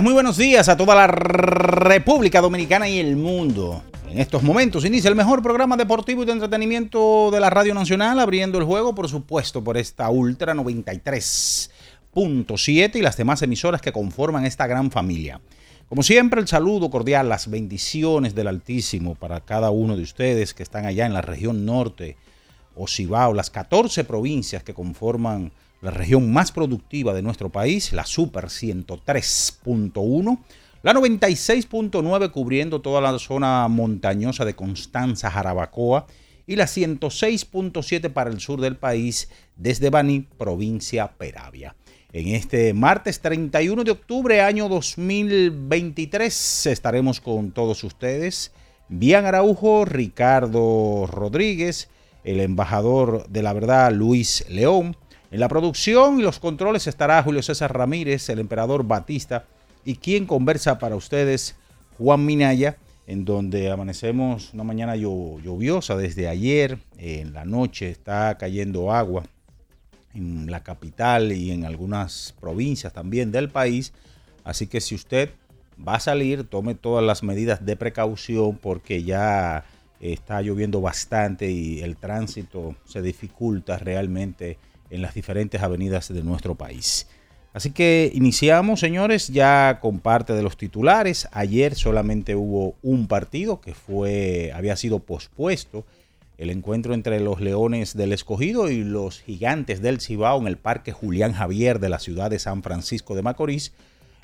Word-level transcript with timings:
Muy 0.00 0.14
buenos 0.14 0.38
días 0.38 0.70
a 0.70 0.76
toda 0.76 0.94
la 0.94 1.06
República 1.06 2.40
Dominicana 2.40 2.88
y 2.88 2.98
el 2.98 3.14
mundo. 3.14 3.82
En 4.08 4.18
estos 4.18 4.42
momentos 4.42 4.86
inicia 4.86 5.10
el 5.10 5.14
mejor 5.14 5.42
programa 5.42 5.76
deportivo 5.76 6.22
y 6.22 6.26
de 6.26 6.32
entretenimiento 6.32 7.30
de 7.30 7.40
la 7.40 7.50
Radio 7.50 7.74
Nacional, 7.74 8.18
abriendo 8.18 8.56
el 8.56 8.64
juego, 8.64 8.94
por 8.94 9.10
supuesto, 9.10 9.62
por 9.62 9.76
esta 9.76 10.08
Ultra 10.08 10.54
93.7 10.54 12.94
y 12.94 13.02
las 13.02 13.18
demás 13.18 13.42
emisoras 13.42 13.82
que 13.82 13.92
conforman 13.92 14.46
esta 14.46 14.66
gran 14.66 14.90
familia. 14.90 15.42
Como 15.90 16.02
siempre, 16.02 16.40
el 16.40 16.48
saludo 16.48 16.88
cordial, 16.88 17.28
las 17.28 17.50
bendiciones 17.50 18.34
del 18.34 18.48
Altísimo 18.48 19.14
para 19.14 19.40
cada 19.40 19.68
uno 19.70 19.94
de 19.94 20.04
ustedes 20.04 20.54
que 20.54 20.62
están 20.62 20.86
allá 20.86 21.04
en 21.04 21.12
la 21.12 21.20
región 21.20 21.66
norte 21.66 22.16
o 22.74 22.88
Cibao, 22.88 23.34
las 23.34 23.50
14 23.50 24.04
provincias 24.04 24.62
que 24.62 24.72
conforman 24.72 25.52
la 25.82 25.90
región 25.90 26.32
más 26.32 26.52
productiva 26.52 27.12
de 27.12 27.20
nuestro 27.22 27.50
país, 27.50 27.92
la 27.92 28.06
Super 28.06 28.44
103.1, 28.44 30.38
la 30.82 30.94
96.9 30.94 32.30
cubriendo 32.30 32.80
toda 32.80 33.00
la 33.00 33.18
zona 33.18 33.66
montañosa 33.68 34.44
de 34.44 34.54
Constanza, 34.54 35.30
Jarabacoa, 35.30 36.06
y 36.46 36.56
la 36.56 36.64
106.7 36.64 38.12
para 38.12 38.30
el 38.30 38.40
sur 38.40 38.60
del 38.60 38.76
país 38.76 39.28
desde 39.56 39.90
Baní, 39.90 40.26
provincia 40.38 41.12
Peravia. 41.12 41.74
En 42.12 42.28
este 42.28 42.74
martes 42.74 43.20
31 43.20 43.84
de 43.84 43.90
octubre, 43.90 44.40
año 44.40 44.68
2023, 44.68 46.66
estaremos 46.66 47.20
con 47.20 47.52
todos 47.52 47.82
ustedes. 47.84 48.52
Bian 48.88 49.24
Araujo, 49.24 49.84
Ricardo 49.84 51.08
Rodríguez, 51.10 51.88
el 52.22 52.40
embajador 52.40 53.26
de 53.28 53.42
la 53.42 53.52
verdad 53.52 53.92
Luis 53.92 54.44
León. 54.48 54.96
En 55.32 55.40
la 55.40 55.48
producción 55.48 56.20
y 56.20 56.22
los 56.22 56.38
controles 56.38 56.86
estará 56.86 57.22
Julio 57.22 57.42
César 57.42 57.72
Ramírez, 57.74 58.28
el 58.28 58.38
emperador 58.38 58.86
Batista 58.86 59.46
y 59.82 59.94
quien 59.96 60.26
conversa 60.26 60.78
para 60.78 60.94
ustedes, 60.94 61.56
Juan 61.96 62.26
Minaya, 62.26 62.76
en 63.06 63.24
donde 63.24 63.70
amanecemos 63.70 64.52
una 64.52 64.62
mañana 64.62 64.94
lluviosa 64.94 65.96
desde 65.96 66.28
ayer. 66.28 66.76
En 66.98 67.32
la 67.32 67.46
noche 67.46 67.88
está 67.88 68.36
cayendo 68.36 68.92
agua 68.92 69.22
en 70.12 70.50
la 70.50 70.62
capital 70.62 71.32
y 71.32 71.50
en 71.50 71.64
algunas 71.64 72.34
provincias 72.38 72.92
también 72.92 73.32
del 73.32 73.48
país. 73.48 73.94
Así 74.44 74.66
que 74.66 74.82
si 74.82 74.94
usted 74.94 75.30
va 75.78 75.94
a 75.94 76.00
salir, 76.00 76.44
tome 76.44 76.74
todas 76.74 77.02
las 77.02 77.22
medidas 77.22 77.64
de 77.64 77.76
precaución 77.76 78.58
porque 78.58 79.02
ya 79.02 79.64
está 79.98 80.42
lloviendo 80.42 80.82
bastante 80.82 81.50
y 81.50 81.80
el 81.80 81.96
tránsito 81.96 82.76
se 82.84 83.00
dificulta 83.00 83.78
realmente 83.78 84.58
en 84.92 85.02
las 85.02 85.14
diferentes 85.14 85.60
avenidas 85.62 86.12
de 86.12 86.22
nuestro 86.22 86.54
país. 86.54 87.08
Así 87.54 87.70
que 87.70 88.10
iniciamos, 88.14 88.80
señores, 88.80 89.28
ya 89.28 89.78
con 89.80 89.98
parte 89.98 90.32
de 90.32 90.42
los 90.42 90.56
titulares. 90.56 91.28
Ayer 91.32 91.74
solamente 91.74 92.34
hubo 92.34 92.76
un 92.82 93.08
partido 93.08 93.60
que 93.60 93.74
fue 93.74 94.52
había 94.54 94.76
sido 94.76 95.00
pospuesto 95.00 95.84
el 96.38 96.50
encuentro 96.50 96.94
entre 96.94 97.20
los 97.20 97.40
Leones 97.40 97.94
del 97.96 98.12
Escogido 98.12 98.70
y 98.70 98.82
los 98.82 99.20
Gigantes 99.20 99.82
del 99.82 100.00
Cibao 100.00 100.40
en 100.40 100.46
el 100.46 100.56
Parque 100.56 100.92
Julián 100.92 101.32
Javier 101.32 101.78
de 101.78 101.88
la 101.88 101.98
ciudad 101.98 102.30
de 102.30 102.38
San 102.38 102.62
Francisco 102.62 103.14
de 103.14 103.22
Macorís. 103.22 103.72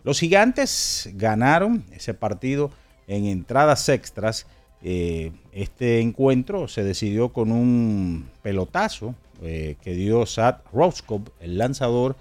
Los 0.04 0.20
Gigantes 0.20 1.10
ganaron 1.14 1.84
ese 1.92 2.14
partido 2.14 2.70
en 3.06 3.26
entradas 3.26 3.88
extras. 3.88 4.46
Eh, 4.82 5.32
este 5.52 6.00
encuentro 6.00 6.66
se 6.66 6.82
decidió 6.82 7.28
con 7.28 7.52
un 7.52 8.28
pelotazo 8.42 9.14
eh, 9.42 9.76
que 9.82 9.92
dio 9.92 10.26
Sad 10.26 10.56
Roscoe, 10.72 11.22
el 11.40 11.58
lanzador, 11.58 12.16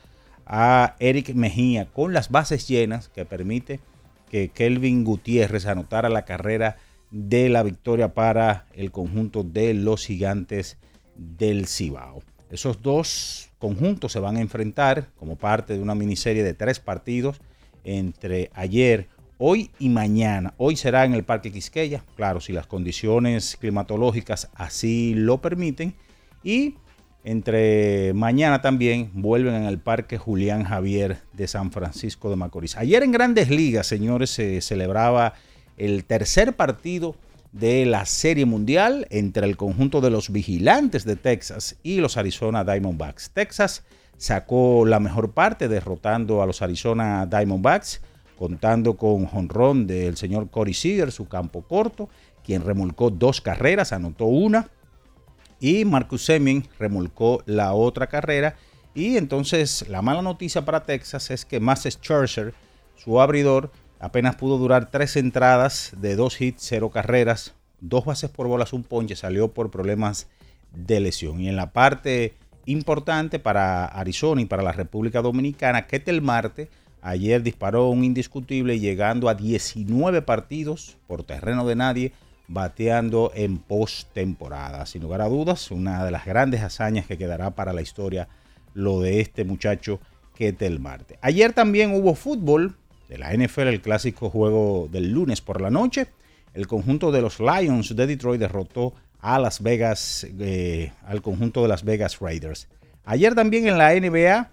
a 0.45 0.95
Eric 0.99 1.33
Mejía 1.33 1.87
con 1.87 2.13
las 2.13 2.29
bases 2.29 2.67
llenas 2.67 3.09
que 3.09 3.25
permite 3.25 3.81
que 4.29 4.49
Kelvin 4.49 5.03
Gutiérrez 5.03 5.65
anotara 5.65 6.09
la 6.09 6.25
carrera 6.25 6.77
de 7.11 7.49
la 7.49 7.63
victoria 7.63 8.13
para 8.13 8.65
el 8.73 8.91
conjunto 8.91 9.43
de 9.43 9.73
los 9.73 10.05
gigantes 10.05 10.77
del 11.15 11.67
Cibao. 11.67 12.21
Esos 12.49 12.81
dos 12.81 13.49
conjuntos 13.59 14.11
se 14.11 14.19
van 14.19 14.37
a 14.37 14.41
enfrentar 14.41 15.09
como 15.17 15.35
parte 15.35 15.73
de 15.73 15.81
una 15.81 15.95
miniserie 15.95 16.43
de 16.43 16.53
tres 16.53 16.79
partidos 16.79 17.41
entre 17.83 18.49
ayer, 18.53 19.07
hoy 19.37 19.71
y 19.79 19.89
mañana. 19.89 20.53
Hoy 20.57 20.75
será 20.75 21.05
en 21.05 21.13
el 21.13 21.23
Parque 21.23 21.51
Quisqueya, 21.51 22.03
claro, 22.15 22.39
si 22.39 22.53
las 22.53 22.67
condiciones 22.67 23.57
climatológicas 23.59 24.49
así 24.55 25.13
lo 25.15 25.41
permiten. 25.41 25.95
Y 26.43 26.75
entre 27.27 28.13
mañana 28.13 28.61
también 28.61 29.11
vuelven 29.13 29.53
en 29.53 29.63
el 29.63 29.79
Parque 29.79 30.17
Julián 30.17 30.63
Javier 30.63 31.17
de 31.33 31.49
San 31.49 31.71
Francisco 31.71 32.29
de 32.29 32.37
Macorís. 32.37 32.77
Ayer 32.77 33.03
en 33.03 33.11
Grandes 33.11 33.49
Ligas, 33.49 33.85
señores, 33.85 34.29
se 34.29 34.61
celebraba 34.61 35.33
el 35.75 36.05
tercer 36.05 36.55
partido 36.55 37.17
de 37.51 37.85
la 37.85 38.05
Serie 38.05 38.45
Mundial 38.45 39.07
entre 39.09 39.45
el 39.45 39.57
conjunto 39.57 39.99
de 39.99 40.09
los 40.09 40.31
vigilantes 40.31 41.03
de 41.03 41.17
Texas 41.17 41.75
y 41.83 41.99
los 41.99 42.15
Arizona 42.15 42.63
Diamondbacks. 42.63 43.31
Texas 43.31 43.83
sacó 44.15 44.85
la 44.85 45.01
mejor 45.01 45.31
parte 45.31 45.67
derrotando 45.67 46.41
a 46.41 46.45
los 46.45 46.61
Arizona 46.61 47.25
Diamondbacks, 47.25 47.99
contando 48.39 48.95
con 48.95 49.25
jonrón 49.25 49.85
del 49.85 50.15
señor 50.15 50.49
Corey 50.49 50.73
Seager, 50.73 51.11
su 51.11 51.27
campo 51.27 51.63
corto, 51.63 52.07
quien 52.45 52.63
remolcó 52.63 53.09
dos 53.09 53.41
carreras, 53.41 53.91
anotó 53.91 54.27
una, 54.27 54.69
y 55.59 55.85
Marcus 55.85 56.25
Semien 56.25 56.67
remolcó 56.79 57.43
la 57.45 57.73
otra 57.73 58.07
carrera. 58.07 58.55
Y 58.93 59.17
entonces 59.17 59.85
la 59.89 60.01
mala 60.01 60.21
noticia 60.21 60.65
para 60.65 60.83
Texas 60.83 61.29
es 61.31 61.45
que 61.45 61.59
Masses 61.59 61.99
Scherzer, 62.01 62.53
su 62.95 63.21
abridor, 63.21 63.71
apenas 63.99 64.35
pudo 64.35 64.57
durar 64.57 64.89
tres 64.89 65.15
entradas 65.15 65.93
de 65.97 66.15
dos 66.15 66.39
hits, 66.41 66.63
cero 66.63 66.89
carreras, 66.89 67.53
dos 67.79 68.05
bases 68.05 68.29
por 68.29 68.47
bolas, 68.47 68.73
un 68.73 68.83
ponche, 68.83 69.15
salió 69.15 69.49
por 69.53 69.69
problemas 69.71 70.27
de 70.73 70.99
lesión. 70.99 71.39
Y 71.41 71.49
en 71.49 71.55
la 71.55 71.71
parte 71.71 72.33
importante 72.65 73.39
para 73.39 73.85
Arizona 73.85 74.41
y 74.41 74.45
para 74.45 74.63
la 74.63 74.71
República 74.71 75.21
Dominicana, 75.21 75.87
Ketel 75.87 76.21
Marte 76.21 76.69
ayer 77.01 77.41
disparó 77.41 77.89
un 77.89 78.03
indiscutible 78.03 78.79
llegando 78.79 79.29
a 79.29 79.35
19 79.35 80.21
partidos 80.23 80.97
por 81.07 81.23
terreno 81.23 81.65
de 81.65 81.75
nadie, 81.75 82.13
bateando 82.47 83.31
en 83.35 83.57
postemporada. 83.57 84.85
Sin 84.85 85.01
lugar 85.01 85.21
a 85.21 85.29
dudas, 85.29 85.71
una 85.71 86.05
de 86.05 86.11
las 86.11 86.25
grandes 86.25 86.61
hazañas 86.61 87.05
que 87.05 87.17
quedará 87.17 87.51
para 87.51 87.73
la 87.73 87.81
historia 87.81 88.27
lo 88.73 89.01
de 89.01 89.19
este 89.19 89.43
muchacho 89.43 89.99
Ketel 90.35 90.79
Marte. 90.79 91.17
Ayer 91.21 91.53
también 91.53 91.93
hubo 91.93 92.15
fútbol 92.15 92.75
de 93.09 93.17
la 93.17 93.33
NFL, 93.33 93.67
el 93.67 93.81
clásico 93.81 94.29
juego 94.29 94.87
del 94.91 95.11
lunes 95.11 95.41
por 95.41 95.61
la 95.61 95.69
noche. 95.69 96.07
El 96.53 96.67
conjunto 96.67 97.11
de 97.11 97.21
los 97.21 97.39
Lions 97.39 97.95
de 97.95 98.07
Detroit 98.07 98.39
derrotó 98.39 98.93
a 99.19 99.39
Las 99.39 99.61
Vegas, 99.61 100.27
eh, 100.39 100.91
al 101.05 101.21
conjunto 101.21 101.61
de 101.61 101.67
Las 101.67 101.83
Vegas 101.83 102.19
Raiders. 102.19 102.67
Ayer 103.05 103.35
también 103.35 103.67
en 103.67 103.77
la 103.77 103.93
NBA 103.93 104.49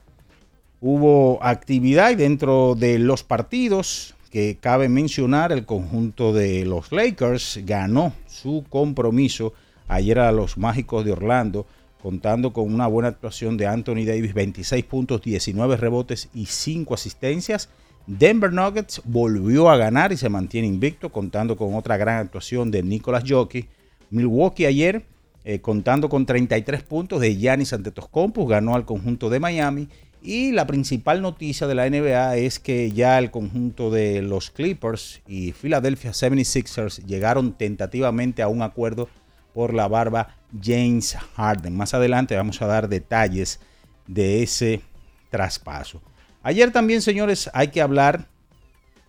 hubo 0.81 1.43
actividad 1.43 2.11
y 2.11 2.15
dentro 2.15 2.75
de 2.75 2.99
los 2.99 3.25
partidos 3.25 4.14
que 4.35 4.59
cabe 4.61 4.89
mencionar, 4.89 5.53
el 5.53 5.65
conjunto 5.65 6.33
de 6.33 6.65
los 6.65 6.91
Lakers 6.91 7.61
ganó 7.65 8.13
su 8.27 8.65
compromiso 8.69 9.55
ayer 9.87 10.19
a 10.19 10.33
los 10.33 10.59
Mágicos 10.59 11.05
de 11.05 11.13
Orlando, 11.13 11.69
contando 12.03 12.53
con 12.53 12.75
una 12.75 12.89
buena 12.89 13.11
actuación 13.11 13.57
de 13.57 13.69
Anthony 13.69 14.05
Davis, 14.05 14.35
26 14.35 14.85
puntos, 14.87 15.23
19 15.23 15.77
rebotes 15.77 16.31
y 16.35 16.47
5 16.47 16.95
asistencias. 16.95 17.69
Denver 18.09 18.53
Nuggets 18.53 19.03
volvió 19.05 19.71
a 19.71 19.77
ganar 19.77 20.11
y 20.11 20.17
se 20.17 20.29
mantiene 20.29 20.67
invicto, 20.67 21.13
contando 21.13 21.57
con 21.57 21.77
otra 21.77 21.97
gran 21.97 22.19
actuación 22.19 22.73
de 22.73 22.83
Nicolas 22.83 23.23
Jockey. 23.25 23.69
Milwaukee 24.11 24.67
ayer, 24.67 25.05
eh, 25.45 25.61
contando 25.61 26.09
con 26.09 26.27
33 26.27 26.83
puntos 26.83 27.21
de 27.21 27.37
Giannis 27.37 27.73
Antetokounmpo, 27.73 28.49
ganó 28.49 28.75
al 28.75 28.85
conjunto 28.85 29.31
de 29.31 29.39
Miami. 29.39 29.89
Y 30.27 30.53
la 30.53 30.67
principal 30.67 31.21
noticia 31.21 31.67
de 31.67 31.75
la 31.75 31.87
NBA 31.87 32.39
es 32.39 32.59
que 32.59 32.91
ya 32.91 33.19
el 33.19 33.31
conjunto 33.31 33.91
de 33.91 34.23
los 34.23 34.51
Clippers 34.51 35.21
y 35.29 35.53
Philadelphia 35.53 36.13
76ers 36.13 37.05
llegaron 37.05 37.53
tentativamente 37.53 38.41
a 38.41 38.49
un 38.49 38.63
acuerdo 38.63 39.11
por 39.53 39.75
la 39.75 39.87
barba 39.87 40.35
James 40.63 41.15
Harden. 41.37 41.77
Más 41.77 41.93
adelante 41.93 42.37
vamos 42.37 42.63
a 42.63 42.67
dar 42.67 42.89
detalles 42.89 43.61
de 44.07 44.43
ese 44.43 44.81
traspaso. 45.29 46.01
Ayer 46.43 46.73
también, 46.73 47.03
señores, 47.03 47.51
hay 47.53 47.69
que 47.69 47.83
hablar 47.83 48.27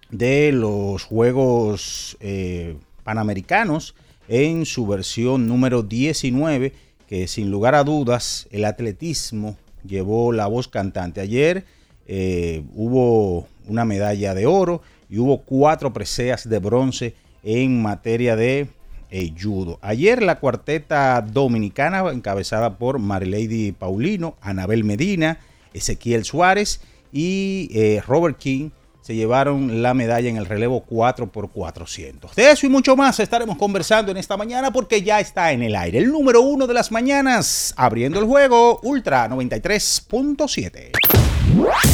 de 0.09 0.51
los 0.51 1.05
Juegos 1.05 2.17
eh, 2.19 2.75
Panamericanos 3.05 3.95
en 4.27 4.65
su 4.65 4.85
versión 4.85 5.47
número 5.47 5.81
19, 5.81 6.73
que 7.07 7.29
sin 7.29 7.51
lugar 7.51 7.73
a 7.73 7.85
dudas 7.85 8.49
el 8.51 8.65
atletismo 8.65 9.55
llevó 9.87 10.31
la 10.31 10.47
voz 10.47 10.67
cantante. 10.67 11.21
Ayer 11.21 11.65
eh, 12.07 12.63
hubo 12.73 13.47
una 13.67 13.85
medalla 13.85 14.33
de 14.33 14.45
oro 14.45 14.81
y 15.09 15.17
hubo 15.17 15.41
cuatro 15.41 15.93
preseas 15.93 16.47
de 16.47 16.59
bronce 16.59 17.15
en 17.43 17.81
materia 17.81 18.35
de 18.35 18.67
eh, 19.11 19.33
judo. 19.39 19.79
Ayer 19.81 20.21
la 20.21 20.39
cuarteta 20.39 21.21
dominicana, 21.21 22.09
encabezada 22.11 22.77
por 22.77 22.99
Marilady 22.99 23.71
Paulino, 23.71 24.35
Anabel 24.41 24.83
Medina, 24.83 25.39
Ezequiel 25.73 26.25
Suárez, 26.25 26.81
y 27.11 27.69
eh, 27.71 28.01
Robert 28.05 28.37
King 28.37 28.71
se 29.05 29.13
llevaron 29.13 29.83
la 29.83 29.93
medalla 29.93 30.27
en 30.29 30.37
el 30.37 30.47
relevo 30.47 30.83
4x400. 30.89 32.33
De 32.33 32.49
eso 32.49 32.65
y 32.65 32.69
mucho 32.69 32.95
más 32.95 33.19
estaremos 33.19 33.55
conversando 33.55 34.09
en 34.11 34.17
esta 34.17 34.35
mañana 34.35 34.73
porque 34.73 35.03
ya 35.03 35.19
está 35.19 35.51
en 35.51 35.61
el 35.61 35.75
aire. 35.75 35.99
El 35.99 36.11
número 36.11 36.41
uno 36.41 36.65
de 36.65 36.73
las 36.73 36.91
mañanas, 36.91 37.75
abriendo 37.77 38.19
el 38.19 38.25
juego, 38.25 38.79
Ultra 38.81 39.29
93.7. 39.29 40.93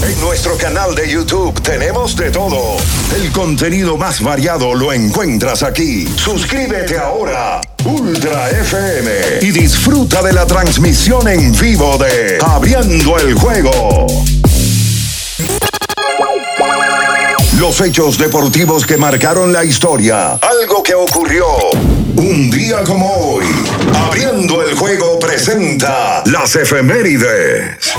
En 0.03 0.21
nuestro 0.21 0.57
canal 0.57 0.95
de 0.95 1.11
YouTube 1.11 1.61
tenemos 1.61 2.15
de 2.15 2.31
todo. 2.31 2.77
El 3.13 3.29
contenido 3.33 3.97
más 3.97 4.23
variado 4.23 4.73
lo 4.73 4.93
encuentras 4.93 5.63
aquí. 5.63 6.07
Suscríbete 6.15 6.97
ahora, 6.97 7.59
Ultra 7.83 8.49
FM, 8.51 9.11
y 9.41 9.51
disfruta 9.51 10.21
de 10.21 10.31
la 10.31 10.47
transmisión 10.47 11.27
en 11.27 11.51
vivo 11.59 11.97
de 11.97 12.39
Abriendo 12.41 13.17
el 13.17 13.33
juego. 13.33 14.07
Los 17.61 17.79
hechos 17.79 18.17
deportivos 18.17 18.85
que 18.87 18.97
marcaron 18.97 19.53
la 19.53 19.63
historia. 19.63 20.39
Algo 20.41 20.81
que 20.81 20.95
ocurrió 20.95 21.45
un 22.15 22.49
día 22.49 22.83
como 22.83 23.13
hoy. 23.13 23.45
Abriendo 23.93 24.63
el 24.63 24.75
juego 24.75 25.19
presenta 25.19 26.23
las 26.25 26.55
efemérides. 26.55 27.93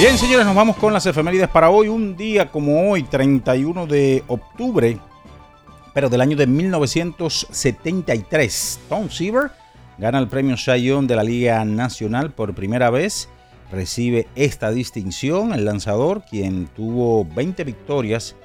Bien, 0.00 0.18
señores, 0.18 0.44
nos 0.44 0.56
vamos 0.56 0.76
con 0.78 0.92
las 0.92 1.06
efemérides 1.06 1.48
para 1.48 1.70
hoy. 1.70 1.86
Un 1.86 2.16
día 2.16 2.50
como 2.50 2.90
hoy, 2.90 3.04
31 3.04 3.86
de 3.86 4.24
octubre, 4.26 4.98
pero 5.94 6.10
del 6.10 6.20
año 6.20 6.36
de 6.36 6.48
1973. 6.48 8.80
Tom 8.88 9.08
Seaver 9.08 9.62
gana 9.98 10.18
el 10.18 10.28
premio 10.28 10.56
Cy 10.56 10.88
de 11.06 11.16
la 11.16 11.22
Liga 11.22 11.64
Nacional 11.64 12.32
por 12.32 12.54
primera 12.54 12.90
vez. 12.90 13.28
Recibe 13.70 14.28
esta 14.34 14.70
distinción 14.70 15.52
el 15.52 15.64
lanzador, 15.64 16.22
quien 16.28 16.66
tuvo 16.66 17.24
20 17.24 17.64
victorias, 17.64 18.36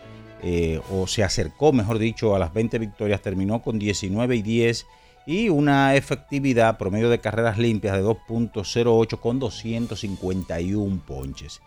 eh, 0.41 0.79
o 0.91 1.05
se 1.07 1.23
acercó, 1.23 1.73
mejor 1.73 1.99
dicho, 1.99 2.35
a 2.35 2.39
las 2.39 2.53
20 2.53 2.79
victorias, 2.79 3.21
terminó 3.21 3.61
con 3.61 3.77
19 3.77 4.35
y 4.37 4.41
10 4.41 4.85
y 5.25 5.49
una 5.49 5.95
efectividad 5.95 6.77
promedio 6.77 7.09
de 7.09 7.19
carreras 7.19 7.57
limpias 7.57 7.95
de 7.95 8.03
2.08 8.03 9.19
con 9.19 9.39
251 9.39 11.01
ponches. 11.05 11.61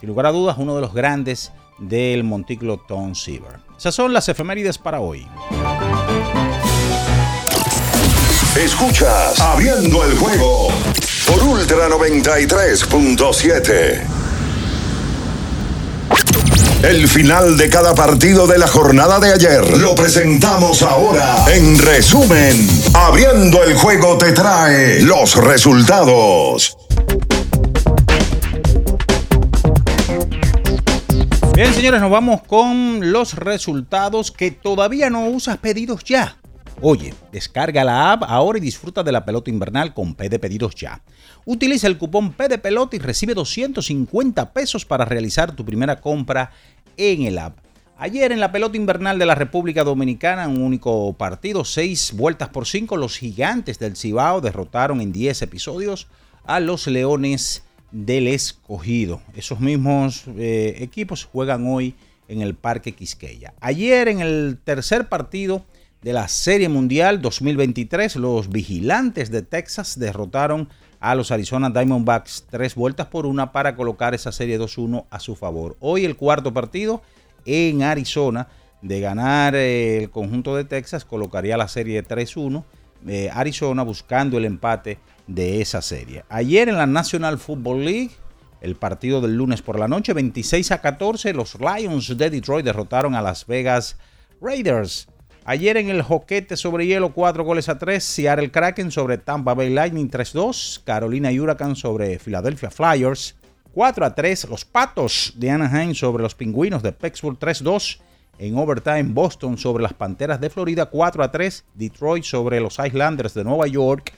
Sin 0.00 0.08
lugar 0.08 0.26
a 0.26 0.32
dudas, 0.32 0.58
uno 0.58 0.74
de 0.74 0.82
los 0.82 0.92
grandes 0.92 1.52
del 1.78 2.24
montículo 2.24 2.78
Tom 2.86 3.14
Seaver. 3.14 3.60
Esas 3.76 3.94
son 3.94 4.12
las 4.12 4.28
efemérides 4.28 4.76
para 4.76 5.00
hoy. 5.00 5.26
Escuchas 8.58 9.38
Abriendo 9.38 10.02
el 10.04 10.16
juego 10.16 10.68
por 11.26 11.42
Ultra 11.42 11.90
93.7. 11.90 14.00
El 16.82 17.06
final 17.06 17.58
de 17.58 17.68
cada 17.68 17.94
partido 17.94 18.46
de 18.46 18.56
la 18.58 18.66
jornada 18.66 19.20
de 19.20 19.34
ayer 19.34 19.76
lo 19.76 19.94
presentamos 19.94 20.80
ahora. 20.82 21.44
En 21.52 21.78
resumen, 21.78 22.66
Abriendo 22.94 23.62
el 23.62 23.74
juego 23.74 24.16
te 24.16 24.32
trae 24.32 25.02
los 25.02 25.36
resultados. 25.36 26.78
Bien, 31.54 31.74
señores, 31.74 32.00
nos 32.00 32.10
vamos 32.10 32.40
con 32.46 33.12
los 33.12 33.34
resultados 33.34 34.30
que 34.30 34.50
todavía 34.50 35.10
no 35.10 35.26
usas 35.26 35.58
pedidos 35.58 36.02
ya. 36.04 36.38
Oye, 36.82 37.14
descarga 37.32 37.84
la 37.84 38.12
app 38.12 38.24
ahora 38.24 38.58
y 38.58 38.60
disfruta 38.60 39.02
de 39.02 39.10
la 39.10 39.24
pelota 39.24 39.48
invernal 39.48 39.94
con 39.94 40.14
P 40.14 40.28
de 40.28 40.38
Pedidos 40.38 40.74
Ya. 40.74 41.00
Utiliza 41.46 41.86
el 41.86 41.96
cupón 41.96 42.34
P 42.34 42.48
de 42.48 42.58
Pelota 42.58 42.96
y 42.96 42.98
recibe 42.98 43.32
250 43.32 44.52
pesos 44.52 44.84
para 44.84 45.06
realizar 45.06 45.56
tu 45.56 45.64
primera 45.64 46.02
compra 46.02 46.50
en 46.98 47.22
el 47.22 47.38
app. 47.38 47.58
Ayer 47.96 48.30
en 48.30 48.40
la 48.40 48.52
pelota 48.52 48.76
invernal 48.76 49.18
de 49.18 49.24
la 49.24 49.34
República 49.34 49.84
Dominicana, 49.84 50.48
un 50.48 50.60
único 50.60 51.14
partido, 51.14 51.64
seis 51.64 52.12
vueltas 52.14 52.50
por 52.50 52.66
cinco, 52.66 52.98
los 52.98 53.16
gigantes 53.16 53.78
del 53.78 53.96
Cibao 53.96 54.42
derrotaron 54.42 55.00
en 55.00 55.12
10 55.12 55.40
episodios 55.40 56.08
a 56.44 56.60
los 56.60 56.86
Leones 56.88 57.64
del 57.90 58.28
escogido. 58.28 59.22
Esos 59.34 59.60
mismos 59.60 60.24
eh, 60.36 60.76
equipos 60.80 61.24
juegan 61.24 61.66
hoy 61.66 61.94
en 62.28 62.42
el 62.42 62.54
Parque 62.54 62.92
Quisqueya. 62.92 63.54
Ayer 63.60 64.08
en 64.08 64.20
el 64.20 64.58
tercer 64.62 65.08
partido 65.08 65.64
de 66.06 66.12
la 66.12 66.28
Serie 66.28 66.68
Mundial 66.68 67.20
2023, 67.20 68.14
los 68.14 68.48
vigilantes 68.48 69.32
de 69.32 69.42
Texas 69.42 69.98
derrotaron 69.98 70.68
a 71.00 71.16
los 71.16 71.32
Arizona 71.32 71.68
Diamondbacks 71.68 72.44
tres 72.48 72.76
vueltas 72.76 73.08
por 73.08 73.26
una 73.26 73.50
para 73.50 73.74
colocar 73.74 74.14
esa 74.14 74.30
serie 74.30 74.56
2-1 74.56 75.06
a 75.10 75.18
su 75.18 75.34
favor. 75.34 75.76
Hoy 75.80 76.04
el 76.04 76.14
cuarto 76.14 76.54
partido 76.54 77.02
en 77.44 77.82
Arizona 77.82 78.46
de 78.82 79.00
ganar 79.00 79.56
eh, 79.56 80.04
el 80.04 80.10
conjunto 80.10 80.54
de 80.54 80.62
Texas 80.62 81.04
colocaría 81.04 81.56
la 81.56 81.66
serie 81.66 82.04
3-1. 82.04 82.62
Eh, 83.08 83.28
Arizona 83.32 83.82
buscando 83.82 84.38
el 84.38 84.44
empate 84.44 85.00
de 85.26 85.60
esa 85.60 85.82
serie. 85.82 86.22
Ayer 86.28 86.68
en 86.68 86.76
la 86.76 86.86
National 86.86 87.36
Football 87.36 87.84
League, 87.84 88.12
el 88.60 88.76
partido 88.76 89.20
del 89.20 89.34
lunes 89.34 89.60
por 89.60 89.76
la 89.76 89.88
noche, 89.88 90.12
26 90.12 90.70
a 90.70 90.80
14, 90.80 91.32
los 91.32 91.58
Lions 91.58 92.16
de 92.16 92.30
Detroit 92.30 92.64
derrotaron 92.64 93.16
a 93.16 93.22
Las 93.22 93.44
Vegas 93.48 93.96
Raiders. 94.40 95.08
Ayer 95.48 95.76
en 95.76 95.90
el 95.90 96.02
Joquete 96.02 96.56
sobre 96.56 96.88
hielo, 96.88 97.12
4 97.12 97.44
goles 97.44 97.68
a 97.68 97.78
3, 97.78 98.02
Seattle 98.02 98.50
Kraken 98.50 98.90
sobre 98.90 99.16
Tampa 99.16 99.54
Bay 99.54 99.70
Lightning 99.70 100.10
3-2, 100.10 100.82
Carolina 100.82 101.30
Huracán 101.30 101.76
sobre 101.76 102.18
Philadelphia 102.18 102.68
Flyers 102.68 103.36
4 103.72 104.06
a 104.06 104.12
3, 104.12 104.48
los 104.48 104.64
Patos 104.64 105.34
de 105.36 105.48
Anaheim 105.48 105.94
sobre 105.94 106.24
los 106.24 106.34
Pingüinos 106.34 106.82
de 106.82 106.90
Pittsburgh 106.90 107.38
3-2, 107.38 108.00
en 108.40 108.58
overtime 108.58 109.04
Boston 109.04 109.56
sobre 109.56 109.84
las 109.84 109.94
Panteras 109.94 110.40
de 110.40 110.50
Florida 110.50 110.86
4 110.86 111.22
a 111.22 111.30
3, 111.30 111.64
Detroit 111.74 112.24
sobre 112.24 112.58
los 112.58 112.80
Islanders 112.84 113.32
de 113.34 113.44
Nueva 113.44 113.68
York 113.68 114.14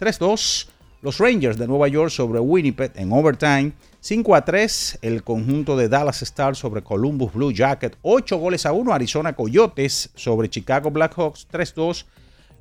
3-2. 0.00 0.66
Los 1.02 1.16
Rangers 1.16 1.56
de 1.56 1.66
Nueva 1.66 1.88
York 1.88 2.10
sobre 2.10 2.40
Winnipeg 2.40 2.92
en 2.94 3.10
overtime. 3.10 3.72
5 4.00 4.34
a 4.34 4.44
3 4.44 4.98
el 5.00 5.22
conjunto 5.22 5.74
de 5.74 5.88
Dallas 5.88 6.20
Stars 6.20 6.58
sobre 6.58 6.82
Columbus 6.82 7.32
Blue 7.32 7.54
Jacket. 7.54 7.96
8 8.02 8.36
goles 8.36 8.66
a 8.66 8.72
1 8.72 8.92
Arizona 8.92 9.32
Coyotes 9.34 10.10
sobre 10.14 10.50
Chicago 10.50 10.90
Blackhawks. 10.90 11.48
3-2 11.50 12.04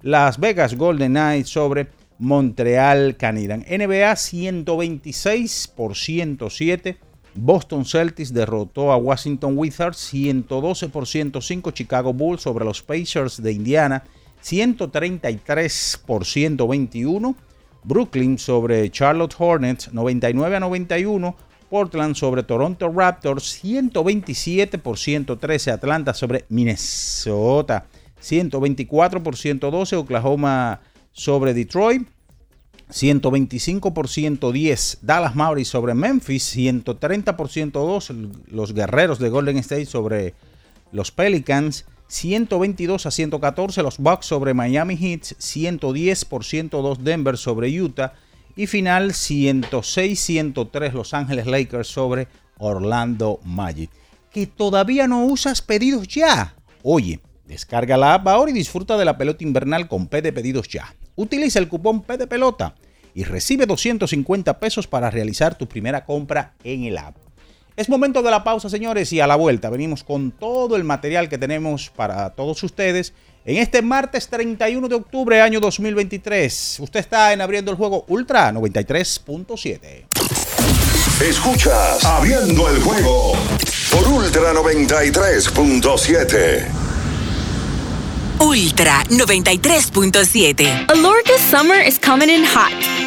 Las 0.04 0.40
Vegas 0.40 0.76
Golden 0.76 1.12
Knights 1.12 1.50
sobre 1.50 1.90
Montreal 2.18 3.18
Canadiens. 3.18 3.66
NBA 3.70 4.16
126 4.16 5.74
por 5.76 5.98
107. 5.98 6.98
Boston 7.36 7.84
Celtics 7.84 8.34
derrotó 8.34 8.94
a 8.94 8.98
Washington 8.98 9.58
Wizards 9.58 9.98
112 9.98 10.88
por 10.88 11.06
105. 11.06 11.72
Chicago 11.72 12.14
Bulls 12.14 12.44
sobre 12.44 12.64
los 12.64 12.82
Pacers 12.82 13.44
de 13.44 13.52
Indiana 13.52 14.06
133 14.40 16.04
por 16.06 16.26
121. 16.26 17.36
Brooklyn 17.84 18.38
sobre 18.38 18.90
Charlotte 18.92 19.36
Hornets 19.38 19.94
99 19.94 20.56
a 20.56 20.60
91. 20.60 21.36
Portland 21.70 22.16
sobre 22.16 22.42
Toronto 22.44 22.92
Raptors 22.92 23.44
127 23.62 24.80
por 24.80 24.98
113. 24.98 25.72
Atlanta 25.72 26.14
sobre 26.14 26.46
Minnesota 26.50 27.86
124 28.20 29.22
por 29.22 29.38
112. 29.38 29.96
Oklahoma 29.96 30.82
sobre 31.12 31.54
Detroit 31.54 32.08
125 32.90 33.94
por 33.94 34.08
110. 34.08 35.00
Dallas 35.02 35.36
Mavericks 35.36 35.70
sobre 35.70 35.94
Memphis 35.94 36.44
130 36.44 37.38
por 37.38 37.50
102. 37.50 38.14
Los 38.48 38.74
guerreros 38.74 39.20
de 39.20 39.30
Golden 39.30 39.58
State 39.58 39.86
sobre 39.86 40.34
los 40.92 41.12
Pelicans 41.12 41.86
122 42.10 43.06
a 43.06 43.12
114 43.12 43.84
los 43.84 44.00
Bucks 44.00 44.26
sobre 44.26 44.56
Miami 44.56 44.98
Heat, 44.98 45.36
110 45.38 46.26
por 46.26 46.44
102 46.44 47.04
Denver 47.04 47.38
sobre 47.38 47.70
Utah 47.80 48.14
y 48.56 48.66
final 48.66 49.12
106-103 49.12 50.92
Los 50.92 51.14
Ángeles 51.14 51.46
Lakers 51.46 51.88
sobre 51.88 52.28
Orlando 52.58 53.40
Magic. 53.44 53.92
Que 54.32 54.48
todavía 54.48 55.08
no 55.08 55.24
usas 55.24 55.62
pedidos 55.62 56.08
ya. 56.08 56.56
Oye, 56.82 57.20
descarga 57.46 57.96
la 57.96 58.16
app 58.16 58.28
ahora 58.28 58.50
y 58.50 58.56
disfruta 58.56 58.98
de 58.98 59.06
la 59.06 59.18
pelota 59.18 59.44
invernal 59.44 59.88
con 59.88 60.08
P 60.08 60.24
de 60.24 60.34
pedidos 60.34 60.68
ya. 60.68 60.96
Utiliza 61.16 61.60
el 61.60 61.68
cupón 61.68 62.02
P 62.02 62.18
de 62.18 62.26
pelota 62.26 62.74
y 63.14 63.24
recibe 63.24 63.68
250 63.68 64.60
pesos 64.60 64.88
para 64.88 65.12
realizar 65.12 65.56
tu 65.56 65.68
primera 65.68 66.06
compra 66.06 66.56
en 66.64 66.86
el 66.86 66.98
app. 66.98 67.29
Es 67.80 67.88
momento 67.88 68.22
de 68.22 68.30
la 68.30 68.44
pausa, 68.44 68.70
señores, 68.70 69.14
y 69.14 69.22
a 69.22 69.28
la 69.28 69.38
vuelta 69.38 69.70
venimos 69.70 70.04
con 70.04 70.32
todo 70.32 70.76
el 70.76 70.84
material 70.84 71.30
que 71.30 71.38
tenemos 71.38 71.90
para 71.90 72.32
todos 72.32 72.62
ustedes 72.62 73.14
en 73.46 73.56
este 73.56 73.82
martes 73.82 74.28
31 74.28 74.90
de 74.90 74.96
octubre, 74.96 75.40
año 75.40 75.62
2023. 75.62 76.82
Usted 76.82 77.00
está 77.00 77.32
en 77.32 77.40
Abriendo 77.40 77.72
el 77.72 77.78
Juego 77.78 78.04
Ultra 78.10 78.52
93.7. 78.52 80.08
Escuchas 81.24 82.04
Abriendo 82.04 82.70
el 82.70 82.84
Juego 82.84 83.32
por 83.94 84.06
Ultra 84.10 84.52
93.7. 84.52 86.66
Ultra 88.42 89.06
93.7. 89.10 90.90
Alorca's 90.90 91.42
summer 91.50 91.82
is 91.86 91.98
coming 91.98 92.30
in 92.30 92.44
hot, 92.44 92.74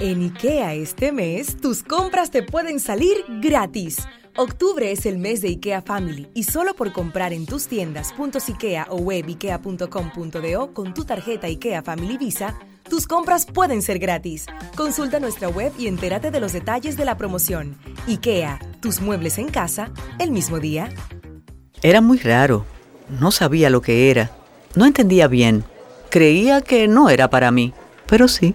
En 0.00 0.22
IKEA 0.22 0.74
este 0.74 1.10
mes, 1.10 1.56
tus 1.60 1.82
compras 1.82 2.30
te 2.30 2.44
pueden 2.44 2.78
salir 2.78 3.16
gratis. 3.40 3.98
Octubre 4.36 4.92
es 4.92 5.06
el 5.06 5.18
mes 5.18 5.40
de 5.40 5.48
IKEA 5.48 5.82
Family 5.82 6.28
y 6.34 6.44
solo 6.44 6.74
por 6.74 6.92
comprar 6.92 7.32
en 7.32 7.46
tus 7.46 7.66
tiendas 7.66 8.14
.ikea 8.16 8.86
o 8.90 8.98
web 8.98 9.24
ikea.com.do 9.26 10.72
con 10.72 10.94
tu 10.94 11.04
tarjeta 11.04 11.48
IKEA 11.48 11.82
Family 11.82 12.16
Visa, 12.16 12.56
tus 12.88 13.08
compras 13.08 13.44
pueden 13.44 13.82
ser 13.82 13.98
gratis. 13.98 14.46
Consulta 14.76 15.18
nuestra 15.18 15.48
web 15.48 15.72
y 15.76 15.88
entérate 15.88 16.30
de 16.30 16.38
los 16.38 16.52
detalles 16.52 16.96
de 16.96 17.04
la 17.04 17.16
promoción. 17.16 17.76
IKEA, 18.06 18.60
tus 18.80 19.00
muebles 19.00 19.36
en 19.38 19.48
casa, 19.48 19.90
el 20.20 20.30
mismo 20.30 20.60
día. 20.60 20.90
Era 21.82 22.00
muy 22.00 22.18
raro. 22.18 22.64
No 23.08 23.32
sabía 23.32 23.68
lo 23.68 23.82
que 23.82 24.12
era. 24.12 24.30
No 24.76 24.86
entendía 24.86 25.26
bien. 25.26 25.64
Creía 26.08 26.60
que 26.60 26.86
no 26.86 27.10
era 27.10 27.30
para 27.30 27.50
mí, 27.50 27.74
pero 28.06 28.28
sí. 28.28 28.54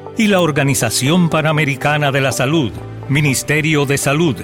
y 0.17 0.27
la 0.27 0.41
Organización 0.41 1.29
Panamericana 1.29 2.11
de 2.11 2.21
la 2.21 2.31
Salud. 2.31 2.71
Ministerio 3.09 3.85
de 3.85 3.97
Salud, 3.97 4.35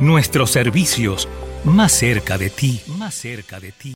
nuestros 0.00 0.50
servicios 0.50 1.28
más 1.64 1.92
cerca 1.92 2.38
de 2.38 2.50
ti, 2.50 2.80
más 2.86 3.14
cerca 3.14 3.60
de 3.60 3.72
ti. 3.72 3.95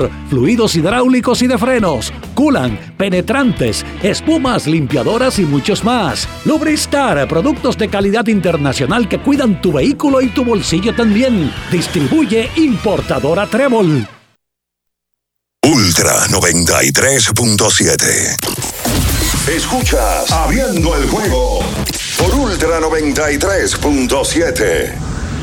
fluidos 0.29 0.75
hidráulicos 0.75 1.41
y 1.41 1.47
de 1.47 1.57
frenos, 1.57 2.13
culan, 2.35 2.93
penetrantes, 2.97 3.85
espumas, 4.01 4.67
limpiadoras 4.67 5.39
y 5.39 5.43
muchos 5.43 5.83
más. 5.83 6.29
Lubristar, 6.45 7.27
productos 7.27 7.77
de 7.77 7.89
calidad 7.89 8.27
internacional 8.27 9.09
que 9.09 9.19
cuidan 9.19 9.61
tu 9.61 9.73
vehículo 9.73 10.21
y 10.21 10.29
tu 10.29 10.45
bolsillo 10.45 10.95
también. 10.95 11.51
Distribuye 11.71 12.49
importadora 12.55 13.47
Trébol. 13.47 14.07
Ultra 15.63 16.25
93.7. 16.27 18.35
Escuchas 19.47 20.31
Abriendo 20.31 20.95
el 20.95 21.07
juego 21.07 21.59
por 22.17 22.33
Ultra 22.35 22.79
93.7. 22.79 25.10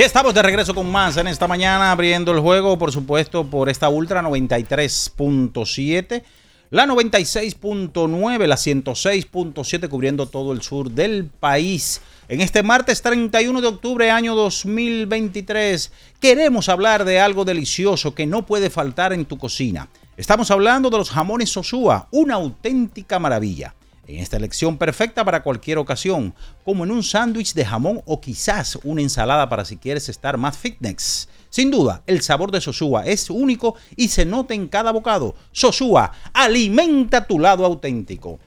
Y 0.00 0.02
estamos 0.02 0.32
de 0.32 0.40
regreso 0.40 0.74
con 0.74 0.90
más 0.90 1.18
en 1.18 1.26
esta 1.26 1.46
mañana, 1.46 1.92
abriendo 1.92 2.32
el 2.32 2.40
juego, 2.40 2.78
por 2.78 2.90
supuesto, 2.90 3.44
por 3.44 3.68
esta 3.68 3.90
Ultra 3.90 4.22
93.7, 4.22 6.22
la 6.70 6.86
96.9, 6.86 8.46
la 8.46 8.56
106.7, 8.56 9.88
cubriendo 9.90 10.24
todo 10.24 10.54
el 10.54 10.62
sur 10.62 10.90
del 10.90 11.26
país. 11.26 12.00
En 12.30 12.40
este 12.40 12.62
martes 12.62 13.02
31 13.02 13.60
de 13.60 13.66
octubre, 13.66 14.10
año 14.10 14.34
2023, 14.34 15.92
queremos 16.18 16.70
hablar 16.70 17.04
de 17.04 17.20
algo 17.20 17.44
delicioso 17.44 18.14
que 18.14 18.24
no 18.24 18.46
puede 18.46 18.70
faltar 18.70 19.12
en 19.12 19.26
tu 19.26 19.36
cocina. 19.36 19.90
Estamos 20.16 20.50
hablando 20.50 20.88
de 20.88 20.96
los 20.96 21.10
jamones 21.10 21.50
Sosúa, 21.50 22.08
una 22.10 22.36
auténtica 22.36 23.18
maravilla 23.18 23.74
en 24.14 24.20
esta 24.20 24.36
elección 24.36 24.76
perfecta 24.76 25.24
para 25.24 25.42
cualquier 25.42 25.78
ocasión, 25.78 26.34
como 26.64 26.84
en 26.84 26.90
un 26.90 27.02
sándwich 27.02 27.54
de 27.54 27.64
jamón 27.64 28.02
o 28.06 28.20
quizás 28.20 28.78
una 28.82 29.02
ensalada 29.02 29.48
para 29.48 29.64
si 29.64 29.76
quieres 29.76 30.08
estar 30.08 30.36
más 30.36 30.56
fitness. 30.56 31.28
Sin 31.48 31.70
duda, 31.70 32.02
el 32.06 32.20
sabor 32.20 32.50
de 32.50 32.60
Sosúa 32.60 33.06
es 33.06 33.30
único 33.30 33.76
y 33.96 34.08
se 34.08 34.24
nota 34.24 34.54
en 34.54 34.68
cada 34.68 34.92
bocado. 34.92 35.34
Sosúa, 35.52 36.12
alimenta 36.32 37.26
tu 37.26 37.38
lado 37.38 37.64
auténtico. 37.64 38.38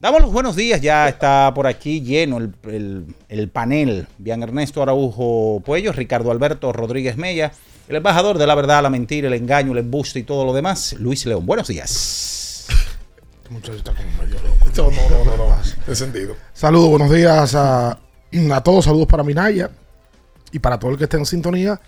Damos 0.00 0.20
los 0.20 0.32
buenos 0.32 0.56
días, 0.56 0.80
ya 0.80 1.08
está 1.08 1.52
por 1.54 1.66
aquí 1.68 2.00
lleno 2.00 2.38
el, 2.38 3.50
panel. 3.52 4.08
Bien 4.18 4.42
Ernesto 4.42 4.82
Araujo 4.82 5.62
Puello, 5.64 5.92
Ricardo 5.92 6.32
Alberto 6.32 6.72
Rodríguez 6.72 7.16
Mella, 7.16 7.52
el 7.88 7.96
embajador 7.96 8.38
de 8.38 8.48
la 8.48 8.56
verdad, 8.56 8.82
la 8.82 8.90
mentira, 8.90 9.28
el 9.28 9.34
engaño, 9.34 9.72
el 9.72 9.78
embuste 9.78 10.18
y 10.18 10.24
todo 10.24 10.44
lo 10.44 10.52
demás, 10.52 10.96
Luis 10.98 11.24
León. 11.24 11.46
Buenos 11.46 11.68
días 11.68 12.41
muchacho 13.52 13.78
está 13.78 13.92
como 13.94 14.08
medio 14.22 14.40
loco. 14.42 14.66
No, 14.76 14.90
no, 14.90 15.36
no, 15.36 15.36
no. 15.36 16.36
Saludos, 16.54 16.88
buenos 16.90 17.10
días 17.10 17.54
a, 17.54 17.90
a 17.90 18.62
todos. 18.62 18.84
Saludos 18.84 19.06
para 19.06 19.22
Minaya 19.22 19.70
y 20.50 20.58
para 20.58 20.78
todo 20.78 20.90
el 20.90 20.98
que 20.98 21.04
esté 21.04 21.18
en 21.18 21.26
sintonía. 21.26 21.80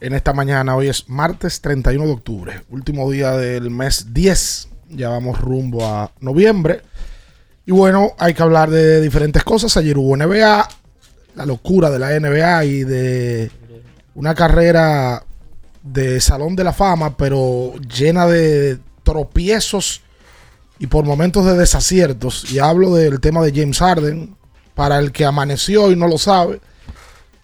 En 0.00 0.14
esta 0.14 0.32
mañana, 0.32 0.76
hoy 0.76 0.88
es 0.88 1.08
martes 1.08 1.60
31 1.60 2.06
de 2.06 2.12
octubre, 2.12 2.62
último 2.70 3.10
día 3.10 3.32
del 3.32 3.70
mes 3.70 4.14
10. 4.14 4.68
Ya 4.90 5.10
vamos 5.10 5.40
rumbo 5.40 5.84
a 5.84 6.10
noviembre. 6.20 6.82
Y 7.66 7.72
bueno, 7.72 8.12
hay 8.18 8.32
que 8.32 8.42
hablar 8.42 8.70
de 8.70 9.00
diferentes 9.00 9.44
cosas. 9.44 9.76
Ayer 9.76 9.98
hubo 9.98 10.16
NBA, 10.16 10.68
la 11.34 11.46
locura 11.46 11.90
de 11.90 11.98
la 11.98 12.18
NBA 12.18 12.64
y 12.64 12.84
de 12.84 13.50
una 14.14 14.34
carrera 14.34 15.24
de 15.82 16.20
Salón 16.20 16.56
de 16.56 16.64
la 16.64 16.72
Fama, 16.72 17.16
pero 17.16 17.74
llena 17.94 18.26
de 18.26 18.78
tropiezos 19.02 20.02
y 20.78 20.86
por 20.86 21.04
momentos 21.04 21.44
de 21.44 21.56
desaciertos, 21.56 22.50
y 22.50 22.58
hablo 22.58 22.94
del 22.94 23.20
tema 23.20 23.42
de 23.42 23.52
James 23.52 23.78
Harden, 23.78 24.36
para 24.74 24.98
el 24.98 25.10
que 25.10 25.24
amaneció 25.24 25.90
y 25.90 25.96
no 25.96 26.06
lo 26.06 26.18
sabe, 26.18 26.60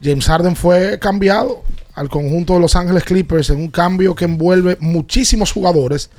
James 0.00 0.26
Harden 0.26 0.54
fue 0.54 0.98
cambiado 0.98 1.64
al 1.94 2.08
conjunto 2.08 2.54
de 2.54 2.60
Los 2.60 2.76
Ángeles 2.76 3.04
Clippers 3.04 3.50
en 3.50 3.58
un 3.58 3.70
cambio 3.70 4.14
que 4.14 4.24
envuelve 4.24 4.76
muchísimos 4.80 5.52
jugadores 5.52 6.10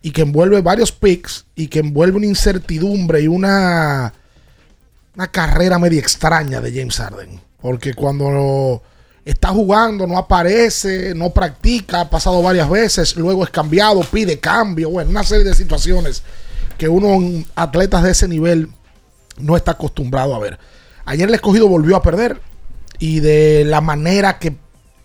y 0.00 0.12
que 0.12 0.22
envuelve 0.22 0.60
varios 0.62 0.92
picks 0.92 1.44
y 1.54 1.68
que 1.68 1.80
envuelve 1.80 2.18
una 2.18 2.26
incertidumbre 2.26 3.20
y 3.20 3.28
una, 3.28 4.14
una 5.14 5.26
carrera 5.30 5.78
media 5.78 6.00
extraña 6.00 6.60
de 6.60 6.72
James 6.72 6.96
Harden. 6.96 7.40
Porque 7.60 7.94
cuando 7.94 8.82
está 9.24 9.48
jugando, 9.48 10.06
no 10.06 10.16
aparece, 10.16 11.14
no 11.14 11.30
practica, 11.30 12.02
ha 12.02 12.10
pasado 12.10 12.40
varias 12.42 12.70
veces, 12.70 13.16
luego 13.16 13.42
es 13.42 13.50
cambiado, 13.50 14.00
pide 14.02 14.38
cambio, 14.38 14.90
bueno, 14.90 15.10
una 15.10 15.24
serie 15.24 15.44
de 15.44 15.54
situaciones 15.54 16.22
que 16.76 16.88
uno, 16.88 17.44
atletas 17.54 18.02
de 18.02 18.10
ese 18.10 18.28
nivel, 18.28 18.70
no 19.38 19.56
está 19.56 19.72
acostumbrado 19.72 20.34
a 20.34 20.38
ver. 20.38 20.58
Ayer 21.04 21.28
el 21.28 21.34
escogido 21.34 21.68
volvió 21.68 21.96
a 21.96 22.02
perder 22.02 22.40
y 22.98 23.20
de 23.20 23.64
la 23.64 23.80
manera 23.80 24.38
que 24.38 24.56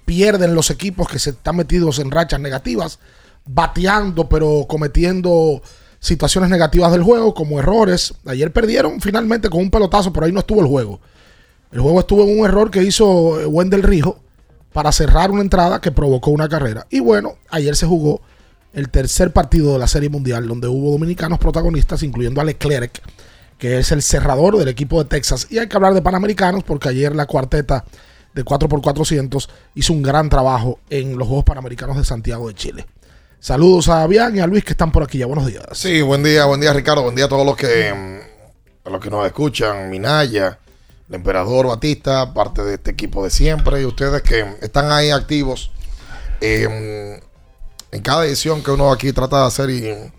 pierden 0.06 0.56
los 0.56 0.70
equipos 0.70 1.08
que 1.08 1.20
se 1.20 1.32
están 1.32 1.56
metidos 1.56 2.00
en 2.00 2.12
rachas 2.12 2.40
negativas, 2.40 3.00
bateando 3.46 4.28
pero 4.28 4.66
cometiendo 4.68 5.62
situaciones 6.00 6.50
negativas 6.50 6.92
del 6.92 7.04
juego 7.04 7.34
como 7.34 7.60
errores. 7.60 8.14
Ayer 8.26 8.52
perdieron 8.52 9.00
finalmente 9.00 9.50
con 9.50 9.62
un 9.62 9.72
pelotazo, 9.72 10.12
pero 10.12 10.26
ahí 10.26 10.32
no 10.32 10.40
estuvo 10.40 10.62
el 10.62 10.68
juego. 10.68 11.00
El 11.72 11.80
juego 11.80 12.02
estuvo 12.02 12.24
en 12.24 12.40
un 12.40 12.46
error 12.46 12.70
que 12.70 12.84
hizo 12.84 13.06
Wendell 13.48 13.84
Rijo 13.84 14.20
para 14.74 14.92
cerrar 14.92 15.32
una 15.32 15.42
entrada 15.42 15.80
que 15.80 15.92
provocó 15.92 16.32
una 16.32 16.50
carrera. 16.50 16.88
Y 16.90 17.00
bueno, 17.00 17.36
ayer 17.50 17.76
se 17.76 17.86
jugó 17.86 18.22
el 18.74 18.90
tercer 18.90 19.32
partido 19.32 19.74
de 19.74 19.80
la 19.80 19.88
Serie 19.88 20.10
Mundial, 20.10 20.48
donde 20.48 20.68
hubo 20.68 20.92
dominicanos 20.92 21.40
protagonistas, 21.40 22.04
incluyendo 22.04 22.42
a 22.42 22.44
Leclerc, 22.44 23.02
que 23.58 23.80
es 23.80 23.92
el 23.92 24.02
cerrador 24.02 24.58
del 24.58 24.68
equipo 24.70 25.04
de 25.04 25.10
Texas. 25.10 25.48
Y 25.50 25.60
hay 25.60 25.68
que 25.68 25.76
hablar 25.76 25.94
de 25.94 26.02
panamericanos, 26.02 26.64
porque 26.64 26.90
ayer 26.90 27.16
la 27.16 27.26
cuarteta 27.26 27.86
de 28.34 28.46
4x400 28.46 29.50
hizo 29.76 29.94
un 29.94 30.02
gran 30.02 30.30
trabajo 30.30 30.80
en 30.90 31.18
los 31.18 31.28
Juegos 31.28 31.46
Panamericanos 31.46 31.98
de 31.98 32.06
Santiago 32.06 32.48
de 32.48 32.56
Chile. 32.56 32.86
Saludos 33.40 33.90
a 33.90 34.06
Bian 34.08 34.38
y 34.38 34.40
a 34.40 34.48
Luis 34.48 34.64
que 34.64 34.72
están 34.72 34.92
por 34.92 35.04
aquí 35.04 35.18
ya. 35.18 35.26
Buenos 35.26 35.48
días. 35.48 35.66
Sí, 35.74 36.02
buen 36.02 36.24
día, 36.24 36.46
buen 36.46 36.62
día 36.62 36.74
Ricardo, 36.74 37.04
buen 37.04 37.16
día 37.16 37.26
a 37.26 37.28
todos 37.28 37.46
los 37.46 37.58
que, 37.58 37.94
mm, 37.94 38.90
los 38.90 39.02
que 39.02 39.10
nos 39.10 39.26
escuchan, 39.26 39.90
Minaya, 39.90 40.60
el 41.10 41.16
emperador 41.16 41.68
Batista, 41.68 42.34
parte 42.34 42.64
de 42.64 42.76
este 42.76 42.92
equipo 42.92 43.24
de 43.24 43.32
siempre, 43.32 43.82
y 43.82 43.86
ustedes 43.86 44.22
que 44.22 44.46
están 44.62 44.92
ahí 44.92 45.10
activos. 45.10 45.72
Eh, 46.40 47.11
en 47.92 48.02
cada 48.02 48.26
edición 48.26 48.64
que 48.64 48.72
uno 48.72 48.92
aquí 48.92 49.12
trata 49.12 49.42
de 49.42 49.48
hacer 49.48 49.70
y 49.70 50.12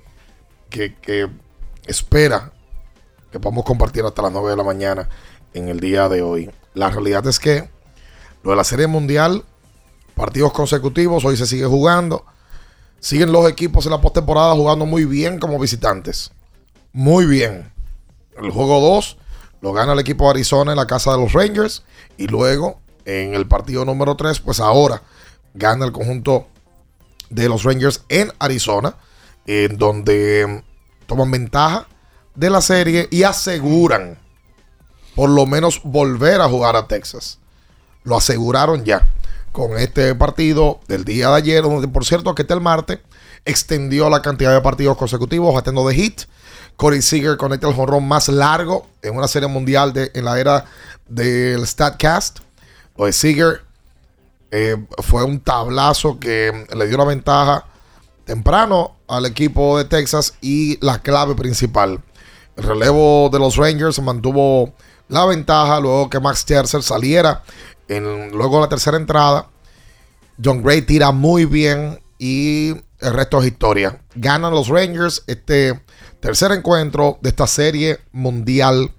que, 0.69 1.29
espera 1.87 2.53
que 3.31 3.41
podamos 3.41 3.65
compartir 3.65 4.05
hasta 4.05 4.23
las 4.23 4.33
9 4.33 4.51
de 4.51 4.57
la 4.57 4.63
mañana 4.63 5.09
en 5.55 5.69
el 5.69 5.81
día 5.81 6.09
de 6.09 6.23
hoy. 6.23 6.51
La 6.75 6.91
realidad 6.91 7.27
es 7.27 7.39
que 7.39 7.71
lo 8.43 8.51
de 8.51 8.57
la 8.57 8.65
Serie 8.65 8.87
Mundial, 8.87 9.45
partidos 10.15 10.53
consecutivos, 10.53 11.25
hoy 11.25 11.37
se 11.37 11.47
sigue 11.47 11.65
jugando. 11.65 12.25
Siguen 13.01 13.33
los 13.33 13.49
equipos 13.49 13.87
en 13.87 13.93
la 13.93 14.01
postemporada 14.01 14.55
jugando 14.55 14.87
muy 14.87 15.07
bien 15.07 15.39
como 15.39 15.59
visitantes. 15.59 16.31
Muy 16.93 17.27
bien. 17.27 17.73
El 18.37 18.51
juego 18.51 18.81
2 18.81 19.17
lo 19.63 19.73
gana 19.73 19.95
el 19.95 19.99
equipo 19.99 20.25
de 20.25 20.31
Arizona 20.31 20.73
en 20.73 20.77
la 20.77 20.87
casa 20.87 21.13
de 21.13 21.19
los 21.19 21.33
Rangers. 21.33 21.85
Y 22.19 22.27
luego, 22.27 22.81
en 23.07 23.35
el 23.35 23.49
partido 23.49 23.85
número 23.85 24.15
3, 24.15 24.41
pues 24.41 24.61
ahora 24.61 25.03
gana 25.55 25.87
el 25.87 25.93
conjunto 25.93 26.47
de 27.33 27.49
los 27.49 27.65
Rangers 27.65 28.05
en 28.09 28.33
Arizona, 28.39 28.95
en 29.47 29.77
donde 29.79 30.63
toman 31.07 31.31
ventaja 31.31 31.87
de 32.35 32.51
la 32.51 32.61
serie 32.61 33.09
y 33.11 33.25
aseguran 33.25 34.19
por 35.15 35.31
lo 35.31 35.47
menos 35.47 35.81
volver 35.83 36.41
a 36.41 36.49
jugar 36.49 36.77
a 36.77 36.87
Texas. 36.87 37.39
Lo 38.05 38.17
aseguraron 38.17 38.85
ya 38.85 39.09
con 39.53 39.77
este 39.77 40.15
partido 40.15 40.81
del 40.89 41.05
día 41.05 41.29
de 41.29 41.37
ayer, 41.37 41.63
donde 41.63 41.89
por 41.89 42.05
cierto 42.05 42.35
que 42.35 42.43
este 42.43 42.55
el 42.55 42.61
martes 42.61 43.01
extendió 43.45 44.09
la 44.09 44.23
cantidad 44.23 44.53
de 44.53 44.61
partidos 44.61 44.97
consecutivos, 44.97 45.55
batiendo 45.55 45.87
de 45.87 45.95
hit. 45.95 46.23
Corey 46.77 47.03
Seager 47.03 47.37
conecta 47.37 47.69
el 47.69 47.75
jonrón 47.75 48.09
más 48.09 48.29
largo 48.29 48.89
en 49.03 49.17
una 49.17 49.29
serie 49.29 49.49
mundial 49.49 49.93
de, 49.93 50.11
en 50.15 50.25
la 50.25 50.41
era 50.41 50.65
del 51.09 51.67
StatCast. 51.67 52.39
Lo 52.97 53.07
de 53.07 53.13
Seager 53.13 53.63
eh, 54.55 54.77
fue 54.99 55.25
un 55.25 55.41
tablazo 55.41 56.21
que 56.21 56.67
le 56.77 56.87
dio 56.87 56.99
la 56.99 57.07
ventaja 57.07 57.65
temprano 58.27 58.99
al 59.09 59.25
equipo 59.25 59.79
de 59.79 59.87
Texas 59.87 60.35
y 60.43 60.79
la 60.85 61.01
clave 61.01 61.35
principal. 61.35 62.03
El 62.57 62.65
relevo 62.65 63.31
de 63.33 63.39
los 63.39 63.57
Rangers 63.57 63.99
mantuvo 64.03 64.75
la 65.09 65.25
ventaja 65.25 65.81
luego 65.81 66.11
que 66.11 66.21
Max 66.21 66.41
Scherzer 66.41 66.83
saliera 66.83 67.43
en, 67.89 68.31
luego 68.33 68.57
de 68.57 68.63
la 68.63 68.69
tercera 68.69 68.99
entrada. 68.99 69.49
John 70.43 70.63
Gray 70.63 70.83
tira 70.83 71.13
muy 71.13 71.47
bien 71.47 72.03
y 72.19 72.75
el 73.01 73.15
resto 73.15 73.41
es 73.41 73.47
historia. 73.47 74.03
Ganan 74.15 74.53
los 74.53 74.69
Rangers 74.69 75.25
este 75.29 75.81
tercer 76.21 76.53
encuentro 76.53 77.19
de 77.23 77.31
esta 77.31 77.47
serie 77.47 78.01
mundial 78.13 78.93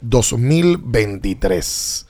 2023. 0.00 2.06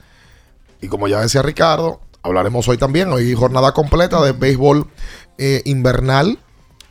Y 0.81 0.87
como 0.87 1.07
ya 1.07 1.21
decía 1.21 1.43
Ricardo, 1.43 2.01
hablaremos 2.27 2.67
hoy 2.67 2.77
también. 2.77 3.11
Hoy 3.11 3.33
jornada 3.33 3.71
completa 3.71 4.21
de 4.21 4.33
béisbol 4.33 4.87
eh, 5.37 5.61
invernal. 5.65 6.39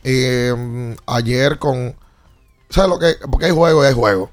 Eh, 0.03 0.95
ayer 1.05 1.59
con. 1.59 1.95
¿Sabes 2.69 2.89
lo 2.89 2.99
que? 2.99 3.15
Porque 3.29 3.45
hay 3.45 3.51
juego 3.51 3.83
y 3.83 3.87
hay 3.87 3.93
juego. 3.93 4.31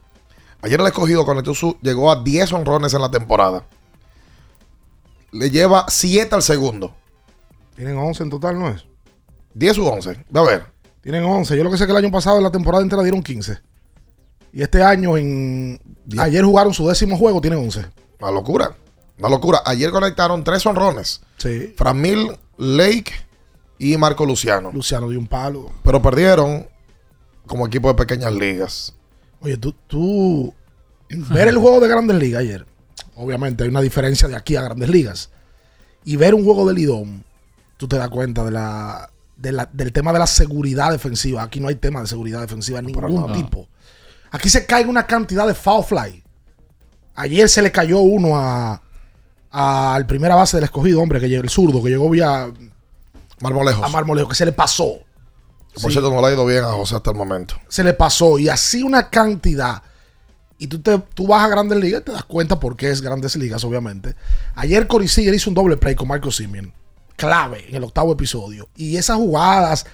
Ayer 0.63 0.81
el 0.81 0.87
escogido 0.87 1.27
con 1.27 1.37
el 1.39 1.55
su 1.55 1.77
llegó 1.83 2.11
a 2.11 2.23
10 2.23 2.53
honrones 2.55 2.95
en 2.95 3.03
la 3.03 3.11
temporada. 3.11 3.67
Le 5.31 5.51
lleva 5.51 5.87
7 5.89 6.35
al 6.35 6.43
segundo. 6.43 6.95
Tienen 7.77 7.99
11 7.99 8.23
en 8.23 8.31
total, 8.31 8.59
¿no 8.59 8.71
es? 8.71 8.87
10 9.55 9.79
u 9.79 9.87
11. 9.87 10.25
A 10.33 10.43
ver. 10.43 10.67
Tienen 11.03 11.25
11. 11.25 11.57
Yo 11.57 11.65
lo 11.65 11.71
que 11.71 11.77
sé 11.77 11.87
que 11.87 11.93
el 11.93 11.99
año 11.99 12.11
pasado 12.11 12.39
en 12.39 12.45
la 12.45 12.51
temporada 12.51 12.83
entera 12.83 13.03
dieron 13.03 13.23
15. 13.23 13.59
Y 14.53 14.63
este 14.63 14.83
año, 14.83 15.17
en 15.17 15.81
ayer 16.19 16.45
jugaron 16.45 16.73
su 16.73 16.89
décimo 16.89 17.19
juego, 17.19 17.41
tienen 17.41 17.59
11. 17.59 17.85
Una 18.21 18.31
locura. 18.31 18.75
Una 19.19 19.29
locura. 19.29 19.63
Ayer 19.65 19.91
conectaron 19.91 20.43
tres 20.45 20.65
honrones. 20.67 21.21
Sí. 21.37 21.75
Framil, 21.77 22.37
Lake 22.57 23.13
y 23.79 23.97
Marco 23.97 24.27
Luciano. 24.27 24.71
Luciano 24.73 25.09
dio 25.09 25.19
un 25.19 25.27
palo. 25.27 25.71
Pero 25.83 26.03
perdieron 26.03 26.69
como 27.47 27.67
equipo 27.67 27.89
de 27.89 27.95
pequeñas 27.95 28.33
ligas. 28.33 28.95
Oye, 29.41 29.57
tú, 29.57 29.75
tú 29.87 30.55
ver 31.09 31.49
el 31.49 31.59
juego 31.59 31.81
de 31.81 31.89
Grandes 31.89 32.17
Ligas 32.17 32.41
ayer, 32.41 32.67
obviamente 33.15 33.63
hay 33.63 33.71
una 33.71 33.83
diferencia 33.83 34.27
de 34.27 34.37
aquí 34.37 34.57
a 34.57 34.63
Grandes 34.63 34.89
Ligas. 34.89 35.31
Y 36.05 36.17
ver 36.17 36.35
un 36.35 36.45
juego 36.45 36.67
de 36.67 36.75
Lidón, 36.75 37.25
tú 37.77 37.89
te 37.89 37.97
das 37.97 38.09
cuenta 38.11 38.45
de 38.45 38.51
la, 38.51 39.11
del 39.37 39.93
tema 39.93 40.13
de 40.13 40.19
la 40.19 40.27
seguridad 40.27 40.91
defensiva. 40.93 41.43
Aquí 41.43 41.61
no 41.61 41.69
hay 41.69 41.77
tema 41.77 42.01
de 42.01 42.07
seguridad 42.07 42.41
defensiva 42.41 42.81
de 42.81 42.89
ningún 42.89 43.33
tipo. 43.33 43.69
Aquí 44.31 44.49
se 44.51 44.67
cae 44.67 44.85
una 44.85 45.07
cantidad 45.07 45.47
de 45.47 45.55
foul 45.55 45.85
fly. 45.85 46.23
Ayer 47.15 47.49
se 47.49 47.63
le 47.63 47.71
cayó 47.71 48.01
uno 48.01 48.37
a 48.37 48.83
al 49.57 50.05
primera 50.07 50.35
base 50.35 50.57
del 50.57 50.65
escogido, 50.65 51.01
hombre, 51.01 51.21
que 51.21 51.29
llegó 51.29 51.45
el 51.45 51.49
zurdo, 51.49 51.81
que 51.81 51.91
llegó 51.91 52.11
vía 52.11 52.53
Marmolejos. 53.41 53.85
A 53.85 53.89
Marmolejos, 53.89 54.31
que 54.31 54.35
se 54.35 54.47
le 54.47 54.53
pasó. 54.53 54.99
Por 55.81 55.93
cierto, 55.93 56.11
no 56.11 56.21
le 56.21 56.27
ha 56.27 56.33
ido 56.33 56.45
bien 56.45 56.65
a 56.65 56.73
José 56.73 56.97
hasta 56.97 57.11
el 57.11 57.17
momento. 57.17 57.55
Se 57.69 57.85
le 57.85 57.95
pasó. 57.95 58.39
Y 58.39 58.49
así 58.49 58.83
una 58.83 59.11
cantidad. 59.11 59.83
Y 60.59 60.67
tú, 60.67 60.81
te, 60.81 60.99
tú 60.99 61.29
vas 61.29 61.45
a 61.45 61.49
Grandes 61.49 61.79
Ligas 61.79 62.01
y 62.01 62.05
te 62.05 62.13
das 62.13 62.25
cuenta 62.25 62.59
por 62.59 62.77
qué 62.77 62.91
es 62.91 63.01
Grandes 63.01 63.37
Ligas, 63.37 63.63
obviamente. 63.65 64.17
Ayer 64.57 64.89
Seager 65.07 65.35
hizo 65.35 65.51
un 65.51 65.55
doble 65.55 65.77
play 65.77 65.95
con 65.95 66.09
Marco 66.09 66.33
Simeon. 66.33 66.73
Clave 67.17 67.69
en 67.69 67.77
el 67.77 67.85
octavo 67.85 68.13
episodio. 68.13 68.69
Y 68.75 68.97
esas 68.97 69.17
jugadas 69.17 69.87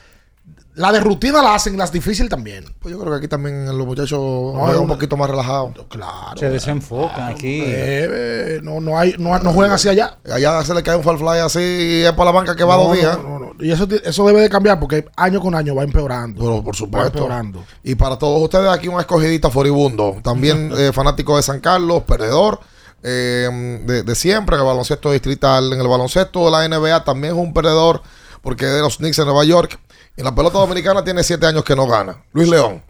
la 0.74 0.92
de 0.92 1.00
rutina 1.00 1.42
la 1.42 1.54
hacen, 1.56 1.76
las 1.76 1.90
difíciles 1.90 2.30
también. 2.30 2.64
Pues 2.78 2.92
yo 2.92 3.00
creo 3.00 3.12
que 3.12 3.18
aquí 3.18 3.28
también 3.28 3.66
los 3.66 3.86
muchachos 3.86 4.18
juegan 4.18 4.78
un 4.78 4.88
poquito 4.88 5.16
más 5.16 5.28
relajados. 5.28 5.72
Claro. 5.88 6.38
Se 6.38 6.48
desenfocan 6.48 7.32
aquí. 7.32 7.62
Eh, 7.64 8.60
no, 8.62 8.80
no, 8.80 8.96
hay, 8.96 9.14
no, 9.18 9.36
no, 9.40 9.52
juegan 9.52 9.74
así 9.74 9.88
allá. 9.88 10.18
Allá 10.32 10.64
se 10.64 10.72
le 10.72 10.82
cae 10.82 10.96
un 10.96 11.02
fall 11.02 11.18
fly 11.18 11.38
así 11.38 11.60
y 11.60 12.02
es 12.02 12.12
para 12.12 12.26
la 12.26 12.30
banca 12.30 12.54
que 12.54 12.62
va 12.62 12.76
dos 12.76 12.96
días. 12.96 13.18
Y 13.58 13.72
eso, 13.72 13.86
eso 14.04 14.26
debe 14.26 14.42
de 14.42 14.48
cambiar 14.48 14.78
porque 14.78 15.06
año 15.16 15.40
con 15.40 15.54
año 15.54 15.74
va 15.74 15.82
empeorando. 15.82 16.40
Pero 16.40 16.62
por 16.62 16.76
supuesto. 16.76 17.18
Va 17.18 17.24
empeorando. 17.24 17.64
Y 17.82 17.96
para 17.96 18.16
todos 18.16 18.40
ustedes 18.40 18.70
aquí 18.70 18.86
un 18.86 19.00
escogidita 19.00 19.50
furibundo. 19.50 20.18
También 20.22 20.72
eh, 20.76 20.92
fanático 20.92 21.36
de 21.36 21.42
San 21.42 21.60
Carlos, 21.60 22.04
perdedor. 22.04 22.60
Eh, 23.02 23.80
de, 23.86 24.02
de 24.02 24.14
siempre 24.14 24.56
en 24.56 24.60
el 24.60 24.66
baloncesto 24.66 25.10
distrital, 25.10 25.72
en 25.72 25.80
el 25.80 25.88
baloncesto 25.88 26.44
de 26.44 26.50
la 26.50 26.68
NBA 26.68 27.02
también 27.02 27.34
es 27.34 27.40
un 27.40 27.52
perdedor 27.54 28.02
porque 28.42 28.66
es 28.66 28.72
de 28.72 28.80
los 28.80 28.98
Knicks 28.98 29.16
de 29.16 29.24
Nueva 29.24 29.44
York. 29.44 29.78
En 30.16 30.24
la 30.24 30.34
pelota 30.34 30.58
dominicana 30.58 31.02
tiene 31.02 31.22
siete 31.22 31.46
años 31.46 31.64
que 31.64 31.74
no 31.74 31.86
gana. 31.86 32.22
Luis 32.32 32.48
León. 32.48 32.82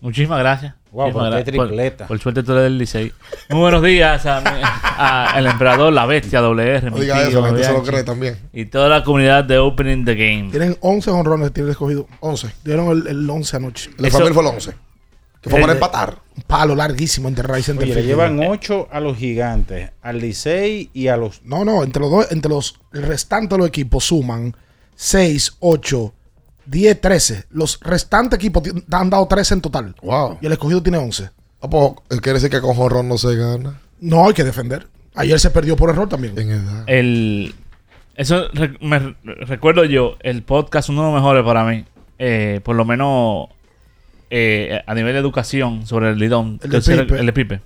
Muchísimas 0.00 0.38
gracias. 0.40 0.74
Wow, 0.90 1.12
Muchísimas 1.12 1.44
tripleta. 1.44 2.06
Por, 2.06 2.18
suerte 2.18 2.42
tú 2.42 2.52
eres 2.52 2.64
del 2.64 2.76
Licey. 2.76 3.12
Muy 3.48 3.60
buenos 3.60 3.82
días 3.82 4.26
a, 4.26 5.34
el 5.38 5.46
emperador, 5.46 5.92
la 5.92 6.06
bestia 6.06 6.40
WR. 6.40 6.90
No 6.90 6.98
diga 6.98 7.22
eso, 7.22 7.40
la 7.40 7.46
gente 7.46 7.64
se 7.64 7.72
lo 7.72 7.82
cree 7.82 8.02
también. 8.02 8.38
Y 8.52 8.66
toda 8.66 8.88
la 8.88 9.02
comunidad 9.02 9.44
de 9.44 9.58
Opening 9.58 10.04
the 10.04 10.14
Game. 10.14 10.50
Tienen 10.50 10.76
11 10.80 11.10
honrones, 11.10 11.52
tienen 11.52 11.70
escogido. 11.70 12.06
11. 12.20 12.52
Dieron 12.64 12.90
el, 12.90 13.06
el 13.06 13.30
11 13.30 13.56
anoche. 13.56 13.90
El 13.96 14.10
familia 14.10 14.34
fue 14.34 14.42
el 14.42 14.48
11. 14.48 14.74
Que 15.40 15.50
fue 15.50 15.60
para 15.60 15.72
empatar. 15.72 16.18
Un 16.36 16.42
palo 16.44 16.74
larguísimo 16.74 17.28
entre 17.28 17.46
Rice 17.52 17.72
y 17.72 17.86
Le 17.86 18.02
llevan 18.02 18.40
8 18.40 18.88
a 18.90 19.00
los 19.00 19.16
gigantes, 19.16 19.90
al 20.02 20.18
Licey 20.18 20.90
y 20.92 21.08
a 21.08 21.16
los. 21.16 21.42
No, 21.42 21.64
no, 21.64 21.82
entre 21.82 22.00
los 22.00 22.10
dos, 22.10 22.32
entre 22.32 22.50
los 22.50 22.80
el 22.92 23.02
restante 23.02 23.54
de 23.54 23.58
los 23.58 23.68
equipos 23.68 24.04
suman 24.04 24.56
6, 24.94 25.56
8, 25.60 26.14
10, 26.66 27.00
13. 27.00 27.44
Los 27.50 27.78
restantes 27.80 28.38
equipos 28.38 28.62
han 28.90 29.10
dado 29.10 29.26
13 29.26 29.54
en 29.54 29.60
total. 29.60 29.94
Wow. 30.02 30.38
Y 30.40 30.46
el 30.46 30.52
escogido 30.52 30.82
tiene 30.82 30.98
11. 30.98 31.30
Ah, 31.60 31.70
pues, 31.70 31.92
quiere 32.20 32.34
decir 32.34 32.50
que 32.50 32.60
con 32.60 32.74
Jorrón 32.74 33.08
no 33.08 33.18
se 33.18 33.36
gana. 33.36 33.80
No, 34.00 34.26
hay 34.26 34.34
que 34.34 34.44
defender. 34.44 34.88
Ayer 35.14 35.38
se 35.38 35.50
perdió 35.50 35.76
por 35.76 35.90
error 35.90 36.08
también. 36.08 36.38
En 36.38 36.50
edad. 36.50 36.84
El, 36.86 37.54
eso 38.16 38.46
me 38.80 39.14
recuerdo 39.24 39.84
yo, 39.84 40.16
el 40.20 40.42
podcast, 40.42 40.88
uno 40.88 41.02
de 41.02 41.12
los 41.12 41.20
mejores 41.20 41.44
para 41.44 41.64
mí. 41.64 41.84
Eh, 42.18 42.60
por 42.62 42.76
lo 42.76 42.84
menos 42.84 43.48
eh, 44.30 44.80
a 44.86 44.94
nivel 44.94 45.12
de 45.12 45.18
educación 45.18 45.86
sobre 45.86 46.10
el 46.10 46.18
lidón. 46.18 46.60
El 46.62 46.70
de 46.70 46.80
Pipe. 46.80 47.18
El 47.18 47.26
de 47.26 47.32
Pipe. 47.32 47.60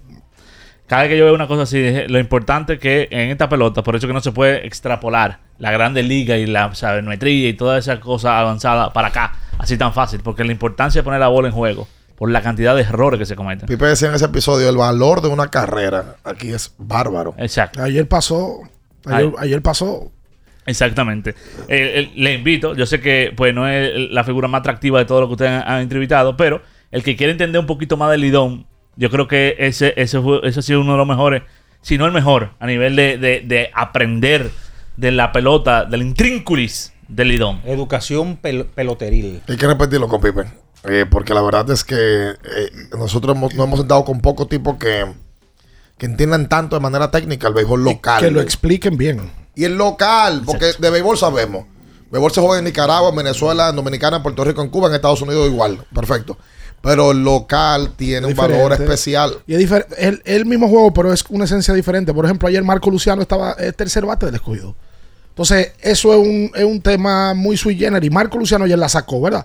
Cada 0.87 1.03
vez 1.03 1.11
que 1.11 1.18
yo 1.18 1.25
veo 1.25 1.35
una 1.35 1.49
cosa 1.49 1.62
así, 1.62 1.85
lo 2.09 2.18
importante 2.20 2.79
que 2.79 3.09
en 3.11 3.31
esta 3.31 3.49
pelota, 3.49 3.83
por 3.83 3.96
eso 3.96 4.07
que 4.07 4.12
no 4.12 4.20
se 4.20 4.31
puede 4.31 4.66
extrapolar 4.66 5.40
la 5.59 5.72
grande 5.72 6.03
liga 6.03 6.37
y 6.37 6.46
la 6.46 6.72
sabermetría 6.75 7.49
y 7.49 7.55
toda 7.55 7.79
esa 7.79 7.99
cosa 7.99 8.38
avanzada 8.38 8.92
para 8.92 9.09
acá, 9.09 9.35
así 9.59 9.77
tan 9.77 9.92
fácil, 9.92 10.20
porque 10.22 10.44
la 10.44 10.53
importancia 10.53 11.01
de 11.01 11.05
poner 11.05 11.18
la 11.18 11.29
bola 11.29 11.49
en 11.49 11.55
juego, 11.55 11.88
por 12.16 12.31
la 12.31 12.40
cantidad 12.40 12.75
de 12.75 12.83
errores 12.83 13.18
que 13.18 13.27
se 13.27 13.35
cometen. 13.37 13.68
Pipe 13.68 13.85
decía 13.85 14.09
en 14.09 14.14
ese 14.14 14.27
episodio, 14.27 14.68
el 14.68 14.77
valor 14.77 15.22
de 15.22 15.29
una 15.29 15.49
carrera 15.49 16.16
aquí 16.25 16.53
es 16.53 16.75
bárbaro. 16.79 17.35
Exacto. 17.37 17.83
Ayer 17.83 18.07
pasó, 18.09 18.61
ayer, 19.05 19.62
pasó. 19.62 20.12
Exactamente. 20.66 21.35
le 21.68 22.35
invito, 22.35 22.75
yo 22.75 22.87
sé 22.87 23.01
que 23.01 23.33
pues 23.37 23.55
no 23.55 23.68
es 23.68 24.11
la 24.11 24.25
figura 24.25 24.49
más 24.49 24.61
atractiva 24.61 24.99
de 24.99 25.05
todo 25.05 25.20
lo 25.20 25.27
que 25.27 25.33
ustedes 25.33 25.62
han 25.64 25.81
entrevistado, 25.81 26.37
pero 26.37 26.62
el 26.90 27.03
que 27.03 27.16
quiere 27.16 27.33
entender 27.33 27.61
un 27.61 27.66
poquito 27.66 27.96
más 27.96 28.11
del 28.11 28.22
lidón, 28.22 28.66
yo 28.97 29.11
creo 29.11 29.29
que 29.29 29.57
ese, 29.59 29.93
ese, 29.97 30.21
ese 30.43 30.59
ha 30.59 30.63
sido 30.63 30.81
uno 30.81 30.93
de 30.93 30.99
los 30.99 31.07
mejores, 31.07 31.43
si 31.83 31.99
no 31.99 32.07
el 32.07 32.13
mejor, 32.13 32.51
a 32.59 32.67
nivel 32.67 32.97
de, 32.97 33.19
de, 33.19 33.71
aprender 33.75 34.51
de 34.97 35.13
la 35.13 35.33
pelota, 35.33 35.85
del 35.85 36.03
intrínculis 36.03 36.93
del 37.09 37.29
lidón. 37.29 37.61
Educación 37.65 38.37
peloteril. 38.37 39.43
Hay 39.47 39.57
que 39.57 39.67
repetirlo 39.67 40.09
con 40.09 40.21
Pipe. 40.21 40.45
Eh, 40.89 41.05
porque 41.11 41.35
la 41.35 41.43
verdad 41.43 41.69
es 41.71 41.85
que 41.85 41.97
eh, 41.97 42.71
nosotros 42.97 43.37
hemos, 43.37 43.55
nos 43.55 43.67
hemos 43.67 43.79
sentado 43.81 44.05
con 44.05 44.21
pocos 44.21 44.49
tipos 44.49 44.77
que, 44.77 45.05
que 45.99 46.07
entiendan 46.07 46.49
tanto 46.49 46.77
de 46.77 46.81
manera 46.81 47.11
técnica 47.11 47.49
el 47.49 47.55
béisbol 47.55 47.85
local. 47.85 48.23
que 48.23 48.31
lo 48.31 48.41
expliquen 48.41 48.97
bien. 48.97 49.31
Y 49.55 49.65
el 49.65 49.77
local, 49.77 50.43
porque 50.45 50.73
de 50.79 50.91
béisbol 50.91 51.19
sabemos. 51.19 51.67
Béisbol 52.11 52.31
se 52.31 52.41
juega 52.41 52.59
en 52.59 52.65
Nicaragua, 52.65 53.11
en 53.11 53.17
Venezuela, 53.17 53.69
en 53.69 53.77
Dominicana, 53.77 54.19
en 54.19 54.23
Puerto 54.23 54.45
Rico, 54.45 54.63
en 54.63 54.69
Cuba, 54.69 54.89
en 54.89 54.95
Estados 54.95 55.23
Unidos 55.23 55.49
igual. 55.49 55.85
Perfecto. 55.93 56.39
Pero 56.83 57.11
el 57.11 57.25
local 57.25 57.93
tiene 57.97 58.27
un 58.27 58.35
valor 58.35 58.73
especial. 58.73 59.39
Y 59.47 59.55
es 59.55 59.71
el, 59.99 60.23
el, 60.25 60.47
mismo 60.47 60.69
juego, 60.69 60.93
pero 60.93 61.12
es 61.12 61.25
una 61.31 61.45
esencia 61.45 61.75
diferente. 61.75 62.15
Por 62.15 62.25
ejemplo, 62.25 62.49
ayer 62.49 62.62
Marco 62.62 62.91
Luciano 62.91 63.23
estaba 63.23 63.53
el 63.53 63.75
tercer 63.75 64.07
bate 64.07 64.27
del 64.27 64.37
escogido. 64.37 64.77
Entonces, 65.31 65.73
eso 65.81 66.15
es 66.15 66.19
un, 66.19 66.51
es 66.55 66.65
un 66.65 66.81
tema 66.81 67.35
muy 67.35 67.57
sui 67.57 67.77
generis. 67.77 68.11
Marco 68.11 68.39
Luciano 68.39 68.65
ayer 68.65 68.79
la 68.79 68.89
sacó, 68.89 69.21
¿verdad? 69.21 69.45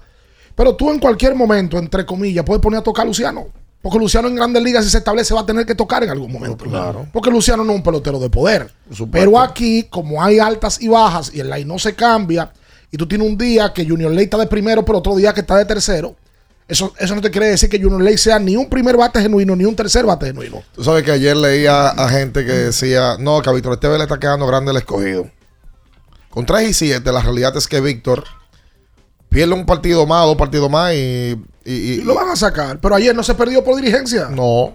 Pero 0.55 0.75
tú 0.75 0.91
en 0.91 0.99
cualquier 0.99 1.35
momento, 1.35 1.77
entre 1.79 2.05
comillas, 2.05 2.45
puedes 2.45 2.61
poner 2.61 2.79
a 2.79 2.83
tocar 2.83 3.03
a 3.03 3.07
Luciano. 3.07 3.47
Porque 3.81 3.97
Luciano 3.97 4.27
en 4.27 4.35
grandes 4.35 4.61
ligas, 4.61 4.85
si 4.85 4.91
se 4.91 4.99
establece, 4.99 5.33
va 5.33 5.41
a 5.41 5.45
tener 5.45 5.65
que 5.65 5.73
tocar 5.73 6.03
en 6.03 6.11
algún 6.11 6.31
momento. 6.31 6.65
Claro. 6.65 7.07
Porque 7.11 7.31
Luciano 7.31 7.63
no 7.63 7.71
es 7.71 7.77
un 7.77 7.83
pelotero 7.83 8.19
de 8.19 8.29
poder. 8.29 8.71
Pero 9.11 9.39
aquí, 9.39 9.83
como 9.89 10.23
hay 10.23 10.37
altas 10.37 10.79
y 10.81 10.87
bajas 10.87 11.31
y 11.33 11.39
el 11.39 11.49
line 11.49 11.65
no 11.65 11.79
se 11.79 11.95
cambia, 11.95 12.51
y 12.91 12.97
tú 12.97 13.07
tienes 13.07 13.27
un 13.27 13.37
día 13.37 13.73
que 13.73 13.87
Junior 13.87 14.11
Ley 14.11 14.25
está 14.25 14.37
de 14.37 14.47
primero, 14.47 14.85
pero 14.85 14.99
otro 14.99 15.15
día 15.15 15.33
que 15.33 15.41
está 15.41 15.57
de 15.57 15.65
tercero, 15.65 16.15
Eso, 16.71 16.93
eso 16.97 17.13
no 17.15 17.21
te 17.21 17.29
quiere 17.31 17.47
decir 17.47 17.69
que 17.69 17.77
Junior 17.81 18.01
Ley 18.01 18.17
sea 18.17 18.39
ni 18.39 18.55
un 18.55 18.69
primer 18.69 18.95
bate 18.95 19.21
genuino 19.21 19.55
ni 19.57 19.65
un 19.65 19.75
tercer 19.75 20.05
bate 20.05 20.27
genuino. 20.27 20.63
Tú 20.73 20.83
sabes 20.85 21.03
que 21.03 21.11
ayer 21.11 21.35
leía 21.35 21.89
a 21.89 22.07
gente 22.07 22.45
que 22.45 22.51
decía, 22.53 23.17
no, 23.19 23.41
que 23.41 23.49
a 23.49 23.53
Víctor 23.53 23.73
Esteves 23.73 23.97
le 23.97 24.03
está 24.05 24.17
quedando 24.19 24.47
grande 24.47 24.71
el 24.71 24.77
escogido. 24.77 25.29
Con 26.29 26.45
3 26.45 26.69
y 26.69 26.73
7, 26.73 27.11
la 27.11 27.21
realidad 27.21 27.57
es 27.57 27.67
que 27.67 27.81
Víctor 27.81 28.23
pierde 29.27 29.53
un 29.53 29.65
partido 29.65 30.05
más, 30.07 30.25
dos 30.25 30.37
partidos 30.37 30.69
más 30.69 30.93
y, 30.93 30.97
y, 31.65 31.73
y- 31.73 31.91
Y 31.95 32.01
lo 32.03 32.15
van 32.15 32.29
a 32.29 32.35
sacar. 32.37 32.79
Pero 32.79 32.95
ayer 32.95 33.13
no 33.13 33.23
se 33.23 33.35
perdió 33.35 33.63
por 33.63 33.75
dirigencia. 33.75 34.29
No. 34.29 34.73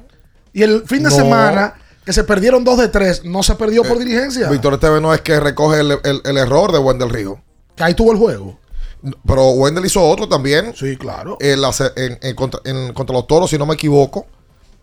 Y 0.53 0.63
el 0.63 0.83
fin 0.87 1.03
de 1.03 1.09
No. 1.11 1.17
semana, 1.17 1.75
que 2.05 2.13
se 2.13 2.25
perdieron 2.25 2.63
dos 2.63 2.79
de 2.79 2.89
tres, 2.89 3.25
no 3.25 3.43
se 3.43 3.55
perdió 3.55 3.83
por 3.85 3.99
dirigencia. 3.99 4.51
Víctor 4.51 4.75
Esteves 4.75 5.01
no 5.01 5.15
es 5.15 5.23
que 5.23 5.41
recoge 5.41 5.81
el, 5.81 5.93
el- 6.05 6.21
el 6.25 6.37
error 6.37 6.73
de 6.73 6.79
Wendell 6.79 7.09
Río. 7.11 7.41
Que 7.75 7.85
ahí 7.85 7.95
tuvo 7.95 8.13
el 8.13 8.19
juego. 8.19 8.59
Pero 9.27 9.51
Wendell 9.51 9.85
hizo 9.87 10.03
otro 10.03 10.29
también. 10.29 10.75
Sí, 10.77 10.97
claro. 10.97 11.37
En 11.41 11.61
la 11.61 11.71
en- 11.97 12.19
en 12.23 12.35
contra, 12.35 12.61
en- 12.65 12.93
contra 12.93 13.15
los 13.15 13.27
toros, 13.27 13.51
si 13.51 13.59
no 13.59 13.67
me 13.67 13.75
equivoco. 13.75 14.27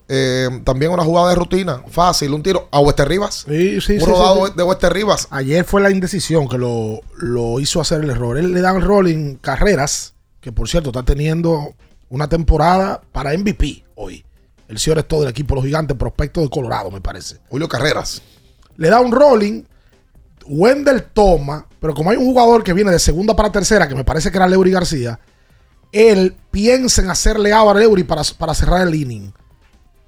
Eh, 0.10 0.50
también 0.66 0.92
una 0.92 1.04
jugada 1.04 1.30
de 1.30 1.36
rutina. 1.36 1.82
Fácil, 1.90 2.34
un 2.34 2.44
tiro 2.44 2.68
a 2.72 2.80
Wester 2.80 3.08
Rivas. 3.08 3.46
Sí, 3.48 3.80
sí, 3.82 3.94
un 3.94 4.00
sí, 4.02 4.06
rodado 4.06 4.48
sí. 4.48 4.54
de 4.56 4.64
Wester 4.64 4.92
Rivas. 4.94 5.28
Ayer 5.32 5.64
fue 5.64 5.82
la 5.82 5.90
indecisión 5.92 6.48
que 6.50 6.58
lo, 6.58 7.00
lo 7.18 7.60
hizo 7.60 7.80
hacer 7.80 8.04
el 8.04 8.10
error. 8.10 8.38
Él 8.38 8.54
le 8.54 8.62
da 8.62 8.76
el 8.76 8.82
rol 8.82 9.08
en 9.08 9.36
carreras, 9.38 10.14
que 10.42 10.52
por 10.52 10.68
cierto 10.68 10.90
está 10.90 11.04
teniendo 11.04 11.74
una 12.10 12.28
temporada 12.28 13.02
para 13.14 13.32
MVP 13.34 13.86
hoy. 13.96 14.26
El 14.68 14.78
señor 14.78 15.00
es 15.00 15.08
todo 15.08 15.22
del 15.22 15.30
equipo 15.30 15.56
Los 15.56 15.64
Gigantes, 15.64 15.96
prospecto 15.98 16.42
de 16.42 16.50
Colorado, 16.50 16.92
me 16.92 17.00
parece. 17.02 17.38
Julio 17.50 17.68
Carreras. 17.70 18.22
Le 18.76 18.90
da 18.90 19.00
un 19.00 19.12
rolling. 19.12 19.64
Wendell 20.48 21.04
toma, 21.14 21.68
pero 21.80 21.94
como 21.94 22.12
hay 22.12 22.18
un 22.18 22.26
jugador 22.26 22.64
que 22.64 22.74
viene 22.74 22.92
de 22.92 23.00
segunda 23.00 23.36
para 23.36 23.52
tercera, 23.52 23.88
que 23.88 23.96
me 23.96 24.04
parece 24.04 24.32
que 24.32 24.38
era 24.38 24.48
Leury 24.48 24.72
García, 24.72 25.20
él 25.92 26.36
piensa 26.52 27.02
en 27.02 27.10
hacerle 27.10 27.54
out 27.54 27.76
a 27.76 27.80
Leury 27.80 28.04
para, 28.04 28.24
para 28.38 28.54
cerrar 28.54 28.88
el 28.88 28.96
inning. 28.96 29.32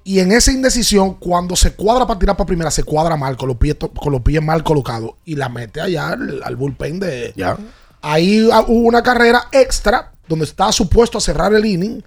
Y 0.06 0.20
en 0.20 0.30
esa 0.30 0.52
indecisión, 0.52 1.14
cuando 1.14 1.56
se 1.56 1.74
cuadra 1.74 2.06
para 2.06 2.18
tirar 2.18 2.36
para 2.36 2.46
primera, 2.46 2.70
se 2.70 2.84
cuadra 2.84 3.16
mal, 3.16 3.36
con 3.36 3.48
los 3.48 3.56
pies, 3.56 3.76
con 3.76 4.12
los 4.12 4.22
pies 4.22 4.40
mal 4.40 4.62
colocados. 4.62 5.12
Y 5.24 5.34
la 5.34 5.48
mete 5.48 5.80
allá 5.80 6.10
al, 6.10 6.42
al 6.44 6.54
bullpen 6.54 7.00
de. 7.00 7.32
Ya. 7.34 7.56
Ahí 8.02 8.48
ah, 8.52 8.64
hubo 8.68 8.86
una 8.86 9.02
carrera 9.02 9.48
extra 9.50 10.12
donde 10.28 10.44
estaba 10.44 10.70
supuesto 10.70 11.18
a 11.18 11.20
cerrar 11.20 11.52
el 11.54 11.64
inning. 11.64 12.04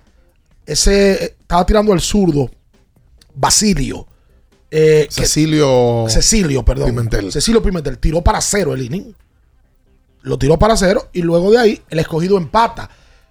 Ese 0.66 1.26
eh, 1.26 1.36
estaba 1.42 1.66
tirando 1.66 1.92
el 1.92 2.00
zurdo, 2.00 2.50
Basilio. 3.36 4.08
Eh, 4.72 5.08
que- 5.10 5.22
Cecilio. 5.24 6.06
Cecilio, 6.10 6.64
perdón. 6.64 6.90
Pimentel. 6.90 7.32
Cecilio 7.32 7.62
Pimentel 7.62 7.98
tiró 7.98 8.22
para 8.22 8.42
cero 8.42 8.74
el 8.74 8.82
inning. 8.84 9.16
Lo 10.22 10.38
tiró 10.38 10.58
para 10.60 10.76
cero 10.76 11.08
y 11.14 11.22
luego 11.22 11.52
de 11.52 11.58
ahí 11.60 11.82
el 11.90 12.00
escogido 12.00 12.38
empata. 12.38 12.90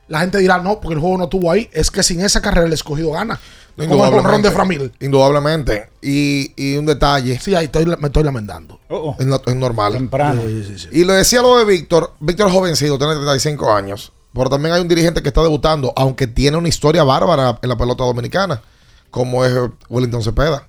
La 0.09 0.20
gente 0.20 0.38
dirá, 0.38 0.57
no, 0.59 0.81
porque 0.81 0.94
el 0.94 1.01
juego 1.01 1.18
no 1.18 1.24
estuvo 1.24 1.51
ahí. 1.53 1.68
Es 1.72 1.90
que 1.90 2.03
sin 2.03 2.20
esa 2.22 2.40
carrera 2.40 2.66
el 2.66 2.72
escogido 2.72 3.11
gana. 3.12 3.38
No, 3.77 3.87
Como 3.87 4.07
el 4.07 4.11
jonrón 4.11 4.40
de 4.42 4.48
indudablemente. 4.48 4.51
Framil. 4.51 4.92
Indudablemente. 5.01 5.90
Y, 6.01 6.53
y 6.57 6.77
un 6.79 6.87
detalle. 6.87 7.38
Sí, 7.38 7.55
ahí 7.55 7.66
estoy, 7.66 7.85
me 7.85 8.07
estoy 8.07 8.22
lamentando. 8.24 8.81
Es, 9.18 9.27
no- 9.27 9.40
es 9.44 9.55
normal. 9.55 9.92
Temprano. 9.92 10.42
Y 10.90 11.05
le 11.05 11.12
decía 11.12 11.42
lo 11.42 11.59
de 11.59 11.64
Víctor. 11.66 12.14
Víctor 12.20 12.48
es 12.48 12.55
jovencito, 12.55 12.96
tiene 12.98 13.14
35 13.14 13.70
años. 13.72 14.11
Pero 14.33 14.48
también 14.48 14.74
hay 14.74 14.81
un 14.81 14.88
dirigente 14.88 15.20
que 15.22 15.29
está 15.29 15.42
debutando, 15.42 15.92
aunque 15.94 16.27
tiene 16.27 16.57
una 16.57 16.68
historia 16.68 17.05
bárbara 17.05 17.59
en 17.62 17.68
la 17.68 17.77
pelota 17.77 18.05
dominicana, 18.05 18.62
como 19.11 19.44
es 19.44 19.53
Wellington 19.90 20.22
Cepeda. 20.22 20.66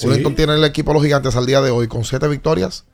Sí. 0.00 0.06
Wellington 0.08 0.34
tiene 0.34 0.54
el 0.54 0.64
equipo 0.64 0.90
de 0.90 0.94
los 0.94 1.02
gigantes 1.02 1.36
al 1.36 1.46
día 1.46 1.60
de 1.60 1.70
hoy 1.70 1.88
con 1.88 2.04
7 2.04 2.26
victorias 2.28 2.84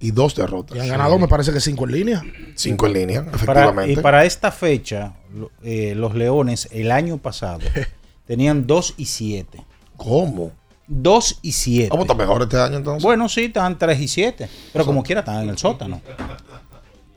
y 0.00 0.10
2 0.12 0.34
derrotas. 0.36 0.76
Y 0.76 0.80
han 0.80 0.88
ganado, 0.88 1.18
me 1.18 1.28
parece 1.28 1.52
que 1.52 1.60
cinco 1.60 1.84
en 1.84 1.92
línea. 1.92 2.22
5 2.54 2.86
en 2.86 2.92
línea, 2.92 3.24
Para- 3.24 3.36
efectivamente. 3.36 3.92
y 3.92 3.96
para 3.96 4.24
esta 4.24 4.50
fecha, 4.52 5.14
eh, 5.62 5.94
los 5.96 6.14
Leones 6.14 6.68
el 6.72 6.90
año 6.90 7.18
pasado 7.18 7.60
tenían 8.26 8.66
2 8.66 8.94
y 8.96 9.04
7. 9.06 9.64
¿Cómo? 9.96 10.52
2 10.88 11.40
y 11.42 11.52
7. 11.52 11.88
¿Cómo 11.90 12.02
está 12.02 12.14
mejor 12.14 12.42
este 12.42 12.58
año 12.60 12.76
entonces? 12.78 13.02
Bueno, 13.02 13.28
sí, 13.28 13.44
están 13.46 13.78
3 13.78 14.00
y 14.00 14.08
7. 14.08 14.48
Pero 14.72 14.84
como 14.86 15.02
quiera, 15.02 15.20
están 15.20 15.42
en 15.42 15.50
el 15.50 15.58
sótano. 15.58 16.00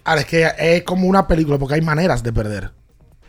Ahora, 0.03 0.21
es 0.21 0.27
que 0.27 0.47
es 0.57 0.83
como 0.83 1.07
una 1.07 1.27
película 1.27 1.57
porque 1.57 1.75
hay 1.75 1.81
maneras 1.81 2.23
de 2.23 2.33
perder. 2.33 2.71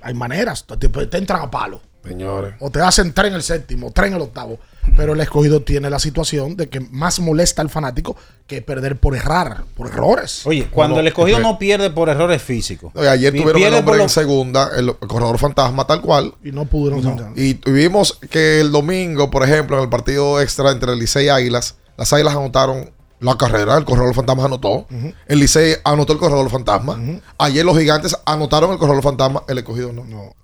Hay 0.01 0.15
maneras. 0.15 0.65
Te, 0.67 0.89
te 0.89 1.19
entran 1.19 1.43
a 1.43 1.51
palo. 1.51 1.81
Señores. 2.05 2.55
O 2.61 2.71
te 2.71 2.81
hacen 2.81 3.13
tres 3.13 3.29
en 3.29 3.35
el 3.35 3.43
séptimo, 3.43 3.91
tres 3.93 4.09
en 4.09 4.15
el 4.17 4.23
octavo. 4.23 4.59
Pero 4.97 5.13
el 5.13 5.21
escogido 5.21 5.63
tiene 5.63 5.89
la 5.89 6.01
situación 6.01 6.57
de 6.57 6.69
que 6.69 6.81
más 6.81 7.21
molesta 7.21 7.63
al 7.63 7.71
fanático 7.71 8.17
que 8.49 8.61
perder 8.63 8.99
por 8.99 9.15
errar, 9.15 9.63
por 9.77 9.87
errores. 9.87 10.45
Oye, 10.45 10.67
cuando 10.71 10.99
el 10.99 11.07
escogido 11.07 11.39
no 11.39 11.59
pierde 11.59 11.91
por 11.91 12.09
errores 12.09 12.43
físicos. 12.43 12.93
No, 12.95 13.01
ayer 13.03 13.33
tuvieron 13.33 13.63
el 13.63 13.75
hombre 13.75 13.95
en 13.95 14.01
lo- 14.01 14.09
segunda, 14.09 14.71
el, 14.77 14.95
corredor 14.97 15.39
fantasma 15.39 15.87
tal 15.87 16.01
cual. 16.01 16.35
Y 16.43 16.51
no 16.51 16.65
pudieron 16.65 17.03
sacar. 17.03 17.33
Y 17.37 17.55
tuvimos 17.55 18.19
que 18.31 18.61
el 18.61 18.73
domingo, 18.73 19.31
por 19.31 19.45
ejemplo, 19.45 19.77
en 19.79 19.85
el 19.85 19.89
partido 19.89 20.41
extra 20.41 20.73
entre 20.73 20.93
el 20.93 20.99
Licey 20.99 21.27
y 21.27 21.29
Águilas, 21.29 21.77
las 21.97 22.13
Águilas 22.13 22.35
anotaron 22.35 22.91
la 23.21 23.37
carrera, 23.39 23.77
el 23.79 23.85
corredor 23.85 24.15
fantasma 24.15 24.45
anotó. 24.47 24.87
El 25.29 25.39
Licey 25.39 25.77
anotó 25.85 26.13
el 26.13 26.19
corredor 26.19 26.51
fantasma. 26.51 26.99
Ayer 27.39 27.65
los 27.65 27.79
gigantes 27.79 28.17
anotaron 28.27 28.73
el 28.73 28.79
corredor 28.79 29.03
fantasma, 29.05 29.45
el 29.49 29.59
escogido 29.59 29.93
no. 29.93 30.35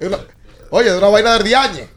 Una- 0.00 0.18
oye, 0.70 0.90
de 0.92 0.98
una 0.98 1.08
vaina 1.08 1.38
de 1.38 1.44
Diañe. 1.44 1.88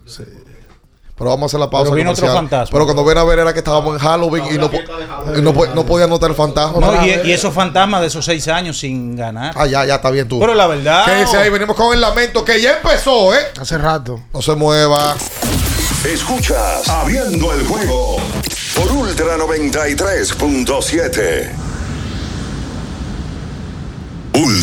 Pero 1.17 1.31
vamos 1.31 1.43
a 1.43 1.45
hacer 1.47 1.59
la 1.59 1.69
pausa. 1.69 1.83
Pero 1.91 1.95
vino 1.97 2.11
otro 2.11 2.33
fantasma. 2.33 2.71
Pero 2.71 2.85
cuando 2.85 3.03
ven 3.03 3.17
a 3.17 3.25
ver 3.25 3.39
era 3.39 3.51
que 3.51 3.59
estábamos 3.59 3.93
en 3.93 3.99
Halloween 3.99 4.45
y 4.53 4.57
no, 4.57 4.71
y 5.37 5.41
no, 5.41 5.53
po- 5.53 5.67
no 5.67 5.85
podía 5.85 6.05
anotar 6.05 6.29
el 6.29 6.35
fantasma. 6.37 6.79
No, 6.79 7.05
y, 7.05 7.09
y 7.27 7.33
esos 7.33 7.53
fantasmas 7.53 7.99
de 7.99 8.07
esos 8.07 8.23
6 8.23 8.47
años 8.47 8.79
sin 8.79 9.17
ganar. 9.17 9.53
Ah, 9.57 9.65
ya, 9.67 9.83
ya 9.85 9.95
está 9.95 10.09
bien 10.11 10.29
tú. 10.29 10.39
Pero 10.39 10.53
la 10.53 10.65
verdad. 10.67 11.03
Que 11.03 11.15
dice 11.15 11.35
ahí, 11.35 11.49
venimos 11.49 11.75
con 11.75 11.93
el 11.93 11.99
lamento 11.99 12.45
que 12.45 12.61
ya 12.61 12.77
empezó, 12.77 13.35
¿eh? 13.35 13.47
Hace 13.59 13.77
rato. 13.77 14.21
No 14.33 14.41
se 14.41 14.55
mueva. 14.55 15.13
Escuchas 16.05 16.87
Abriendo 16.87 17.51
el 17.53 17.67
juego 17.67 18.15
por 18.77 18.89
Ultra 18.89 19.35
93.7. 19.37 21.51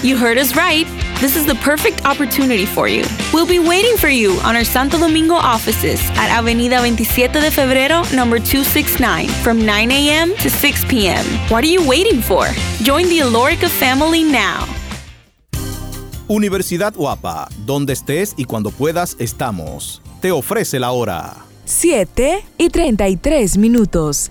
You 0.00 0.16
heard 0.16 0.38
us 0.38 0.54
right. 0.54 0.86
This 1.20 1.34
is 1.34 1.44
the 1.44 1.56
perfect 1.56 2.04
opportunity 2.06 2.66
for 2.66 2.86
you. 2.86 3.02
We'll 3.32 3.48
be 3.48 3.58
waiting 3.58 3.96
for 3.96 4.08
you 4.08 4.38
on 4.44 4.54
our 4.54 4.62
Santo 4.62 4.96
Domingo 4.96 5.34
offices 5.34 6.00
at 6.14 6.30
Avenida 6.30 6.78
27 6.78 7.32
de 7.40 7.50
Febrero, 7.50 8.04
number 8.14 8.38
269, 8.38 9.28
from 9.42 9.66
9 9.66 9.90
a.m. 9.90 10.36
to 10.36 10.48
6 10.48 10.84
p.m. 10.84 11.24
What 11.50 11.64
are 11.64 11.68
you 11.68 11.84
waiting 11.88 12.22
for? 12.22 12.46
Join 12.84 13.08
the 13.08 13.18
Alorica 13.18 13.68
family 13.68 14.22
now. 14.22 14.66
Universidad 16.28 16.94
Guapa, 16.94 17.48
donde 17.66 17.94
estés 17.94 18.34
y 18.36 18.44
cuando 18.44 18.70
puedas 18.70 19.16
estamos. 19.18 20.00
Te 20.20 20.30
ofrece 20.30 20.78
la 20.78 20.92
hora. 20.92 21.34
7 21.64 22.44
y 22.56 22.68
33 22.68 23.58
minutos. 23.58 24.30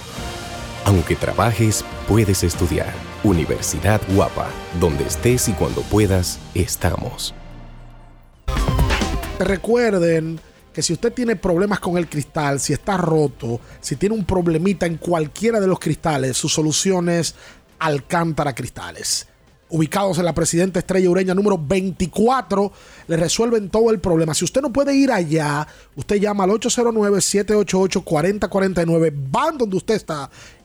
Aunque 0.85 1.15
trabajes, 1.15 1.83
puedes 2.07 2.43
estudiar. 2.43 2.91
Universidad 3.23 4.01
Guapa, 4.15 4.47
donde 4.79 5.03
estés 5.05 5.47
y 5.47 5.51
cuando 5.53 5.83
puedas, 5.83 6.39
estamos. 6.55 7.35
Recuerden 9.37 10.39
que 10.73 10.81
si 10.81 10.93
usted 10.93 11.13
tiene 11.13 11.35
problemas 11.35 11.79
con 11.79 11.97
el 11.97 12.09
cristal, 12.09 12.59
si 12.59 12.73
está 12.73 12.97
roto, 12.97 13.59
si 13.79 13.95
tiene 13.95 14.15
un 14.15 14.25
problemita 14.25 14.87
en 14.87 14.97
cualquiera 14.97 15.59
de 15.59 15.67
los 15.67 15.77
cristales, 15.79 16.35
su 16.37 16.49
solución 16.49 17.09
es 17.09 17.35
Alcántara 17.79 18.55
Cristales. 18.55 19.27
Ubicados 19.69 20.17
en 20.17 20.25
la 20.25 20.33
Presidenta 20.33 20.79
Estrella 20.79 21.07
Ureña 21.09 21.33
número 21.33 21.57
24, 21.57 22.71
le 23.07 23.17
resuelven 23.17 23.69
todo 23.69 23.89
el 23.91 23.99
problema. 23.99 24.33
Si 24.33 24.43
usted 24.43 24.61
no 24.61 24.73
puede 24.73 24.93
ir 24.95 25.11
allá, 25.11 25.65
usted 25.95 26.17
llama 26.17 26.43
al 26.43 26.49
809-788-4049, 26.51 29.13
van 29.31 29.57
donde 29.57 29.77
usted 29.77 29.95
está 29.95 30.29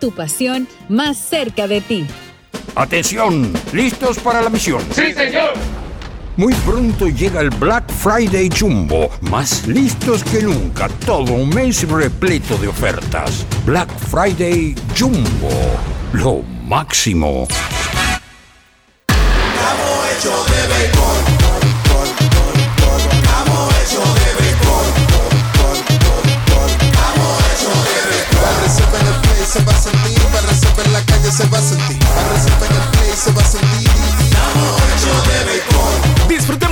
Tu 0.00 0.12
pasión 0.12 0.68
más 0.88 1.16
cerca 1.16 1.66
de 1.66 1.80
ti. 1.80 2.06
Atención, 2.74 3.52
¿listos 3.72 4.18
para 4.18 4.42
la 4.42 4.48
misión? 4.48 4.82
Sí, 4.92 5.12
señor. 5.12 5.54
Muy 6.36 6.54
pronto 6.54 7.08
llega 7.08 7.40
el 7.40 7.50
Black 7.50 7.90
Friday 7.90 8.48
Jumbo, 8.48 9.10
más 9.22 9.66
listos 9.66 10.22
que 10.22 10.40
nunca, 10.40 10.88
todo 11.04 11.32
un 11.32 11.48
mes 11.48 11.88
repleto 11.88 12.56
de 12.58 12.68
ofertas. 12.68 13.44
Black 13.66 13.90
Friday 14.08 14.76
Jumbo, 14.96 15.50
lo 16.12 16.42
máximo. 16.64 17.48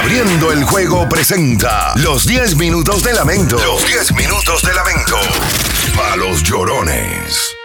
Abriendo 0.00 0.50
el 0.50 0.64
juego 0.64 1.06
presenta 1.10 1.92
los 1.96 2.26
10 2.26 2.56
minutos 2.56 3.02
de 3.02 3.12
lamento. 3.12 3.58
Los 3.58 3.84
10 3.86 4.14
minutos 4.14 4.62
de 4.62 4.72
lamento. 4.72 5.18
A 6.10 6.16
los 6.16 6.42
llorones. 6.42 7.59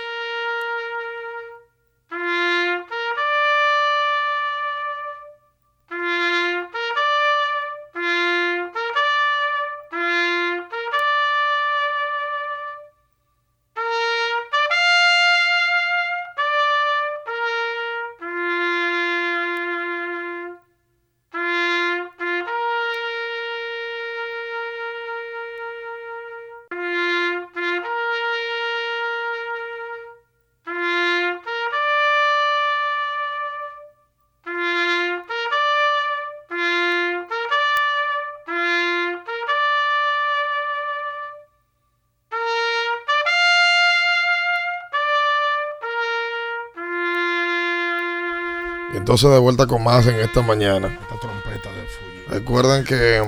Entonces 49.05 49.29
de 49.29 49.37
vuelta 49.37 49.67
con 49.67 49.83
más 49.83 50.07
en 50.07 50.15
esta 50.15 50.41
mañana. 50.41 50.87
Esta 50.99 51.19
trompeta 51.19 51.69
de 51.69 51.85
fuego. 51.85 52.23
Recuerden 52.29 52.83
que 52.83 53.21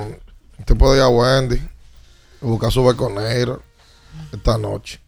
usted 0.58 0.76
puede 0.76 0.96
ir 0.96 1.02
a 1.02 1.08
Wendy 1.08 1.54
y 1.54 2.44
buscar 2.46 2.72
su 2.72 2.84
beconero 2.84 3.62
esta 4.32 4.58
noche. 4.58 4.98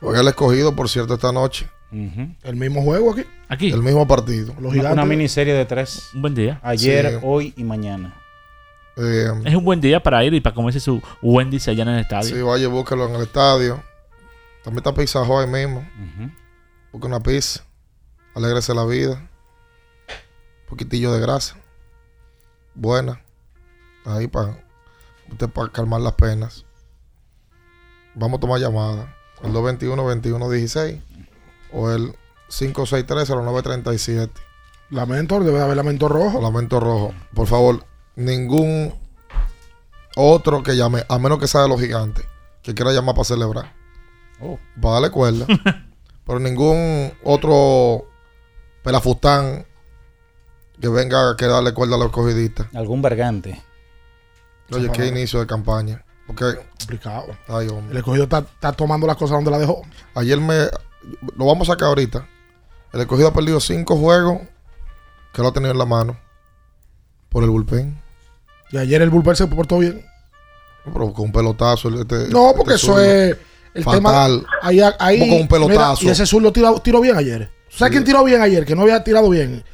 Juega 0.00 0.20
el 0.22 0.28
escogido, 0.28 0.74
por 0.74 0.88
cierto, 0.88 1.12
esta 1.12 1.30
noche. 1.30 1.68
El 1.92 2.56
mismo 2.56 2.82
juego 2.82 3.12
aquí. 3.12 3.24
Aquí. 3.50 3.70
El 3.70 3.82
mismo 3.82 4.08
partido. 4.08 4.54
Los 4.54 4.60
Una, 4.60 4.70
gigantes. 4.72 4.92
una 4.92 5.04
miniserie 5.04 5.52
de 5.52 5.66
tres. 5.66 6.08
Un 6.14 6.22
buen 6.22 6.34
día. 6.34 6.58
Ayer, 6.62 7.10
Sí. 7.10 7.18
hoy 7.22 7.52
y 7.54 7.62
mañana. 7.64 8.14
Eh, 8.96 9.28
Es 9.44 9.54
un 9.54 9.64
buen 9.64 9.82
día 9.82 10.02
para 10.02 10.24
ir 10.24 10.32
y 10.32 10.40
para 10.40 10.54
comerse 10.54 10.80
su 10.80 11.02
Wendy's 11.20 11.68
allá 11.68 11.82
en 11.82 11.88
el 11.90 12.00
estadio. 12.00 12.34
sí, 12.34 12.40
vaya, 12.40 12.66
búsquelo 12.68 13.06
en 13.10 13.14
el 13.16 13.22
estadio. 13.22 13.82
También 14.64 14.78
está 14.78 14.94
Pizza 14.94 15.20
Hut 15.20 15.40
ahí 15.42 15.46
mismo. 15.48 15.86
Busca 16.92 17.06
una 17.08 17.20
pizza. 17.20 17.62
Alégrese 18.34 18.72
la 18.74 18.86
vida. 18.86 19.26
Poquitillo 20.70 21.12
de 21.12 21.20
grasa. 21.20 21.56
Buena. 22.74 23.20
Ahí 24.06 24.28
para 24.28 24.64
usted 25.30 25.48
para 25.50 25.70
calmar 25.70 26.00
las 26.00 26.14
penas. 26.14 26.64
Vamos 28.14 28.38
a 28.38 28.40
tomar 28.40 28.60
llamada. 28.60 29.14
El 29.42 29.52
221-2116 29.52 31.02
o 31.72 31.90
el 31.90 32.14
563-0937. 32.48 34.30
Lamento, 34.90 35.40
debe 35.40 35.58
de 35.58 35.64
haber 35.64 35.76
lamento 35.76 36.08
rojo. 36.08 36.40
Lamento 36.40 36.78
rojo. 36.80 37.14
Por 37.34 37.46
favor, 37.46 37.84
ningún 38.16 38.94
otro 40.16 40.62
que 40.62 40.76
llame, 40.76 41.04
a 41.08 41.18
menos 41.18 41.38
que 41.38 41.48
sea 41.48 41.62
de 41.62 41.68
los 41.68 41.80
gigantes, 41.80 42.24
que 42.62 42.74
quiera 42.74 42.92
llamar 42.92 43.14
para 43.14 43.24
celebrar. 43.24 43.74
Oh. 44.40 44.58
Para 44.80 44.94
darle 44.94 45.10
cuerda. 45.10 45.46
Pero 46.26 46.38
ningún 46.38 47.12
otro 47.24 48.06
pelafustán 48.82 49.66
que 50.80 50.88
venga 50.88 51.30
a 51.30 51.36
que 51.36 51.46
darle 51.46 51.72
cuerda 51.74 51.96
a 51.96 51.98
los 51.98 52.06
escogidistas. 52.06 52.66
Algún 52.74 53.02
vergante. 53.02 53.62
Oye, 54.72 54.90
qué 54.92 55.06
inicio 55.06 55.40
de 55.40 55.46
campaña. 55.46 56.04
Porque, 56.26 56.44
Complicado. 56.78 57.36
ay, 57.48 57.66
hombre. 57.68 57.90
El 57.92 57.96
escogido 57.98 58.24
está, 58.24 58.38
está 58.38 58.72
tomando 58.72 59.06
las 59.06 59.16
cosas 59.16 59.36
donde 59.36 59.50
la 59.50 59.58
dejó. 59.58 59.82
Ayer 60.14 60.38
me. 60.40 60.66
Lo 61.36 61.46
vamos 61.46 61.68
a 61.68 61.72
sacar 61.72 61.88
ahorita. 61.88 62.26
El 62.92 63.00
escogido 63.00 63.28
ha 63.28 63.32
perdido 63.32 63.58
cinco 63.60 63.96
juegos 63.96 64.40
que 65.32 65.42
lo 65.42 65.48
ha 65.48 65.52
tenido 65.52 65.72
en 65.72 65.78
la 65.78 65.86
mano. 65.86 66.16
Por 67.28 67.42
el 67.44 67.50
bullpen. 67.50 68.00
Y 68.70 68.78
ayer 68.78 69.02
el 69.02 69.10
bullpen 69.10 69.34
se 69.36 69.46
portó 69.48 69.78
bien. 69.78 70.04
Pero 70.84 71.12
con 71.12 71.26
un 71.26 71.32
pelotazo. 71.32 71.88
este- 72.00 72.28
No, 72.28 72.52
porque 72.56 72.74
este 72.74 72.86
eso 72.86 72.92
zurdo. 72.94 73.00
es 73.04 73.36
el 73.74 73.84
tema. 73.84 74.28
Ahí, 74.62 74.80
ahí, 74.98 75.18
con 75.28 75.40
un 75.42 75.48
pelotazo. 75.48 76.00
mira, 76.00 76.08
y 76.10 76.12
ese 76.12 76.26
sur 76.26 76.40
lo 76.42 76.52
tiró, 76.52 76.78
tiró 76.80 77.00
bien 77.00 77.16
ayer. 77.16 77.50
¿Sabes 77.68 77.92
quién 77.92 78.04
tiró 78.04 78.22
bien 78.24 78.40
ayer? 78.40 78.64
Que 78.64 78.74
no 78.76 78.82
había 78.82 79.02
tirado 79.04 79.28
bien. 79.30 79.64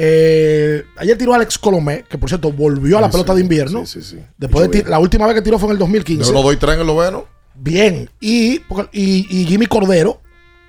Eh, 0.00 0.84
ayer 0.96 1.18
tiró 1.18 1.34
Alex 1.34 1.58
Colomé, 1.58 2.04
que 2.08 2.16
por 2.18 2.28
cierto 2.28 2.52
volvió 2.52 2.98
a 2.98 3.00
la 3.00 3.08
Sí, 3.08 3.12
pelota 3.12 3.32
sí, 3.32 3.36
de 3.38 3.42
invierno. 3.42 3.84
sí, 3.84 4.00
sí, 4.00 4.16
sí. 4.16 4.24
Después 4.36 4.70
de 4.70 4.84
la 4.84 5.00
última 5.00 5.26
vez 5.26 5.34
que 5.34 5.42
tiró 5.42 5.58
fue 5.58 5.66
en 5.68 5.72
el 5.72 5.78
2015. 5.78 6.24
Yo 6.24 6.32
no 6.32 6.42
doy 6.42 6.56
tren 6.56 6.78
en 6.80 6.86
lo 6.86 6.94
bueno. 6.94 7.26
Bien. 7.56 8.08
Y, 8.20 8.60
y, 8.92 9.26
y 9.28 9.44
Jimmy 9.46 9.66
Cordero, 9.66 10.20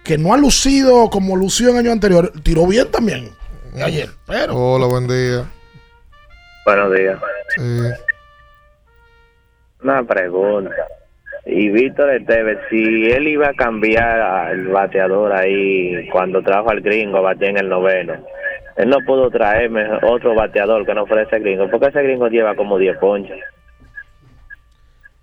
que 0.03 0.17
no 0.17 0.34
ha 0.34 0.38
lucido 0.38 1.09
como 1.11 1.36
lució 1.36 1.69
en 1.69 1.77
años 1.77 1.93
anteriores, 1.93 2.32
tiró 2.41 2.65
bien 2.65 2.88
también 2.89 3.30
ayer. 3.84 4.09
Pero 4.25 4.55
Hola, 4.57 4.88
buen 4.88 5.07
día. 5.07 5.45
Buenos 6.65 6.91
días. 6.95 7.19
Una 9.84 10.03
pregunta. 10.03 10.71
Y 11.45 11.69
Víctor 11.69 12.09
Esteves, 12.13 12.57
si 12.69 13.11
él 13.11 13.27
iba 13.27 13.47
a 13.49 13.53
cambiar 13.53 14.19
al 14.21 14.67
bateador 14.67 15.34
ahí 15.34 16.07
cuando 16.11 16.41
trajo 16.43 16.69
al 16.69 16.82
gringo 16.82 17.17
a 17.17 17.21
batear 17.21 17.51
en 17.51 17.57
el 17.59 17.69
noveno, 17.69 18.13
él 18.80 18.89
no 18.89 18.97
pudo 19.05 19.30
traerme 19.30 19.84
otro 20.03 20.34
bateador 20.36 20.86
que 20.86 20.93
no 20.93 21.05
fuera 21.05 21.23
ese 21.23 21.39
gringo, 21.39 21.69
porque 21.69 21.88
ese 21.88 22.01
gringo 22.01 22.27
lleva 22.27 22.55
como 22.55 22.77
10 22.77 22.97
ponches. 22.97 23.39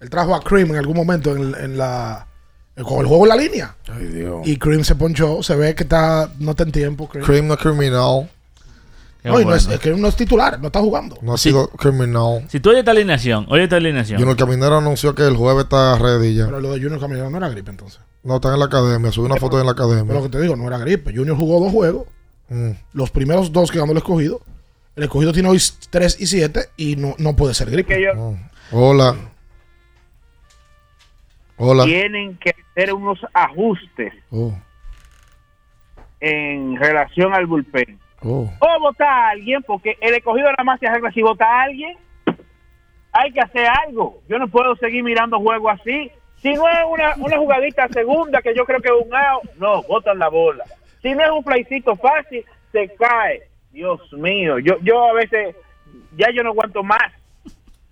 él 0.00 0.10
trajo 0.10 0.34
a 0.34 0.40
Cream 0.40 0.70
en 0.70 0.76
algún 0.76 0.96
momento 0.96 1.34
en, 1.34 1.54
en 1.58 1.78
la 1.78 2.26
con 2.84 3.00
el 3.00 3.06
juego 3.06 3.24
en 3.24 3.28
la 3.30 3.36
línea. 3.36 3.74
ay, 3.90 4.04
Dios. 4.08 4.46
Y 4.46 4.58
Cream 4.58 4.84
se 4.84 4.94
ponchó. 4.96 5.42
Se 5.42 5.56
ve 5.56 5.74
que 5.74 5.84
está 5.84 6.28
no 6.38 6.50
está 6.50 6.64
en 6.64 6.72
tiempo. 6.72 7.08
Cream. 7.08 7.24
Cream 7.24 7.46
no 7.48 7.54
es 7.54 7.60
criminal. 7.60 8.28
Qué 9.22 9.30
No, 9.30 9.40
y 9.40 9.44
no 9.46 9.54
es, 9.54 9.64
bueno. 9.64 9.74
es 9.76 9.80
que 9.80 9.90
no 9.96 10.08
es 10.08 10.14
titular, 10.16 10.60
no 10.60 10.66
está 10.66 10.80
jugando. 10.80 11.16
No 11.22 11.32
ha 11.32 11.38
sido 11.38 11.68
criminal. 11.68 12.44
Si 12.48 12.60
tú 12.60 12.68
oyes 12.68 12.80
esta 12.80 12.90
alineación, 12.90 13.46
oye 13.48 13.64
esta 13.64 13.76
alineación. 13.76 14.20
Junior 14.20 14.36
Caminero 14.36 14.76
anunció 14.76 15.14
que 15.14 15.22
el 15.26 15.34
jueves 15.36 15.64
está 15.64 15.98
ready 15.98 16.34
ya. 16.34 16.44
Pero 16.44 16.60
lo 16.60 16.72
de 16.74 16.80
Junior 16.82 17.00
Caminero 17.00 17.30
no 17.30 17.38
era 17.38 17.48
gripe 17.48 17.70
entonces. 17.70 18.00
No, 18.22 18.36
está 18.36 18.52
en 18.52 18.58
la 18.58 18.66
academia. 18.66 19.10
Subí 19.10 19.24
una 19.26 19.36
foto 19.36 19.58
en 19.58 19.66
la 19.66 19.74
Pero 19.74 19.86
lo 19.88 19.94
academia. 19.94 20.22
que 20.22 20.28
te 20.28 20.40
digo, 20.42 20.54
no 20.54 20.66
era 20.66 20.76
gripe. 20.78 21.14
Junior 21.16 21.36
jugó 21.36 21.60
dos 21.60 21.72
juegos. 21.72 22.06
Mm. 22.48 22.70
Los 22.92 23.10
primeros 23.10 23.52
dos 23.52 23.70
que 23.70 23.78
ganó 23.78 23.92
el 23.92 23.98
escogido. 23.98 24.40
El 24.94 25.04
escogido 25.04 25.32
tiene 25.32 25.48
hoy 25.48 25.58
3 25.90 26.20
y 26.20 26.26
7 26.26 26.60
y 26.76 26.96
no, 26.96 27.14
no 27.18 27.36
puede 27.36 27.52
ser 27.54 27.70
gripe. 27.70 28.08
Hola. 28.72 29.14
Hola. 31.58 31.84
tienen 31.84 32.36
que 32.38 32.50
hacer 32.70 32.92
unos 32.92 33.18
ajustes 33.32 34.12
Oh, 34.30 34.52
en 36.20 36.76
relación 36.76 37.34
al 37.34 37.46
bullpen. 37.46 37.98
oh. 38.22 38.50
O 38.60 38.80
votar 38.80 39.08
a 39.08 39.28
alguien, 39.30 39.62
porque 39.62 39.96
el 40.00 40.14
escogido 40.14 40.50
nada 40.50 40.64
más 40.64 40.78
se 40.80 40.86
arregla 40.86 41.10
si 41.12 41.22
vota 41.22 41.44
a 41.46 41.62
alguien. 41.64 41.96
Hay 43.12 43.32
que 43.32 43.40
hacer 43.40 43.66
algo. 43.86 44.20
Yo 44.28 44.38
no 44.38 44.48
puedo 44.48 44.76
seguir 44.76 45.02
mirando 45.02 45.38
juegos 45.38 45.78
así. 45.80 46.10
Si 46.42 46.52
no 46.52 46.68
es 46.68 46.78
una, 46.90 47.14
una 47.16 47.38
jugadita 47.38 47.88
segunda, 47.88 48.42
que 48.42 48.54
yo 48.54 48.64
creo 48.66 48.80
que 48.80 48.88
es 48.88 49.06
un 49.06 49.14
out, 49.14 49.44
no, 49.58 49.82
botan 49.84 50.18
la 50.18 50.28
bola. 50.28 50.64
Si 51.06 51.14
no 51.14 51.22
es 51.22 51.30
un 51.30 51.44
playcito 51.44 51.94
fácil, 51.94 52.44
se 52.72 52.88
cae. 52.98 53.42
Dios 53.70 54.00
mío, 54.14 54.58
yo, 54.58 54.74
yo 54.82 55.04
a 55.08 55.12
veces, 55.12 55.54
ya 56.18 56.26
yo 56.34 56.42
no 56.42 56.48
aguanto 56.50 56.82
más. 56.82 57.12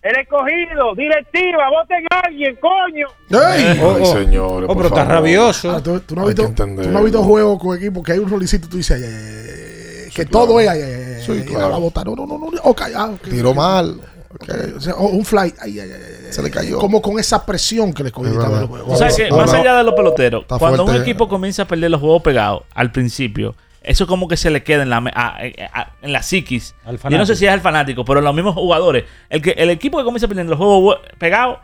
El 0.03 0.17
escogido, 0.19 0.95
directiva, 0.97 1.71
voten 1.71 2.05
a 2.11 2.21
alguien, 2.27 2.57
coño. 2.57 3.07
¡Ey! 3.31 3.79
Oh, 3.81 3.95
Ay, 3.97 4.03
oh. 4.03 4.05
señores. 4.07 4.65
Oh, 4.69 4.75
por 4.75 4.77
pero 4.79 4.89
está 4.89 5.07
favor. 5.07 5.13
rabioso. 5.15 5.71
Ah, 5.71 5.81
¿tú, 5.81 6.01
tú 6.01 6.17
no 6.17 6.23
has 6.23 6.27
visto, 6.35 6.53
tú 6.57 6.67
no 6.67 6.99
has 6.99 7.05
visto 7.05 7.23
juegos 7.23 7.59
con 7.63 7.77
equipos 7.79 8.03
que 8.03 8.13
hay 8.13 8.19
un 8.19 8.29
rolicito 8.29 8.67
y 8.67 8.71
tú 8.71 8.77
dices, 8.79 9.01
ay, 9.01 9.05
ay, 9.09 10.05
ay, 10.07 10.11
que 10.13 10.25
todo 10.27 10.59
es, 10.59 10.69
ay, 10.69 11.23
Sí, 11.25 11.45
claro. 11.47 11.71
la 11.71 11.79
bota. 11.79 12.03
No, 12.03 12.17
no, 12.17 12.27
no, 12.27 12.39
no. 12.39 12.51
Ah, 12.97 13.11
ok. 13.13 13.29
Tiró 13.31 13.55
mal. 13.55 14.01
Ok, 14.35 14.49
o 14.77 14.81
sea, 14.81 14.95
o 14.95 15.07
un 15.09 15.25
fly. 15.25 15.55
ay, 15.61 15.79
ay, 15.81 15.91
ay, 15.93 16.33
Se 16.33 16.43
le 16.43 16.51
cayó. 16.51 16.79
Como 16.79 17.01
con 17.01 17.19
esa 17.19 17.45
presión 17.47 17.93
que 17.93 18.03
le 18.05 18.11
juego. 18.11 18.85
Tú 18.87 18.97
sabes 18.97 19.17
que 19.17 19.31
más 19.31 19.53
allá 19.53 19.77
de 19.77 19.85
los 19.85 19.95
peloteros, 19.95 20.43
Está 20.43 20.59
cuando 20.59 20.85
un 20.85 20.95
equipo 20.97 21.29
comienza 21.29 21.63
a 21.63 21.69
perder 21.69 21.91
los 21.91 22.01
juegos 22.01 22.23
pegados 22.23 22.63
al 22.75 22.91
principio, 22.93 23.55
eso 23.83 24.07
como 24.07 24.27
que 24.29 24.37
se 24.37 24.51
le 24.51 24.63
queda 24.65 24.83
en 24.83 24.91
la, 24.91 24.97
a- 24.97 25.37
a- 25.37 25.81
a- 25.81 25.93
en 26.03 26.13
la 26.13 26.23
psiquis. 26.23 26.75
Al 26.85 26.99
Yo 26.99 27.19
no 27.19 27.27
sé 27.27 27.37
si 27.37 27.47
es 27.47 27.53
al 27.53 27.61
fanático, 27.61 28.05
pero 28.05 28.21
los 28.21 28.35
mismos 28.35 28.55
jugadores. 28.55 29.05
El, 29.29 29.43
que, 29.43 29.51
el 29.51 29.71
equipo 29.71 29.99
que 29.99 30.05
comienza 30.05 30.27
perdiendo 30.27 30.51
los 30.53 30.59
juegos 30.59 30.99
pegados, 31.19 31.59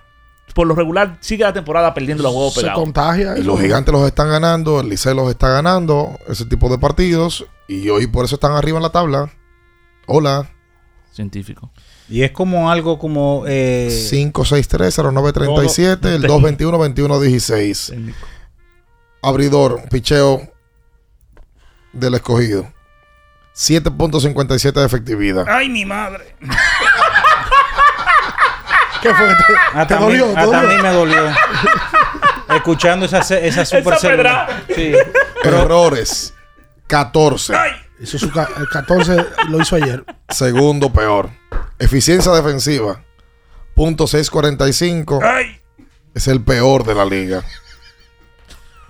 por 0.54 0.66
lo 0.66 0.74
regular 0.74 1.16
sigue 1.20 1.44
la 1.44 1.52
temporada 1.52 1.94
perdiendo 1.94 2.22
los 2.22 2.32
juegos 2.32 2.54
Se 2.54 2.60
pegados. 2.60 2.82
contagia. 2.82 3.38
Y 3.38 3.42
los 3.42 3.58
gigantes 3.60 3.92
los 3.92 4.06
están 4.06 4.28
ganando, 4.28 4.80
el 4.80 4.88
Licey 4.90 5.14
los 5.14 5.30
está 5.30 5.48
ganando, 5.48 6.18
ese 6.28 6.44
tipo 6.44 6.68
de 6.68 6.78
partidos. 6.78 7.46
Y 7.68 7.88
hoy 7.88 8.06
por 8.06 8.24
eso 8.26 8.34
están 8.34 8.52
arriba 8.52 8.76
en 8.78 8.82
la 8.82 8.90
tabla. 8.90 9.30
Hola. 10.06 10.50
Científico. 11.12 11.70
Y 12.10 12.22
es 12.24 12.32
como 12.32 12.70
algo 12.70 12.98
como. 12.98 13.44
Eh, 13.46 13.88
563-0937, 14.10 16.06
el 16.06 16.22
221-2116. 16.24 18.12
Abridor, 19.22 19.82
picheo 19.90 20.42
del 21.92 22.14
escogido. 22.14 22.66
7.57 23.54 24.72
de 24.72 24.84
efectividad. 24.86 25.44
¡Ay, 25.48 25.68
mi 25.68 25.84
madre! 25.84 26.34
¿Qué 29.02 29.14
fue? 29.14 29.26
¿Te, 29.28 29.34
Hasta, 29.74 29.86
te 29.86 29.94
a 29.94 29.98
mí- 30.00 30.04
dolió? 30.18 30.26
¿Te 30.32 30.38
hasta 30.40 30.58
a 30.58 30.62
dolió? 30.62 30.76
mí 30.76 30.82
me 30.82 30.92
dolió. 30.92 31.30
Escuchando 32.54 33.06
esa, 33.06 33.18
esa 33.20 33.38
Esa 33.38 33.64
super 33.64 33.98
pedra. 33.98 34.62
Sí. 34.74 34.92
Errores, 35.44 36.34
14. 36.86 37.54
Hizo 38.00 38.18
su 38.18 38.30
ca- 38.30 38.48
el 38.56 38.68
14 38.68 39.26
lo 39.48 39.60
hizo 39.62 39.76
ayer. 39.76 40.04
Segundo 40.28 40.92
peor. 40.92 41.30
Eficiencia 41.80 42.30
defensiva, 42.32 43.02
punto 43.74 44.06
645. 44.06 45.20
Es 46.14 46.28
el 46.28 46.42
peor 46.42 46.84
de 46.84 46.94
la 46.94 47.04
liga. 47.04 47.42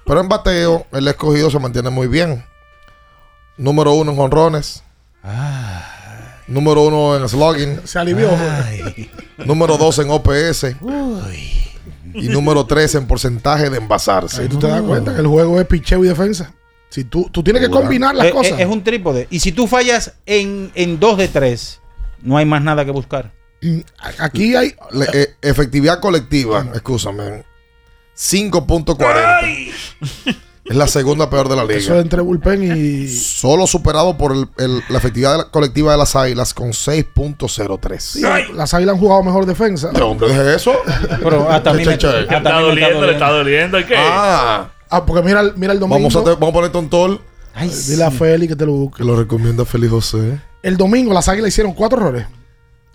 Pero 0.05 0.21
en 0.21 0.29
bateo, 0.29 0.87
el 0.93 1.07
escogido 1.09 1.51
se 1.51 1.59
mantiene 1.59 1.91
muy 1.91 2.09
bien. 2.09 2.45
Número 3.57 3.93
uno 3.93 4.11
en 4.11 4.17
jonrones. 4.17 4.83
Número 6.49 6.83
uno 6.83 7.17
en 7.17 7.29
slugging. 7.29 7.81
Se 7.87 7.99
alivió. 7.99 8.31
Número 9.39 9.77
dos 9.77 9.99
en 10.01 10.11
OPS. 10.11 10.67
Y 12.13 12.29
número 12.29 12.67
tres 12.67 12.97
en 12.97 13.07
porcentaje 13.07 13.71
de 13.71 13.77
envasarse. 13.79 14.43
Ahí 14.43 14.49
tú 14.49 14.59
te 14.59 14.67
das 14.67 14.83
cuenta 14.83 15.15
que 15.15 15.21
el 15.21 15.29
juego 15.29 15.61
es 15.61 15.67
picheo 15.67 16.05
y 16.05 16.09
defensa. 16.09 16.53
Si 16.89 17.05
tú, 17.05 17.29
tú 17.31 17.41
tienes 17.45 17.63
que 17.63 17.71
combinar 17.71 18.17
las 18.17 18.27
Es, 18.27 18.33
cosas. 18.33 18.53
es- 18.55 18.61
es 18.61 18.67
un 18.67 18.83
trípode. 18.83 19.29
Y 19.31 19.39
si 19.39 19.53
tú 19.53 19.69
fallas 19.69 20.15
en, 20.27 20.73
en 20.75 20.99
dos 20.99 21.17
de 21.19 21.29
tres, 21.29 21.80
no 22.23 22.37
hay 22.37 22.45
más 22.47 22.63
nada 22.63 22.85
que 22.85 22.91
buscar. 22.91 23.33
Aquí 24.19 24.55
hay. 24.57 24.75
Le- 24.93 25.07
eh, 25.13 25.35
efectividad 25.43 26.01
colectiva, 26.01 26.65
escúchame. 26.75 27.45
5.40. 28.17 29.73
Es 30.63 30.77
la 30.77 30.87
segunda 30.87 31.29
peor 31.29 31.49
de 31.49 31.57
la 31.57 31.65
liga. 31.65 31.79
Eso 31.79 31.97
es 31.97 32.03
entre 32.03 32.21
bullpen 32.21 32.63
y. 32.79 33.09
Solo 33.09 33.67
superado 33.67 34.17
por 34.17 34.31
el- 34.33 34.47
el- 34.59 34.83
la 34.89 34.99
efectividad 34.99 35.33
de 35.33 35.39
la- 35.39 35.51
colectiva 35.51 35.91
de 35.91 35.99
las 35.99 36.15
águilas 36.15 36.55
con 36.55 36.69
6.03. 36.73 37.99
Sí, 37.99 38.23
las 38.55 38.73
águilas 38.75 38.95
han 38.95 39.01
jugado 39.01 39.23
mejor 39.25 39.47
defensa. 39.47 39.91
Pero, 39.93 40.11
hombre, 40.11 40.29
deje 40.29 40.55
eso. 40.55 40.73
Pero 41.25 41.51
hasta 41.51 41.71
a 41.71 41.73
mí 41.75 41.85
me- 41.85 41.93
hasta 41.95 42.21
Está 42.21 42.61
doliendo, 42.61 43.05
le 43.05 43.13
está 43.15 43.31
doliendo. 43.31 43.81
¿y 43.81 43.85
qué? 43.85 43.95
Ah, 43.99 44.71
Ah, 44.91 45.05
porque 45.07 45.23
mira, 45.27 45.41
el- 45.41 45.55
mira 45.57 45.73
el 45.73 45.81
domingo. 45.81 45.99
vamos 45.99 46.15
a, 46.17 46.23
te- 46.23 46.31
vamos 46.35 46.51
a 46.51 46.53
poner 46.53 46.71
tontol. 46.71 47.21
Dile 47.89 48.05
a 48.05 48.11
Feli 48.13 48.47
que 48.47 48.55
te 48.55 48.65
lo 48.67 48.73
busque. 48.73 48.99
Que 48.99 49.05
lo 49.05 49.17
recomienda 49.17 49.65
Félix 49.65 49.91
José. 49.91 50.41
El 50.63 50.77
domingo 50.77 51.13
las 51.15 51.29
águilas 51.29 51.49
hicieron 51.49 51.73
cuatro 51.73 51.99
errores 52.01 52.27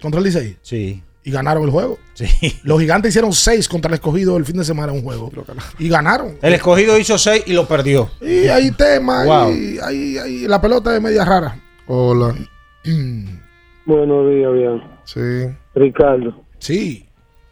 contra 0.01 0.19
el 0.19 0.25
Licey. 0.25 0.57
Sí. 0.61 1.01
Y 1.23 1.31
ganaron 1.31 1.63
el 1.63 1.71
juego. 1.71 1.97
Sí. 2.13 2.27
Los 2.63 2.79
gigantes 2.79 3.09
hicieron 3.09 3.33
seis 3.33 3.67
contra 3.67 3.89
el 3.89 3.95
escogido 3.95 4.37
el 4.37 4.45
fin 4.45 4.57
de 4.57 4.63
semana 4.63 4.91
un 4.93 5.01
juego. 5.01 5.31
Y 5.79 5.89
ganaron. 5.89 6.37
El 6.41 6.53
escogido 6.53 6.99
hizo 6.99 7.17
6 7.17 7.45
y 7.47 7.53
lo 7.53 7.67
perdió. 7.67 8.11
Y 8.21 8.47
hay 8.47 8.69
temas. 8.71 9.25
Wow. 9.25 9.51
Y 9.51 9.79
hay, 9.79 10.17
hay- 10.19 10.47
la 10.47 10.61
pelota 10.61 10.95
es 10.95 11.01
media 11.01 11.25
rara. 11.25 11.59
Hola. 11.87 12.35
Buenos 13.85 14.29
días, 14.29 14.53
bien. 14.53 14.83
Sí. 15.05 15.55
Ricardo, 15.73 16.35
Sí. 16.59 17.07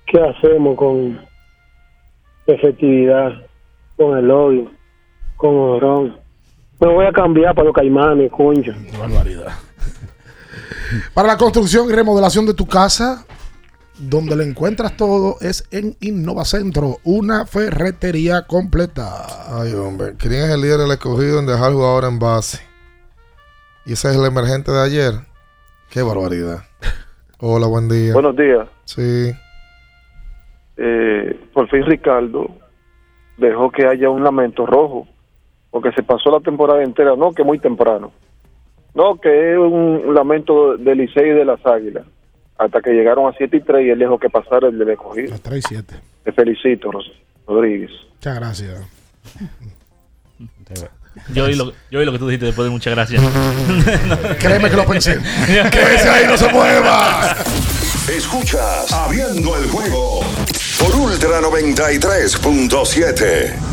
¿qué 0.05 0.19
hacemos 0.19 0.77
con 0.77 1.19
efectividad, 2.47 3.31
con 3.97 4.17
el 4.17 4.27
lobby, 4.27 4.69
con 5.37 5.55
Orón? 5.55 6.17
Me 6.79 6.87
voy 6.87 7.05
a 7.05 7.11
cambiar 7.11 7.53
para 7.55 7.65
los 7.65 7.75
caimanes, 7.75 8.31
concho. 8.31 8.71
barbaridad. 8.99 9.53
Para 11.13 11.29
la 11.29 11.37
construcción 11.37 11.89
y 11.89 11.93
remodelación 11.93 12.45
de 12.45 12.53
tu 12.53 12.65
casa, 12.67 13.25
donde 13.97 14.35
le 14.35 14.43
encuentras 14.43 14.97
todo 14.97 15.37
es 15.41 15.67
en 15.71 15.95
Innovacentro, 16.01 16.97
una 17.03 17.45
ferretería 17.45 18.43
completa. 18.43 19.59
Ay, 19.59 19.73
hombre. 19.73 20.15
¿Quién 20.17 20.33
es 20.33 20.49
el 20.49 20.61
líder 20.61 20.79
del 20.79 20.91
escogido 20.91 21.39
en 21.39 21.45
dejar 21.45 21.73
jugador 21.73 22.05
en 22.05 22.19
base? 22.19 22.59
Y 23.85 23.93
ese 23.93 24.09
es 24.09 24.15
el 24.15 24.25
emergente 24.25 24.71
de 24.71 24.81
ayer. 24.81 25.13
Qué 25.89 26.01
barbaridad. 26.01 26.63
Hola, 27.39 27.67
buen 27.67 27.89
día. 27.89 28.13
Buenos 28.13 28.35
días. 28.35 28.67
Sí. 28.85 29.31
Eh, 30.77 31.39
por 31.53 31.69
fin 31.69 31.85
Ricardo 31.85 32.47
dejó 33.37 33.69
que 33.71 33.85
haya 33.85 34.09
un 34.09 34.23
lamento 34.23 34.65
rojo, 34.65 35.07
porque 35.69 35.91
se 35.91 36.03
pasó 36.03 36.31
la 36.31 36.39
temporada 36.39 36.83
entera, 36.83 37.15
no 37.15 37.31
que 37.31 37.43
muy 37.43 37.59
temprano, 37.59 38.11
no 38.93 39.19
que 39.19 39.53
es 39.53 39.57
un 39.57 40.13
lamento 40.13 40.77
del 40.77 40.99
Licey 40.99 41.29
y 41.29 41.33
de 41.33 41.45
las 41.45 41.65
Águilas, 41.65 42.05
hasta 42.57 42.81
que 42.81 42.91
llegaron 42.91 43.27
a 43.27 43.33
7 43.35 43.57
y 43.57 43.61
3 43.61 43.85
y 43.85 43.89
él 43.89 43.97
dejó 43.99 44.19
que 44.19 44.29
pasara 44.29 44.67
el 44.67 44.77
del 44.77 44.89
escogido. 44.89 45.35
3 45.41 45.57
y 45.57 45.61
7. 45.67 45.95
Te 46.23 46.31
felicito, 46.31 46.91
Rodríguez. 47.47 47.89
Muchas 48.15 48.35
gracias. 48.35 48.81
Yo 51.33 51.45
oí, 51.45 51.55
lo, 51.55 51.71
yo 51.91 51.99
oí 51.99 52.05
lo 52.05 52.11
que 52.11 52.19
tú 52.19 52.27
dijiste 52.27 52.47
después 52.47 52.65
de 52.65 52.71
muchas 52.71 52.93
gracias. 52.93 53.21
Créeme 54.39 54.69
que 54.69 54.75
lo 54.75 54.85
pensé. 54.85 55.17
Quédese 55.71 56.09
ahí, 56.09 56.27
no 56.27 56.37
se 56.37 56.51
mueva. 56.51 57.35
Escuchas 58.09 58.91
Abriendo 58.91 59.57
el 59.57 59.69
juego 59.69 60.19
por 60.79 60.93
Ultra 60.95 61.39
93.7. 61.41 63.72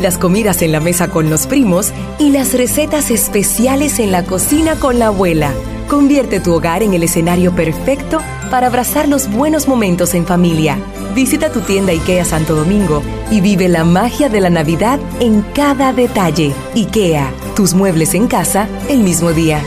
las 0.00 0.18
comidas 0.18 0.62
en 0.62 0.72
la 0.72 0.80
mesa 0.80 1.08
con 1.08 1.30
los 1.30 1.46
primos 1.46 1.92
y 2.18 2.30
las 2.30 2.54
recetas 2.54 3.10
especiales 3.10 3.98
en 3.98 4.12
la 4.12 4.24
cocina 4.24 4.76
con 4.76 4.98
la 4.98 5.06
abuela. 5.06 5.52
Convierte 5.88 6.40
tu 6.40 6.52
hogar 6.54 6.82
en 6.82 6.94
el 6.94 7.02
escenario 7.02 7.54
perfecto 7.54 8.20
para 8.50 8.66
abrazar 8.66 9.08
los 9.08 9.30
buenos 9.30 9.68
momentos 9.68 10.14
en 10.14 10.26
familia. 10.26 10.78
Visita 11.14 11.50
tu 11.50 11.60
tienda 11.60 11.92
IKEA 11.92 12.24
Santo 12.24 12.54
Domingo 12.54 13.02
y 13.30 13.40
vive 13.40 13.68
la 13.68 13.84
magia 13.84 14.28
de 14.28 14.40
la 14.40 14.50
Navidad 14.50 14.98
en 15.20 15.42
cada 15.54 15.92
detalle. 15.92 16.52
IKEA, 16.74 17.32
tus 17.54 17.72
muebles 17.74 18.14
en 18.14 18.26
casa 18.26 18.68
el 18.88 19.00
mismo 19.00 19.32
día. 19.32 19.62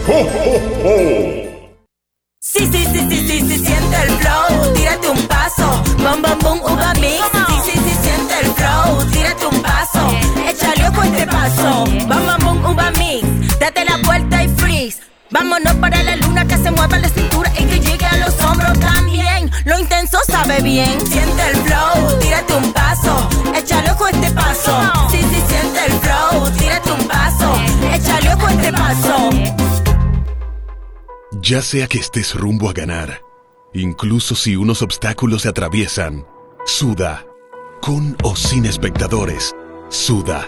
Sí, 2.41 2.59
sí, 2.71 2.83
sí, 2.83 2.99
sí, 3.09 3.27
sí, 3.27 3.41
sí, 3.41 3.65
siente 3.65 3.95
el 4.03 4.09
flow. 4.09 4.73
Tírate 4.73 5.09
un 5.09 5.27
paso. 5.27 5.83
Bum, 5.97 6.21
bum, 6.21 6.39
bum, 6.41 6.73
uva 6.73 6.88
A 11.19 11.21
este 11.21 11.27
paso. 11.27 11.83
Bum, 11.85 12.07
bum, 12.07 12.61
bum, 12.61 12.71
uva 12.71 12.91
mix. 12.91 13.59
Date 13.59 13.83
la 13.83 13.97
vuelta 14.05 14.41
y 14.41 14.47
freeze. 14.55 14.99
Vámonos 15.31 15.73
para 15.75 16.01
la 16.01 16.15
luna 16.15 16.47
que 16.47 16.57
se 16.57 16.71
mueva 16.71 16.97
la 16.97 17.09
cintura 17.09 17.51
y 17.59 17.65
que 17.65 17.79
llegue 17.79 18.05
a 18.05 18.17
los 18.17 18.39
hombros 18.39 18.79
también. 18.79 19.51
Lo 19.65 19.77
intenso 19.77 20.17
sabe 20.27 20.61
bien. 20.61 21.05
Siente 21.07 21.49
el 21.49 21.57
flow. 21.57 22.19
Tírate 22.19 22.53
un 22.55 22.71
paso. 22.71 23.29
Échale 23.53 23.91
ojo 23.91 24.05
a 24.05 24.09
este 24.11 24.31
paso. 24.31 24.91
Sí, 25.11 25.17
sí, 25.17 25.43
siente 25.47 25.85
el 25.87 25.91
flow. 25.99 26.51
Tírate 26.57 26.91
un 26.91 27.07
paso. 27.07 27.53
Échale 27.93 28.33
ojo 28.33 28.47
a 28.47 28.51
este 28.53 28.71
paso. 28.71 29.29
Ya 31.41 31.61
sea 31.61 31.87
que 31.87 31.97
estés 31.97 32.33
rumbo 32.33 32.69
a 32.69 32.73
ganar, 32.73 33.21
incluso 33.73 34.35
si 34.35 34.55
unos 34.55 34.81
obstáculos 34.81 35.41
se 35.41 35.49
atraviesan, 35.49 36.25
suda, 36.65 37.25
con 37.81 38.15
o 38.23 38.35
sin 38.35 38.65
espectadores, 38.65 39.55
suda, 39.89 40.47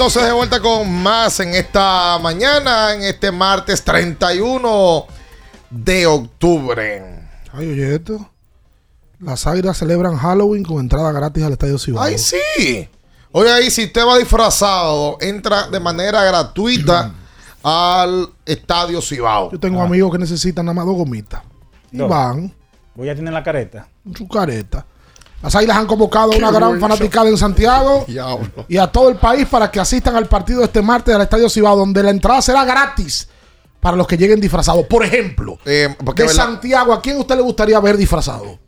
Entonces 0.00 0.24
de 0.24 0.32
vuelta 0.32 0.60
con 0.60 0.90
más 0.90 1.40
en 1.40 1.50
esta 1.54 2.18
mañana, 2.22 2.94
en 2.94 3.02
este 3.02 3.30
martes 3.30 3.84
31 3.84 5.04
de 5.68 6.06
octubre. 6.06 7.28
Ay, 7.52 7.68
oye 7.68 7.96
esto. 7.96 8.30
Las 9.18 9.46
Águilas 9.46 9.76
celebran 9.76 10.16
Halloween 10.16 10.64
con 10.64 10.78
entrada 10.78 11.12
gratis 11.12 11.44
al 11.44 11.52
Estadio 11.52 11.78
Cibao. 11.78 12.02
¡Ay, 12.02 12.16
sí! 12.16 12.88
Oye, 13.30 13.52
ahí 13.52 13.70
si 13.70 13.84
usted 13.84 14.00
va 14.06 14.16
disfrazado, 14.16 15.18
entra 15.20 15.68
de 15.68 15.78
manera 15.78 16.24
gratuita 16.24 17.12
al 17.62 18.30
Estadio 18.46 19.02
Cibao. 19.02 19.52
Yo 19.52 19.60
tengo 19.60 19.82
amigos 19.82 20.12
que 20.12 20.18
necesitan 20.18 20.64
nada 20.64 20.76
más 20.76 20.86
dos 20.86 20.96
gomitas. 20.96 21.42
Y 21.92 21.98
van 21.98 22.54
Voy 22.94 23.10
a 23.10 23.14
tener 23.14 23.34
la 23.34 23.42
careta. 23.44 23.86
su 24.16 24.26
careta. 24.26 24.86
Las 25.42 25.54
Águilas 25.54 25.76
han 25.78 25.86
convocado 25.86 26.32
a 26.32 26.36
una 26.36 26.50
gran 26.50 26.68
buen 26.70 26.80
fanaticada 26.80 27.28
en 27.28 27.36
Santiago 27.38 28.04
y 28.68 28.76
a 28.76 28.86
todo 28.88 29.08
el 29.08 29.16
país 29.16 29.46
para 29.46 29.70
que 29.70 29.80
asistan 29.80 30.14
al 30.16 30.26
partido 30.26 30.62
este 30.62 30.82
martes 30.82 31.14
al 31.14 31.22
Estadio 31.22 31.48
Cibao, 31.48 31.76
donde 31.76 32.02
la 32.02 32.10
entrada 32.10 32.42
será 32.42 32.64
gratis 32.64 33.26
para 33.80 33.96
los 33.96 34.06
que 34.06 34.18
lleguen 34.18 34.40
disfrazados. 34.40 34.84
Por 34.86 35.04
ejemplo, 35.04 35.58
Eh, 35.64 35.94
porque 36.04 36.22
de 36.22 36.28
verdad- 36.28 36.44
Santiago, 36.44 36.92
¿a 36.92 37.00
quién 37.00 37.16
usted 37.18 37.36
le 37.36 37.42
gustaría 37.42 37.80
ver 37.80 37.96
disfrazado? 37.96 38.58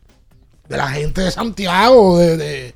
De 0.69 0.77
la 0.79 0.89
gente 0.89 1.21
de 1.21 1.31
Santiago, 1.31 2.19
de... 2.19 2.37
de... 2.39 2.75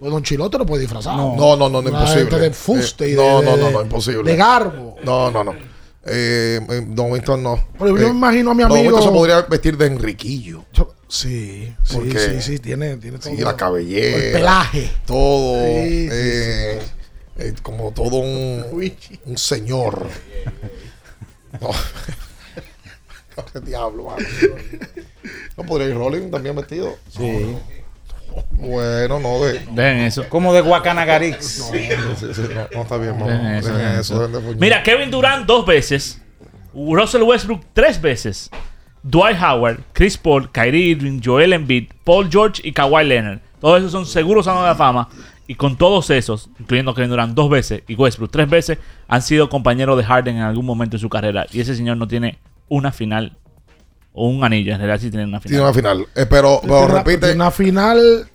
Pues 0.00 0.10
Don 0.12 0.22
Chilote 0.22 0.56
no 0.58 0.64
puede 0.66 0.82
disfrazar. 0.82 1.16
No, 1.16 1.34
no, 1.36 1.56
no, 1.56 1.68
no, 1.68 1.82
La 1.82 1.88
imposible. 1.90 2.20
gente 2.22 2.38
de 2.38 2.50
fuste 2.52 3.04
Eh, 3.04 3.08
y 3.08 3.10
de, 3.12 3.16
no, 3.16 3.42
no, 3.42 3.56
no, 3.56 3.70
no, 3.70 3.82
imposible. 3.82 4.30
De 4.30 4.36
garbo. 4.36 4.96
No, 5.04 5.30
no, 5.30 5.42
no. 5.44 5.52
Eh, 6.08 6.60
eh, 6.70 6.84
Don 6.88 7.10
Winston 7.10 7.42
no. 7.42 7.64
Pero 7.78 7.96
yo 7.96 7.96
Eh, 7.96 8.00
me 8.04 8.10
imagino 8.10 8.50
a 8.50 8.54
mi 8.54 8.62
Don 8.62 8.72
amigo- 8.72 8.88
Winston 8.94 9.02
se 9.12 9.18
podría 9.18 9.40
vestir 9.42 9.76
de 9.76 9.86
Enriquillo. 9.86 10.64
Sí, 11.08 11.74
Porque- 11.92 12.18
sí, 12.18 12.42
sí, 12.42 12.58
tiene, 12.58 12.96
tiene 12.96 13.18
todo. 13.18 13.34
Sí, 13.34 13.40
la 13.42 13.56
cabellera. 13.56 14.16
El 14.16 14.32
pelaje. 14.32 14.90
Todo. 15.06 15.54
Sí, 15.64 16.08
sí, 16.08 16.08
eh, 16.12 16.78
eh, 17.38 17.54
como 17.62 17.92
todo 17.92 18.16
un, 18.16 18.64
un 19.24 19.38
señor. 19.38 20.08
No. 21.60 21.70
Qué 23.52 23.60
diablo, 23.60 24.04
mano. 24.04 24.26
No 25.56 25.64
podría 25.64 25.88
ir 25.88 25.94
Rolling 25.94 26.30
también 26.30 26.54
vestido. 26.56 26.96
Sí. 27.08 27.56
Bueno, 28.52 29.18
no 29.20 29.42
de. 29.44 29.54
Dejen 29.60 29.98
eso. 30.00 30.28
Como 30.28 30.52
de 30.52 30.60
Guacanagarix. 30.60 31.58
No, 31.60 31.66
sí, 31.72 31.88
sí, 32.34 32.42
no, 32.54 32.68
no 32.74 32.82
está 32.82 32.96
bien, 32.98 33.12
vamos. 33.12 33.28
Dejen 33.28 33.46
eso, 33.54 33.68
Dejen 33.72 33.86
eso, 33.92 34.00
eso. 34.00 34.18
dejen 34.18 34.32
de 34.32 34.40
puñet. 34.40 34.60
Mira, 34.60 34.82
Kevin 34.82 35.10
Durant 35.10 35.46
dos 35.46 35.64
veces. 35.66 36.18
Russell 36.74 37.22
Westbrook 37.22 37.62
tres 37.72 38.00
veces. 38.00 38.50
Dwight 39.08 39.36
Howard, 39.40 39.80
Chris 39.92 40.16
Paul, 40.18 40.50
Kyrie 40.50 40.88
Irving, 40.90 41.20
Joel 41.24 41.52
Embiid, 41.52 41.90
Paul 42.04 42.28
George 42.30 42.60
y 42.64 42.72
Kawhi 42.72 43.04
Leonard. 43.04 43.38
Todos 43.60 43.78
esos 43.78 43.92
son 43.92 44.04
seguros 44.06 44.44
salón 44.46 44.62
de 44.62 44.68
la 44.68 44.74
fama. 44.74 45.08
Y 45.48 45.54
con 45.54 45.76
todos 45.76 46.10
esos, 46.10 46.50
incluyendo 46.58 46.92
Kevin 46.92 47.10
Durant 47.10 47.34
dos 47.34 47.48
veces 47.48 47.82
y 47.86 47.94
Westbrook 47.94 48.32
tres 48.32 48.50
veces, 48.50 48.78
han 49.06 49.22
sido 49.22 49.48
compañeros 49.48 49.96
de 49.96 50.02
Harden 50.02 50.36
en 50.36 50.42
algún 50.42 50.66
momento 50.66 50.96
de 50.96 51.00
su 51.00 51.08
carrera. 51.08 51.46
Y 51.52 51.60
ese 51.60 51.76
señor 51.76 51.96
no 51.98 52.08
tiene 52.08 52.38
una 52.68 52.90
final 52.90 53.36
o 54.12 54.28
un 54.28 54.42
anillo. 54.42 54.72
En 54.72 54.78
realidad 54.78 54.98
sí 55.00 55.08
tiene 55.08 55.24
una 55.24 55.40
final. 55.40 55.50
Tiene 55.52 55.62
una 55.62 55.72
final. 55.72 56.06
Eh, 56.16 56.26
pero, 56.28 56.60
repite. 56.88 57.32
Una 57.32 57.52
final. 57.52 58.28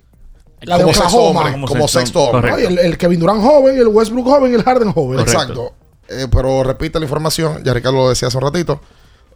La 0.62 0.78
de 0.78 0.84
como 0.84 0.94
sexto 0.94 1.16
Oklahoma. 1.18 1.40
hombre. 1.40 1.52
Como 1.52 1.66
Como 1.66 1.88
sexto- 1.88 1.98
sexto 1.98 2.20
hombre. 2.22 2.64
el, 2.66 2.78
el 2.78 2.96
Kevin 2.96 3.20
Durant 3.20 3.42
joven, 3.42 3.76
el 3.76 3.88
Westbrook 3.88 4.24
joven 4.24 4.52
y 4.52 4.54
el 4.54 4.62
Harden 4.62 4.92
joven. 4.92 5.20
Exacto. 5.20 5.74
Eh, 6.08 6.28
pero 6.32 6.62
repite 6.64 6.98
la 6.98 7.04
información, 7.04 7.62
ya 7.64 7.74
Ricardo 7.74 7.98
lo 7.98 8.08
decía 8.08 8.28
hace 8.28 8.38
un 8.38 8.44
ratito. 8.44 8.80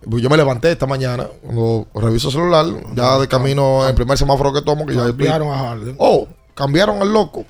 Pues 0.09 0.23
Yo 0.23 0.31
me 0.31 0.37
levanté 0.37 0.73
esta 0.73 0.87
mañana, 0.87 1.27
cuando 1.43 1.87
reviso 1.95 2.29
el 2.29 2.35
celular, 2.35 2.67
ya 2.95 3.19
de 3.19 3.29
camino, 3.29 3.87
el 3.89 3.95
primer 3.95 4.17
semáforo 4.17 4.53
que 4.53 4.63
tomo, 4.63 4.87
que 4.87 4.95
ya 4.95 5.05
Cambiaron 5.07 5.53
a 5.53 5.59
Harden. 5.59 5.97
Oh, 5.99 6.29
cambiaron 6.55 7.03
al 7.03 7.13
loco. 7.13 7.45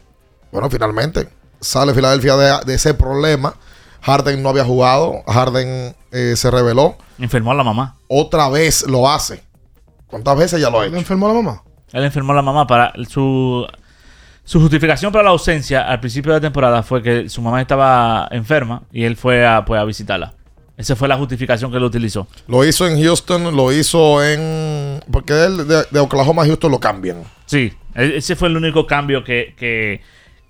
Bueno, 0.52 0.70
finalmente 0.70 1.28
sale 1.60 1.92
Filadelfia 1.92 2.36
de, 2.36 2.64
de 2.64 2.74
ese 2.74 2.94
problema. 2.94 3.54
Harden 4.00 4.42
no 4.42 4.50
había 4.50 4.64
jugado, 4.64 5.22
Harden 5.26 5.94
eh, 6.12 6.34
se 6.36 6.50
reveló. 6.50 6.96
Enfermó 7.18 7.50
a 7.50 7.54
la 7.54 7.64
mamá. 7.64 7.96
Otra 8.08 8.48
vez 8.48 8.86
lo 8.88 9.08
hace. 9.10 9.42
¿Cuántas 10.06 10.38
veces 10.38 10.60
ya 10.60 10.70
lo 10.70 10.78
ha 10.78 10.82
¿Le 10.82 10.88
hecho? 10.88 10.96
enfermó 10.98 11.28
la 11.28 11.34
mamá? 11.34 11.62
Él 11.92 12.04
enfermó 12.04 12.32
a 12.32 12.36
la 12.36 12.42
mamá 12.42 12.66
para 12.66 12.92
su 13.08 13.66
su 14.44 14.60
justificación 14.60 15.10
para 15.10 15.24
la 15.24 15.30
ausencia 15.30 15.82
al 15.82 15.98
principio 15.98 16.32
de 16.32 16.38
la 16.38 16.40
temporada 16.40 16.84
fue 16.84 17.02
que 17.02 17.28
su 17.28 17.42
mamá 17.42 17.60
estaba 17.60 18.28
enferma 18.30 18.82
y 18.92 19.02
él 19.02 19.16
fue 19.16 19.44
a, 19.44 19.64
pues, 19.64 19.80
a 19.80 19.84
visitarla. 19.84 20.34
Esa 20.76 20.94
fue 20.94 21.08
la 21.08 21.16
justificación 21.16 21.70
que 21.70 21.78
él 21.78 21.84
utilizó. 21.84 22.26
Lo 22.48 22.62
hizo 22.64 22.86
en 22.86 23.02
Houston, 23.02 23.56
lo 23.56 23.72
hizo 23.72 24.22
en... 24.22 25.00
Porque 25.10 25.32
él 25.44 25.66
de, 25.66 25.84
de 25.90 25.98
Oklahoma 26.00 26.42
a 26.42 26.46
Houston 26.46 26.70
lo 26.70 26.78
cambian. 26.80 27.22
Sí, 27.46 27.72
e- 27.94 28.16
ese 28.16 28.36
fue 28.36 28.48
el 28.48 28.56
único 28.58 28.86
cambio 28.86 29.24
que, 29.24 29.54
que, 29.56 30.02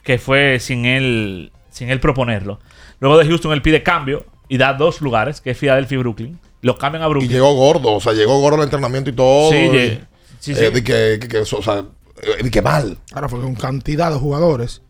que 0.03 0.19
fue 0.19 0.59
sin 0.59 0.85
él, 0.85 1.53
sin 1.71 1.91
él 1.91 2.01
proponerlo. 2.01 2.59
Luego 2.99 3.19
de 3.19 3.27
Houston 3.27 3.53
él 3.53 3.63
pide 3.63 3.85
cambio 3.85 4.27
y 4.49 4.57
da 4.59 4.73
dos 4.75 5.01
lugares, 5.01 5.41
que 5.41 5.51
es 5.53 5.59
Philadelphia 5.59 5.95
y 5.95 5.99
Brooklyn. 5.99 6.41
Lo 6.61 6.77
cambian 6.77 7.05
a 7.05 7.07
Y 7.07 7.11
Brooklyn. 7.11 7.31
llegó 7.31 7.55
gordo, 7.55 7.93
o 7.93 8.01
sea, 8.01 8.13
llegó 8.13 8.41
gordo 8.41 8.57
al 8.59 8.65
entrenamiento 8.65 9.11
y 9.11 9.13
todo. 9.13 9.51
Sí, 9.53 9.57
y- 9.59 10.01
sí, 10.41 10.55
sí. 10.57 10.65
eh, 10.65 10.71
de 10.71 10.83
que, 10.83 11.19
que- 11.21 11.29
que 11.29 11.41
eso, 11.43 11.59
o 11.59 11.63
sea, 11.63 11.85
eh, 12.23 12.43
de 12.43 12.51
que 12.51 12.63
mal. 12.63 12.99
Ahora 13.13 13.29
fue 13.29 13.41
con 13.41 13.55
cantidad 13.55 14.11
de 14.11 14.19
jugadores. 14.19 14.83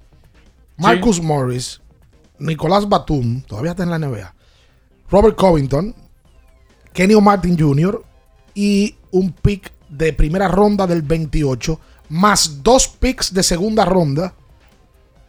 Marcus 0.78 1.20
Morris, 1.20 1.80
Nicolás 2.38 2.88
Batum, 2.88 3.42
todavía 3.42 3.72
está 3.72 3.82
en 3.82 3.90
la 3.90 3.98
NBA. 3.98 4.34
Robert 5.10 5.36
Covington, 5.36 5.94
Kenny 6.92 7.14
Martin 7.20 7.58
Jr. 7.58 8.02
y 8.54 8.96
un 9.10 9.32
pick 9.32 9.72
de 9.88 10.12
primera 10.12 10.48
ronda 10.48 10.86
del 10.86 11.02
28, 11.02 11.78
más 12.08 12.62
dos 12.62 12.88
picks 12.88 13.32
de 13.32 13.42
segunda 13.42 13.84
ronda 13.84 14.34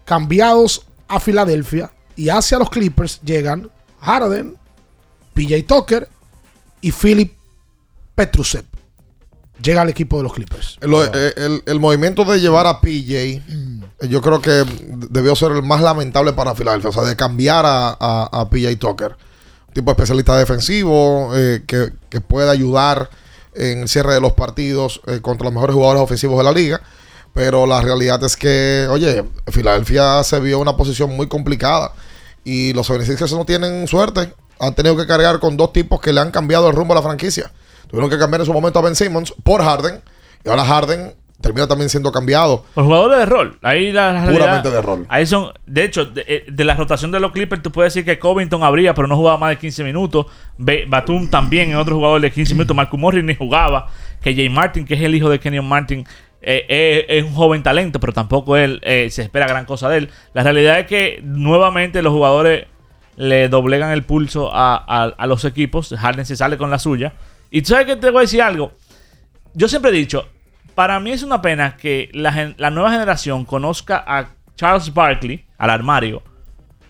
cambiados 0.06 0.86
a 1.08 1.20
Filadelfia 1.20 1.92
y 2.16 2.30
hacia 2.30 2.58
los 2.60 2.70
Clippers 2.70 3.22
llegan 3.22 3.70
Harden, 4.02 4.56
PJ 5.34 5.64
Tucker 5.68 6.10
y 6.82 6.92
Philip 6.92 7.34
Petrusev. 8.16 8.64
Llega 9.62 9.82
al 9.82 9.90
equipo 9.90 10.18
de 10.18 10.24
los 10.24 10.34
Clippers. 10.34 10.78
Eh, 11.14 11.34
el, 11.36 11.64
el 11.66 11.80
movimiento 11.80 12.24
de 12.26 12.40
llevar 12.40 12.68
a 12.68 12.80
PJ, 12.80 13.14
eh, 13.18 13.42
yo 14.08 14.22
creo 14.22 14.40
que 14.40 14.64
debió 15.10 15.36
ser 15.36 15.52
el 15.52 15.64
más 15.64 15.82
lamentable 15.82 16.34
para 16.34 16.54
Filadelfia. 16.54 16.92
O 16.92 16.94
sea, 16.94 17.04
de 17.04 17.16
cambiar 17.16 17.66
a, 17.66 17.90
a- 18.00 18.30
a 18.32 18.50
PJ 18.50 18.76
Tucker. 18.78 19.16
Tipo 19.78 19.92
especialista 19.92 20.36
defensivo 20.36 21.36
eh, 21.36 21.62
que, 21.68 21.92
que 22.10 22.20
puede 22.20 22.50
ayudar 22.50 23.12
en 23.54 23.82
el 23.82 23.88
cierre 23.88 24.16
de 24.16 24.20
los 24.20 24.34
partidos 24.34 25.02
eh, 25.06 25.20
contra 25.22 25.46
los 25.46 25.54
mejores 25.54 25.76
jugadores 25.76 26.02
ofensivos 26.02 26.36
de 26.40 26.44
la 26.44 26.52
liga. 26.52 26.82
Pero 27.32 27.68
la 27.68 27.80
realidad 27.80 28.24
es 28.24 28.36
que, 28.36 28.88
oye, 28.90 29.24
Filadelfia 29.46 30.24
se 30.24 30.40
vio 30.40 30.58
una 30.58 30.76
posición 30.76 31.16
muy 31.16 31.28
complicada. 31.28 31.92
Y 32.44 32.74
los 32.74 32.90
76ers 32.90 33.38
no 33.38 33.46
tienen 33.46 33.88
suerte. 33.88 34.34
Han 34.58 34.74
tenido 34.74 34.98
que 34.98 35.06
cargar 35.06 35.40
con 35.40 35.58
dos 35.58 35.72
tipos 35.74 36.02
que 36.02 36.12
le 36.12 36.22
han 36.22 36.32
cambiado 36.32 36.68
el 36.70 36.76
rumbo 36.76 36.94
a 36.94 36.96
la 36.96 37.04
franquicia. 37.04 37.52
Tuvieron 37.88 38.10
que 38.10 38.18
cambiar 38.18 38.42
en 38.42 38.48
su 38.48 38.54
momento 38.54 38.80
a 38.80 38.82
Ben 38.82 38.96
Simmons 38.96 39.32
por 39.44 39.62
Harden. 39.62 40.02
Y 40.44 40.50
ahora 40.50 40.66
Harden 40.66 41.14
termina 41.42 41.68
también 41.68 41.90
siendo 41.90 42.12
cambiado. 42.12 42.66
Los 42.76 42.86
jugadores 42.86 43.20
de 43.20 43.26
rol. 43.26 43.58
Ahí 43.62 43.92
la, 43.92 44.12
la 44.12 44.22
realidad- 44.26 44.40
Puramente 44.46 44.70
de 44.72 44.82
rol. 44.82 45.06
Ahí 45.10 45.26
son, 45.26 45.52
de 45.66 45.84
hecho, 45.84 46.06
de, 46.06 46.26
eh, 46.28 46.46
de 46.52 46.64
la 46.66 46.74
rotación 46.76 47.12
de 47.12 47.20
los 47.20 47.32
Clippers, 47.32 47.62
tú 47.62 47.72
puedes 47.72 47.94
decir 47.94 48.06
que 48.06 48.18
Covington 48.20 48.64
habría, 48.64 48.94
pero 48.94 49.08
no 49.08 49.16
jugaba 49.16 49.38
más 49.38 49.50
de 49.52 49.58
15 49.58 49.84
minutos. 49.84 50.26
Be- 50.58 50.86
Batum 50.88 51.30
también, 51.30 51.70
en 51.70 51.76
otro 51.78 51.96
jugador 51.96 52.22
de 52.22 52.32
15 52.32 52.54
minutos. 52.54 52.76
Marcus 52.76 53.00
Morris 53.00 53.24
ni 53.24 53.36
jugaba. 53.36 53.88
Que 54.22 54.36
Jay 54.36 54.50
Martin, 54.50 54.86
que 54.86 54.96
es 54.96 55.02
el 55.02 55.14
hijo 55.16 55.30
de 55.30 55.40
Kenyon 55.40 55.68
Martin, 55.68 56.06
eh, 56.42 56.66
eh, 56.70 57.06
es 57.10 57.24
un 57.24 57.34
joven 57.34 57.62
talento, 57.64 58.00
pero 58.00 58.14
tampoco 58.14 58.58
él 58.58 58.80
eh, 58.84 59.10
se 59.12 59.22
espera 59.22 59.48
gran 59.48 59.66
cosa 59.66 59.90
de 59.90 59.98
él. 60.00 60.10
La 60.34 60.44
realidad 60.44 60.80
es 60.80 60.88
que 60.88 61.20
nuevamente 61.24 62.02
los 62.02 62.14
jugadores 62.14 62.66
le 63.16 63.50
doblegan 63.50 63.92
el 63.92 64.04
pulso 64.04 64.52
a, 64.54 64.76
a- 64.76 65.14
a 65.18 65.28
los 65.28 65.46
equipos. 65.46 65.94
Harden 65.98 66.26
se 66.26 66.36
sale 66.36 66.58
con 66.58 66.70
la 66.72 66.80
suya. 66.80 67.14
Y 67.52 67.62
tú 67.62 67.70
sabes 67.70 67.86
que 67.86 67.96
te 67.96 68.10
voy 68.10 68.20
a 68.20 68.22
decir 68.22 68.42
algo. 68.42 68.72
Yo 69.54 69.68
siempre 69.68 69.92
he 69.92 69.94
dicho, 69.94 70.28
para 70.78 71.00
mí 71.00 71.10
es 71.10 71.24
una 71.24 71.42
pena 71.42 71.76
que 71.76 72.12
la, 72.14 72.54
nueva 72.70 72.92
generación 72.92 73.46
conozca 73.46 74.04
a 74.06 74.28
Charles 74.56 74.94
Barkley, 74.94 75.44
al 75.58 75.72
armario, 75.72 76.22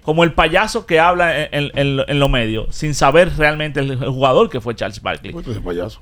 como 0.02 0.26
el 0.26 0.34
payaso 0.34 0.86
que 0.86 1.00
habla 1.00 1.44
en, 1.44 1.48
en- 1.54 1.72
en 1.74 1.96
lo- 1.96 2.06
en 2.10 2.20
los 2.20 2.30
medios, 2.30 2.76
sin 2.76 2.94
saber 2.94 3.32
realmente 3.38 3.80
el, 3.80 3.92
el 3.92 4.10
jugador 4.10 4.50
que 4.50 4.60
fue 4.60 4.76
Charles 4.76 5.02
Barkley. 5.02 5.32
payaso. 5.64 6.02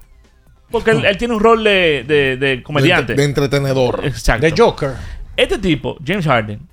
Porque 0.72 0.90
él, 0.90 1.06
él 1.06 1.16
tiene 1.18 1.36
un 1.36 1.40
rol 1.40 1.64
de, 1.64 2.04
de- 2.08 2.38
de 2.38 2.64
comediante. 2.64 3.14
De, 3.14 3.22
de 3.22 3.26
entretenedor. 3.26 4.02
Exacto. 4.04 4.48
De 4.48 4.54
Joker. 4.58 4.94
Este 5.38 5.60
tipo, 5.60 5.96
James 6.04 6.26
Harden, 6.26 6.68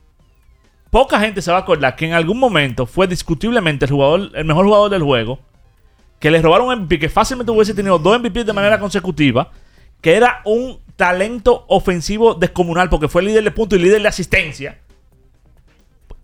poca 0.89 1.21
gente 1.21 1.43
se 1.43 1.51
va 1.51 1.59
a 1.59 1.61
acordar 1.61 1.95
que 1.95 2.07
en 2.07 2.15
algún 2.15 2.39
momento 2.39 2.87
fue 2.87 3.07
discutiblemente 3.07 3.85
el 3.85 3.91
jugador, 3.91 4.31
el 4.35 4.47
mejor 4.47 4.65
jugador 4.65 4.91
del 4.91 5.03
juego, 5.03 5.41
que 6.19 6.31
le 6.31 6.41
robaron 6.41 6.69
un 6.69 6.79
MVP, 6.85 6.99
que 7.01 7.09
fácilmente 7.11 7.53
hubiese 7.53 7.75
tenido 7.75 7.99
dos 7.99 8.19
MVP 8.19 8.45
de 8.45 8.53
manera 8.55 8.79
consecutiva, 8.81 9.51
que 10.01 10.15
era 10.17 10.41
un 10.47 10.79
talento 11.03 11.65
ofensivo 11.67 12.35
descomunal, 12.35 12.89
porque 12.89 13.09
fue 13.09 13.23
líder 13.25 13.43
de 13.43 13.51
puntos 13.51 13.77
y 13.77 13.83
líder 13.83 14.03
de 14.03 14.07
asistencia. 14.09 14.79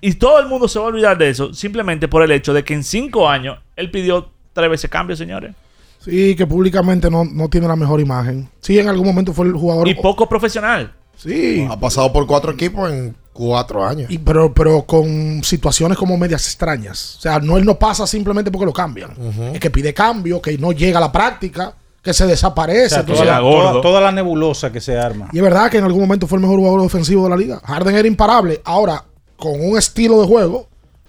Y 0.00 0.12
todo 0.14 0.38
el 0.38 0.46
mundo 0.46 0.68
se 0.68 0.78
va 0.78 0.84
a 0.84 0.88
olvidar 0.88 1.18
de 1.18 1.28
eso, 1.30 1.52
simplemente 1.52 2.06
por 2.06 2.22
el 2.22 2.30
hecho 2.30 2.54
de 2.54 2.62
que 2.62 2.74
en 2.74 2.84
cinco 2.84 3.28
años 3.28 3.58
él 3.74 3.90
pidió 3.90 4.30
tres 4.52 4.70
veces 4.70 4.88
cambio, 4.88 5.16
señores. 5.16 5.52
Sí, 5.98 6.36
que 6.36 6.46
públicamente 6.46 7.10
no, 7.10 7.24
no 7.24 7.48
tiene 7.50 7.66
la 7.66 7.74
mejor 7.74 7.98
imagen. 8.00 8.48
Sí, 8.60 8.78
en 8.78 8.88
algún 8.88 9.04
momento 9.08 9.32
fue 9.32 9.46
el 9.46 9.52
jugador. 9.54 9.88
Y 9.88 9.96
poco 9.96 10.28
profesional. 10.28 10.94
Sí. 11.16 11.66
Ha 11.68 11.78
pasado 11.80 12.12
por 12.12 12.24
cuatro 12.28 12.52
equipos 12.52 12.88
en 12.92 13.16
cuatro 13.32 13.84
años. 13.84 14.08
Y- 14.08 14.18
pero, 14.18 14.54
pero 14.54 14.82
con 14.84 15.42
situaciones 15.42 15.98
como 15.98 16.16
medias 16.16 16.46
extrañas. 16.46 17.16
O 17.16 17.20
sea, 17.20 17.40
no 17.40 17.58
él 17.58 17.64
no 17.64 17.76
pasa 17.76 18.06
simplemente 18.06 18.52
porque 18.52 18.66
lo 18.66 18.72
cambian. 18.72 19.10
Es 19.52 19.58
que 19.58 19.70
pide 19.70 19.92
cambio, 19.92 20.40
que 20.40 20.56
no 20.56 20.70
llega 20.70 20.98
a 20.98 21.00
la 21.00 21.10
práctica, 21.10 21.74
que 22.02 22.12
se 22.14 22.24
O 22.24 22.26
desaparece. 22.26 22.88
sea, 22.90 23.00
Entonces, 23.00 23.24
toda, 23.26 23.40
toda- 23.40 23.80
toda 23.82 24.00
la 24.00 24.12
nebulosa 24.12 24.70
que 24.72 24.80
se 24.80 24.98
arma. 24.98 25.28
y 25.32 25.38
es 25.38 25.42
verdad 25.42 25.70
que 25.70 25.78
en 25.78 25.84
algún 25.84 26.00
momento 26.02 26.26
fue 26.26 26.36
el 26.36 26.42
mejor 26.42 26.58
jugador 26.58 26.80
ofensivo 26.80 27.24
de 27.24 27.30
la 27.30 27.36
liga. 27.36 27.60
Harden 27.64 27.94
era 27.94 28.08
imparable. 28.08 28.60
Ahora, 28.64 29.04
con 29.36 29.60
un 29.60 29.76
estilo 29.78 30.20
de 30.20 30.26
juego 30.26 30.68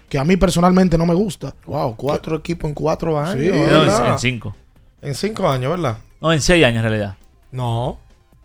que 0.09 0.17
a 0.17 0.23
mí 0.25 0.35
personalmente 0.37 0.97
no 0.97 1.05
me 1.05 1.13
gusta. 1.13 1.53
Wow, 1.65 1.95
cuatro 1.95 2.35
equipos 2.37 2.67
en 2.67 2.73
cuatro 2.73 3.19
años. 3.19 3.35
Sí. 3.39 3.47
En, 3.47 4.11
en 4.11 4.19
cinco. 4.19 4.55
En 5.01 5.15
cinco 5.15 5.47
años, 5.47 5.71
¿verdad? 5.71 5.97
No, 6.19 6.33
en 6.33 6.41
seis 6.41 6.65
años 6.65 6.77
en 6.83 6.89
realidad. 6.89 7.15
No. 7.51 7.99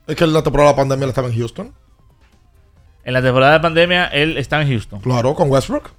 Es 0.06 0.14
que 0.16 0.26
la 0.26 0.42
temporada 0.42 0.70
de 0.70 0.72
la 0.74 0.76
pandemia 0.76 1.04
él 1.04 1.08
estaba 1.08 1.28
en 1.28 1.34
Houston. 1.38 1.72
En 3.04 3.12
la 3.12 3.20
temporada 3.22 3.52
de 3.54 3.60
pandemia, 3.60 4.06
él 4.06 4.36
está 4.38 4.62
en 4.62 4.68
Houston. 4.68 5.00
Claro, 5.00 5.34
con 5.34 5.50
Westbrook. 5.50 5.90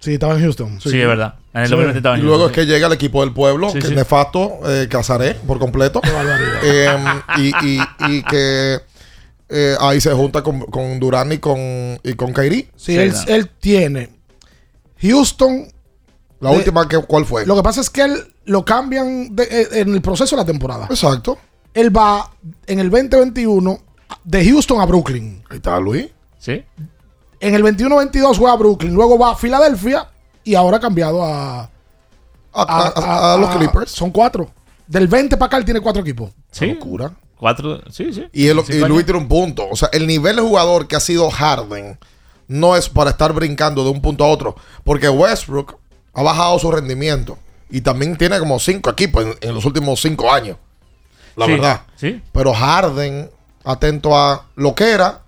Sí, 0.00 0.14
estaba 0.14 0.34
en 0.34 0.40
Houston. 0.40 0.80
Sí, 0.80 1.00
es 1.00 1.06
verdad. 1.06 1.34
En 1.52 1.60
el 1.60 1.66
Sí. 1.66 1.70
2020 1.72 1.98
estaba 1.98 2.16
Y 2.16 2.20
en 2.20 2.26
luego 2.26 2.44
es 2.46 2.48
Houston. 2.48 2.64
que 2.66 2.72
llega 2.72 2.86
el 2.86 2.92
equipo 2.94 3.20
del 3.22 3.32
pueblo, 3.34 3.70
Sí, 3.70 3.78
que 3.80 3.88
sí. 3.88 3.94
nefasto, 3.94 4.60
eh, 4.66 4.88
Casaré 4.90 5.34
por 5.34 5.58
completo. 5.58 6.00
Em, 6.62 7.04
y, 7.38 7.52
y- 7.66 7.80
y 8.08 8.22
que 8.24 8.80
eh, 9.52 9.74
ahí 9.80 10.00
se 10.00 10.12
junta 10.12 10.42
con, 10.42 10.60
con 10.62 10.98
Durán 11.00 11.32
y 11.32 11.38
con, 11.38 11.58
y 12.02 12.14
con 12.14 12.32
Kairi. 12.32 12.68
Sí, 12.76 12.96
él, 12.96 13.12
él 13.28 13.50
tiene 13.60 14.08
Houston. 15.02 15.66
La 16.40 16.50
de- 16.50 16.56
última, 16.56 16.88
que, 16.88 16.98
¿cuál 16.98 17.26
fue? 17.26 17.44
Lo 17.44 17.54
que 17.56 17.62
pasa 17.62 17.80
es 17.82 17.90
que 17.90 18.02
él 18.02 18.32
lo 18.46 18.64
cambian 18.64 19.34
de- 19.36 19.42
eh, 19.44 19.68
en 19.80 19.92
el 19.92 20.00
proceso 20.00 20.34
de 20.36 20.42
la 20.42 20.46
temporada. 20.46 20.86
Exacto. 20.88 21.38
Él 21.74 21.94
va 21.94 22.30
en 22.66 22.78
el 22.80 22.88
2021 22.90 23.78
de 24.24 24.44
Houston 24.48 24.80
a 24.80 24.86
Brooklyn. 24.86 25.42
Ahí 25.50 25.56
está 25.58 25.78
Luis. 25.78 26.06
Sí. 26.38 26.64
En 27.40 27.54
el 27.54 27.62
21-22 27.64 28.36
juega 28.38 28.52
a 28.52 28.56
Brooklyn. 28.56 28.92
Luego 28.94 29.18
va 29.18 29.30
a 29.32 29.34
Filadelfia 29.36 30.08
y 30.44 30.54
ahora 30.54 30.76
ha 30.76 30.80
cambiado 30.80 31.24
a, 31.24 31.62
a, 31.62 31.68
a- 32.52 33.34
a 33.34 33.36
los 33.38 33.50
Clippers. 33.56 33.90
Son 33.90 34.10
cuatro. 34.10 34.50
Del 34.86 35.08
20 35.08 35.36
para 35.36 35.46
acá 35.46 35.56
él 35.56 35.64
tiene 35.64 35.80
cuatro 35.80 36.02
equipos. 36.02 36.30
Sí. 36.50 36.66
Locura. 36.66 37.12
Cuatro, 37.36 37.80
sí, 37.90 38.12
sí. 38.12 38.26
Y, 38.32 38.48
Cinco 38.48 38.88
Luis 38.88 39.06
tiene 39.06 39.18
un 39.20 39.28
punto. 39.28 39.66
O 39.70 39.76
sea, 39.76 39.88
el 39.92 40.06
nivel 40.06 40.36
de 40.36 40.42
jugador 40.42 40.86
que 40.86 40.96
ha 40.96 41.00
sido 41.00 41.30
Harden 41.30 41.98
no 42.48 42.76
es 42.76 42.88
para 42.88 43.10
estar 43.10 43.32
brincando 43.32 43.82
de 43.84 43.90
un 43.90 44.02
punto 44.02 44.24
a 44.24 44.28
otro. 44.28 44.56
Porque 44.84 45.08
Westbrook 45.08 45.78
ha 46.12 46.22
bajado 46.22 46.58
su 46.58 46.70
rendimiento. 46.70 47.38
Y 47.70 47.80
también 47.80 48.16
tiene 48.18 48.38
como 48.40 48.58
cinco 48.58 48.90
equipos 48.90 49.24
en, 49.24 49.34
en 49.40 49.54
los 49.54 49.64
últimos 49.64 50.02
cinco 50.02 50.30
años. 50.30 50.58
La 51.36 51.46
Sí, 51.46 51.52
verdad. 51.52 51.80
Sí. 51.96 52.20
Pero 52.32 52.52
Harden, 52.52 53.30
atento 53.64 54.14
a 54.18 54.44
lo 54.56 54.74
que 54.74 54.90
era, 54.90 55.22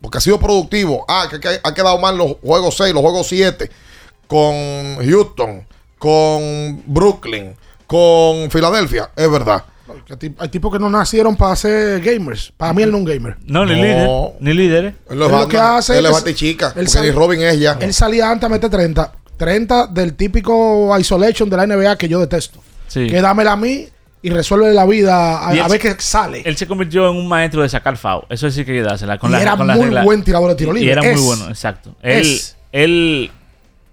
porque 0.00 0.18
ha 0.18 0.20
sido 0.20 0.38
productivo. 0.38 1.04
Ah, 1.08 1.26
que, 1.30 1.40
que 1.40 1.48
ha 1.62 1.74
quedado 1.74 1.98
mal 1.98 2.16
los 2.16 2.36
juegos 2.42 2.76
6, 2.76 2.92
los 2.94 3.02
juegos 3.02 3.26
7, 3.28 3.70
con 4.26 4.96
Houston, 5.04 5.66
con 5.98 6.82
Brooklyn, 6.86 7.54
con 7.86 8.50
Filadelfia. 8.50 9.10
Es 9.16 9.30
verdad. 9.30 9.64
Hay 10.10 10.16
tip- 10.16 10.36
Hay 10.40 10.48
tipos 10.48 10.72
que 10.72 10.78
no 10.78 10.90
nacieron 10.90 11.36
para 11.36 11.54
ser 11.56 12.00
gamers. 12.00 12.52
Para 12.56 12.72
mí 12.72 12.82
él 12.82 12.90
no 12.90 12.98
es 12.98 13.00
un 13.02 13.06
gamer. 13.06 13.36
No, 13.44 13.64
ni 13.64 13.72
No. 13.76 13.82
líder. 13.82 14.08
Ni 14.40 14.52
líderes. 14.54 14.94
Él, 15.08 15.18
lo 15.18 15.26
Él 15.26 15.32
lo 15.32 15.48
que 15.48 15.58
hace 15.58 15.92
él 15.98 16.06
es 16.06 16.12
él 16.76 16.82
porque 16.82 16.86
sale- 16.90 17.06
ni 17.08 17.12
Robin 17.16 17.40
es 17.42 17.54
ella. 17.54 17.76
Él 17.80 17.94
salía 17.94 18.30
antes 18.30 18.44
a 18.46 18.48
meter 18.48 18.68
30. 18.70 19.12
30 19.36 19.86
del 19.86 20.14
típico 20.14 20.96
isolation 20.98 21.48
de 21.50 21.56
la 21.56 21.66
NBA 21.66 21.96
que 21.96 22.08
yo 22.08 22.18
detesto. 22.20 22.60
Sí. 22.88 23.06
Que 23.08 23.20
dámela 23.20 23.52
a 23.52 23.56
mí 23.56 23.86
y 24.26 24.30
resuelve 24.30 24.72
la 24.74 24.84
vida 24.86 25.38
a, 25.38 25.48
a 25.50 25.68
ver 25.68 25.80
qué 25.80 25.94
sale. 25.98 26.42
Él 26.44 26.56
se 26.56 26.66
convirtió 26.66 27.08
en 27.10 27.16
un 27.16 27.28
maestro 27.28 27.62
de 27.62 27.68
sacar 27.68 27.96
FAO. 27.96 28.26
Eso 28.28 28.50
sí 28.50 28.64
que 28.64 28.72
hay 28.72 28.78
que 28.78 28.82
dársela. 28.82 29.18
Con 29.18 29.30
Y 29.30 29.34
la, 29.34 29.42
era 29.42 29.56
con 29.56 29.66
muy 29.68 29.84
regla. 29.84 30.02
buen 30.02 30.24
tirador 30.24 30.50
de 30.50 30.56
tiro 30.56 30.72
Y- 30.72 30.80
libre. 30.80 30.88
Y 30.88 30.90
era 30.90 31.02
Es. 31.08 31.16
muy 31.16 31.26
bueno, 31.26 31.48
exacto. 31.48 31.94
Él, 32.02 32.20
Es. 32.22 32.56
él, 32.72 33.30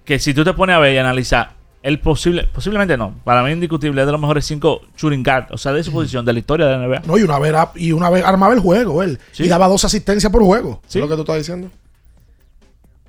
que 0.05 0.17
si 0.17 0.33
tú 0.33 0.43
te 0.43 0.53
pones 0.53 0.75
a 0.75 0.79
ver 0.79 0.95
y 0.95 0.97
analizar, 0.97 1.51
él 1.83 1.99
posible, 1.99 2.47
posiblemente 2.51 2.97
no, 2.97 3.13
para 3.23 3.43
mí 3.43 3.51
indiscutible, 3.51 4.01
es 4.01 4.05
de 4.07 4.11
los 4.11 4.19
mejores 4.21 4.43
cinco 4.45 4.81
shooting 4.97 5.21
guard, 5.23 5.47
o 5.51 5.57
sea, 5.57 5.71
de 5.73 5.83
su 5.83 5.91
posición, 5.91 6.25
de 6.25 6.33
la 6.33 6.39
historia 6.39 6.65
de 6.65 6.77
la 6.77 6.87
NBA. 6.87 7.01
No, 7.05 7.17
y 7.17 7.23
una 7.23 7.37
vez, 7.37 7.53
y 7.75 7.91
una 7.91 8.09
vez 8.09 8.23
armaba 8.25 8.53
el 8.53 8.59
juego 8.59 9.03
él. 9.03 9.19
Sí. 9.33 9.43
Y 9.43 9.47
daba 9.49 9.67
dos 9.67 9.85
asistencias 9.85 10.31
por 10.31 10.41
juego. 10.43 10.81
Sí. 10.87 10.97
¿Es 10.97 11.03
lo 11.03 11.09
que 11.09 11.15
tú 11.15 11.21
estás 11.21 11.37
diciendo? 11.37 11.69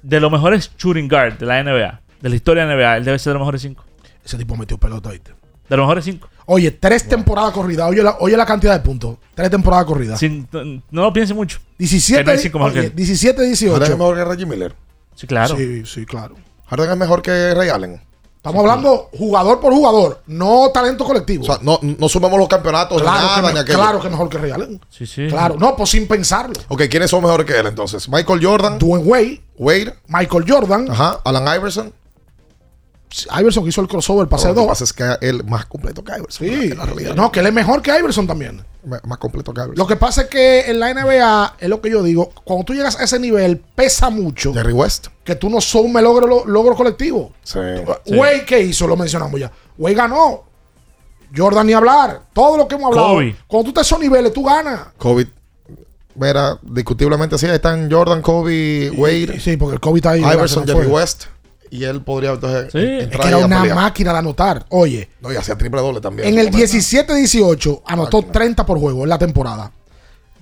De 0.02 0.20
los 0.20 0.30
mejores 0.30 0.70
shooting 0.76 1.08
guard 1.08 1.38
de 1.38 1.46
la 1.46 1.62
NBA, 1.62 2.00
de 2.20 2.28
la 2.28 2.34
historia 2.36 2.66
de 2.66 2.68
la 2.68 2.74
NBA, 2.76 2.96
él 2.98 3.04
debe 3.04 3.18
ser 3.18 3.30
de 3.32 3.34
los 3.38 3.40
mejores 3.46 3.62
cinco. 3.62 3.84
Ese 4.24 4.36
tipo 4.36 4.56
metió 4.56 4.76
pelota, 4.76 5.10
¿viste? 5.10 5.32
De 5.68 5.76
los 5.76 5.84
mejores 5.84 6.04
cinco. 6.04 6.28
Oye, 6.46 6.70
tres 6.72 7.08
temporadas 7.08 7.52
corridas. 7.52 7.88
Oye 7.88 8.02
la, 8.02 8.16
oye 8.20 8.36
la 8.36 8.44
cantidad 8.46 8.74
de 8.74 8.80
puntos. 8.80 9.16
Tres 9.34 9.50
temporadas 9.50 9.86
corridas. 9.86 10.18
Sin- 10.20 10.46
no 10.90 11.02
lo 11.02 11.12
piense 11.12 11.32
mucho. 11.34 11.58
17, 11.78 12.20
Que 12.20 12.24
no 12.26 12.32
hay 12.32 12.38
cinco 12.38 12.58
mejor 12.58 12.72
que 12.72 12.78
oye, 12.80 12.88
él. 12.88 12.94
17, 12.94 13.36
Harden 13.36 13.52
es 13.52 13.60
18. 13.60 13.96
mejor 13.98 14.16
que 14.16 14.24
Reggie 14.24 14.46
Miller. 14.46 14.74
Sí, 15.14 15.26
claro. 15.26 15.56
Sí, 15.56 15.84
sí, 15.86 16.04
claro. 16.06 16.34
Harden 16.66 16.90
es 16.90 16.96
mejor 16.96 17.22
que 17.22 17.54
Ray 17.54 17.68
Allen. 17.70 18.00
Estamos 18.36 18.60
hablando 18.60 19.08
jugador 19.18 19.58
por 19.58 19.72
jugador, 19.72 20.20
no 20.26 20.68
talento 20.70 21.06
colectivo. 21.06 21.44
O 21.44 21.46
sea, 21.46 21.58
no, 21.62 21.78
no 21.80 22.08
sumemos 22.10 22.38
los 22.38 22.46
campeonatos 22.46 23.00
claro, 23.00 23.18
nada, 23.26 23.40
que, 23.40 23.46
ni 23.54 23.58
me- 23.60 23.64
claro 23.64 24.00
que 24.02 24.10
mejor 24.10 24.28
que 24.28 24.36
Real. 24.36 24.80
Sí, 24.90 25.06
sí. 25.06 25.28
Claro, 25.28 25.56
no, 25.58 25.74
pues 25.74 25.88
sin 25.88 26.06
pensarlo. 26.06 26.52
Ok, 26.68 26.82
¿quiénes 26.90 27.08
son 27.08 27.22
mejores 27.22 27.46
que 27.46 27.58
él 27.58 27.66
entonces? 27.68 28.06
Michael 28.06 28.44
Jordan, 28.44 28.78
Dwayne 28.78 29.06
Wade, 29.06 29.40
Wade, 29.56 29.94
Michael 30.08 30.44
Jordan. 30.46 30.90
ajá, 30.90 31.20
Alan 31.24 31.56
Iverson. 31.56 31.90
Iverson 33.38 33.66
hizo 33.68 33.80
el 33.80 33.88
crossover, 33.88 34.26
pase 34.28 34.48
Lo 34.48 34.54
que 34.54 34.60
dos. 34.60 34.68
pasa 34.68 34.84
es 34.84 34.92
que 34.92 35.16
él 35.20 35.44
más 35.44 35.66
completo 35.66 36.02
que 36.02 36.12
Iverson. 36.16 36.46
Sí, 36.48 36.72
en 36.72 36.78
la 36.78 36.84
realidad. 36.86 37.14
no, 37.14 37.30
que 37.30 37.40
él 37.40 37.46
es 37.46 37.52
mejor 37.52 37.80
que 37.82 37.96
Iverson 37.96 38.26
también. 38.26 38.64
Más 38.84 39.00
más 39.04 39.18
completo 39.18 39.52
que 39.54 39.60
Iverson. 39.60 39.78
Lo 39.78 39.86
que 39.86 39.96
pasa 39.96 40.22
es 40.22 40.28
que 40.28 40.62
en 40.70 40.80
la 40.80 40.92
NBA, 40.92 41.56
es 41.60 41.68
lo 41.68 41.80
que 41.80 41.90
yo 41.90 42.02
digo, 42.02 42.32
cuando 42.44 42.64
tú 42.64 42.74
llegas 42.74 42.98
a 42.98 43.04
ese 43.04 43.18
nivel, 43.18 43.58
pesa 43.74 44.10
mucho. 44.10 44.52
Jerry 44.52 44.72
West. 44.72 45.06
Que 45.22 45.34
tú 45.36 45.48
no 45.48 45.60
sumes 45.60 46.02
logro, 46.02 46.26
lo- 46.26 46.44
logro 46.44 46.74
colectivo. 46.74 47.32
Sí. 47.42 47.58
Wade, 48.06 48.44
¿qué 48.46 48.60
hizo? 48.60 48.86
Lo 48.86 48.96
mencionamos 48.96 49.38
ya. 49.40 49.50
Wade 49.78 49.94
ganó. 49.94 50.44
Jordan 51.36 51.66
ni 51.66 51.72
hablar. 51.72 52.22
Todo 52.32 52.56
lo 52.56 52.68
que 52.68 52.74
hemos 52.76 52.88
hablado. 52.88 53.08
Kobe. 53.14 53.36
Cuando 53.46 53.64
tú 53.64 53.70
estás 53.70 53.90
en 53.90 53.96
esos 53.96 54.00
niveles, 54.00 54.32
tú 54.32 54.44
ganas. 54.44 54.80
Kobe. 54.98 55.26
Mira, 56.16 56.58
discutiblemente 56.62 57.36
sí, 57.38 57.46
ahí 57.46 57.56
están 57.56 57.90
Jordan, 57.90 58.22
Kobe, 58.22 58.90
Wade. 58.96 59.40
Sí, 59.40 59.56
porque 59.56 59.74
el 59.74 59.80
Kobe 59.80 59.98
está 59.98 60.10
ahí. 60.10 60.20
Iverson, 60.20 60.64
no 60.66 60.74
Jerry. 60.74 60.86
West. 60.88 61.24
Y 61.70 61.84
él 61.84 62.02
podría 62.02 62.30
entonces 62.32 62.74
Es 62.74 63.04
entrar 63.04 63.20
que 63.22 63.28
ahí 63.28 63.34
era 63.34 63.46
una 63.46 63.60
pelear. 63.60 63.76
máquina 63.76 64.12
de 64.12 64.18
anotar. 64.18 64.66
Oye, 64.70 65.08
No, 65.20 65.32
y 65.32 65.36
hacía 65.36 65.56
triple 65.56 65.80
doble 65.80 66.00
también. 66.00 66.28
en 66.28 66.38
el 66.38 66.46
Su 66.46 66.52
momento. 66.52 67.14
17-18 67.14 67.82
anotó 67.86 68.22
30 68.22 68.64
por 68.66 68.78
juego 68.78 69.02
en 69.02 69.08
la 69.08 69.18
temporada. 69.18 69.70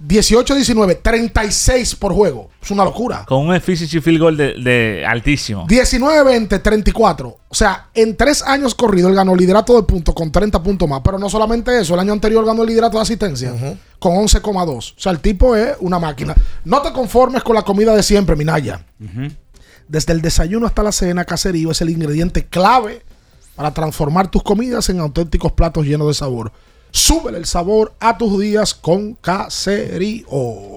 18-19, 0.07 0.99
36 1.01 1.95
por 1.95 2.12
juego. 2.12 2.51
Es 2.61 2.70
una 2.73 2.85
locura. 2.85 3.25
Con 3.27 3.47
un 3.47 3.55
efficiency 3.55 4.01
field 4.01 4.18
goal 4.20 4.37
de, 4.37 4.55
de 4.55 5.05
altísimo. 5.07 5.66
19-20, 5.68 6.61
34. 6.61 7.39
O 7.49 7.55
sea, 7.55 7.89
en 7.95 8.16
tres 8.16 8.43
años 8.43 8.75
corrido 8.75 9.09
él 9.09 9.14
ganó 9.14 9.37
liderato 9.37 9.77
de 9.77 9.85
puntos 9.85 10.12
con 10.12 10.33
30 10.33 10.61
puntos 10.61 10.89
más. 10.89 11.03
Pero 11.05 11.20
no 11.20 11.31
solamente 11.31 11.79
eso, 11.81 11.95
el 11.95 12.01
año 12.01 12.12
anterior 12.12 12.45
ganó 12.45 12.62
el 12.62 12.68
liderato 12.70 12.97
de 12.99 13.03
asistencia 13.03 13.53
con 14.01 14.12
11,2. 14.14 14.95
O 14.97 15.01
sea, 15.01 15.12
el 15.12 15.20
tipo 15.20 15.55
es 15.55 15.77
una 15.79 16.01
máquina. 16.01 16.35
No 16.64 16.83
te 16.83 16.93
conformes 16.93 17.45
con 17.45 17.55
la 17.55 17.62
comida 17.62 17.95
de 17.95 18.03
siempre, 18.03 18.35
Minaya. 18.35 18.85
Desde 19.89 20.12
el 20.12 20.22
desayuno 20.22 20.66
hasta 20.66 20.83
la 20.83 20.93
cena, 20.93 21.24
Caserío 21.24 21.70
es 21.70 21.80
el 21.80 21.91
ingrediente 21.91 22.47
clave 22.47 23.03
para 23.55 23.72
transformar 23.72 24.30
tus 24.30 24.43
comidas 24.43 24.89
en 24.89 25.01
auténticos 25.01 25.53
platos 25.53 25.87
llenos 25.87 26.09
de 26.09 26.14
sabor. 26.14 26.53
Súbele 26.91 27.39
el 27.39 27.47
sabor 27.47 27.95
a 28.01 28.18
tus 28.18 28.39
días 28.39 28.74
con 28.74 29.14
Caserío. 29.14 30.26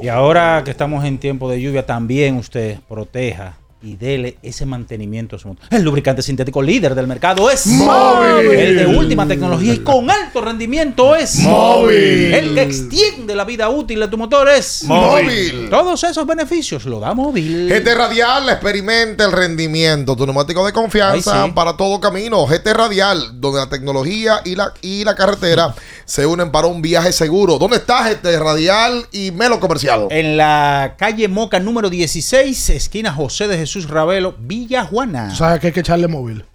Y 0.01 0.07
ahora 0.07 0.61
que 0.63 0.71
estamos 0.71 1.03
en 1.03 1.17
tiempo 1.17 1.49
de 1.49 1.61
lluvia, 1.61 1.85
también 1.85 2.37
usted 2.37 2.79
proteja 2.87 3.57
y 3.85 3.95
dele 3.95 4.37
ese 4.41 4.65
mantenimiento 4.65 5.35
a 5.35 5.39
su 5.39 5.47
motor. 5.47 5.65
El 5.69 5.83
lubricante 5.83 6.21
sintético 6.21 6.61
líder 6.61 6.95
del 6.95 7.05
mercado 7.05 7.51
es 7.51 7.67
Móvil. 7.67 8.51
El 8.51 8.77
de 8.77 8.85
última 8.87 9.27
tecnología 9.27 9.73
y 9.73 9.79
con 9.79 10.09
alto 10.09 10.41
rendimiento 10.41 11.15
es 11.15 11.35
Móvil. 11.39 12.33
El 12.33 12.55
que 12.55 12.63
extiende 12.63 13.35
la 13.35 13.45
vida 13.45 13.69
útil 13.69 13.99
de 13.99 14.07
tu 14.07 14.17
motor 14.17 14.49
es 14.49 14.83
Móvil. 14.85 15.69
Todos 15.69 16.03
esos 16.03 16.25
beneficios 16.25 16.85
lo 16.85 16.99
da 16.99 17.13
móvil. 17.13 17.69
GT 17.69 17.95
Radial 17.95 18.49
experimenta 18.49 19.25
el 19.25 19.31
rendimiento, 19.31 20.15
tu 20.15 20.25
neumático 20.25 20.65
de 20.65 20.73
confianza 20.73 21.43
Ay, 21.43 21.49
sí. 21.49 21.53
para 21.53 21.77
todo 21.77 21.99
camino. 21.99 22.45
GT 22.47 22.73
Radial, 22.73 23.39
donde 23.39 23.59
la 23.59 23.69
tecnología 23.69 24.41
y 24.43 24.55
la, 24.55 24.73
y 24.81 25.03
la 25.03 25.15
carretera 25.15 25.75
se 26.05 26.25
unen 26.25 26.51
para 26.51 26.67
un 26.67 26.81
viaje 26.81 27.11
seguro. 27.11 27.59
¿Dónde 27.59 27.77
está 27.77 28.09
GT 28.09 28.39
Radial 28.39 29.05
y 29.11 29.31
Melo 29.31 29.59
Comercial? 29.59 30.07
En 30.09 30.37
la 30.37 30.95
calle 30.97 31.27
Moca 31.27 31.59
número 31.59 31.89
16, 31.89 32.71
esquina 32.71 33.13
José 33.13 33.47
de 33.47 33.57
Jesús 33.57 33.74
Ravelo, 33.83 34.35
Villa 34.39 34.85
Juana. 34.85 35.27
¿Tú 35.29 35.35
sabes 35.35 35.59
que 35.59 35.67
hay 35.67 35.73
que 35.73 35.81
echarle 35.81 36.07
móvil? 36.07 36.45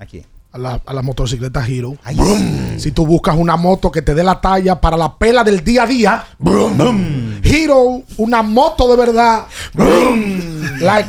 Aquí. 0.00 0.24
A 0.52 0.58
la, 0.58 0.80
a 0.84 0.92
la 0.94 1.02
motocicleta 1.02 1.64
Hero. 1.66 1.96
Si 2.78 2.90
tú 2.90 3.06
buscas 3.06 3.36
una 3.36 3.56
moto 3.56 3.90
que 3.92 4.02
te 4.02 4.14
dé 4.14 4.24
la 4.24 4.40
talla 4.40 4.80
para 4.80 4.96
la 4.96 5.14
pela 5.16 5.44
del 5.44 5.62
día 5.62 5.84
a 5.84 5.86
día. 5.86 6.24
Hero, 7.44 8.02
una 8.16 8.42
moto 8.42 8.88
de 8.90 8.96
verdad. 8.96 9.44
La, 10.80 11.00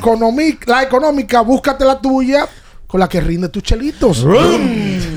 la 0.71 0.81
económica, 0.81 1.41
búscate 1.41 1.85
la 1.85 1.99
tuya 1.99 2.47
con 2.87 2.99
la 2.99 3.07
que 3.09 3.19
rinde 3.21 3.49
tus 3.49 3.63
chelitos. 3.63 4.25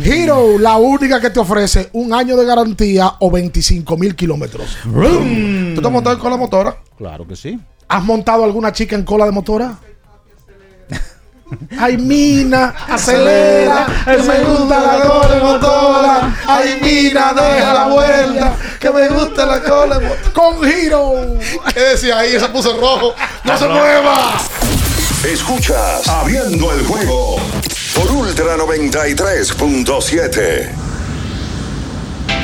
Hero, 0.05 0.59
la 0.59 0.77
única 0.77 1.21
que 1.21 1.31
te 1.31 1.41
ofrece 1.41 1.89
un 1.93 2.13
año 2.13 2.37
de 2.37 2.45
garantía 2.45 3.15
o 3.21 3.31
25 3.31 3.97
mil 3.97 4.15
kilómetros. 4.17 4.77
¿Tú 4.85 5.81
te 5.81 5.87
has 5.87 5.93
montado 5.93 6.19
con 6.19 6.31
la 6.31 6.37
motora? 6.37 6.77
Claro 6.97 7.27
que 7.27 7.37
sí. 7.37 7.59
¿Has 7.89 8.03
montado 8.05 8.45
alguna 8.45 8.73
chica 8.73 8.95
en 8.97 9.03
cola 9.05 9.25
de 9.27 9.33
motora? 9.33 9.79
Ay, 11.79 11.97
mina, 11.97 12.75
acelera, 12.89 13.87
que 14.05 14.19
me 14.19 14.41
gusta 14.45 14.81
la 14.81 15.01
cola 15.01 15.35
de 15.35 15.41
motora. 15.41 16.37
Ay, 16.47 16.79
mina, 16.83 17.33
deja 17.33 17.73
la 17.75 17.87
vuelta, 17.87 18.55
que 18.79 18.91
me 18.91 19.09
gusta 19.09 19.47
la 19.47 19.63
cola 19.63 19.99
motora. 19.99 20.21
Con 20.33 20.63
giro. 20.63 21.39
¿Qué 21.73 21.81
decía 21.81 22.19
ahí? 22.19 22.39
Se 22.39 22.49
puso 22.49 22.79
rojo. 22.79 23.15
¡No 23.45 23.59
se 23.59 23.67
mueva! 23.67 24.35
Escuchas 25.25 26.07
Abriendo 26.09 26.73
el 26.73 26.87
juego 26.87 27.37
por 27.95 28.11
Ultra 28.11 28.57
93.7. 28.57 30.90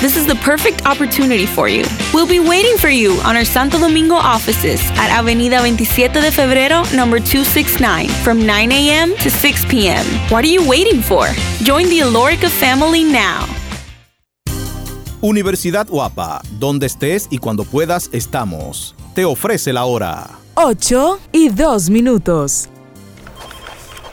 This 0.00 0.16
is 0.16 0.24
the 0.26 0.36
perfect 0.36 0.86
opportunity 0.86 1.44
for 1.44 1.68
you. 1.68 1.84
We'll 2.14 2.26
be 2.26 2.40
waiting 2.40 2.78
for 2.78 2.88
you 2.88 3.20
on 3.22 3.36
our 3.36 3.44
Santo 3.44 3.78
Domingo 3.78 4.14
offices 4.14 4.80
at 4.96 5.10
Avenida 5.10 5.58
27 5.58 6.22
de 6.22 6.30
Febrero, 6.30 6.90
number 6.96 7.20
269, 7.20 8.08
from 8.24 8.46
9 8.46 8.72
a.m. 8.72 9.14
to 9.16 9.28
6 9.28 9.64
p.m. 9.66 10.02
What 10.30 10.42
are 10.42 10.48
you 10.48 10.66
waiting 10.66 11.02
for? 11.02 11.26
Join 11.64 11.90
the 11.90 12.00
Alorica 12.00 12.48
family 12.48 13.04
now. 13.04 13.44
Universidad 15.20 15.86
Guapa, 15.86 16.40
donde 16.58 16.86
estés 16.86 17.28
y 17.30 17.36
cuando 17.36 17.64
puedas 17.64 18.08
estamos. 18.14 18.94
Te 19.14 19.26
ofrece 19.26 19.70
la 19.74 19.84
hora. 19.84 20.30
8 20.54 21.20
y 21.30 21.50
2 21.50 21.90
minutos. 21.90 22.70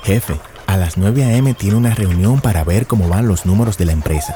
Jefe, 0.04 0.38
a 0.66 0.76
las 0.76 0.98
9 0.98 1.24
a.m. 1.24 1.54
tiene 1.54 1.78
una 1.78 1.96
reunión 1.96 2.42
para 2.42 2.66
ver 2.66 2.88
cómo 2.88 3.08
van 3.08 3.30
los 3.30 3.46
números 3.46 3.78
de 3.78 3.86
la 3.86 3.94
empresa. 3.94 4.36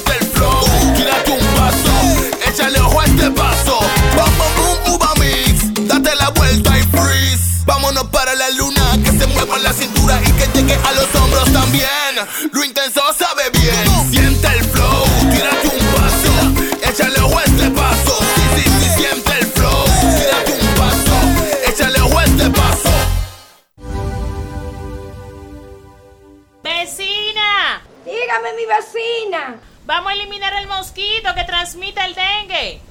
este 3.11 3.31
paso. 3.31 3.79
Vamos, 4.15 4.47
boom, 4.87 5.19
mix. 5.19 5.87
Date 5.87 6.15
la 6.15 6.29
vuelta 6.29 6.77
y 6.77 6.83
freeze. 6.83 7.63
Vámonos 7.65 8.05
para 8.05 8.33
la 8.35 8.49
luna, 8.51 8.97
que 9.03 9.11
se 9.11 9.27
mueva 9.27 9.57
la 9.59 9.73
cintura 9.73 10.19
y 10.25 10.31
que 10.31 10.47
llegue 10.53 10.73
a 10.73 10.91
los 10.93 11.13
hombros 11.15 11.51
también. 11.51 12.15
Lo 12.51 12.63
intenso 12.63 13.01
sabe 13.17 13.49
bien. 13.53 14.11
Siente 14.11 14.47
el 14.47 14.63
flow, 14.65 15.05
tírate 15.31 15.67
un 15.67 15.85
paso. 15.95 16.89
Échale 16.89 17.19
ojo 17.21 17.39
este 17.41 17.69
paso. 17.71 18.17
Sí, 18.35 18.41
sí, 18.55 18.69
sí, 18.79 18.89
siente 18.97 19.31
el 19.39 19.45
flow. 19.47 19.85
Tírate 20.17 20.53
un 20.53 20.75
paso. 20.75 21.15
Échale 21.67 22.01
ojo 22.01 22.21
este 22.21 22.49
paso. 22.49 22.89
Vecina, 26.63 27.81
Dígame 28.05 28.53
mi 28.53 28.65
vecina. 28.65 29.59
Vamos 29.85 30.11
a 30.11 30.13
eliminar 30.13 30.53
el 30.53 30.67
mosquito 30.67 31.33
que 31.35 31.43
transmite 31.43 32.01
el 32.05 32.15
dengue. 32.15 32.90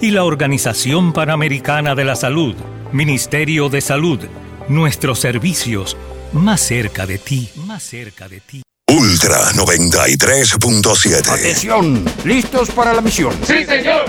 y 0.00 0.10
la 0.10 0.24
Organización 0.24 1.12
Panamericana 1.12 1.94
de 1.94 2.04
la 2.04 2.16
Salud. 2.16 2.54
Ministerio 2.92 3.68
de 3.68 3.80
Salud. 3.80 4.20
Nuestros 4.68 5.18
servicios 5.18 5.96
más 6.32 6.60
cerca 6.60 7.06
de 7.06 7.18
ti, 7.18 7.48
más 7.66 7.82
cerca 7.82 8.28
de 8.28 8.40
ti. 8.40 8.62
Ultra 8.90 9.38
93.7. 9.52 11.28
Atención, 11.28 12.04
¿listos 12.24 12.70
para 12.70 12.92
la 12.92 13.00
misión? 13.00 13.34
Sí, 13.46 13.64
señor. 13.64 14.04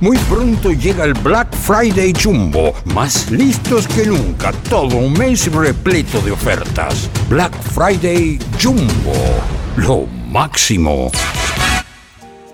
Muy 0.00 0.16
pronto 0.16 0.72
llega 0.72 1.04
el 1.04 1.12
Black 1.14 1.54
Friday 1.54 2.14
Jumbo, 2.14 2.72
más 2.86 3.30
listos 3.30 3.86
que 3.86 4.06
nunca, 4.06 4.52
todo 4.70 4.96
un 4.96 5.12
mes 5.12 5.52
repleto 5.52 6.22
de 6.22 6.32
ofertas. 6.32 7.10
Black 7.28 7.54
Friday 7.74 8.38
Jumbo, 8.62 9.12
lo 9.76 10.06
máximo. 10.30 11.10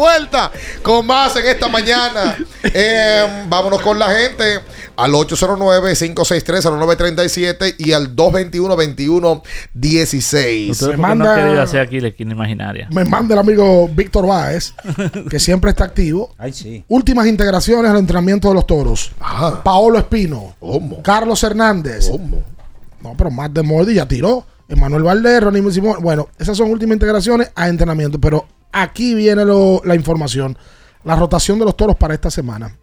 Vuelta 0.00 0.50
con 0.82 1.06
más 1.06 1.36
en 1.36 1.46
esta 1.46 1.68
mañana. 1.68 2.36
Eh, 2.72 3.46
vámonos 3.48 3.80
con 3.80 3.98
la 3.98 4.10
gente 4.10 4.60
al 4.94 5.12
809-563-0937 5.12 7.74
y 7.78 7.92
al 7.92 8.14
221-2116. 8.14 10.70
Ustedes 10.70 10.98
me 10.98 11.16
no 11.16 11.24
han 11.24 11.36
querido 11.36 11.62
hacer 11.62 11.80
aquí 11.80 11.98
la 12.00 12.08
esquina 12.08 12.32
imaginaria. 12.32 12.86
Me 12.92 13.06
manda 13.06 13.32
el 13.34 13.40
amigo 13.40 13.88
Víctor 13.88 14.26
Báez, 14.26 14.74
que 15.30 15.40
siempre 15.40 15.70
está 15.70 15.84
activo. 15.84 16.34
Ay, 16.38 16.52
sí. 16.52 16.84
Últimas 16.88 17.26
integraciones 17.26 17.90
al 17.90 17.96
entrenamiento 17.96 18.48
de 18.48 18.54
los 18.54 18.66
toros. 18.66 19.10
Paolo 19.64 19.98
Espino. 19.98 20.54
Carlos 21.02 21.42
Hernández. 21.42 22.10
No, 23.00 23.14
pero 23.16 23.30
más 23.30 23.52
de 23.52 23.62
Mordi 23.62 23.94
ya 23.94 24.06
tiró. 24.06 24.44
Emanuel 24.68 25.02
Valdés, 25.02 25.42
Ronnie 25.42 25.72
Simón. 25.72 25.96
Bueno, 26.00 26.28
esas 26.38 26.56
son 26.56 26.70
últimas 26.70 26.94
integraciones 26.94 27.50
a 27.54 27.68
entrenamiento. 27.68 28.20
Pero 28.20 28.46
aquí 28.72 29.14
viene 29.14 29.44
la 29.44 29.94
información. 29.94 30.56
La 31.04 31.16
rotación 31.16 31.58
de 31.58 31.64
los 31.64 31.76
toros 31.76 31.96
para 31.96 32.14
esta 32.14 32.30
semana. 32.30 32.76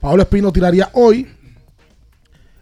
Paolo 0.00 0.22
Espino 0.22 0.52
tiraría 0.52 0.90
hoy. 0.94 1.34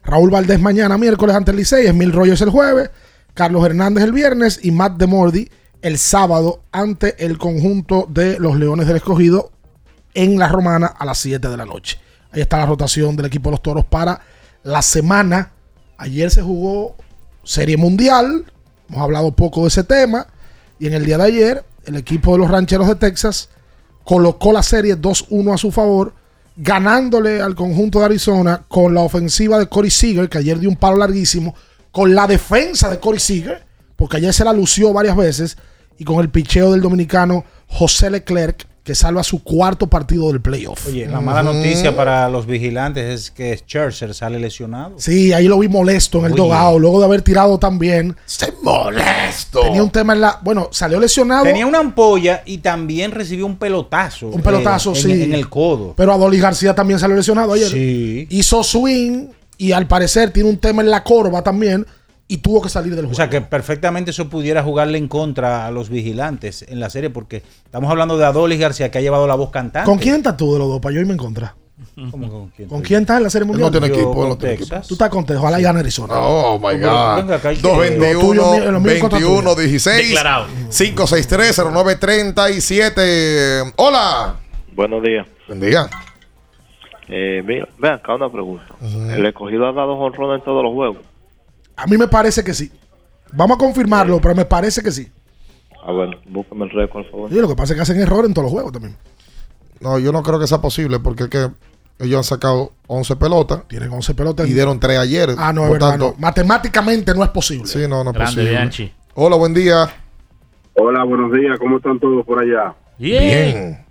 Raúl 0.03 0.31
Valdés 0.31 0.61
mañana, 0.61 0.97
miércoles, 0.99 1.37
ante 1.37 1.51
el 1.51 1.59
Licey. 1.59 1.87
Emil 1.87 2.13
el 2.15 2.51
jueves. 2.51 2.91
Carlos 3.35 3.65
Hernández 3.65 4.05
el 4.05 4.13
viernes. 4.13 4.61
Y 4.63 4.71
Matt 4.71 4.97
Demordi 4.97 5.49
el 5.83 5.99
sábado 5.99 6.63
ante 6.73 7.25
el 7.25 7.39
conjunto 7.39 8.07
de 8.09 8.39
los 8.41 8.57
Leones 8.57 8.87
del 8.87 8.97
Escogido 8.97 9.53
en 10.15 10.39
la 10.39 10.49
Romana 10.49 10.87
a 10.87 11.05
las 11.05 11.19
7 11.19 11.49
de 11.49 11.57
la 11.57 11.65
noche. 11.65 11.99
Ahí 12.33 12.41
está 12.41 12.59
la 12.59 12.67
rotación 12.67 13.15
del 13.17 13.27
equipo 13.27 13.51
de 13.51 13.53
los 13.53 13.63
Toros 13.63 13.85
para 13.85 14.21
la 14.63 14.83
semana. 14.83 15.53
Ayer 15.99 16.31
se 16.31 16.43
jugó 16.43 16.97
Serie 17.45 17.77
Mundial. 17.77 18.45
Hemos 18.89 19.03
hablado 19.03 19.33
poco 19.33 19.63
de 19.63 19.69
ese 19.69 19.85
tema. 19.85 20.27
Y 20.79 20.87
en 20.87 20.95
el 20.95 21.05
día 21.05 21.19
de 21.19 21.25
ayer, 21.25 21.65
el 21.87 21.97
equipo 21.97 22.33
de 22.33 22.39
los 22.39 22.51
Rancheros 22.51 22.89
de 22.89 22.97
Texas 22.97 23.49
colocó 24.05 24.53
la 24.53 24.63
serie 24.63 24.97
2-1 24.97 25.55
a 25.55 25.59
su 25.59 25.73
favor, 25.73 26.15
ganándole 26.57 27.41
al 27.41 27.55
conjunto 27.55 27.99
de 27.99 28.07
Arizona 28.07 28.65
con 28.69 28.95
la 28.95 29.01
ofensiva 29.01 29.59
de 29.59 29.69
Corey 29.69 29.91
Seager, 29.91 30.29
que 30.29 30.39
ayer 30.39 30.59
dio 30.59 30.69
un 30.69 30.77
palo 30.77 30.97
larguísimo, 30.97 31.55
con 31.91 32.15
la 32.15 32.27
defensa 32.27 32.89
de 32.91 33.01
Corey 33.01 33.21
Seager, 33.21 33.65
porque 33.97 34.19
ayer 34.19 34.33
se 34.33 34.45
la 34.45 34.53
lució 34.53 34.93
varias 34.93 35.17
veces, 35.17 35.57
y 35.99 36.05
con 36.05 36.21
el 36.21 36.29
picheo 36.29 36.73
del 36.73 36.83
dominicano 36.83 37.45
José 37.69 38.11
Leclerc, 38.11 38.67
que 38.87 38.95
salva 38.95 39.25
su 39.25 39.43
cuarto 39.43 39.89
partido 39.89 40.29
del 40.29 40.41
playoff. 40.41 40.87
Oye, 40.87 41.09
la 41.09 41.21
mala 41.21 41.43
noticia 41.43 41.97
para 41.97 42.29
los 42.29 42.47
vigilantes 42.47 43.13
es 43.13 43.31
que 43.33 43.57
Scherzer 43.57 44.15
sale 44.15 44.39
lesionado. 44.39 44.95
Sí, 44.97 45.33
ahí 45.33 45.49
lo 45.49 45.59
vi 45.59 45.67
molesto 45.67 46.21
en 46.21 46.27
el 46.27 46.35
dogado, 46.37 46.79
luego 46.79 47.01
de 47.01 47.07
haber 47.07 47.23
tirado 47.23 47.59
tan 47.59 47.81
bien. 47.81 48.15
Se 48.27 48.53
molesto. 48.63 49.63
Tenía 49.63 49.83
un 49.83 49.91
tema 49.91 50.13
en 50.13 50.21
la. 50.21 50.39
Bueno, 50.41 50.69
salió 50.71 51.01
lesionado. 51.01 51.43
Tenía 51.43 51.67
una 51.67 51.81
ampolla 51.81 52.45
y 52.47 52.59
también 52.59 53.11
recibió 53.11 53.45
un 53.45 53.57
pelotazo. 53.57 54.29
Un 54.29 54.41
pelotazo, 54.41 54.93
eh, 54.93 54.95
sí. 54.95 55.23
En 55.25 55.35
el 55.35 55.49
codo. 55.49 55.95
Pero 55.97 56.13
a 56.13 56.17
Dolly 56.17 56.39
García 56.39 56.73
también 56.73 57.01
salió 57.01 57.17
lesionado 57.17 57.55
ayer. 57.55 57.69
Sí. 57.69 58.29
Hizo 58.31 58.63
swing 58.63 59.31
y 59.59 59.73
al 59.73 59.89
parecer 59.89 60.31
tiene 60.31 60.49
un 60.49 60.59
tema 60.59 60.81
en 60.81 60.93
la 60.93 61.03
corva 61.03 61.43
también 61.43 61.85
y 62.29 62.39
tuvo 62.39 62.61
que 62.63 62.69
salir 62.69 62.95
del 62.97 63.05
O 63.05 63.09
juego. 63.09 63.17
sea 63.17 63.31
que 63.31 63.41
perfectamente 63.41 64.11
eso 64.11 64.29
pudiera 64.29 64.63
jugarle 64.63 64.99
en 64.99 65.07
contra 65.09 65.67
a 65.67 65.71
los 65.71 65.89
vigilantes 65.91 66.65
en 66.69 66.81
la 66.81 66.91
serie 66.91 67.11
porque 67.11 67.43
estamos 67.65 67.91
hablando 67.91 68.19
de 68.19 68.25
Adolis 68.25 68.59
García 68.59 68.91
que 68.91 68.99
ha 68.99 69.01
llevado 69.01 69.27
la 69.27 69.35
voz 69.37 69.51
cantante. 69.51 69.89
¿Con 69.89 69.99
quién 69.99 70.17
estás 70.17 70.37
tú 70.37 70.53
de 70.53 70.59
los 70.59 70.69
dos 70.69 70.81
para 70.81 70.95
yo 70.95 71.01
irme 71.01 71.13
en 71.13 71.19
contra? 71.19 71.55
¿Cómo 72.11 72.29
con 72.31 72.49
quién? 72.49 72.69
¿Con 72.69 72.83
quién 72.83 73.03
estás 73.03 73.19
en 73.19 73.23
la 73.25 73.31
serie 73.31 73.45
Él 73.45 73.49
mundial? 73.49 73.71
no 73.71 73.79
tiene 73.81 73.89
Yo 73.89 73.95
equipo, 73.95 74.23
él 74.23 74.23
no 74.23 74.29
con 74.31 74.39
tiene 74.39 74.57
Texas. 74.57 74.89
Tú 74.89 74.95
estás 74.95 75.09
contento, 75.11 75.41
ojalá 75.43 75.61
y 75.61 75.63
gane 75.63 75.81
Arizona. 75.81 76.15
Oh 76.19 76.59
my 76.59 76.79
God. 76.81 77.17
venga 77.19 77.37
acá, 77.37 77.49
hay 77.51 77.57
que- 77.57 77.63
221 77.63 78.35
Lo 78.43 78.51
tuyo, 78.57 78.73
lo 78.73 78.81
mío 78.81 78.93
es 78.93 79.01
contra 79.01 79.19
21 79.19 79.51
tuyo. 79.55 79.61
16 79.63 80.09
Declarado. 80.09 80.47
563 80.71 81.57
0937. 81.57 83.73
Hola. 83.77 84.37
Buenos 84.75 85.03
días. 85.03 85.27
Buen 85.47 85.61
día. 85.61 85.87
Eh, 87.09 87.43
mira, 87.47 87.69
ve 87.79 87.91
acá 87.91 88.15
una 88.15 88.31
pregunta. 88.31 88.65
¿El 89.15 89.25
escogido 89.27 89.67
ha 89.69 89.73
dado 89.73 89.97
jonrón 89.97 90.35
en 90.35 90.43
todos 90.45 90.63
los 90.63 90.73
juegos? 90.73 90.99
A 91.77 91.87
mí 91.87 91.97
me 91.99 92.09
parece 92.09 92.43
que 92.43 92.55
sí. 92.55 92.71
Vamos 93.33 93.57
a 93.57 93.59
confirmarlo, 93.59 94.21
pero 94.21 94.35
me 94.35 94.45
parece 94.45 94.83
que 94.83 94.91
sí. 94.91 95.11
Ah, 95.85 95.93
bueno, 95.93 96.17
búscame 96.29 96.65
el 96.65 96.71
récord, 96.71 97.03
por 97.05 97.11
favor. 97.11 97.31
Sí, 97.31 97.37
lo 97.37 97.49
que 97.49 97.55
pasa 97.57 97.73
es 97.73 97.77
que 97.77 97.83
hacen 97.83 98.01
error 98.01 98.25
en 98.25 98.33
todos 98.35 98.45
los 98.47 98.53
juegos 98.53 98.73
también. 98.73 98.97
No, 99.81 99.99
yo 99.99 100.11
no 100.11 100.23
creo 100.23 100.39
que 100.41 100.47
sea 100.47 100.61
posible 100.61 100.99
porque 101.01 101.25
es 101.25 101.29
que 101.29 101.49
ellos 101.99 102.19
han 102.19 102.25
sacado 102.25 102.73
11 102.89 103.17
pelotas 103.17 103.69
Tienen 103.69 103.91
11 103.93 104.15
pelotas. 104.15 104.49
y 104.49 104.53
dieron 104.55 104.81
3 104.81 104.99
ayer. 104.99 105.31
Ah, 105.39 105.53
no, 105.53 105.63
es 105.63 105.69
Por 105.69 105.73
verdad. 105.79 105.91
tanto, 105.91 106.07
no. 106.13 106.15
Matemáticamente 106.19 107.15
no 107.15 107.23
es 107.23 107.31
posible. 107.31 107.67
Sí, 107.67 107.81
no, 107.89 108.03
no 108.03 108.11
es 108.11 108.15
Grande, 108.17 108.25
posible. 108.35 108.51
Bianchi. 108.51 108.93
Hola, 109.15 109.37
buen 109.37 109.55
día. 109.55 109.89
Hola, 110.75 111.05
buenos 111.05 111.33
días. 111.33 111.59
¿Cómo 111.59 111.77
están 111.79 111.99
todos 112.01 112.25
por 112.27 112.41
allá? 112.43 112.75
Bien. 112.99 113.86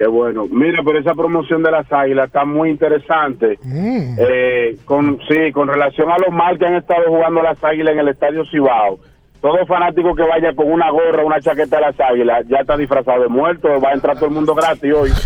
Qué 0.00 0.06
bueno. 0.06 0.46
Mira, 0.50 0.80
pero 0.82 0.98
esa 0.98 1.14
promoción 1.14 1.62
de 1.62 1.70
las 1.70 1.92
águilas 1.92 2.28
está 2.28 2.46
muy 2.46 2.70
interesante. 2.70 3.58
Mm. 3.62 4.16
Eh, 4.16 4.78
con 4.86 5.18
Sí, 5.28 5.52
con 5.52 5.68
relación 5.68 6.10
a 6.10 6.16
los 6.16 6.32
mal 6.32 6.58
que 6.58 6.64
han 6.64 6.76
estado 6.76 7.02
jugando 7.06 7.42
las 7.42 7.62
águilas 7.62 7.92
en 7.92 7.98
el 7.98 8.08
estadio 8.08 8.42
Cibao. 8.50 8.98
Todo 9.42 9.66
fanático 9.66 10.14
que 10.14 10.22
vaya 10.22 10.54
con 10.54 10.72
una 10.72 10.90
gorra, 10.90 11.22
una 11.22 11.38
chaqueta 11.38 11.76
de 11.76 11.82
las 11.82 12.00
águilas, 12.00 12.46
ya 12.48 12.60
está 12.60 12.78
disfrazado 12.78 13.24
de 13.24 13.28
muerto. 13.28 13.68
Va 13.78 13.90
a 13.90 13.92
entrar 13.92 14.16
todo 14.16 14.24
el 14.28 14.32
mundo 14.32 14.54
gratis 14.54 14.90
hoy. 14.90 15.10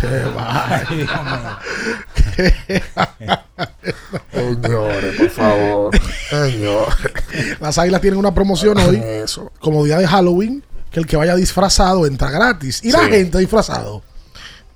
Señores, 4.33 5.15
por 5.17 5.29
favor. 5.29 5.95
Señores. 6.29 7.61
Las 7.61 7.77
águilas 7.77 8.01
tienen 8.01 8.19
una 8.19 8.33
promoción 8.33 8.77
hoy, 8.77 9.01
Eso. 9.01 9.53
como 9.59 9.85
día 9.85 9.99
de 9.99 10.07
Halloween, 10.07 10.65
que 10.91 10.99
el 10.99 11.07
que 11.07 11.15
vaya 11.15 11.33
disfrazado 11.33 12.05
entra 12.05 12.29
gratis. 12.29 12.83
Y 12.83 12.91
la 12.91 13.05
gente 13.05 13.37
disfrazado. 13.37 14.03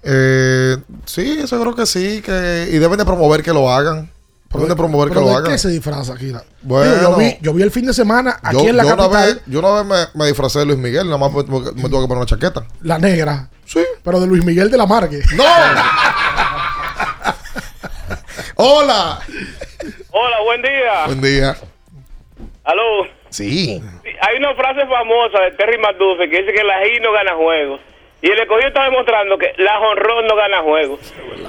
Eh, 0.04 0.78
sí, 1.06 1.40
eso 1.44 1.60
creo 1.60 1.76
que 1.76 1.86
sí. 1.86 2.22
Que, 2.22 2.70
y 2.72 2.78
deben 2.78 2.98
de 2.98 3.06
promover 3.06 3.44
que 3.44 3.52
lo 3.54 3.70
hagan. 3.72 4.10
Deben 4.52 4.70
de 4.70 4.76
promover 4.76 5.10
que 5.10 5.16
¿Pero 5.16 5.28
lo 5.28 5.38
hagan. 5.38 5.52
qué 5.52 5.58
se 5.60 5.70
disfraza 5.70 6.14
aquí? 6.14 6.26
Digo, 6.26 6.42
Bueno. 6.64 7.02
yo, 7.02 7.16
vi, 7.18 7.38
yo 7.42 7.54
vi 7.54 7.62
el 7.62 7.70
fin 7.72 7.86
de 7.86 7.94
semana 7.94 8.40
aquí 8.42 8.58
yo, 8.64 8.70
en 8.70 8.78
la 8.78 8.84
yo 8.84 8.94
una 8.96 9.04
capital, 9.04 9.34
vez, 9.36 9.44
yo 9.46 9.60
una 9.60 9.72
vez 9.72 9.86
me, 9.86 10.20
me 10.20 10.28
disfracé 10.28 10.60
de 10.60 10.66
Luis 10.66 10.80
Miguel, 10.80 11.06
nada 11.06 11.18
más 11.20 11.32
me, 11.32 11.44
me- 11.44 11.60
me 11.74 11.90
tuve 11.90 12.02
que 12.02 12.08
poner 12.08 12.18
una 12.18 12.26
chaqueta. 12.26 12.66
la 12.82 12.98
negra. 12.98 13.48
Sí. 13.66 13.82
Pero 14.04 14.20
de 14.20 14.26
Luis 14.28 14.44
Miguel 14.44 14.72
de 14.72 14.78
la 14.78 14.88
Margue. 14.88 15.22
¡No! 15.36 15.44
¡Hola! 18.56 19.20
Hola, 20.12 20.42
buen 20.44 20.62
día. 20.62 21.06
Buen 21.06 21.22
día. 21.22 21.56
Aló. 22.64 23.06
Sí. 23.30 23.82
Sí, 24.04 24.10
Hay 24.22 24.38
una 24.38 24.54
frase 24.56 24.82
famosa 24.88 25.40
de 25.46 25.52
Terry 25.58 25.78
McDuffie 25.78 26.30
que 26.30 26.40
dice 26.42 26.54
que 26.54 26.64
la 26.64 26.80
G 26.82 27.02
no 27.02 27.12
gana 27.14 27.36
juegos. 27.36 27.80
Y 28.22 28.30
el 28.30 28.40
escogido 28.40 28.68
está 28.68 28.84
demostrando 28.84 29.38
que 29.38 29.54
la 29.58 29.78
jonrón 29.78 30.28
no 30.28 30.36
gana 30.36 30.62
juegos. 30.62 31.00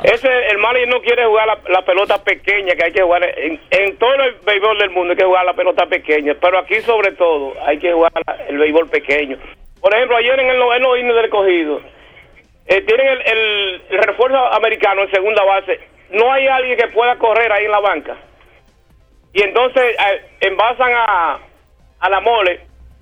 Ese, 0.04 0.28
el 0.50 0.58
manager 0.58 0.88
no 0.88 1.00
quiere 1.02 1.24
jugar 1.26 1.46
la, 1.48 1.58
la 1.68 1.82
pelota 1.84 2.22
pequeña 2.22 2.74
que 2.76 2.84
hay 2.84 2.92
que 2.92 3.02
jugar. 3.02 3.24
En, 3.38 3.60
en 3.70 3.96
todo 3.96 4.14
el 4.14 4.34
béisbol 4.46 4.78
del 4.78 4.90
mundo 4.90 5.10
hay 5.12 5.16
que 5.16 5.24
jugar 5.24 5.44
la 5.44 5.54
pelota 5.54 5.86
pequeña. 5.86 6.34
Pero 6.40 6.58
aquí, 6.60 6.80
sobre 6.82 7.12
todo, 7.12 7.54
hay 7.66 7.78
que 7.78 7.92
jugar 7.92 8.12
el 8.48 8.56
béisbol 8.58 8.88
pequeño. 8.88 9.36
Por 9.80 9.92
ejemplo, 9.94 10.16
ayer 10.16 10.38
en 10.38 10.48
el 10.50 10.58
noveno 10.58 10.96
inning 10.96 11.12
del 11.14 11.24
escogido, 11.24 11.80
eh, 12.66 12.82
tienen 12.82 13.06
el, 13.08 13.82
el- 13.90 13.98
refuerzo 14.02 14.38
americano 14.52 15.02
en 15.02 15.10
segunda 15.10 15.42
base. 15.42 15.80
No 16.10 16.30
hay 16.32 16.46
alguien 16.46 16.78
que 16.78 16.86
pueda 16.88 17.16
correr 17.16 17.50
ahí 17.50 17.64
en 17.64 17.70
la 17.72 17.80
banca. 17.80 18.16
Y 19.32 19.42
entonces 19.42 19.82
eh, 19.82 20.22
envasan 20.40 20.92
a, 20.94 21.38
a 21.98 22.08
la 22.08 22.20
mole 22.20 22.60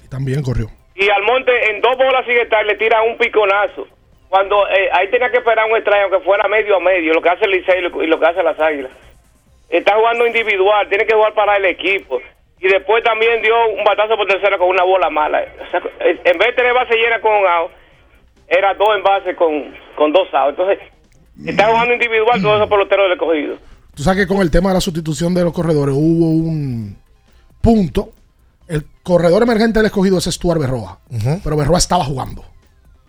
también 0.08 0.42
corrió. 0.42 0.68
Y 0.98 1.08
al 1.10 1.22
monte 1.22 1.52
en 1.70 1.80
dos 1.80 1.96
bolas 1.96 2.26
sin 2.26 2.36
estar 2.38 2.66
le 2.66 2.74
tiran 2.74 3.08
un 3.08 3.16
piconazo. 3.16 3.86
Cuando 4.28 4.68
eh, 4.68 4.90
ahí 4.92 5.08
tenía 5.10 5.30
que 5.30 5.38
esperar 5.38 5.70
un 5.70 5.76
extraño 5.76 6.10
que 6.10 6.24
fuera 6.24 6.48
medio 6.48 6.76
a 6.76 6.80
medio, 6.80 7.14
lo 7.14 7.22
que 7.22 7.28
hace 7.28 7.44
el 7.44 7.52
Licey 7.52 7.78
y 7.78 8.06
lo, 8.06 8.18
que 8.18 8.26
hace 8.26 8.42
las 8.42 8.58
Águilas. 8.60 8.90
Está 9.70 9.94
jugando 9.94 10.26
individual, 10.26 10.88
tiene 10.88 11.06
que 11.06 11.14
jugar 11.14 11.34
para 11.34 11.56
el 11.56 11.64
equipo. 11.66 12.20
Y 12.60 12.66
después 12.66 13.04
también 13.04 13.40
dio 13.42 13.54
un 13.68 13.84
batazo 13.84 14.16
por 14.16 14.26
tercera 14.26 14.58
con 14.58 14.68
una 14.68 14.82
bola 14.82 15.08
mala. 15.08 15.44
O 15.66 15.70
sea, 15.70 15.80
en 16.00 16.38
vez 16.38 16.48
de 16.48 16.52
tener 16.54 16.74
base 16.74 16.96
llena 16.96 17.20
con 17.20 17.32
un 17.32 17.46
out, 17.46 17.70
era 18.48 18.74
dos 18.74 18.88
en 18.96 19.02
base 19.04 19.36
con, 19.36 19.74
con 19.94 20.12
dos 20.12 20.28
outs. 20.34 20.58
Entonces, 20.58 20.78
está 21.46 21.68
jugando 21.68 21.94
individual 21.94 22.42
todos 22.42 22.56
esos 22.56 22.68
peloteros 22.68 23.04
del 23.04 23.12
escogido. 23.12 23.56
Tú 23.94 24.02
sabes 24.02 24.26
que 24.26 24.26
con 24.26 24.42
el 24.42 24.50
tema 24.50 24.70
de 24.70 24.74
la 24.74 24.80
sustitución 24.80 25.32
de 25.32 25.44
los 25.44 25.52
corredores 25.52 25.94
hubo 25.96 26.26
un 26.26 26.98
punto. 27.62 28.10
El 28.68 28.86
corredor 29.02 29.42
emergente 29.42 29.78
del 29.78 29.86
escogido 29.86 30.18
es 30.18 30.24
Stuart 30.26 30.60
Berroa. 30.60 31.00
Pero 31.42 31.56
Berroa 31.56 31.78
estaba 31.78 32.04
jugando. 32.04 32.44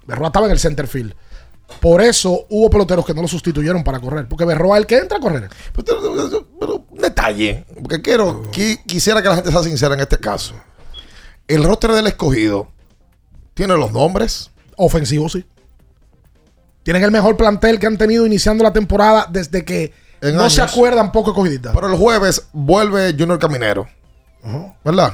Berroa 0.07 0.27
estaba 0.27 0.45
en 0.45 0.53
el 0.53 0.59
center 0.59 0.87
field. 0.87 1.13
Por 1.81 2.01
eso 2.01 2.45
hubo 2.49 2.69
peloteros 2.69 3.05
que 3.05 3.13
no 3.13 3.21
lo 3.21 3.27
sustituyeron 3.27 3.83
para 3.83 3.99
correr. 3.99 4.27
Porque 4.27 4.45
Berroa 4.45 4.77
es 4.77 4.81
el 4.81 4.87
que 4.87 4.97
entra 4.97 5.17
a 5.17 5.21
correr. 5.21 5.49
Pero 5.73 6.85
un 6.89 6.97
detalle, 6.99 7.65
porque 7.75 8.01
quiero, 8.01 8.43
qui- 8.51 8.81
quisiera 8.85 9.21
que 9.21 9.29
la 9.29 9.35
gente 9.35 9.51
sea 9.51 9.61
sincera 9.61 9.93
en 9.93 9.99
este 9.99 10.17
caso. 10.17 10.55
El 11.47 11.63
roster 11.63 11.91
del 11.91 12.07
escogido 12.07 12.69
tiene 13.53 13.75
los 13.77 13.91
nombres. 13.91 14.49
Ofensivo, 14.77 15.27
sí. 15.29 15.45
Tienen 16.83 17.03
el 17.03 17.11
mejor 17.11 17.35
plantel 17.37 17.77
que 17.79 17.85
han 17.87 17.97
tenido 17.97 18.25
iniciando 18.25 18.63
la 18.63 18.71
temporada 18.73 19.27
desde 19.29 19.63
que 19.65 19.93
En 20.21 20.35
no 20.35 20.49
se 20.49 20.61
acuerdan 20.61 21.11
poco 21.11 21.31
escogidistas. 21.31 21.73
Pero 21.75 21.87
el 21.87 21.97
jueves 21.97 22.47
vuelve 22.53 23.11
Junior 23.11 23.37
Caminero. 23.37 23.87
¿Verdad? 24.83 25.13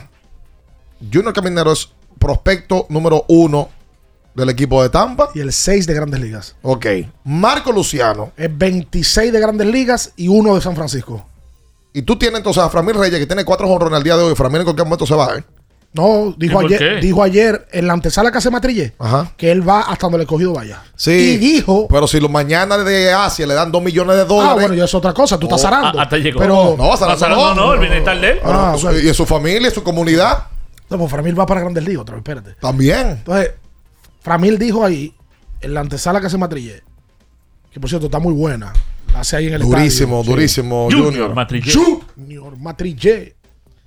Junior 1.11 1.33
Caminero 1.33 1.71
es 1.71 1.89
prospecto 2.19 2.85
número 2.89 3.25
uno 3.27 3.69
del 4.33 4.49
equipo 4.49 4.81
de 4.83 4.89
Tampa. 4.89 5.29
Y 5.33 5.39
el 5.39 5.53
6 5.53 5.87
de 5.87 5.93
Grandes 5.93 6.19
Ligas. 6.19 6.55
Ok. 6.61 6.85
Marco 7.23 7.71
Luciano. 7.71 8.31
Es 8.37 8.55
26 8.55 9.31
de 9.31 9.39
Grandes 9.39 9.67
Ligas 9.67 10.11
y 10.15 10.27
uno 10.27 10.55
de 10.55 10.61
San 10.61 10.75
Francisco. 10.75 11.25
Y 11.93 12.01
tú 12.01 12.17
tienes 12.17 12.39
entonces 12.39 12.61
a 12.61 12.69
Framil 12.69 12.95
Reyes, 12.95 13.19
que 13.19 13.25
tiene 13.27 13.45
cuatro 13.45 13.67
jonrones 13.67 13.95
al 13.97 14.03
día 14.03 14.17
de 14.17 14.23
hoy. 14.23 14.35
Framil 14.35 14.59
en 14.61 14.65
cualquier 14.65 14.85
momento 14.85 15.05
se 15.05 15.15
va, 15.15 15.37
¿eh? 15.37 15.43
No, 15.93 16.35
dijo 16.37 16.61
¿Y 16.63 16.65
ayer, 16.73 16.99
dijo 16.99 17.23
ayer 17.23 17.69
en 17.71 17.87
la 17.87 17.93
antesala 17.93 18.29
que 18.29 18.39
hace 18.39 18.49
Matrille 18.51 18.93
Ajá. 18.99 19.31
que 19.37 19.49
él 19.49 19.65
va 19.65 19.79
hasta 19.79 20.07
donde 20.07 20.17
el 20.17 20.21
escogido 20.23 20.51
vaya. 20.51 20.83
Sí. 20.97 21.11
Y 21.11 21.37
dijo. 21.37 21.87
Pero 21.87 22.05
si 22.05 22.19
los 22.19 22.29
mañana 22.29 22.77
de 22.79 23.13
Asia 23.13 23.47
le 23.47 23.53
dan 23.53 23.71
dos 23.71 23.81
millones 23.81 24.17
de 24.17 24.25
dólares. 24.25 24.51
Ah, 24.51 24.55
bueno, 24.55 24.73
ya 24.73 24.83
es 24.83 24.93
otra 24.93 25.13
cosa. 25.13 25.39
Tú 25.39 25.45
estás 25.45 25.61
Oh, 25.61 25.63
zarando. 25.63 25.97
a- 25.97 26.03
hasta 26.03 26.17
llegó. 26.17 26.37
Pero, 26.41 26.75
No, 26.77 26.97
zarando 26.97 27.17
Zarando 27.17 27.55
no, 27.55 27.73
el 27.75 27.79
bienestar 27.79 28.19
de 28.19 28.29
él. 28.31 28.39
Ah, 28.43 28.75
Bueno, 28.81 28.99
y 28.99 29.07
en 29.07 29.13
su 29.13 29.25
familia, 29.25 29.69
en 29.69 29.73
su 29.73 29.83
comunidad. 29.83 30.47
No, 30.89 30.97
pues 30.97 31.09
Framil 31.11 31.37
va 31.39 31.45
para 31.45 31.61
Grandes 31.61 31.83
Ligas 31.85 32.01
otra 32.01 32.15
vez, 32.15 32.19
espérate. 32.19 32.53
También. 32.59 33.07
Entonces, 33.09 33.51
Framil 34.21 34.57
dijo 34.59 34.83
ahí, 34.85 35.13
en 35.61 35.73
la 35.73 35.81
antesala 35.81 36.19
que 36.21 36.27
hace 36.27 36.37
Matrille, 36.37 36.83
que 37.71 37.79
por 37.79 37.89
cierto 37.89 38.05
está 38.07 38.19
muy 38.19 38.33
buena. 38.33 38.71
La 39.13 39.19
hace 39.21 39.35
ahí 39.37 39.47
en 39.47 39.53
el 39.55 39.61
Durísimo, 39.61 40.19
estadio. 40.19 40.35
durísimo, 40.35 40.87
Sí. 40.91 40.97
Junior. 41.01 41.33
Matrillé. 41.33 41.71
Junior 42.15 42.57
Matrille. 42.57 43.35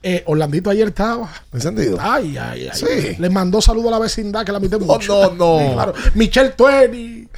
Eh, 0.03 0.23
Orlandito 0.27 0.71
ayer 0.71 0.89
estaba. 0.89 1.29
¿Encendido? 1.53 1.99
Ay, 2.01 2.37
ay, 2.39 2.69
ay. 2.73 2.79
Sí. 2.79 3.17
Le 3.19 3.31
mandó 3.31 3.61
saludo 3.61 3.89
a 3.89 3.93
la 3.93 3.99
vecindad 3.99 4.45
que 4.45 4.53
la 4.53 4.59
admite 4.59 4.79
mucho. 4.79 5.35
no, 5.35 5.59
no. 5.59 5.59
Sí, 5.69 5.73
claro. 5.75 5.95
Michelle 6.15 6.51
Tueni 6.51 7.29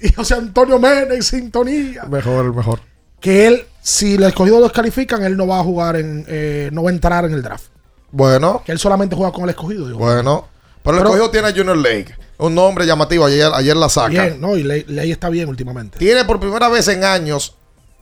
y 0.00 0.12
José 0.12 0.34
Antonio 0.34 0.78
Mena 0.78 1.14
en 1.14 1.22
sintonía. 1.22 2.04
Mejor, 2.04 2.54
mejor. 2.54 2.80
Que 3.18 3.46
él, 3.48 3.64
si 3.82 4.14
el 4.14 4.22
escogido 4.22 4.58
lo 4.58 4.64
descalifican, 4.64 5.22
él 5.24 5.36
no 5.36 5.46
va 5.48 5.58
a 5.60 5.64
jugar 5.64 5.96
en, 5.96 6.24
eh, 6.28 6.70
no 6.72 6.84
va 6.84 6.90
a 6.90 6.92
entrar 6.92 7.24
en 7.24 7.32
el 7.32 7.42
draft. 7.42 7.69
Bueno, 8.12 8.62
Que 8.64 8.72
él 8.72 8.78
solamente 8.78 9.14
juega 9.16 9.32
con 9.32 9.44
el 9.44 9.50
escogido. 9.50 9.86
digo. 9.86 9.98
bueno. 9.98 10.48
Pero 10.82 10.96
el 10.96 11.02
Pero- 11.02 11.14
escogido 11.14 11.30
tiene 11.30 11.48
a 11.48 11.50
Junior 11.52 11.76
Lake. 11.76 12.14
Un 12.38 12.54
nombre 12.54 12.86
llamativo. 12.86 13.26
Ayer, 13.26 13.50
ayer 13.54 13.76
la 13.76 13.88
saca. 13.90 14.08
Bien, 14.08 14.40
no, 14.40 14.56
y 14.56 14.62
Ley, 14.62 14.84
Ley 14.88 15.10
está 15.12 15.28
bien 15.28 15.48
últimamente. 15.48 15.98
Tiene 15.98 16.24
por 16.24 16.40
primera 16.40 16.68
vez 16.70 16.88
en 16.88 17.04
años 17.04 17.54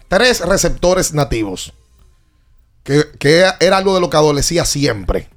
tres 0.07 0.41
receptores 0.41 1.13
nativos. 1.13 1.73
Que, 2.85 3.05
que 3.19 3.45
era 3.61 3.77
algo 3.77 3.95
de 3.95 4.01
lo 4.01 4.09
que 4.09 4.17
adolecía 4.17 4.65
siempre. 4.65 5.29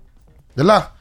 ¿Verdad? 0.56 0.92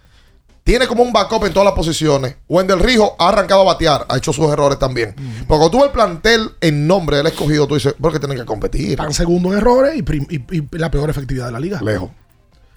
Tiene 0.64 0.86
como 0.86 1.02
un 1.02 1.12
backup 1.12 1.44
en 1.44 1.52
todas 1.52 1.64
las 1.66 1.74
posiciones. 1.74 2.36
Wendell 2.48 2.80
Rijo 2.80 3.16
ha 3.18 3.28
arrancado 3.28 3.60
a 3.62 3.64
batear, 3.64 4.06
ha 4.08 4.16
hecho 4.16 4.32
sus 4.32 4.50
errores 4.50 4.78
también. 4.78 5.14
Porque 5.14 5.46
cuando 5.46 5.70
tú 5.70 5.76
ves 5.78 5.86
el 5.86 5.92
plantel 5.92 6.50
en 6.60 6.86
nombre 6.86 7.16
del 7.18 7.26
escogido, 7.26 7.66
tú 7.66 7.74
dices, 7.74 7.94
¿por 8.00 8.12
qué 8.12 8.18
tienen 8.18 8.38
que 8.38 8.44
competir? 8.44 8.90
Están 8.92 9.12
segundo 9.12 9.52
en 9.52 9.58
errores 9.58 9.94
y- 9.96 10.34
y 10.56 10.68
la 10.78 10.90
peor 10.90 11.10
efectividad 11.10 11.46
de 11.46 11.52
la 11.52 11.60
liga. 11.60 11.80
Lejos. 11.82 12.10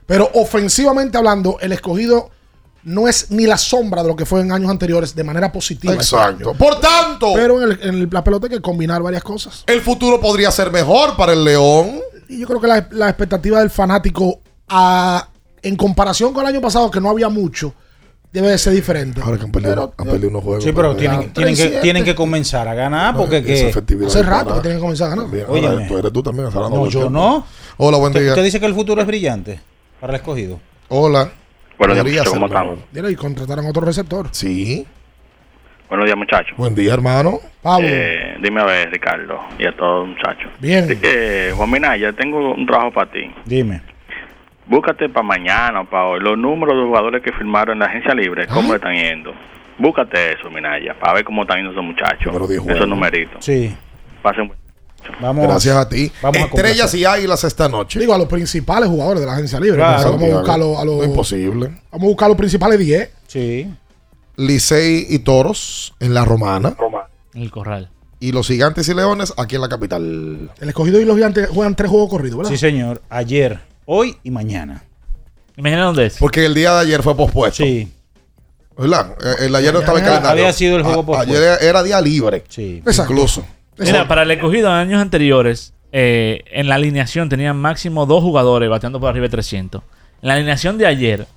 Pero 0.05 0.29
ofensivamente 0.33 1.17
hablando, 1.17 1.57
el 1.61 1.71
escogido 1.71 2.29
no 2.83 3.07
es 3.07 3.31
ni 3.31 3.45
la 3.45 3.57
sombra 3.57 4.03
de 4.03 4.09
lo 4.09 4.15
que 4.15 4.25
fue 4.25 4.41
en 4.41 4.51
años 4.51 4.69
anteriores 4.69 5.15
de 5.15 5.23
manera 5.23 5.51
positiva. 5.51 5.93
este 5.93 6.03
Exacto. 6.15 6.53
Por 6.53 6.79
tanto, 6.81 7.31
Pero 7.33 7.61
en, 7.63 7.71
el- 7.71 7.79
en 7.81 7.95
el- 7.95 8.09
la 8.11 8.23
pelota 8.23 8.47
hay 8.47 8.51
que 8.53 8.61
combinar 8.61 9.01
varias 9.01 9.23
cosas. 9.23 9.63
el 9.67 9.79
futuro 9.81 10.19
podría 10.19 10.51
ser 10.51 10.69
mejor 10.71 11.15
para 11.15 11.31
el 11.33 11.43
León. 11.45 11.99
Y 12.27 12.39
yo 12.39 12.47
creo 12.47 12.59
que 12.59 12.67
la, 12.67 12.87
la 12.91 13.07
expectativa 13.09 13.59
del 13.59 13.69
fanático, 13.69 14.41
a- 14.67 15.29
en 15.61 15.75
comparación 15.77 16.33
con 16.33 16.43
el 16.45 16.49
año 16.53 16.59
pasado, 16.61 16.91
que 16.91 16.99
no 16.99 17.09
había 17.09 17.29
mucho, 17.29 17.73
debe 18.33 18.49
de 18.49 18.57
ser 18.57 18.73
diferente. 18.73 19.21
Ahora 19.23 19.37
que 19.37 19.43
han 19.45 19.51
perdido, 19.51 19.93
han 19.95 20.05
perdido 20.07 20.29
unos 20.29 20.43
juegos. 20.43 20.63
Sí, 20.65 20.73
pero 20.73 20.93
tienen, 20.97 21.31
tienen, 21.31 21.55
que, 21.55 21.77
3-7. 21.77 21.81
tienen 21.81 22.03
que 22.03 22.15
comenzar 22.15 22.67
a 22.67 22.73
ganar 22.73 23.15
porque 23.15 23.41
que... 23.43 23.71
Hace 24.05 24.23
rato 24.23 24.45
para- 24.45 24.55
que 24.57 24.61
tienen 24.63 24.79
que 24.79 24.81
comenzar 24.81 25.07
a 25.07 25.15
ganar. 25.15 25.27
Ahora 25.47 25.87
tú 25.87 25.97
eres 25.97 26.11
tú 26.11 26.21
también. 26.23 26.49
No, 26.53 26.85
yo 26.87 26.99
tiempo. 26.99 27.09
no. 27.11 27.45
Hola, 27.77 27.97
buen 27.97 28.11
día. 28.11 28.29
usted 28.29 28.43
dice 28.43 28.59
que 28.59 28.65
el 28.65 28.73
futuro 28.75 28.99
es 28.99 29.07
brillante 29.07 29.61
para 30.03 30.15
el 30.15 30.19
escogido. 30.19 30.59
Hola. 30.89 31.31
Buenos 31.77 31.95
días, 31.95 32.03
Podría 32.03 32.03
muchachos, 32.03 32.33
¿cómo 32.33 32.45
estamos? 32.47 32.79
Mira, 32.91 33.09
y 33.09 33.15
contrataron 33.15 33.65
otro 33.67 33.85
receptor. 33.85 34.27
Sí. 34.31 34.85
Buenos 35.87 36.05
días, 36.05 36.17
muchachos. 36.17 36.57
Buen 36.57 36.75
día, 36.75 36.93
hermano. 36.93 37.39
Pablo. 37.61 37.87
Eh, 37.89 38.35
dime 38.41 38.59
a 38.59 38.65
ver, 38.65 38.91
Ricardo, 38.91 39.39
y 39.57 39.65
a 39.65 39.71
todos 39.77 40.05
los 40.05 40.17
muchachos. 40.17 40.51
Bien. 40.59 40.99
Eh, 41.01 41.53
Juan 41.55 41.71
Minaya, 41.71 42.11
tengo 42.11 42.53
un 42.53 42.65
trabajo 42.65 42.91
para 42.91 43.09
ti. 43.11 43.31
Dime. 43.45 43.79
Búscate 44.65 45.07
para 45.07 45.23
mañana 45.25 45.79
o 45.79 45.85
para 45.85 46.03
hoy 46.07 46.19
los 46.19 46.37
números 46.37 46.75
de 46.75 46.83
jugadores 46.83 47.23
que 47.23 47.31
firmaron 47.31 47.75
en 47.75 47.79
la 47.79 47.85
agencia 47.85 48.13
libre, 48.13 48.43
¿Ah? 48.49 48.53
cómo 48.53 48.75
están 48.75 48.95
yendo. 48.95 49.33
Búscate 49.77 50.33
eso, 50.33 50.49
Minaya, 50.51 50.95
para 50.99 51.13
ver 51.13 51.23
cómo 51.23 51.43
están 51.43 51.59
yendo 51.59 51.71
esos 51.71 51.83
muchachos. 51.85 52.29
juegos. 52.29 52.67
Esos 52.67 52.87
numeritos. 52.89 53.37
Sí. 53.45 53.73
Pasen 54.21 54.49
buen- 54.49 54.59
Vamos. 55.21 55.43
Gracias 55.47 55.75
a 55.75 55.87
ti. 55.89 56.11
Vamos 56.21 56.41
a 56.41 56.45
Estrellas 56.45 56.93
y 56.93 57.05
águilas 57.05 57.43
esta 57.43 57.67
noche. 57.69 57.99
Digo, 57.99 58.13
a 58.13 58.17
los 58.17 58.27
principales 58.27 58.89
jugadores 58.89 59.21
de 59.21 59.25
la 59.27 59.33
agencia 59.33 59.59
libre. 59.59 59.77
Claro. 59.77 59.97
Entonces, 59.97 60.19
vamos 60.21 60.33
a 60.35 60.39
buscar 60.39 60.59
los- 60.59 60.77
a 60.79 60.85
los, 60.85 60.97
No, 60.97 61.03
imposible. 61.03 61.67
vamos 61.91 62.03
a 62.05 62.07
buscar 62.07 62.27
los 62.29 62.37
principales 62.37 62.79
10. 62.79 63.09
Sí. 63.27 63.67
Licey 64.35 65.05
y 65.09 65.19
Toros 65.19 65.93
en 65.99 66.13
la 66.13 66.25
Romana. 66.25 66.75
En 67.33 67.41
el 67.41 67.51
corral. 67.51 67.89
Y 68.19 68.31
los 68.31 68.47
Gigantes 68.47 68.87
y 68.87 68.93
Leones 68.93 69.33
aquí 69.37 69.55
en 69.55 69.61
la 69.61 69.69
capital. 69.69 70.51
El 70.59 70.69
escogido 70.69 70.99
y 70.99 71.05
los 71.05 71.15
gigantes 71.15 71.49
juegan 71.49 71.75
tres 71.75 71.91
juegos 71.91 72.09
corridos, 72.09 72.37
¿verdad? 72.37 72.51
Sí, 72.51 72.57
señor. 72.57 73.01
Ayer, 73.09 73.59
hoy 73.85 74.17
y 74.23 74.31
mañana. 74.31 74.83
¿Y 75.57 75.61
mañana 75.61 75.83
dónde 75.85 76.05
es? 76.07 76.17
Porque 76.17 76.45
el 76.45 76.53
día 76.53 76.73
de 76.73 76.79
ayer 76.81 77.03
fue 77.03 77.15
pospuesto. 77.15 77.63
Sí. 77.63 77.91
¿Verdad? 78.77 79.15
Eh, 79.23 79.45
El 79.47 79.55
ayer 79.55 79.71
no 79.73 79.79
estaba 79.81 79.99
en 79.99 80.05
Había- 80.05 80.15
calendario. 80.15 80.43
había 80.45 80.53
sido 80.53 80.77
el 80.77 80.83
juego 80.83 81.01
A- 81.01 81.05
pospuesto. 81.05 81.31
Ayer 81.37 81.57
era 81.61 81.83
día 81.83 82.01
libre. 82.01 82.43
Sí. 82.49 82.81
Exacto. 82.85 83.13
Incluso. 83.13 83.45
Mira, 83.77 84.07
para 84.07 84.23
el 84.23 84.31
escogido 84.31 84.67
en 84.69 84.75
años 84.75 85.01
anteriores, 85.01 85.73
eh, 85.91 86.43
en 86.51 86.67
la 86.67 86.75
alineación 86.75 87.29
tenían 87.29 87.57
máximo 87.57 88.05
dos 88.05 88.23
jugadores 88.23 88.69
bateando 88.69 88.99
por 88.99 89.09
arriba 89.09 89.23
de 89.23 89.29
300. 89.29 89.81
En 90.21 90.27
la 90.27 90.33
alineación 90.35 90.77
de 90.77 90.85
ayer, 90.87 91.27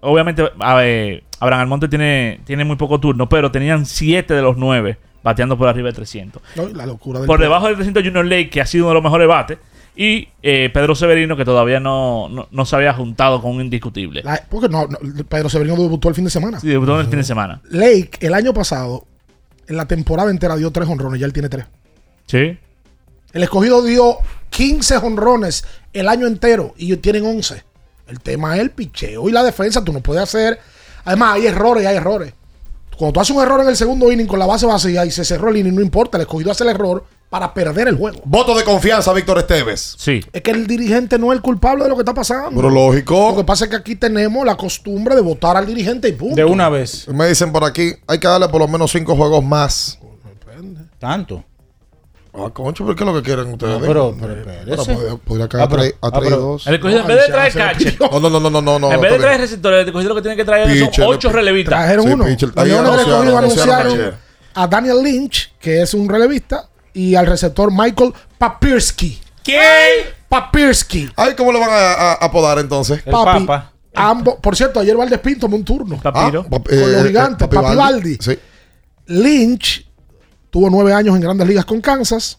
obviamente 0.00 0.42
ver, 0.42 1.22
Abraham 1.40 1.62
Almonte 1.62 1.88
tiene, 1.88 2.40
tiene 2.44 2.64
muy 2.64 2.76
poco 2.76 3.00
turno, 3.00 3.28
pero 3.28 3.50
tenían 3.50 3.86
siete 3.86 4.34
de 4.34 4.42
los 4.42 4.56
nueve 4.56 4.98
bateando 5.22 5.58
por 5.58 5.68
arriba 5.68 5.88
de 5.88 5.94
300. 5.94 6.42
No, 6.54 6.68
la 6.68 6.86
locura 6.86 7.18
del 7.20 7.26
Por 7.26 7.40
debajo 7.40 7.66
del 7.66 7.74
300 7.76 8.02
Junior 8.04 8.24
Lake, 8.24 8.50
que 8.50 8.60
ha 8.60 8.66
sido 8.66 8.84
uno 8.84 8.90
de 8.90 8.94
los 8.94 9.02
mejores 9.02 9.26
bates, 9.26 9.58
y 9.96 10.28
eh, 10.42 10.70
Pedro 10.72 10.94
Severino, 10.94 11.36
que 11.36 11.44
todavía 11.44 11.80
no, 11.80 12.28
no, 12.28 12.46
no 12.50 12.64
se 12.64 12.76
había 12.76 12.92
juntado 12.92 13.40
con 13.42 13.56
un 13.56 13.62
indiscutible. 13.62 14.22
La- 14.22 14.40
porque 14.48 14.68
no, 14.68 14.86
no, 14.86 14.98
Pedro 15.28 15.48
Severino 15.48 15.74
debutó 15.76 16.08
el 16.10 16.14
fin 16.14 16.24
de 16.24 16.30
semana. 16.30 16.60
Sí, 16.60 16.68
debutó 16.68 17.00
el 17.00 17.06
fin 17.08 17.16
de 17.18 17.24
semana. 17.24 17.60
Lake, 17.70 18.10
el 18.20 18.34
año 18.34 18.52
pasado, 18.54 19.04
en 19.68 19.76
la 19.76 19.86
temporada 19.86 20.30
entera 20.30 20.56
dio 20.56 20.70
tres 20.70 20.88
honrones, 20.88 21.20
ya 21.20 21.26
él 21.26 21.32
tiene 21.32 21.48
tres. 21.48 21.66
Sí. 22.26 22.58
El 23.32 23.42
escogido 23.42 23.82
dio 23.82 24.18
15 24.50 24.96
honrones 24.98 25.64
el 25.92 26.08
año 26.08 26.26
entero 26.26 26.74
y 26.76 26.86
ellos 26.86 27.00
tienen 27.00 27.26
11. 27.26 27.62
El 28.08 28.20
tema 28.20 28.54
es 28.54 28.62
el 28.62 28.70
picheo 28.70 29.28
y 29.28 29.32
la 29.32 29.42
defensa. 29.42 29.84
Tú 29.84 29.92
no 29.92 30.00
puedes 30.00 30.22
hacer. 30.22 30.58
Además, 31.04 31.34
hay 31.34 31.46
errores 31.46 31.86
hay 31.86 31.96
errores. 31.96 32.32
Cuando 32.96 33.12
tú 33.12 33.20
haces 33.20 33.36
un 33.36 33.42
error 33.42 33.60
en 33.60 33.68
el 33.68 33.76
segundo 33.76 34.10
inning 34.10 34.26
con 34.26 34.38
la 34.38 34.46
base 34.46 34.64
vacía 34.64 35.04
y 35.04 35.10
se 35.10 35.24
cerró 35.24 35.50
el 35.50 35.58
inning, 35.58 35.74
no 35.74 35.82
importa. 35.82 36.16
El 36.16 36.22
escogido 36.22 36.50
hace 36.50 36.64
el 36.64 36.70
error 36.70 37.04
para 37.28 37.52
perder 37.52 37.88
el 37.88 37.96
juego. 37.96 38.20
Voto 38.24 38.56
de 38.56 38.62
confianza, 38.64 39.12
Víctor 39.12 39.38
Esteves. 39.38 39.96
Sí. 39.98 40.20
Es 40.32 40.42
que 40.42 40.52
el 40.52 40.66
dirigente 40.66 41.18
no 41.18 41.32
es 41.32 41.36
el 41.36 41.42
culpable 41.42 41.82
de 41.84 41.90
lo 41.90 41.96
que 41.96 42.02
está 42.02 42.14
pasando. 42.14 42.52
Pero 42.54 42.70
lógico. 42.70 43.30
Lo 43.32 43.36
que 43.38 43.44
pasa 43.44 43.64
es 43.64 43.70
que 43.70 43.76
aquí 43.76 43.96
tenemos 43.96 44.46
la 44.46 44.56
costumbre 44.56 45.14
de 45.14 45.20
votar 45.20 45.56
al 45.56 45.66
dirigente 45.66 46.08
y 46.08 46.12
punto. 46.12 46.36
De 46.36 46.44
una 46.44 46.68
vez. 46.68 47.08
Me 47.08 47.26
dicen 47.28 47.52
por 47.52 47.64
aquí, 47.64 47.92
hay 48.06 48.18
que 48.20 48.28
darle 48.28 48.48
por 48.48 48.60
lo 48.60 48.68
menos 48.68 48.90
cinco 48.92 49.16
juegos 49.16 49.44
más. 49.44 49.98
Tanto. 50.98 51.44
Ah, 52.38 52.50
concho, 52.52 52.84
¿por 52.84 52.94
qué 52.94 53.02
es 53.02 53.06
lo 53.10 53.14
que 53.14 53.22
quieren 53.22 53.46
ustedes? 53.52 53.80
No, 53.80 53.86
pero- 53.86 54.14
pero 54.20 54.32
espérese. 54.34 54.94
podría, 54.94 55.16
podría 55.16 55.48
caer 55.48 55.64
Ah, 55.64 55.68
pero- 55.70 55.82
a 55.82 55.84
tres- 55.84 55.94
a 56.02 56.06
ah, 56.06 56.10
tres 56.10 56.22
y 56.22 56.28
pero- 56.30 56.42
dos. 56.42 56.66
El 56.66 56.74
escogido, 56.74 57.00
en 57.00 57.06
No, 57.08 57.14
vez 57.14 57.26
de 57.26 57.32
traer 57.32 57.52
catcher, 57.54 57.96
No, 58.00 58.20
no, 58.20 58.30
no, 58.30 58.50
no, 58.50 58.60
no, 58.60 58.78
no. 58.78 58.92
en 58.92 59.00
vez 59.00 59.12
de 59.12 59.18
traer 59.18 59.40
receptores, 59.40 59.80
el 59.82 59.86
escogido 59.88 60.08
lo 60.10 60.14
que 60.16 60.22
tiene 60.22 60.36
que 60.36 60.44
traer 60.44 60.68
son 60.78 60.86
Pitcher, 60.88 61.04
ocho 61.08 61.28
pi- 61.28 61.34
relevistas. 61.34 61.74
Trajeron 61.78 62.06
Sí, 62.06 62.12
uno. 62.12 62.24
pitcher. 62.26 62.48
Leones 62.54 62.68
del 62.68 62.78
anunciaron, 62.78 63.38
anunciaron 63.38 63.74
anunciaron 63.86 64.14
a 64.54 64.66
Daniel 64.66 65.02
Lynch, 65.02 65.54
que 65.58 65.80
es 65.82 65.94
un 65.94 66.08
relevista, 66.10 66.68
y 66.96 67.14
al 67.14 67.26
receptor 67.26 67.70
Michael 67.70 68.12
Papirski. 68.38 69.20
¿Qué? 69.44 70.14
Papirski. 70.28 71.08
Ay, 71.14 71.34
¿cómo 71.36 71.52
lo 71.52 71.60
van 71.60 71.70
a, 71.70 71.74
a- 71.74 72.12
a 72.12 72.14
apodar 72.24 72.58
entonces? 72.58 73.02
El 73.04 73.12
Papi. 73.12 73.44
Papa. 73.46 73.72
Ambos, 73.94 74.36
por 74.42 74.56
cierto, 74.56 74.80
ayer 74.80 74.96
Valdez 74.96 75.20
Pinto 75.20 75.42
tomó 75.42 75.56
un 75.56 75.64
turno. 75.64 76.00
Papiro. 76.00 76.44
Ah, 76.46 76.50
pap- 76.50 76.68
Con 76.68 76.92
los 76.92 77.04
eh, 77.04 77.08
gigantes, 77.08 77.46
eh, 77.46 77.50
Papi 77.54 77.76
Baldi. 77.76 78.18
Sí. 78.20 78.38
Lynch 79.06 79.86
tuvo 80.50 80.68
nueve 80.70 80.92
años 80.92 81.14
en 81.14 81.20
grandes 81.20 81.46
ligas 81.46 81.64
con 81.64 81.80
Kansas. 81.80 82.38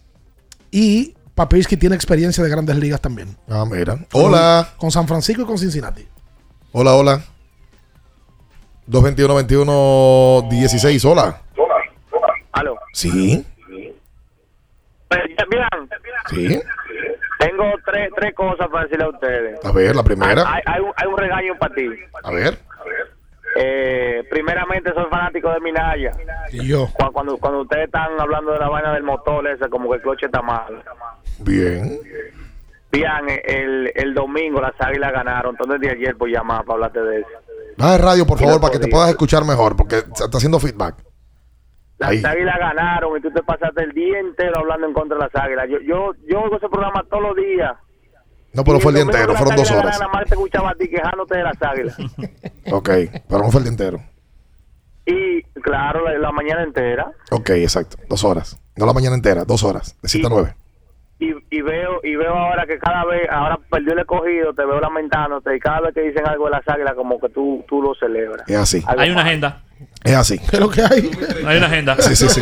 Y 0.72 1.16
Papirski 1.36 1.78
tiene 1.78 1.96
experiencia 1.96 2.44
de 2.44 2.50
grandes 2.50 2.76
ligas 2.78 3.00
también. 3.00 3.38
Ah, 3.50 3.64
mira. 3.70 3.98
Hola. 4.14 4.70
Con 4.78 4.92
San 4.92 5.08
Francisco 5.08 5.44
y 5.44 5.46
con 5.46 5.58
Cincinnati. 5.58 6.06
Hola, 6.72 6.94
hola. 6.96 7.22
221-21-16, 8.90 11.06
hola. 11.06 11.42
Aló. 12.54 12.76
Sí, 12.94 13.46
sí. 16.30 16.60
tengo 17.40 17.64
tres, 17.86 18.10
tres 18.16 18.34
cosas 18.36 18.68
para 18.68 18.84
decirle 18.84 19.06
a 19.06 19.10
ustedes. 19.10 19.66
A 19.66 19.72
ver, 19.72 19.96
la 19.96 20.04
primera. 20.04 20.44
Hay, 20.46 20.62
hay 20.66 20.82
un, 20.82 20.92
hay 20.96 21.08
un 21.08 21.18
regaño 21.18 21.58
para 21.60 21.76
ti. 21.76 21.88
A 22.24 22.32
ver. 22.32 22.58
Eh, 23.60 24.24
primeramente, 24.30 24.94
soy 24.94 25.06
fanático 25.10 25.50
de 25.52 25.60
Minaya. 25.62 26.12
Y 26.52 26.68
yo. 26.68 26.90
Cuando, 26.94 27.14
cuando, 27.14 27.38
cuando 27.38 27.62
ustedes 27.62 27.86
están 27.86 28.20
hablando 28.20 28.52
de 28.52 28.60
la 28.60 28.70
vaina 28.70 28.94
del 28.94 29.04
motor 29.04 29.48
ese, 29.48 29.70
como 29.70 29.90
que 29.90 29.98
el 29.98 30.02
coche 30.02 30.26
está 30.28 30.42
mal. 30.42 30.84
Bien. 31.40 32.00
Bien, 32.92 33.42
el, 33.46 33.92
el 33.96 34.14
domingo 34.14 34.62
las 34.62 34.80
águilas 34.80 35.12
ganaron. 35.12 35.56
Entonces 35.60 35.82
de 35.82 35.90
ayer 35.90 36.16
por 36.16 36.30
llamar 36.30 36.66
para 36.66 36.76
hablarte 36.76 37.02
de 37.02 37.20
eso. 37.22 37.30
Baja 37.78 37.96
el 37.96 38.02
radio, 38.02 38.26
por 38.26 38.40
favor, 38.40 38.60
para 38.60 38.74
que 38.74 38.80
te 38.80 38.88
puedas 38.88 39.10
escuchar 39.10 39.46
mejor, 39.46 39.76
porque 39.76 39.98
está 39.98 40.26
haciendo 40.34 40.60
feedback. 40.60 40.96
Las 41.99 42.10
Ahí. 42.11 42.24
águilas 42.24 42.60
ganaron 42.60 43.18
y 43.18 43.22
tú 43.22 43.32
te 43.32 43.41
pasaste 43.44 43.84
el 43.84 43.91
día 43.91 44.19
entero 44.19 44.53
hablando 44.60 44.88
en 44.88 44.94
contra 44.94 45.18
de 45.18 45.24
las 45.24 45.36
águilas. 45.44 45.68
Yo, 45.69 45.80
yo, 45.80 46.11
yo 46.30 46.41
oigo 46.41 46.57
ese 46.57 46.69
programa 46.69 47.03
todos 47.10 47.24
los 47.24 47.36
días. 47.36 47.74
No, 48.53 48.64
pero 48.64 48.78
Y 48.78 48.82
fue 48.82 48.91
el 48.91 48.95
día 48.95 49.03
entero, 49.06 49.34
fueron 49.36 49.56
dos 49.56 49.72
horas. 49.72 49.99
Nada 49.99 50.11
más 50.11 50.24
te 50.26 50.36
escuchaba 50.36 50.69
a 50.72 50.76
ti 50.76 50.88
quejándote 50.90 51.38
de 51.38 51.44
las 51.44 51.61
águilas. 51.61 51.98
Ok, 52.72 52.90
pero 53.30 53.41
no 53.44 53.49
fue 53.49 53.60
el 53.61 53.64
día 53.64 53.72
entero. 53.72 53.99
y 55.06 55.41
claro, 55.61 56.03
la, 56.03 56.18
la 56.18 56.32
mañana 56.32 56.64
entera. 56.64 57.11
Ok, 57.32 57.52
exacto, 57.52 57.98
dos 58.10 58.24
horas. 58.26 58.60
No 58.76 58.86
la 58.86 58.94
mañana 58.94 59.15
entera, 59.15 59.45
dos 59.45 59.64
horas, 59.64 59.98
de 60.02 60.10
7 60.10 60.28
a 60.28 60.30
9. 60.30 60.56
Y, 61.19 61.34
y 61.49 61.61
veo 61.61 61.99
y 62.03 62.15
veo 62.15 62.34
ahora 62.36 62.65
que 62.68 62.78
cada 62.78 63.06
vez, 63.06 63.22
ahora 63.32 63.57
perdió 63.72 63.94
el 63.94 63.99
escogido, 63.99 64.53
te 64.53 64.65
veo 64.65 64.80
lamentándote 64.80 65.56
y 65.56 65.60
cada 65.60 65.80
vez 65.82 65.94
que 65.95 66.02
dicen 66.02 66.28
algo 66.28 66.45
de 66.45 66.52
las 66.52 66.68
águilas 66.68 66.94
como 66.94 67.19
que 67.19 67.30
tú, 67.30 67.64
tú 67.68 67.82
lo 67.82 67.95
celebras. 67.95 68.48
Es 68.49 68.57
así. 68.57 68.84
Algo 68.86 69.02
Hay 69.02 69.10
una 69.11 69.22
agenda. 69.22 69.64
Es 70.04 70.14
así. 70.14 70.40
¿Qué 70.40 70.45
es 70.58 70.60
lo 70.60 70.70
que 70.70 70.82
hay? 70.82 71.12
Hay 71.45 71.58
una 71.58 71.68
agenda. 71.68 71.98
Sí, 71.99 72.16
sí, 72.16 72.28
sí. 72.30 72.41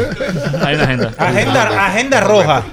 Hay 0.62 0.76
una 0.76 0.84
agenda. 0.84 1.14
Agenda, 1.18 1.86
agenda 1.88 2.22
roja. 2.22 2.64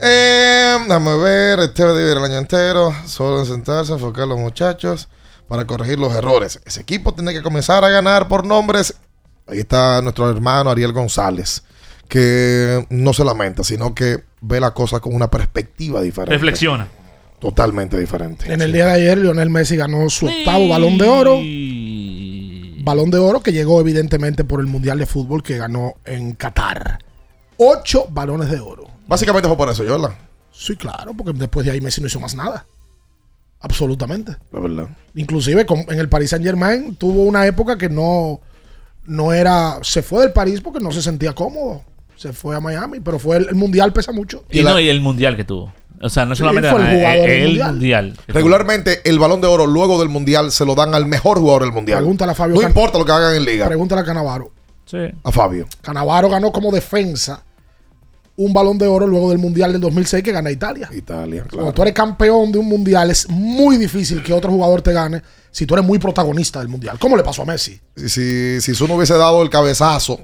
Eh, 0.00 0.76
déjame 0.86 1.16
ver, 1.16 1.58
este 1.60 1.82
debe 1.82 1.98
dividir 1.98 2.18
el 2.18 2.24
año 2.24 2.38
entero, 2.38 2.94
solo 3.06 3.44
sentarse, 3.44 3.92
enfocar 3.92 4.24
a 4.24 4.26
los 4.26 4.38
muchachos 4.38 5.08
para 5.48 5.66
corregir 5.66 5.98
los 5.98 6.14
errores. 6.14 6.60
Ese 6.64 6.80
equipo 6.80 7.12
tiene 7.14 7.32
que 7.32 7.42
comenzar 7.42 7.84
a 7.84 7.88
ganar 7.88 8.28
por 8.28 8.46
nombres. 8.46 8.94
Ahí 9.46 9.60
está 9.60 10.00
nuestro 10.02 10.30
hermano 10.30 10.70
Ariel 10.70 10.92
González, 10.92 11.64
que 12.06 12.86
no 12.90 13.12
se 13.12 13.24
lamenta, 13.24 13.64
sino 13.64 13.94
que 13.94 14.22
ve 14.40 14.60
la 14.60 14.72
cosa 14.72 15.00
con 15.00 15.14
una 15.14 15.30
perspectiva 15.30 16.00
diferente. 16.00 16.34
Reflexiona. 16.34 16.86
Totalmente 17.40 17.96
diferente. 17.98 18.52
En 18.52 18.62
el 18.62 18.72
día 18.72 18.86
de 18.86 18.92
ayer, 18.92 19.18
Lionel 19.18 19.48
Messi 19.48 19.76
ganó 19.76 20.10
su 20.10 20.26
octavo 20.26 20.68
balón 20.68 20.98
de 20.98 21.08
oro. 21.08 21.38
Balón 22.88 23.10
de 23.10 23.18
oro 23.18 23.42
que 23.42 23.52
llegó 23.52 23.82
evidentemente 23.82 24.44
por 24.44 24.60
el 24.60 24.66
Mundial 24.66 24.98
de 24.98 25.04
Fútbol 25.04 25.42
que 25.42 25.58
ganó 25.58 25.96
en 26.06 26.32
Qatar. 26.32 26.98
Ocho 27.58 28.06
balones 28.08 28.50
de 28.50 28.60
oro. 28.60 28.86
Básicamente 29.06 29.46
fue 29.46 29.58
por 29.58 29.68
eso, 29.68 29.84
¿verdad? 29.84 30.16
Sí, 30.50 30.74
claro, 30.74 31.12
porque 31.12 31.34
después 31.34 31.66
de 31.66 31.72
ahí 31.72 31.82
Messi 31.82 32.00
no 32.00 32.06
hizo 32.06 32.18
más 32.18 32.34
nada. 32.34 32.64
Absolutamente. 33.60 34.36
La 34.50 34.60
verdad. 34.60 34.88
Inclusive 35.14 35.66
en 35.68 35.98
el 35.98 36.08
Paris 36.08 36.30
Saint 36.30 36.42
Germain 36.42 36.96
tuvo 36.96 37.24
una 37.24 37.46
época 37.46 37.76
que 37.76 37.90
no, 37.90 38.40
no 39.04 39.34
era... 39.34 39.80
Se 39.82 40.00
fue 40.00 40.22
del 40.22 40.32
París 40.32 40.62
porque 40.62 40.80
no 40.80 40.90
se 40.90 41.02
sentía 41.02 41.34
cómodo. 41.34 41.82
Se 42.16 42.32
fue 42.32 42.56
a 42.56 42.60
Miami, 42.60 43.00
pero 43.00 43.18
fue 43.18 43.36
el, 43.36 43.48
el 43.50 43.54
Mundial 43.54 43.92
pesa 43.92 44.12
mucho. 44.12 44.44
Y, 44.50 44.62
no, 44.62 44.80
y 44.80 44.88
el 44.88 45.02
mundial 45.02 45.36
que 45.36 45.44
tuvo. 45.44 45.74
O 46.00 46.08
sea, 46.08 46.24
no 46.24 46.36
solamente 46.36 46.70
fue 46.70 46.80
el 46.80 46.96
jugador 46.96 47.28
eh, 47.28 47.32
del 47.32 47.40
el 47.42 47.46
mundial. 47.48 47.70
mundial. 47.72 48.16
Regularmente 48.28 49.00
el 49.04 49.18
balón 49.18 49.40
de 49.40 49.46
oro 49.48 49.66
luego 49.66 49.98
del 49.98 50.08
mundial 50.08 50.52
se 50.52 50.64
lo 50.64 50.74
dan 50.74 50.94
al 50.94 51.06
mejor 51.06 51.38
jugador 51.38 51.62
del 51.62 51.72
mundial. 51.72 51.98
Pregúntale 51.98 52.32
a 52.32 52.34
Fabio 52.34 52.54
No 52.54 52.60
Can- 52.60 52.70
importa 52.70 52.98
lo 52.98 53.04
que 53.04 53.12
hagan 53.12 53.34
en 53.34 53.44
liga. 53.44 53.66
Pregúntale 53.66 54.02
a 54.02 54.04
Canavaro. 54.04 54.52
Sí. 54.84 54.98
A 55.24 55.32
Fabio. 55.32 55.66
Canavaro 55.82 56.28
ganó 56.28 56.52
como 56.52 56.70
defensa 56.70 57.42
un 58.36 58.52
balón 58.52 58.78
de 58.78 58.86
oro 58.86 59.04
luego 59.06 59.30
del 59.30 59.38
Mundial 59.38 59.72
del 59.72 59.80
2006 59.80 60.22
que 60.22 60.30
gana 60.30 60.50
Italia. 60.52 60.88
Italia, 60.92 61.42
claro. 61.42 61.56
Cuando 61.56 61.72
tú 61.72 61.82
eres 61.82 61.94
campeón 61.94 62.52
de 62.52 62.58
un 62.58 62.66
Mundial 62.66 63.10
es 63.10 63.28
muy 63.28 63.76
difícil 63.76 64.22
que 64.22 64.32
otro 64.32 64.52
jugador 64.52 64.80
te 64.80 64.92
gane 64.92 65.20
si 65.50 65.66
tú 65.66 65.74
eres 65.74 65.84
muy 65.84 65.98
protagonista 65.98 66.60
del 66.60 66.68
Mundial. 66.68 66.96
¿Cómo 67.00 67.16
le 67.16 67.24
pasó 67.24 67.42
a 67.42 67.46
Messi? 67.46 67.80
Si, 67.96 68.08
si, 68.08 68.60
si 68.60 68.74
Zuno 68.76 68.94
hubiese 68.94 69.14
dado 69.14 69.42
el 69.42 69.50
cabezazo 69.50 70.20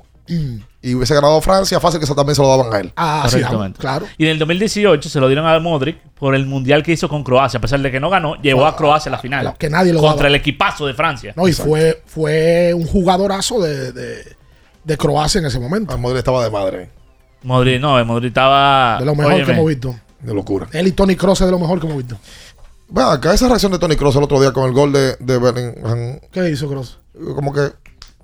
y 0.86 0.94
hubiese 0.94 1.14
ganado 1.14 1.40
Francia, 1.40 1.80
fácil 1.80 1.98
que 1.98 2.04
eso 2.04 2.14
también 2.14 2.34
se 2.36 2.42
lo 2.42 2.48
daban 2.48 2.72
a 2.74 2.78
él. 2.78 2.92
Ah, 2.96 3.26
sí, 3.30 3.40
claro. 3.78 4.06
Y 4.18 4.24
en 4.24 4.30
el 4.32 4.38
2018 4.38 5.08
se 5.08 5.18
lo 5.20 5.26
dieron 5.28 5.46
a 5.46 5.58
Modric 5.58 5.98
por 6.18 6.34
el 6.34 6.46
mundial 6.46 6.82
que 6.82 6.92
hizo 6.92 7.08
con 7.08 7.24
Croacia. 7.24 7.58
A 7.58 7.60
pesar 7.60 7.80
de 7.80 7.90
que 7.90 7.98
no 8.00 8.10
ganó, 8.10 8.34
llevó 8.42 8.66
a 8.66 8.76
Croacia 8.76 9.08
a 9.10 9.14
la 9.14 9.18
final. 9.18 9.54
que 9.58 9.70
nadie 9.70 9.92
lo 9.92 10.00
Contra 10.00 10.16
daba. 10.16 10.28
el 10.28 10.34
equipazo 10.34 10.86
de 10.86 10.94
Francia. 10.94 11.32
No, 11.36 11.48
y 11.48 11.52
fue, 11.52 12.02
fue 12.06 12.72
un 12.74 12.86
jugadorazo 12.86 13.60
de, 13.60 13.92
de, 13.92 14.36
de 14.84 14.96
Croacia 14.98 15.38
en 15.38 15.46
ese 15.46 15.58
momento. 15.58 15.96
Modric 15.96 16.18
estaba 16.18 16.44
de 16.44 16.50
madre. 16.50 16.90
Modric, 17.42 17.80
no, 17.80 18.04
Modric 18.04 18.28
estaba. 18.28 18.98
De 18.98 19.04
lo 19.06 19.14
mejor 19.14 19.32
Óyeme, 19.32 19.46
que 19.46 19.52
hemos 19.52 19.66
visto. 19.66 19.94
De 20.20 20.34
locura. 20.34 20.66
Él 20.72 20.86
y 20.86 20.92
Tony 20.92 21.16
Cross 21.16 21.40
es 21.42 21.46
de 21.46 21.52
lo 21.52 21.58
mejor 21.58 21.78
que 21.80 21.86
hemos 21.86 21.98
visto. 21.98 22.18
Bueno, 22.88 23.10
acá 23.10 23.32
esa 23.34 23.48
reacción 23.48 23.72
de 23.72 23.78
Tony 23.78 23.96
Cross 23.96 24.16
el 24.16 24.22
otro 24.24 24.40
día 24.40 24.52
con 24.52 24.64
el 24.64 24.72
gol 24.72 24.92
de, 24.92 25.16
de 25.18 25.38
Bellingham, 25.38 26.20
¿Qué 26.30 26.50
hizo 26.50 26.68
Cross? 26.68 26.98
como 27.34 27.52
que 27.52 27.70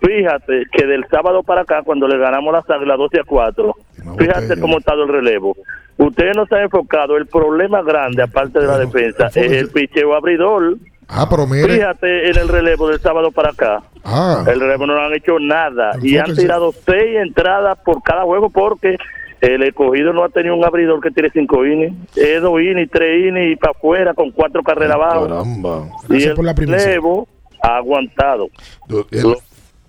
Fíjate 0.01 0.65
que 0.73 0.87
del 0.87 1.05
sábado 1.11 1.43
para 1.43 1.63
acá, 1.63 1.83
cuando 1.83 2.09
le 2.09 2.19
ganamos 2.19 2.53
las 2.53 2.69
águilas 2.71 2.97
12 2.97 3.21
a 3.21 3.25
4, 3.25 3.75
fíjate 4.19 4.61
cómo 4.61 4.77
ha 4.77 4.79
estado 4.79 5.03
el 5.03 5.09
relevo. 5.09 5.55
Ustedes 5.99 6.35
no 6.35 6.47
se 6.47 6.55
han 6.57 6.63
enfocado, 6.63 7.17
el 7.17 7.27
problema 7.27 7.83
grande, 7.83 8.23
aparte 8.23 8.61
de 8.61 8.67
la 8.67 8.79
defensa, 8.79 9.27
es 9.27 9.53
el 9.53 9.69
picheo 9.69 10.15
abridor. 10.15 10.77
Ah, 11.09 11.27
pero 11.29 11.47
mire. 11.47 11.75
Fíjate 11.75 12.31
en 12.31 12.39
el 12.39 12.49
relevo 12.49 12.89
del 12.89 13.01
sábado 13.01 13.31
para 13.31 13.51
acá. 13.51 13.83
Ah. 14.05 14.45
El 14.47 14.61
relevo 14.61 14.87
no 14.87 14.99
han 14.99 15.13
hecho 15.13 15.39
nada 15.39 15.93
y 16.01 16.17
han 16.17 16.35
tirado 16.35 16.73
seis 16.73 17.17
entradas 17.23 17.79
por 17.85 18.03
cada 18.03 18.23
juego 18.23 18.49
porque 18.49 18.97
el 19.43 19.62
escogido 19.64 20.12
no 20.12 20.23
ha 20.23 20.28
tenido 20.28 20.55
un 20.55 20.64
abridor 20.64 21.01
que 21.01 21.10
tire 21.10 21.28
cinco 21.31 21.66
innings. 21.66 22.16
Es 22.16 22.40
dos 22.40 22.60
innings, 22.60 22.90
tres 22.93 23.27
innings 23.27 23.52
y 23.52 23.56
para 23.56 23.73
afuera 23.73 24.14
con 24.14 24.31
cuatro 24.31 24.62
carreras 24.62 24.94
abajo. 24.94 25.27
Caramba. 25.27 25.89
Y 26.09 26.23
el 26.23 26.35
por 26.35 26.44
la 26.44 26.55
primicia. 26.55 26.86
relevo 26.86 27.27
ha 27.60 27.77
aguantado. 27.77 28.48
Lo 28.89 29.36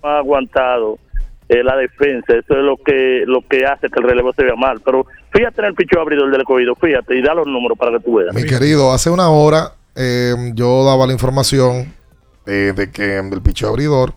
ha 0.02 0.18
aguantado 0.18 0.98
es 1.48 1.64
la 1.64 1.76
defensa. 1.76 2.32
Eso 2.32 2.54
es 2.54 2.64
lo 2.64 2.76
que 2.78 3.22
lo 3.26 3.46
que 3.46 3.64
hace 3.64 3.88
que 3.88 4.00
el 4.00 4.08
relevo 4.08 4.32
se 4.32 4.42
vea 4.42 4.56
mal. 4.56 4.80
Pero 4.84 5.06
fíjate 5.30 5.60
en 5.60 5.66
el 5.68 5.74
picho 5.74 6.00
abridor 6.00 6.32
del 6.32 6.40
escogido, 6.40 6.74
fíjate 6.74 7.16
y 7.16 7.22
da 7.22 7.32
los 7.32 7.46
números 7.46 7.78
para 7.78 7.92
que 7.92 8.04
tú 8.04 8.16
veas. 8.16 8.34
Mi 8.34 8.44
querido, 8.44 8.92
hace 8.92 9.08
una 9.08 9.30
hora 9.30 9.74
eh, 9.94 10.34
yo 10.54 10.84
daba 10.84 11.06
la 11.06 11.12
información 11.12 11.94
eh, 12.46 12.72
de 12.74 12.90
que 12.90 13.02
del 13.02 13.40
picho 13.40 13.68
abridor 13.68 14.14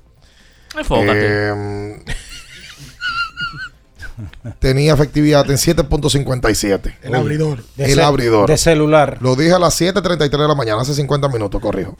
Enfócate. 0.76 1.11
eh, 1.14 2.03
tenía 4.60 4.94
efectividad 4.94 5.49
en 5.49 5.57
7.57. 5.57 6.95
El 7.03 7.15
abridor. 7.15 7.64
De 7.76 7.91
el 7.91 7.99
abridor. 7.99 8.49
de 8.49 8.57
celular. 8.57 9.18
Lo 9.22 9.35
dije 9.35 9.53
a 9.53 9.60
las 9.60 9.80
7.33 9.80 10.30
de 10.30 10.48
la 10.48 10.56
mañana, 10.56 10.81
hace 10.81 10.94
50 10.94 11.27
minutos, 11.30 11.61
corrijo. 11.61 11.98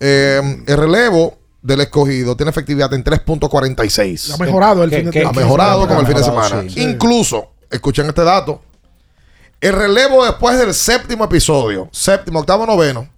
Eh, 0.00 0.40
el 0.66 0.76
relevo 0.76 1.38
del 1.60 1.80
escogido 1.80 2.36
tiene 2.36 2.50
efectividad 2.50 2.92
en 2.94 3.02
3.46. 3.02 4.34
Ha 4.34 4.36
mejorado 4.36 4.84
el 4.84 4.90
¿Qué- 4.90 4.96
fin 4.96 5.04
de 5.06 5.10
qué- 5.10 5.24
Ha 5.26 5.32
mejorado 5.32 5.88
con 5.88 5.98
el 5.98 6.06
fin 6.06 6.16
de 6.16 6.22
semana. 6.24 6.64
sí. 6.68 6.80
Incluso, 6.82 7.50
escuchen 7.70 8.06
este 8.06 8.22
dato. 8.22 8.62
El 9.60 9.72
relevo 9.72 10.24
después 10.24 10.56
del 10.56 10.72
séptimo 10.72 11.24
episodio, 11.24 11.88
séptimo, 11.90 12.38
octavo, 12.38 12.64
noveno, 12.64 13.08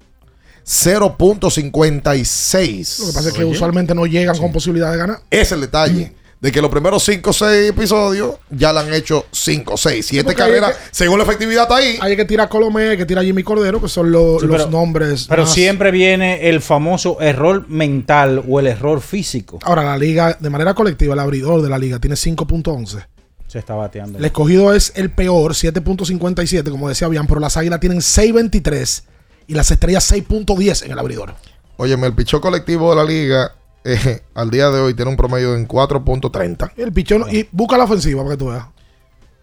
0.56. 0.65 2.99
Lo 3.01 3.07
que 3.07 3.13
pasa 3.13 3.29
es 3.29 3.35
que 3.35 3.45
usualmente 3.45 3.95
no 3.95 4.07
llegan 4.07 4.37
con 4.39 4.53
posibilidad 4.53 4.91
de 4.93 4.99
ganar. 4.99 5.19
Ese 5.31 5.43
es 5.43 5.53
el 5.53 5.61
detalle. 5.61 6.15
De 6.41 6.51
que 6.51 6.63
los 6.63 6.71
primeros 6.71 7.03
5 7.05 7.29
o 7.29 7.33
6 7.35 7.69
episodios 7.69 8.37
ya 8.49 8.73
le 8.73 8.81
han 8.81 8.95
hecho 8.95 9.27
5, 9.31 9.77
6, 9.77 10.07
7 10.07 10.25
porque 10.25 10.43
hay 10.43 10.49
carreras. 10.49 10.73
que- 10.75 10.83
según 10.91 11.19
la 11.19 11.25
efectividad 11.25 11.65
está 11.65 11.77
ahí. 11.77 11.99
Hay 12.01 12.17
que 12.17 12.25
tirar 12.25 12.47
a 12.47 12.49
Colomé, 12.49 12.89
hay 12.89 12.97
que 12.97 13.05
tirar 13.05 13.23
a 13.23 13.27
Jimmy 13.27 13.43
Cordero, 13.43 13.79
que 13.79 13.89
son 13.89 14.11
lo- 14.11 14.41
Sí, 14.41 14.47
los 14.47 14.57
pero- 14.57 14.71
nombres. 14.71 15.27
Pero 15.29 15.43
más- 15.43 15.53
siempre 15.53 15.91
viene 15.91 16.49
el 16.49 16.63
famoso 16.63 17.21
error 17.21 17.69
mental 17.69 18.43
o 18.49 18.59
el 18.59 18.69
error 18.69 19.03
físico. 19.03 19.59
Ahora, 19.65 19.83
la 19.85 19.99
liga, 19.99 20.39
de 20.41 20.49
manera 20.49 20.73
colectiva, 20.73 21.13
el 21.13 21.21
abridor 21.21 21.61
de 21.61 21.69
la 21.69 21.79
liga 21.79 21.99
tiene 21.99 22.17
5.11. 22.17 23.07
Se 23.47 23.59
está 23.59 23.75
bateando. 23.75 24.19
El 24.19 24.25
escogido 24.25 24.73
es 24.73 24.93
el 24.97 25.11
peor, 25.11 25.55
7.57, 25.55 26.71
como 26.71 26.89
decía 26.89 27.09
bien, 27.09 27.27
pero 27.27 27.41
las 27.41 27.59
águilas 27.59 27.81
tienen 27.81 28.01
6.23 28.01 29.05
y 29.47 29.55
las 29.55 29.71
estrellas 29.71 30.05
6.10 30.05 30.83
en 30.85 30.93
el 30.93 30.99
abridor. 30.99 31.35
Óyeme, 31.77 32.07
el 32.07 32.15
pichón 32.15 32.41
colectivo 32.41 32.91
de 32.91 32.97
la 32.97 33.05
liga 33.05 33.53
eh, 33.85 34.23
al 34.35 34.51
día 34.51 34.71
de 34.71 34.81
hoy 34.81 34.95
tiene 34.95 35.11
un 35.11 35.17
promedio 35.17 35.55
en 35.55 35.67
4.30. 35.67 36.73
El 36.77 36.93
pichón. 36.93 37.25
Y 37.31 37.49
busca 37.53 37.77
la 37.79 37.85
ofensiva 37.85 38.23
para 38.23 38.35
que 38.35 38.39
tú 38.39 38.49
veas. 38.49 38.67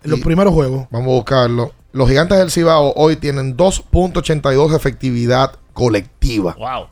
En 0.04 0.12
los 0.12 0.20
primeros 0.22 0.54
juegos. 0.54 0.88
Vamos 0.92 1.08
a 1.08 1.12
buscarlo. 1.16 1.72
Los 1.92 2.08
gigantes 2.08 2.38
del 2.38 2.52
Cibao 2.52 2.94
hoy 2.96 3.16
tienen 3.16 3.58
2.82 3.58 4.70
de 4.70 4.76
efectividad 4.78 5.54
colectiva. 5.74 6.56
Wow. 6.58 6.88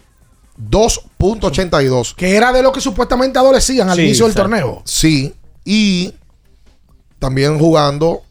2.82. 0.59 2.15
Que 2.15 2.35
era 2.35 2.51
de 2.51 2.63
lo 2.63 2.71
que 2.71 2.81
supuestamente 2.81 3.37
adolecían 3.39 3.89
al 3.89 3.97
Sí, 3.97 4.03
inicio 4.03 4.25
del 4.25 4.31
exacto. 4.31 4.49
torneo. 4.49 4.81
Sí. 4.85 5.33
Y 5.63 6.13
también 7.19 7.59
jugando 7.59 8.23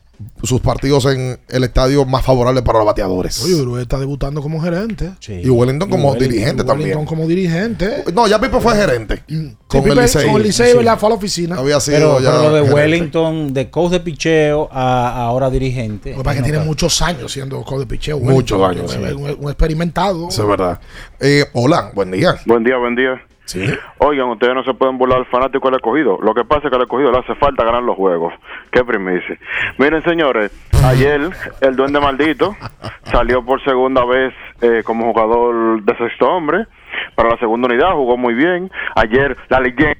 sus 0.42 0.60
partidos 0.60 1.04
en 1.06 1.38
el 1.48 1.64
estadio 1.64 2.04
más 2.04 2.24
favorable 2.24 2.62
para 2.62 2.78
los 2.78 2.86
bateadores. 2.86 3.42
Oye, 3.44 3.54
Uruguay 3.56 3.82
está 3.82 3.98
debutando 3.98 4.40
como 4.42 4.60
gerente. 4.60 5.10
Y 5.28 5.48
Wellington 5.48 5.88
como 5.90 6.10
Wellington- 6.12 6.18
dirigente 6.18 6.62
Wellington 6.62 6.66
también. 6.66 7.04
como 7.06 7.26
dirigente. 7.26 8.04
No, 8.14 8.26
ya 8.26 8.40
Pipo 8.40 8.60
fue 8.60 8.74
gerente. 8.76 9.22
Sí, 9.28 9.56
con 9.66 9.84
el 9.84 9.90
Pipe- 9.90 10.02
Licey. 10.02 10.26
Con 10.26 10.36
el 10.36 10.42
Licey, 10.46 10.70
Sí. 10.72 10.76
¿verdad? 10.76 10.98
Fue 10.98 11.06
a 11.06 11.10
la 11.10 11.16
oficina. 11.16 11.56
Había 11.56 11.80
sido 11.80 11.96
Pero, 11.98 12.20
ya 12.20 12.30
pero 12.30 12.42
lo 12.42 12.54
de 12.54 12.60
gerente. 12.62 12.74
Wellington, 12.74 13.54
de 13.54 13.70
coach 13.70 13.90
de 13.92 14.00
picheo 14.00 14.68
a 14.72 15.24
ahora 15.26 15.50
dirigente. 15.50 16.10
Lo 16.12 16.18
que 16.18 16.22
pasa 16.24 16.32
es 16.32 16.36
que 16.36 16.40
no, 16.40 16.44
tiene 16.44 16.58
claro. 16.58 16.68
muchos 16.68 17.02
años 17.02 17.32
siendo 17.32 17.62
coach 17.62 17.80
de 17.80 17.86
picheo. 17.86 18.18
Muchos 18.20 18.62
años, 18.62 18.96
Un, 18.96 19.36
un 19.40 19.48
experimentado. 19.50 20.28
Eso 20.28 20.42
es 20.42 20.48
verdad. 20.48 20.80
Eh, 21.20 21.44
hola, 21.54 21.90
buen 21.94 22.10
día. 22.10 22.36
Buen 22.46 22.62
día, 22.64 22.76
buen 22.76 22.94
día. 22.94 23.20
Sí. 23.46 23.62
Oigan, 23.98 24.28
ustedes 24.30 24.54
no 24.54 24.64
se 24.64 24.72
pueden 24.74 24.96
burlar 24.96 25.18
al 25.18 25.26
fanático 25.26 25.68
del 25.68 25.76
escogido. 25.76 26.18
Lo 26.22 26.34
que 26.34 26.44
pasa 26.44 26.62
es 26.64 26.70
que 26.70 26.76
al 26.76 26.82
escogido 26.82 27.12
le 27.12 27.18
hace 27.18 27.34
falta 27.34 27.62
ganar 27.64 27.82
los 27.82 27.94
juegos. 27.96 28.32
Qué 28.72 28.82
primicia. 28.84 29.38
Miren, 29.78 30.02
señores, 30.02 30.50
ayer 30.84 31.20
el 31.60 31.76
duende 31.76 32.00
maldito 32.00 32.56
salió 33.04 33.44
por 33.44 33.62
segunda 33.62 34.04
vez 34.06 34.32
eh, 34.62 34.82
como 34.84 35.12
jugador 35.12 35.82
de 35.82 35.96
sexto 35.98 36.26
hombre. 36.28 36.66
Para 37.14 37.30
la 37.30 37.38
segunda 37.38 37.68
unidad 37.68 37.92
jugó 37.92 38.16
muy 38.16 38.34
bien. 38.34 38.70
Ayer 38.96 39.36
la 39.48 39.60
leyenda 39.60 39.98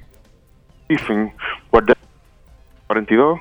Stephen 0.85 1.31
por 1.69 1.83
de- 1.85 1.93
42. 2.87 3.39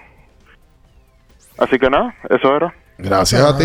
Así 1.58 1.78
que 1.78 1.88
nada, 1.88 2.14
eso 2.30 2.54
era. 2.56 2.74
Gracias 2.96 3.40
a 3.42 3.58
ti. 3.58 3.64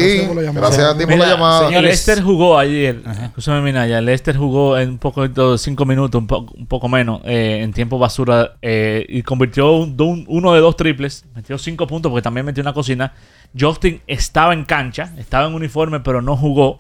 Gracias 0.62 0.86
a 0.88 0.98
ti 0.98 1.06
por 1.06 1.18
la 1.18 1.26
llamada. 1.36 1.60
El 1.78 1.86
Lester 1.86 2.22
jugó 2.24 2.58
ayer. 2.58 3.02
Escúchame, 3.26 3.62
Minaya. 3.62 4.00
El 4.00 4.06
Lester 4.06 4.36
jugó 4.36 4.78
en 4.78 4.90
un 4.90 4.98
poco 4.98 5.28
de 5.28 5.58
cinco 5.58 5.86
minutos, 5.86 6.20
un, 6.20 6.28
po- 6.28 6.48
un 6.58 6.66
poco 6.66 6.90
menos, 6.90 7.22
eh, 7.26 7.60
en 7.62 7.72
tiempo 7.72 8.00
basura. 8.00 8.54
eh, 8.62 9.06
y 9.08 9.22
convirtió 9.22 9.74
un- 9.74 9.96
un- 10.02 10.26
uno 10.28 10.54
de 10.54 10.60
dos 10.62 10.76
triples. 10.76 11.26
Metió 11.36 11.58
cinco 11.60 11.86
puntos 11.86 12.10
porque 12.12 12.24
también 12.24 12.46
metió 12.46 12.62
una 12.62 12.74
cocina. 12.74 13.14
Justin 13.58 14.02
estaba 14.08 14.54
en 14.54 14.66
cancha, 14.66 15.14
estaba 15.18 15.48
en 15.48 15.54
uniforme, 15.54 16.00
pero 16.00 16.22
no 16.22 16.36
jugó. 16.36 16.80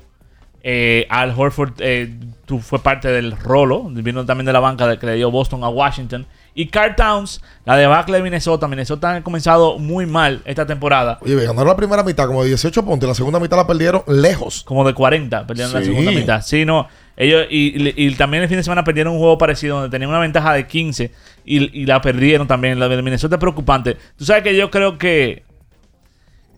Eh, 0.64 1.06
Al 1.10 1.34
Horford 1.38 1.74
eh, 1.80 2.14
tú- 2.46 2.60
fue 2.60 2.80
parte 2.80 3.08
del 3.10 3.32
rolo. 3.38 3.84
Vino 3.90 4.26
también 4.26 4.46
de 4.48 4.54
la 4.54 4.60
banca 4.60 4.88
de- 4.88 4.98
que 4.98 5.06
le 5.06 5.16
dio 5.16 5.30
Boston 5.32 5.64
a 5.64 5.70
Washington. 5.70 6.26
Y 6.60 6.68
Carl 6.68 6.94
Towns, 6.94 7.41
la 7.64 7.77
debacle 7.77 8.18
de 8.18 8.23
Minnesota. 8.23 8.68
Minnesota 8.68 9.15
ha 9.15 9.23
comenzado 9.23 9.80
muy 9.80 10.06
mal 10.06 10.41
esta 10.44 10.65
temporada. 10.65 11.18
Oye, 11.22 11.36
ganaron 11.36 11.68
la 11.69 11.76
primera 11.77 12.03
mitad 12.03 12.27
como 12.27 12.41
de 12.44 12.49
18 12.49 12.84
puntos 12.84 13.07
la 13.07 13.15
segunda 13.15 13.40
mitad 13.40 13.56
la 13.56 13.65
perdieron 13.65 14.03
lejos. 14.07 14.64
Como 14.65 14.86
de 14.86 14.94
40, 14.94 15.48
perdieron 15.48 15.72
la 15.73 15.80
Sí. 15.80 15.86
segunda 15.86 16.11
mitad. 16.11 16.41
Sí, 16.41 16.65
no. 16.65 16.88
Ellos, 17.15 17.45
y, 17.49 17.81
y- 17.90 17.94
y 18.07 18.15
también 18.15 18.44
el 18.44 18.49
fin 18.49 18.57
de 18.57 18.64
semana 18.64 18.84
perdieron 18.84 19.14
un 19.14 19.19
juego 19.19 19.38
parecido 19.38 19.76
donde 19.77 19.90
tenían 19.90 20.10
una 20.10 20.19
ventaja 20.19 20.52
de 20.53 20.68
15 20.68 21.14
y, 21.45 21.81
y 21.81 21.86
la 21.86 22.02
perdieron 22.02 22.45
también. 22.45 22.77
La 22.77 22.90
de 22.90 23.02
Minnesota 23.02 23.36
es 23.36 23.40
preocupante. 23.40 23.95
Tú 24.18 24.26
sabes 24.26 24.44
que 24.44 24.53
yo 24.57 24.69
creo 24.69 24.98
que. 24.98 25.44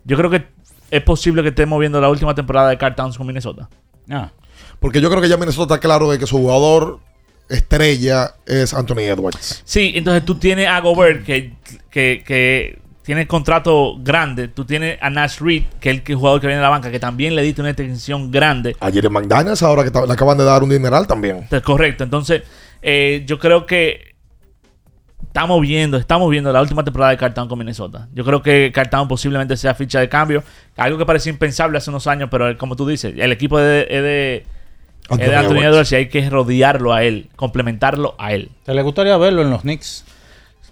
Yo 0.04 0.16
creo 0.16 0.30
que 0.30 0.46
es 0.90 1.02
posible 1.02 1.42
que 1.42 1.50
estemos 1.50 1.78
viendo 1.78 2.00
la 2.00 2.08
última 2.08 2.34
temporada 2.34 2.70
de 2.70 2.76
Carl 2.76 2.96
Towns 2.96 3.16
con 3.16 3.24
Minnesota. 3.26 3.68
Porque 4.80 5.00
yo 5.00 5.08
creo 5.10 5.22
que 5.22 5.28
ya 5.28 5.36
Minnesota 5.36 5.74
está 5.74 5.80
claro 5.80 6.10
de 6.10 6.18
que 6.18 6.26
su 6.26 6.38
jugador 6.38 6.98
estrella 7.48 8.34
es 8.46 8.74
Anthony 8.74 9.00
Edwards. 9.00 9.62
Sí, 9.64 9.92
entonces 9.94 10.24
tú 10.24 10.36
tienes 10.36 10.68
a 10.68 10.80
Gobert 10.80 11.24
que, 11.24 11.52
que, 11.90 12.22
que 12.26 12.78
tiene 13.02 13.26
contrato 13.26 13.96
grande. 13.98 14.48
Tú 14.48 14.64
tienes 14.64 14.98
a 15.00 15.10
Nash 15.10 15.38
Reed, 15.40 15.64
que 15.80 15.90
es 15.90 16.02
el 16.06 16.14
jugador 16.14 16.40
que 16.40 16.46
viene 16.46 16.58
de 16.58 16.62
la 16.62 16.70
banca, 16.70 16.90
que 16.90 17.00
también 17.00 17.34
le 17.34 17.42
diste 17.42 17.60
una 17.60 17.70
extensión 17.70 18.30
grande. 18.30 18.76
Ayer 18.80 19.06
en 19.06 19.12
McDaniels, 19.12 19.62
ahora 19.62 19.84
que 19.84 19.90
le 19.90 20.12
acaban 20.12 20.38
de 20.38 20.44
dar 20.44 20.62
un 20.62 20.70
dineral 20.70 21.06
también. 21.06 21.46
Correcto. 21.64 22.04
Entonces, 22.04 22.42
eh, 22.80 23.24
yo 23.26 23.38
creo 23.38 23.66
que 23.66 24.12
estamos 25.26 25.60
viendo, 25.60 25.96
estamos 25.96 26.30
viendo 26.30 26.52
la 26.52 26.60
última 26.60 26.84
temporada 26.84 27.10
de 27.10 27.16
Cartown 27.16 27.48
con 27.48 27.58
Minnesota. 27.58 28.08
Yo 28.12 28.24
creo 28.24 28.42
que 28.42 28.70
Cartown 28.72 29.08
posiblemente 29.08 29.56
sea 29.56 29.74
ficha 29.74 29.98
de 29.98 30.08
cambio. 30.08 30.44
Algo 30.76 30.98
que 30.98 31.06
parecía 31.06 31.32
impensable 31.32 31.78
hace 31.78 31.90
unos 31.90 32.06
años, 32.06 32.28
pero 32.30 32.56
como 32.58 32.76
tú 32.76 32.86
dices, 32.86 33.14
el 33.16 33.32
equipo 33.32 33.58
es 33.58 33.64
de, 33.64 33.80
es 33.82 34.02
de, 34.02 34.46
es 35.10 35.28
Anthony 35.36 35.62
Edwards. 35.64 35.92
Y 35.92 35.96
hay 35.96 36.08
que 36.08 36.28
rodearlo 36.30 36.92
a 36.92 37.02
él, 37.02 37.28
complementarlo 37.36 38.14
a 38.18 38.32
él. 38.32 38.50
¿Te 38.64 38.74
le 38.74 38.82
gustaría 38.82 39.16
verlo 39.16 39.42
en 39.42 39.50
los 39.50 39.62
Knicks? 39.62 40.04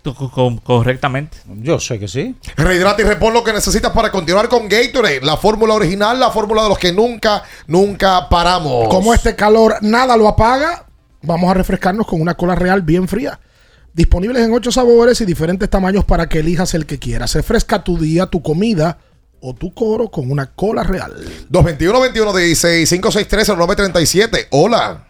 Co- 0.02 0.31
co- 0.31 0.61
correctamente. 0.62 1.36
Yo 1.47 1.78
sé 1.78 1.98
que 1.98 2.09
sí. 2.09 2.35
Rehidrata 2.57 3.02
y 3.02 3.05
repon 3.05 3.35
lo 3.35 3.44
que 3.44 3.52
necesitas 3.52 3.93
para 3.93 4.11
continuar 4.11 4.48
con 4.48 4.66
Gatorade. 4.66 5.20
La 5.20 5.36
fórmula 5.36 5.74
original, 5.74 6.19
la 6.19 6.31
fórmula 6.31 6.62
de 6.62 6.70
los 6.70 6.78
que 6.78 6.90
nunca, 6.93 7.43
nunca 7.66 8.28
paramos. 8.31 8.89
Como 8.89 9.12
este 9.12 9.36
calor 9.36 9.74
nada 9.82 10.16
lo 10.16 10.27
apaga, 10.27 10.86
vamos 11.20 11.51
a 11.51 11.55
refrescarnos 11.55 12.07
con 12.07 12.20
una 12.23 12.35
cola 12.35 12.55
real 12.55 12.81
bien 12.81 13.09
fría. 13.09 13.39
Disponibles 13.93 14.43
en 14.43 14.55
ocho 14.55 14.73
sabores 14.73 15.20
y 15.20 15.27
diferentes 15.27 15.69
tamaños 15.69 16.05
para 16.07 16.28
que 16.31 16.39
elijas 16.39 16.73
el 16.73 16.86
que 16.86 16.98
quieras. 16.98 17.35
Refresca 17.35 17.85
tu 17.85 17.98
día, 17.98 18.24
tu 18.27 18.40
comida 18.40 18.97
o 19.41 19.55
tu 19.55 19.75
coro 19.75 20.09
con 20.09 20.31
una 20.31 20.55
cola 20.55 20.85
real. 20.85 21.12
221-21-16-563-0937. 21.51 24.47
Hola. 24.51 25.07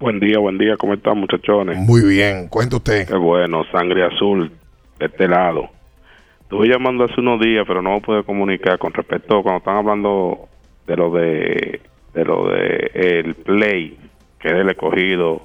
Buen 0.00 0.18
día, 0.20 0.38
buen 0.38 0.58
día, 0.58 0.76
¿cómo 0.76 0.92
están 0.94 1.18
muchachones? 1.18 1.78
Muy 1.78 2.02
bien, 2.02 2.48
cuenta 2.48 2.76
usted. 2.76 3.08
Qué 3.08 3.16
bueno, 3.16 3.62
sangre 3.72 4.04
azul 4.04 4.52
de 4.98 5.06
este 5.06 5.26
lado. 5.28 5.70
Estuve 6.42 6.68
llamando 6.68 7.04
hace 7.04 7.20
unos 7.20 7.40
días, 7.40 7.64
pero 7.66 7.80
no 7.80 7.94
me 7.94 8.00
pude 8.00 8.24
comunicar 8.24 8.78
con 8.78 8.92
respecto 8.92 9.42
cuando 9.42 9.58
están 9.58 9.76
hablando 9.76 10.48
de 10.86 10.96
lo 10.96 11.10
de, 11.10 11.80
de 12.12 12.24
lo 12.24 12.48
de 12.48 12.90
el 12.94 13.34
play, 13.34 13.96
que 14.40 14.48
es 14.48 14.54
el 14.54 14.68
escogido 14.68 15.42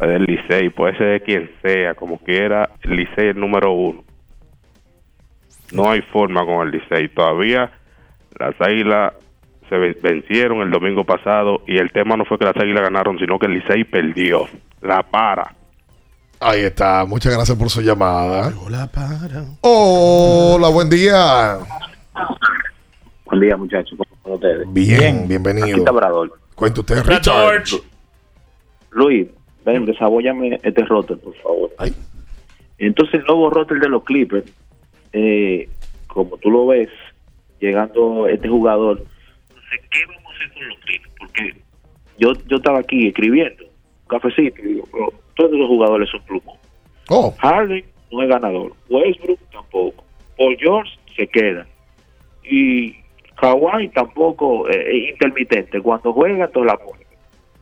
es 0.00 0.08
del 0.08 0.24
Licey, 0.24 0.70
puede 0.70 0.96
ser 0.96 1.08
de 1.08 1.20
quien 1.20 1.50
sea, 1.62 1.94
como 1.94 2.18
quiera, 2.18 2.70
el 2.82 2.96
Licey 2.96 3.28
es 3.28 3.36
el 3.36 3.40
número 3.40 3.72
uno. 3.72 4.02
No 5.72 5.90
hay 5.90 6.02
forma 6.02 6.44
con 6.44 6.66
el 6.66 6.72
Licey. 6.72 7.08
Todavía 7.08 7.70
las 8.38 8.54
águilas 8.60 9.12
se 9.68 9.76
ven- 9.76 9.96
vencieron 10.02 10.60
el 10.62 10.70
domingo 10.70 11.04
pasado 11.04 11.62
y 11.66 11.78
el 11.78 11.90
tema 11.92 12.16
no 12.16 12.24
fue 12.24 12.38
que 12.38 12.44
las 12.44 12.56
águilas 12.56 12.82
ganaron, 12.82 13.18
sino 13.18 13.38
que 13.38 13.46
el 13.46 13.54
Licey 13.54 13.84
perdió. 13.84 14.46
La 14.82 15.02
para. 15.02 15.54
Ahí 16.40 16.60
está. 16.62 17.04
Muchas 17.06 17.32
gracias 17.34 17.56
por 17.56 17.70
su 17.70 17.80
llamada. 17.80 18.52
Hola, 18.64 18.90
para. 18.92 19.44
Hola, 19.60 20.68
buen 20.68 20.90
día. 20.90 21.58
Buen 23.26 23.40
día, 23.40 23.56
muchachos. 23.56 23.96
¿Cómo 23.96 24.14
están 24.16 24.32
ustedes? 24.32 24.72
Bien, 24.72 25.26
bienvenido. 25.28 25.66
Aquí 25.66 25.78
está 25.78 25.90
Brador. 25.92 26.32
Cuenta 26.54 26.80
usted, 26.80 27.02
Richard. 27.06 27.64
Luis, 28.90 29.28
ven, 29.64 29.86
desabóllame 29.86 30.60
este 30.62 30.84
roster, 30.84 31.16
por 31.18 31.34
favor. 31.36 31.70
Entonces, 32.78 33.14
el 33.20 33.24
nuevo 33.26 33.48
roster 33.48 33.78
de 33.78 33.88
los 33.88 34.02
Clippers, 34.04 34.44
eh, 35.12 35.68
como 36.06 36.36
tú 36.38 36.50
lo 36.50 36.66
ves, 36.66 36.88
llegando 37.60 38.26
este 38.28 38.48
jugador, 38.48 39.04
qué 39.90 40.06
vamos 40.06 40.24
a 40.26 40.36
hacer 40.36 40.52
con 40.52 40.68
los 40.68 40.78
Clippers, 40.78 41.14
porque 41.18 41.54
yo, 42.18 42.32
yo 42.46 42.56
estaba 42.56 42.80
aquí 42.80 43.08
escribiendo 43.08 43.64
un 43.64 44.08
cafecito 44.08 44.60
y 44.62 44.74
digo, 44.74 44.88
"Bro, 44.92 45.12
todos 45.36 45.52
los 45.52 45.68
jugadores 45.68 46.08
son 46.10 46.22
plumos. 46.22 46.58
Oh. 47.08 47.34
Harden 47.38 47.84
no 48.10 48.22
es 48.22 48.28
ganador, 48.28 48.72
Westbrook 48.88 49.38
tampoco, 49.50 50.04
Paul 50.36 50.56
George 50.58 50.90
se 51.16 51.26
queda 51.26 51.66
y 52.44 52.94
Kawhi 53.36 53.88
tampoco 53.88 54.68
eh, 54.68 54.84
es 54.88 55.10
intermitente, 55.10 55.80
cuando 55.80 56.12
juega 56.12 56.48
toda 56.48 56.66
la 56.66 56.76
pone. 56.76 57.02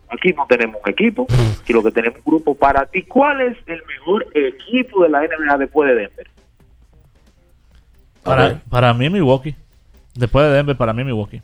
Aquí 0.09 0.32
no 0.32 0.44
tenemos 0.48 0.81
un 0.85 0.90
equipo, 0.90 1.27
y 1.66 1.72
lo 1.72 1.82
que 1.85 1.93
tenemos 1.93 2.18
es 2.18 2.27
un 2.27 2.32
grupo. 2.32 2.55
Para 2.55 2.85
ti, 2.86 3.02
¿cuál 3.05 3.40
es 3.43 3.56
el 3.66 3.81
mejor 3.86 4.27
equipo 4.35 5.05
de 5.05 5.09
la 5.09 5.20
NBA 5.20 5.59
después 5.59 5.89
de 5.89 5.94
Denver? 5.94 6.27
Para, 8.22 8.60
para 8.68 8.94
mí, 8.94 9.09
Milwaukee. 9.09 9.55
Después 10.14 10.47
de 10.47 10.52
Denver, 10.52 10.76
para 10.76 10.92
mí, 10.92 11.05
Milwaukee. 11.05 11.40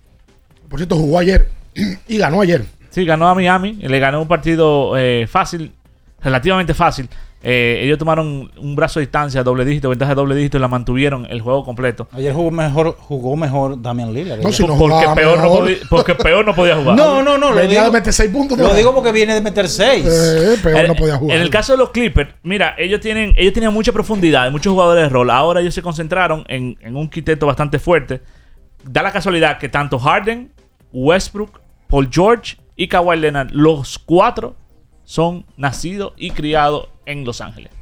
Por 0.69 0.79
cierto, 0.79 0.97
jugó 0.97 1.19
ayer 1.19 1.49
y 2.09 2.19
ganó 2.19 2.41
ayer. 2.41 2.65
Sí, 2.91 3.05
ganó 3.05 3.29
a 3.29 3.35
Miami. 3.35 3.79
y 3.81 3.89
Le 3.89 3.99
ganó 3.99 4.21
un 4.23 4.29
partido 4.29 4.97
eh, 4.97 5.27
fácil, 5.29 5.73
relativamente 6.21 6.75
fácil. 6.75 7.09
Eh, 7.49 7.83
ellos 7.85 7.97
tomaron 7.97 8.51
un 8.57 8.75
brazo 8.75 8.99
de 8.99 9.07
distancia, 9.07 9.45
doble 9.45 9.65
dígito, 9.65 9.89
ventaja 9.89 10.11
de 10.11 10.17
doble 10.17 10.35
dígito 10.35 10.57
y 10.57 10.61
la 10.61 10.67
mantuvieron 10.67 11.27
el 11.31 11.41
juego 11.41 11.65
completo. 11.65 12.09
Ayer 12.11 12.35
jugó 12.35 12.51
mejor, 12.51 12.97
jugó 12.99 13.37
mejor 13.37 13.81
Damian 13.81 14.13
Lillard. 14.13 14.41
No, 14.43 14.51
si 14.51 14.67
no 14.67 14.77
Porque 14.77 15.07
peor 15.15 15.39
no 15.39 15.49
podía- 15.51 15.77
porque 15.89 16.15
peor 16.17 16.45
no 16.45 16.55
podía 16.57 16.75
jugar. 16.77 16.97
No, 16.97 17.23
no, 17.23 17.39
no. 17.39 17.55
Venía 17.55 17.85
de 17.85 17.91
meter 17.93 18.13
seis 18.13 18.33
puntos. 18.33 18.59
lo 18.59 18.75
digo 18.75 18.93
porque 18.93 19.13
viene 19.13 19.33
de 19.35 19.41
meter 19.41 19.69
seis. 19.69 20.05
Eh, 20.05 20.57
pero 20.61 20.77
En- 20.79 20.87
no 20.89 20.95
podía 20.97 21.17
jugar. 21.19 21.37
En 21.37 21.43
el 21.43 21.49
caso 21.51 21.73
de 21.75 21.79
los 21.79 21.91
Clippers, 21.91 22.35
mira, 22.43 22.75
ellos 22.79 22.99
tienen, 23.01 23.33
ellos 23.37 23.53
tenían 23.53 23.73
mucha 23.73 23.93
profundidad, 23.93 24.51
muchos 24.51 24.73
jugadores 24.73 25.05
de 25.05 25.09
rol. 25.09 25.31
Ahora 25.31 25.61
ellos 25.61 25.73
se 25.75 25.83
concentraron 25.83 26.45
en, 26.49 26.77
en 26.81 26.97
un 26.97 27.09
quiteto 27.09 27.47
bastante 27.47 27.79
fuerte. 27.79 28.23
Da 28.83 29.03
la 29.03 29.13
casualidad 29.13 29.59
que 29.59 29.69
tanto 29.69 30.01
Harden, 30.01 30.51
Westbrook, 30.93 31.61
Paul 31.89 32.09
George 32.11 32.57
y 32.75 32.89
Kawhi 32.89 33.17
Leonard, 33.19 33.51
los 33.53 34.01
cuatro 34.01 34.57
son 35.07 35.47
nacidos 35.57 36.13
y 36.19 36.33
criados 36.33 36.89
en 37.07 37.25
Los 37.25 37.41
Ángeles. 37.41 37.73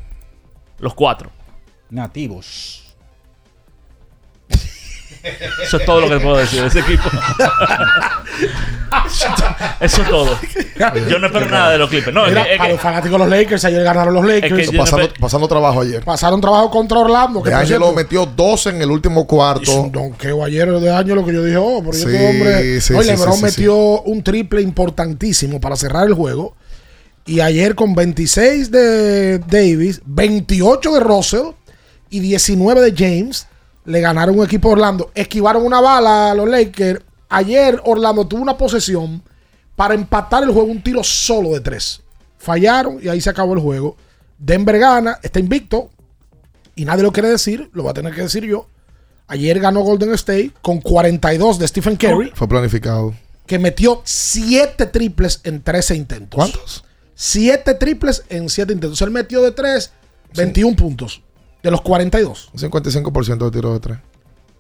Los 0.79 0.95
cuatro. 0.95 1.31
Nativos. 1.91 2.83
Eso 5.63 5.79
es 5.79 5.87
todo 5.87 6.03
lo 6.03 6.09
que 6.11 6.21
puedo 6.23 6.37
decir 6.37 6.61
de 6.61 6.67
ese 6.69 6.81
equipo. 6.81 7.09
Eso 9.81 10.03
es 10.03 10.09
todo. 10.09 10.39
Yo 11.09 11.19
no 11.19 11.27
espero 11.29 11.49
nada 11.49 11.71
de 11.71 11.79
los 11.79 11.89
Clippers. 11.89 12.15
No, 12.15 12.25
es 12.27 12.31
Mira, 12.33 12.45
que- 12.45 12.53
es 12.53 12.59
para 12.59 12.69
que- 12.69 12.73
los 12.75 12.83
fanáticos 12.83 13.13
de 13.13 13.19
los 13.27 13.29
Lakers, 13.39 13.65
ayer 13.65 13.83
ganaron 13.83 14.13
los 14.15 14.25
Lakers. 14.27 14.53
Es 14.53 14.59
que 14.59 14.77
yo 14.77 14.85
no 14.85 15.09
pasando, 15.19 15.49
trabajo 15.49 15.81
ayer. 15.81 16.05
Pasaron 16.05 16.41
trabajo 16.43 16.71
contra 16.71 16.99
Orlando. 16.99 17.43
Que 17.43 17.49
De 17.51 17.57
Angelo 17.57 17.87
cierto, 17.87 17.97
metió 17.97 18.27
12 18.27 18.69
en 18.71 18.83
el 18.83 18.91
último 18.91 19.27
cuarto. 19.27 19.63
hizo 19.63 19.81
un 19.83 19.93
donqueo 19.93 20.45
ayer 20.45 20.71
de 20.71 20.91
año 20.95 21.15
lo 21.15 21.25
que 21.25 21.33
yo 21.33 21.43
dije, 21.43 21.57
oh, 21.57 21.81
pero 21.81 21.93
Sí, 21.95 22.05
este 22.05 22.29
hombre. 22.29 22.81
sí, 22.83 22.93
No, 22.93 23.01
y 23.01 23.05
sí, 23.05 23.11
LeBron 23.11 23.33
sí, 23.33 23.39
sí, 23.39 23.45
metió 23.45 23.77
un 24.03 24.23
triple 24.23 24.61
importantísimo 24.61 25.59
para 25.61 25.77
cerrar 25.77 26.07
el 26.07 26.13
juego. 26.15 26.55
Y 27.27 27.41
ayer 27.41 27.75
con 27.75 27.95
26 27.95 28.71
de 28.71 29.39
Davis, 29.39 30.01
28 30.05 30.93
de 30.93 31.01
Russell 31.01 31.47
y 32.11 32.21
19 32.21 32.81
de 32.83 32.95
James, 32.97 33.47
le 33.87 34.01
ganaron 34.01 34.39
un 34.39 34.45
equipo 34.45 34.69
de 34.69 34.73
Orlando. 34.75 35.11
Esquivaron 35.15 35.65
una 35.65 35.81
bala 35.81 36.31
a 36.31 36.35
los 36.35 36.49
Lakers. 36.49 37.01
Ayer 37.31 37.81
Orlando 37.85 38.27
tuvo 38.27 38.43
una 38.43 38.57
posesión 38.59 39.23
para 39.75 39.95
empatar 39.95 40.43
el 40.43 40.51
juego, 40.51 40.69
un 40.71 40.83
tiro 40.83 41.03
solo 41.03 41.51
de 41.51 41.61
tres. 41.61 42.01
Fallaron 42.39 42.99
y 43.03 43.09
ahí 43.09 43.21
se 43.21 43.31
acabó 43.31 43.55
el 43.55 43.61
juego. 43.61 43.97
Denver 44.39 44.79
gana, 44.79 45.19
está 45.23 45.41
invicto 45.41 45.91
y 46.77 46.85
nadie 46.85 47.03
lo 47.03 47.13
quiere 47.13 47.31
decir, 47.31 47.71
lo 47.73 47.85
va 47.85 47.93
a 47.93 47.95
tener 47.95 48.15
que 48.15 48.23
decir 48.23 48.45
yo. 48.45 48.69
Ayer 49.29 49.59
ganó 49.59 49.81
Golden 49.81 50.13
State 50.13 50.51
con 50.61 50.81
42 50.83 51.59
de 51.59 51.69
Stephen 51.69 51.97
Curry, 51.97 52.33
Fue 52.35 52.47
planificado. 52.47 53.15
que 53.47 53.59
metió 53.59 54.03
7 54.05 54.85
triples 54.87 55.41
en 55.45 55.63
13 55.63 55.97
intentos. 55.97 56.37
¿Cuántos? 56.37 56.85
7 57.15 57.75
triples 57.75 58.25
en 58.29 58.49
7 58.49 58.73
intentos. 58.73 59.01
Él 59.03 59.11
metió 59.11 59.43
de 59.43 59.53
3, 59.53 59.93
21 60.37 60.77
puntos. 60.77 61.23
De 61.63 61.71
los 61.71 61.81
42. 61.81 62.51
Un 62.53 62.61
55% 62.61 63.45
de 63.45 63.51
tiro 63.51 63.73
de 63.73 63.81
3. 63.81 63.99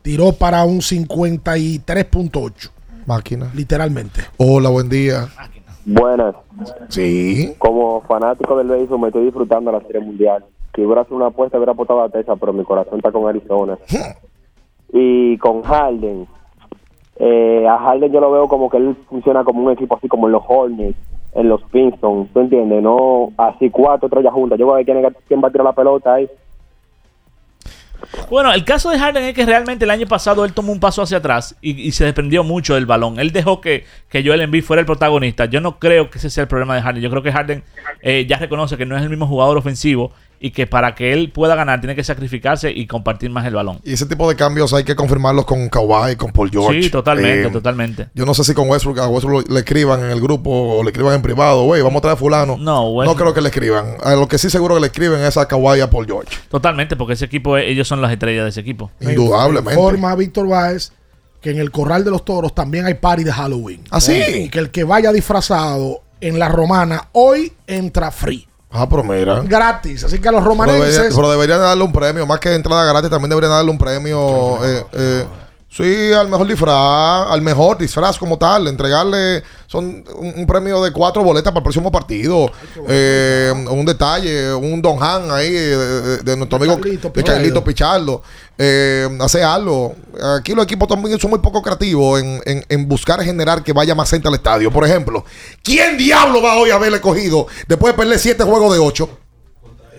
Tiró 0.02 0.32
para 0.32 0.64
un 0.64 0.78
53.8. 0.78 2.70
Máquina. 3.06 3.50
Literalmente. 3.54 4.22
Hola, 4.38 4.70
buen 4.70 4.88
día. 4.88 5.28
Buenas. 5.84 6.34
Sí. 6.88 7.54
Como 7.58 8.00
fanático 8.02 8.56
del 8.56 8.68
béisbol 8.68 9.00
me 9.00 9.08
estoy 9.08 9.24
disfrutando 9.24 9.70
la 9.70 9.80
Serie 9.82 10.00
Mundial. 10.00 10.44
Si 10.74 10.82
hubiera 10.82 11.02
hecho 11.02 11.14
una 11.14 11.26
apuesta 11.26 11.58
hubiera 11.58 11.72
apostado 11.72 12.02
a 12.02 12.08
Texas, 12.08 12.36
pero 12.40 12.52
mi 12.52 12.64
corazón 12.64 12.96
está 12.96 13.12
con 13.12 13.28
Arizona. 13.28 13.78
y 14.92 15.36
con 15.38 15.62
Harden. 15.62 16.26
Eh, 17.16 17.66
a 17.68 17.78
Harden 17.78 18.12
yo 18.12 18.20
lo 18.20 18.32
veo 18.32 18.48
como 18.48 18.70
que 18.70 18.78
él 18.78 18.96
funciona 19.08 19.44
como 19.44 19.62
un 19.62 19.72
equipo 19.72 19.96
así 19.96 20.08
como 20.08 20.26
en 20.26 20.32
los 20.32 20.42
Hornets, 20.48 20.98
en 21.34 21.48
los 21.48 21.62
Pistons, 21.64 22.32
¿tú 22.32 22.40
entiendes? 22.40 22.82
No 22.82 23.32
así 23.36 23.70
cuatro, 23.70 24.08
ya 24.20 24.30
juntas. 24.30 24.58
Yo 24.58 24.66
voy 24.66 24.74
a 24.74 24.84
ver 24.84 25.14
quién, 25.26 25.42
va 25.42 25.48
a 25.48 25.50
tirar 25.50 25.64
la 25.64 25.72
pelota 25.72 26.14
ahí. 26.14 26.28
Bueno, 28.30 28.52
el 28.52 28.64
caso 28.64 28.90
de 28.90 28.98
Harden 28.98 29.24
es 29.24 29.34
que 29.34 29.46
realmente 29.46 29.84
el 29.84 29.90
año 29.90 30.06
pasado 30.06 30.44
él 30.44 30.52
tomó 30.52 30.72
un 30.72 30.78
paso 30.78 31.02
hacia 31.02 31.18
atrás 31.18 31.56
y, 31.60 31.80
y 31.80 31.92
se 31.92 32.04
desprendió 32.04 32.44
mucho 32.44 32.74
del 32.74 32.86
balón. 32.86 33.18
Él 33.18 33.32
dejó 33.32 33.60
que, 33.60 33.84
que 34.08 34.24
Joel 34.24 34.42
Embiid 34.42 34.62
fuera 34.62 34.80
el 34.80 34.86
protagonista. 34.86 35.46
Yo 35.46 35.60
no 35.60 35.78
creo 35.78 36.10
que 36.10 36.18
ese 36.18 36.30
sea 36.30 36.42
el 36.42 36.48
problema 36.48 36.74
de 36.74 36.82
Harden. 36.82 37.02
Yo 37.02 37.10
creo 37.10 37.22
que 37.22 37.32
Harden 37.32 37.62
eh, 38.02 38.26
ya 38.28 38.36
reconoce 38.36 38.76
que 38.76 38.86
no 38.86 38.96
es 38.96 39.02
el 39.02 39.08
mismo 39.08 39.26
jugador 39.26 39.56
ofensivo 39.56 40.12
y 40.40 40.50
que 40.50 40.66
para 40.66 40.94
que 40.94 41.12
él 41.12 41.30
pueda 41.32 41.54
ganar 41.54 41.80
tiene 41.80 41.94
que 41.94 42.04
sacrificarse 42.04 42.70
y 42.70 42.86
compartir 42.86 43.30
más 43.30 43.46
el 43.46 43.54
balón. 43.54 43.80
Y 43.84 43.92
ese 43.94 44.06
tipo 44.06 44.28
de 44.28 44.36
cambios 44.36 44.72
hay 44.74 44.84
que 44.84 44.94
confirmarlos 44.94 45.44
con 45.46 45.68
Kawhi, 45.68 46.16
con 46.16 46.32
Paul 46.32 46.50
George. 46.50 46.82
Sí, 46.82 46.90
totalmente, 46.90 47.48
Eh, 47.48 47.50
totalmente. 47.50 48.08
Yo 48.14 48.26
no 48.26 48.34
sé 48.34 48.44
si 48.44 48.52
con 48.54 48.68
Westbrook, 48.68 48.98
a 48.98 49.08
Westbrook 49.08 49.50
le 49.50 49.60
escriban 49.60 50.04
en 50.04 50.10
el 50.10 50.20
grupo 50.20 50.50
o 50.50 50.82
le 50.82 50.90
escriban 50.90 51.14
en 51.14 51.22
privado, 51.22 51.64
güey, 51.64 51.80
vamos 51.82 51.98
a 51.98 52.02
traer 52.02 52.14
a 52.14 52.18
fulano. 52.18 52.56
No, 52.58 52.64
No 52.82 52.90
Westbrook- 52.90 53.16
creo 53.16 53.34
que 53.34 53.40
le 53.40 53.48
escriban. 53.48 53.96
A 54.02 54.14
lo 54.14 54.28
que 54.28 54.38
sí 54.38 54.50
seguro 54.50 54.74
que 54.74 54.80
le 54.82 54.86
escriben 54.88 55.20
es 55.20 55.36
a 55.36 55.46
Kawhi 55.48 55.78
y 55.78 55.80
a 55.80 55.88
Paul 55.90 56.06
George. 56.06 56.36
Totalmente, 56.50 56.96
porque 56.96 57.14
ese 57.14 57.24
equipo, 57.24 57.56
ellos 57.56 57.88
son 57.88 58.00
las 58.02 58.12
estrellas 58.12 58.44
de 58.44 58.50
ese 58.50 58.60
equipo. 58.60 58.90
Indudablemente. 59.00 59.72
Informa 59.80 60.14
Víctor 60.14 60.48
Báez 60.48 60.92
que 61.40 61.50
en 61.50 61.58
el 61.58 61.70
Corral 61.70 62.04
de 62.04 62.10
los 62.10 62.24
Toros 62.24 62.54
también 62.54 62.86
hay 62.86 62.94
party 62.94 63.22
de 63.24 63.30
Halloween. 63.32 63.82
¿Ah, 63.90 64.00
sí? 64.00 64.12
Y 64.34 64.48
que 64.48 64.58
el 64.58 64.70
que 64.70 64.82
vaya 64.84 65.12
disfrazado 65.12 66.00
en 66.22 66.38
la 66.38 66.48
romana 66.48 67.08
hoy 67.12 67.52
entra 67.66 68.10
free. 68.10 68.46
Ah, 68.76 68.88
pero 68.88 69.04
mira. 69.04 69.40
Gratis. 69.44 70.02
Así 70.04 70.18
que 70.18 70.28
a 70.28 70.32
los 70.32 70.42
romanenses. 70.42 71.14
pero 71.14 71.30
deberían 71.30 71.60
darle 71.60 71.84
un 71.84 71.92
premio, 71.92 72.26
más 72.26 72.40
que 72.40 72.52
entrada 72.52 72.84
gratis, 72.84 73.08
también 73.08 73.30
deberían 73.30 73.52
darle 73.52 73.70
un 73.70 73.78
premio. 73.78 74.64
eh, 74.64 74.84
eh, 74.92 75.24
sí, 75.76 76.12
al 76.12 76.28
mejor 76.28 76.46
disfraz, 76.46 77.26
al 77.30 77.42
mejor 77.42 77.78
disfraz 77.78 78.18
como 78.18 78.38
tal, 78.38 78.68
entregarle 78.68 79.42
son 79.66 80.04
un, 80.16 80.32
un 80.36 80.46
premio 80.46 80.82
de 80.82 80.92
cuatro 80.92 81.22
boletas 81.24 81.50
para 81.52 81.58
el 81.60 81.64
próximo 81.64 81.90
partido, 81.90 82.50
eh, 82.88 83.52
un 83.70 83.84
detalle, 83.84 84.54
un 84.54 84.80
Don 84.80 85.02
Han 85.02 85.30
ahí 85.32 85.50
de, 85.50 85.76
de- 85.76 86.16
de 86.18 86.36
nuestro 86.36 86.58
amigo 86.58 86.74
Carlito 86.76 87.08
de 87.08 87.24
Carlito 87.24 87.64
Pichardo, 87.64 88.22
eh, 88.56 89.08
hacer 89.20 89.42
algo. 89.42 89.96
Aquí 90.36 90.54
los 90.54 90.64
equipos 90.64 90.86
también 90.88 91.18
son 91.18 91.30
muy 91.30 91.40
poco 91.40 91.60
creativos 91.60 92.20
en, 92.20 92.40
en- 92.44 92.64
en 92.68 92.88
buscar 92.88 93.20
generar 93.22 93.62
que 93.64 93.72
vaya 93.72 93.94
más 93.96 94.08
gente 94.10 94.28
al 94.28 94.34
estadio. 94.34 94.70
Por 94.70 94.84
ejemplo, 94.84 95.24
¿quién 95.62 95.98
diablo 95.98 96.40
va 96.40 96.56
hoy 96.56 96.70
a 96.70 96.76
haberle 96.76 97.00
cogido 97.00 97.48
después 97.66 97.92
de 97.92 97.98
perder 97.98 98.18
siete 98.20 98.44
juegos 98.44 98.72
de 98.72 98.78
ocho? 98.78 99.08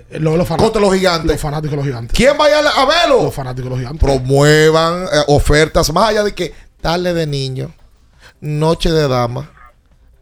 Eh, 0.09 0.19
Los, 0.19 0.37
los 0.37 0.47
fanáticos- 0.47 0.71
Contra 0.71 0.81
los 0.81 0.93
gigantes. 0.93 1.31
Los 1.31 1.41
fanáticos 1.41 1.71
de 1.71 1.77
los 1.77 1.85
gigantes. 1.85 2.15
¿Quién 2.15 2.37
vaya 2.37 2.59
a, 2.59 2.81
a 2.81 2.85
verlo? 2.85 3.23
Los 3.23 3.33
fanáticos 3.33 3.65
de 3.65 3.69
los 3.69 3.79
gigantes. 3.79 4.01
Promuevan 4.01 5.03
eh, 5.05 5.07
ofertas 5.27 5.91
más 5.93 6.09
allá 6.09 6.23
de 6.23 6.33
que 6.33 6.53
tarde 6.81 7.13
de 7.13 7.25
niño, 7.27 7.73
noche 8.41 8.91
de 8.91 9.07
dama, 9.07 9.51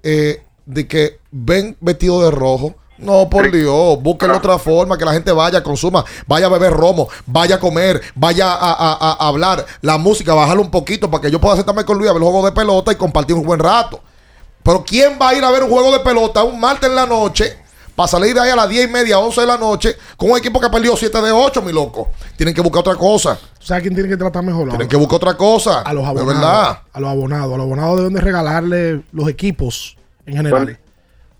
eh, 0.04 0.44
de 0.66 0.88
que 0.88 1.20
ven 1.32 1.76
vestido 1.82 2.24
de 2.24 2.32
rojo. 2.32 2.76
No, 3.00 3.30
por 3.30 3.52
Dios, 3.52 4.02
busquen 4.02 4.32
otra 4.32 4.58
forma 4.58 4.98
que 4.98 5.04
la 5.04 5.12
gente 5.12 5.32
vaya, 5.34 5.62
consuma, 5.62 6.06
vaya 6.28 6.46
a 6.46 6.50
beber 6.50 6.72
romo, 6.72 7.10
vaya 7.26 7.56
a 7.56 7.60
comer, 7.60 8.00
vaya 8.16 8.54
a, 8.54 8.72
a- 8.72 8.94
a- 8.94 9.18
a 9.20 9.28
hablar, 9.28 9.66
la 9.82 9.98
música, 9.98 10.34
bajarlo 10.34 10.62
un 10.62 10.72
poquito 10.72 11.10
para 11.12 11.22
que 11.24 11.32
yo 11.32 11.42
pueda 11.42 11.56
sentarme 11.58 11.84
con 11.84 11.98
Luis 11.98 12.10
a 12.10 12.14
ver 12.14 12.22
el 12.22 12.30
juego 12.30 12.46
de 12.46 12.54
pelota 12.54 12.92
y 12.94 12.96
compartir 12.96 13.36
un 13.36 13.44
buen 13.46 13.60
rato. 13.60 14.00
Pero 14.62 14.86
¿quién 14.86 15.18
va 15.22 15.30
a 15.30 15.34
ir 15.36 15.44
a 15.44 15.52
ver 15.52 15.64
un 15.64 15.70
juego 15.72 15.92
de 15.92 16.00
pelota 16.00 16.44
un 16.44 16.58
martes 16.60 16.88
en 16.88 16.96
la 16.96 17.06
noche 17.06 17.58
para 17.95 18.07
salir 18.07 18.34
de 18.34 18.40
ahí 18.41 18.49
a 18.49 18.56
las 18.56 18.70
10 18.70 18.90
y 18.90 18.91
media, 18.91 19.20
11 19.20 19.41
de 19.41 19.48
la 19.48 19.57
noche 19.57 19.95
con 20.18 20.32
un 20.32 20.38
equipo 20.38 20.60
que 20.60 20.70
perdió 20.70 20.95
7 20.98 21.22
de 21.22 21.32
8, 21.32 21.61
mi 21.61 21.72
loco? 21.72 22.10
Tienen 22.36 22.56
que 22.56 22.61
buscar 22.61 22.80
otra 22.80 22.95
cosa. 22.95 23.38
¿Tú 23.60 23.65
sabes 23.65 23.84
quién 23.84 23.94
tiene 23.94 24.10
que 24.10 24.18
tratar 24.18 24.44
mejor? 24.44 24.70
Tienen 24.70 24.88
que 24.88 24.95
buscar 24.95 25.18
otra 25.18 25.36
cosa. 25.38 25.82
a 25.82 25.94
los 25.94 26.03
de 26.03 26.10
abonados. 26.10 26.41
verdad. 26.41 26.80
A 26.91 26.99
los 26.99 27.10
abonados. 27.10 27.53
A 27.53 27.57
los 27.57 27.65
abonados 27.65 27.98
deben 27.98 28.14
de 28.14 28.22
regalarle 28.22 29.03
los 29.11 29.28
equipos 29.30 29.98
en 30.26 30.38
general. 30.38 30.80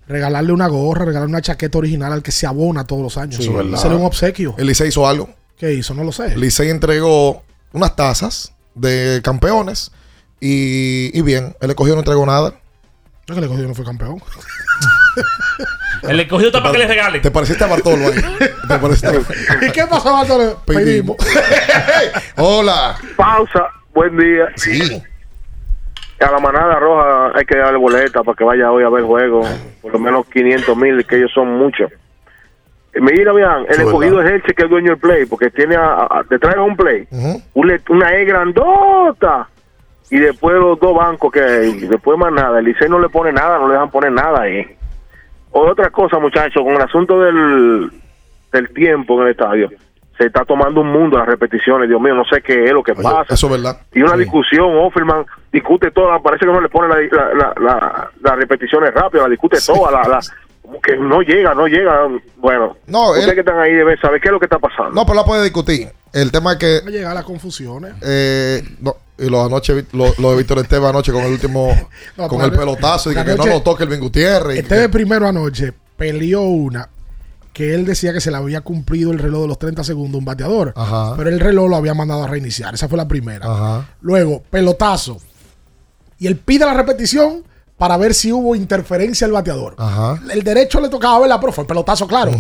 Regalarle 0.08 0.52
una 0.52 0.68
gorra, 0.68 1.06
regalarle 1.06 1.32
una 1.32 1.42
chaqueta 1.42 1.78
original 1.78 2.12
al 2.12 2.22
que 2.22 2.32
se 2.32 2.46
abona 2.46 2.86
todos 2.86 3.02
los 3.02 3.18
años. 3.18 3.44
Sí, 3.44 3.50
¿verdad? 3.50 3.78
Sería 3.78 3.98
un 3.98 4.06
obsequio. 4.06 4.54
El 4.58 4.68
Licey 4.68 4.90
hizo 4.90 5.08
algo. 5.08 5.30
¿Qué 5.58 5.74
hizo? 5.74 5.94
No 5.94 6.04
lo 6.04 6.12
sé. 6.12 6.34
El 6.34 6.42
Licey 6.42 6.70
entregó 6.70 7.44
unas 7.72 7.96
tazas 7.96 8.54
de 8.76 9.22
campeones 9.24 9.92
y, 10.40 11.18
y 11.18 11.22
bien, 11.22 11.56
el 11.62 11.70
escogido 11.70 11.96
no 11.96 12.02
entregó 12.02 12.26
nada. 12.26 12.54
No 13.28 13.34
que 13.34 13.40
el 13.40 13.44
escogido 13.46 13.70
no 13.70 13.76
fue 13.76 13.86
campeón. 13.86 14.22
El 16.08 16.20
escogido 16.20 16.48
está 16.50 16.60
para 16.62 16.74
que 16.74 16.78
le 16.80 16.88
regalen. 16.88 17.22
¿Te 17.22 17.32
pareciste 17.32 17.64
a 17.64 17.68
Bartolo 17.68 18.08
ahí? 18.08 18.22
¿Te 18.68 18.78
pareciste? 18.80 19.20
¿Y 19.66 19.72
qué 19.72 19.84
pasó, 19.90 20.14
Bartolo? 20.14 20.60
Pedimos. 20.66 21.18
Hola. 22.38 22.96
Pausa, 23.16 23.68
buen 23.94 24.18
día. 24.18 24.48
Sí. 24.56 25.02
A 26.20 26.32
la 26.32 26.40
manada 26.40 26.76
roja 26.80 27.38
hay 27.38 27.46
que 27.46 27.58
darle 27.58 27.78
boleta 27.78 28.24
para 28.24 28.36
que 28.36 28.44
vaya 28.44 28.72
hoy 28.72 28.84
a 28.84 28.90
ver 28.90 29.02
el 29.02 29.06
juego. 29.06 29.42
Por 29.82 29.94
lo 29.94 30.00
menos 30.00 30.26
500 30.28 30.78
mil, 30.78 31.06
que 31.06 31.18
ellos 31.18 31.32
son 31.34 31.58
muchos. 31.58 31.92
Mira, 32.96 33.34
vean, 33.34 33.66
el 33.70 33.82
escogido 33.82 34.22
es 34.22 34.32
Elche 34.32 34.54
que 34.54 34.62
es 34.62 34.66
el 34.66 34.70
dueño 34.70 34.92
del 34.92 35.00
play, 35.00 35.26
porque 35.26 35.50
tiene 35.50 35.76
a, 35.76 36.04
a- 36.04 36.24
detrás 36.30 36.54
de 36.54 36.62
un 36.62 36.78
play 36.78 37.08
una 37.96 38.14
E 38.16 38.24
grandota 38.24 39.48
y 40.12 40.20
después 40.20 40.56
los 40.58 40.80
dos 40.80 40.96
bancos 40.96 41.32
que 41.32 41.42
hay, 41.42 41.70
y 41.72 41.88
después 41.88 42.18
más 42.20 42.32
nada. 42.32 42.60
El 42.60 42.66
Licey 42.66 42.88
no 42.88 43.00
le 43.00 43.10
pone 43.10 43.32
nada, 43.34 43.58
no 43.58 43.68
le 43.68 43.74
dejan 43.74 43.90
poner 43.90 44.12
nada 44.12 44.44
ahí. 44.44 44.64
Otra 45.56 45.90
cosa, 45.92 46.20
muchachos, 46.20 46.64
con 46.64 46.74
el 46.74 46.82
asunto 46.82 47.20
del, 47.22 47.92
del 48.52 48.74
tiempo 48.74 49.20
en 49.22 49.28
el 49.28 49.32
estadio, 49.32 49.70
se 50.18 50.26
está 50.26 50.44
tomando 50.46 50.82
un 50.82 50.88
mundo 50.92 51.18
las 51.18 51.28
repeticiones. 51.28 51.88
Dios 51.88 52.02
mío, 52.02 52.16
no 52.16 52.26
sé 52.26 52.42
qué 52.42 52.66
es 52.66 52.72
lo 52.72 52.84
que 52.84 52.94
pasa. 52.96 53.34
Eso 53.34 53.48
es 53.48 53.52
verdad. 53.54 53.80
Y 53.94 54.02
una 54.02 54.16
discusión, 54.18 54.76
Offerman 54.78 55.26
discute 55.52 55.92
toda, 55.92 56.20
parece 56.20 56.46
que 56.46 56.52
no 56.52 56.60
le 56.62 56.70
pone 56.70 56.88
la, 56.90 56.96
la, 57.02 57.34
la, 57.36 57.54
la- 57.60 58.10
las 58.22 58.36
repeticiones 58.36 58.94
rápidas, 58.94 59.26
la 59.26 59.30
discute 59.30 59.58
toda, 59.66 59.92
la, 59.92 60.08
la- 60.08 60.20
como 60.62 60.80
que 60.82 60.96
no 60.98 61.22
llega, 61.22 61.54
no 61.54 61.68
llega. 61.68 62.08
Bueno, 62.38 62.78
No, 62.88 63.10
ustedes 63.10 63.28
él- 63.30 63.34
que 63.36 63.40
están 63.42 63.60
ahí 63.60 63.74
deben 63.74 64.00
saber 64.00 64.22
qué 64.22 64.30
es 64.30 64.32
lo 64.32 64.40
que 64.40 64.46
está 64.46 64.60
pasando. 64.60 64.92
No, 64.92 65.06
pero 65.06 65.16
la 65.16 65.26
puede 65.26 65.44
discutir. 65.44 65.90
El 66.14 66.32
tema 66.32 66.54
es 66.54 66.58
que 66.60 66.80
Va 66.84 66.88
a 66.90 66.92
llegar 66.92 67.12
a 67.12 67.16
las 67.16 67.26
confusiones. 67.26 67.94
Eh, 68.04 68.62
no, 68.82 68.96
y 69.18 69.30
lo 69.30 69.44
anoche, 69.44 69.86
lo, 69.92 70.14
lo 70.18 70.32
de 70.32 70.38
Víctor 70.38 70.60
Esteban 70.60 70.90
anoche 70.90 71.12
con 71.12 71.24
el 71.24 71.32
último, 71.32 71.70
No, 72.18 72.28
con 72.28 72.42
el 72.42 72.52
pelotazo 72.52 73.12
y 73.12 73.16
que, 73.16 73.24
que 73.24 73.36
no 73.36 73.46
nos 73.46 73.64
toque 73.64 73.84
el 73.84 73.90
Ben 73.90 74.00
Gutiérrez. 74.00 74.60
Este 74.60 74.76
de 74.76 74.90
primero 74.90 75.28
anoche 75.28 75.74
peleó 75.98 76.42
una 76.42 76.90
que 77.54 77.76
él 77.76 77.86
decía 77.86 78.12
que 78.12 78.20
se 78.20 78.32
le 78.32 78.38
había 78.38 78.62
cumplido 78.62 79.12
el 79.12 79.20
reloj 79.20 79.44
de 79.44 79.48
los 79.48 79.60
30 79.60 79.84
segundos 79.84 80.18
un 80.18 80.26
bateador. 80.26 80.74
Ajá. 80.76 81.14
Pero 81.16 81.30
el 81.30 81.40
reloj 81.40 81.70
lo 81.70 81.76
había 81.76 81.94
mandado 81.94 82.24
a 82.24 82.28
reiniciar. 82.28 82.74
Esa 82.74 82.90
fue 82.90 82.98
la 82.98 83.08
primera. 83.08 83.46
Ajá. 83.46 83.90
Luego, 84.02 84.42
pelotazo. 84.50 85.20
Y 86.18 86.26
él 86.26 86.36
pide 86.38 86.66
la 86.66 86.74
repetición, 86.74 87.44
para 87.78 87.98
ver 87.98 88.14
si 88.14 88.32
hubo 88.32 88.56
interferencia 88.56 89.26
al 89.26 89.34
bateador. 89.34 89.76
Ajá. 89.78 90.20
El 90.32 90.44
derecho 90.44 90.80
le 90.80 90.90
tocaba 90.90 91.20
verla, 91.20 91.40
pero 91.40 91.52
fue 91.52 91.64
el 91.64 91.68
pelotazo 91.68 92.08
claro. 92.08 92.32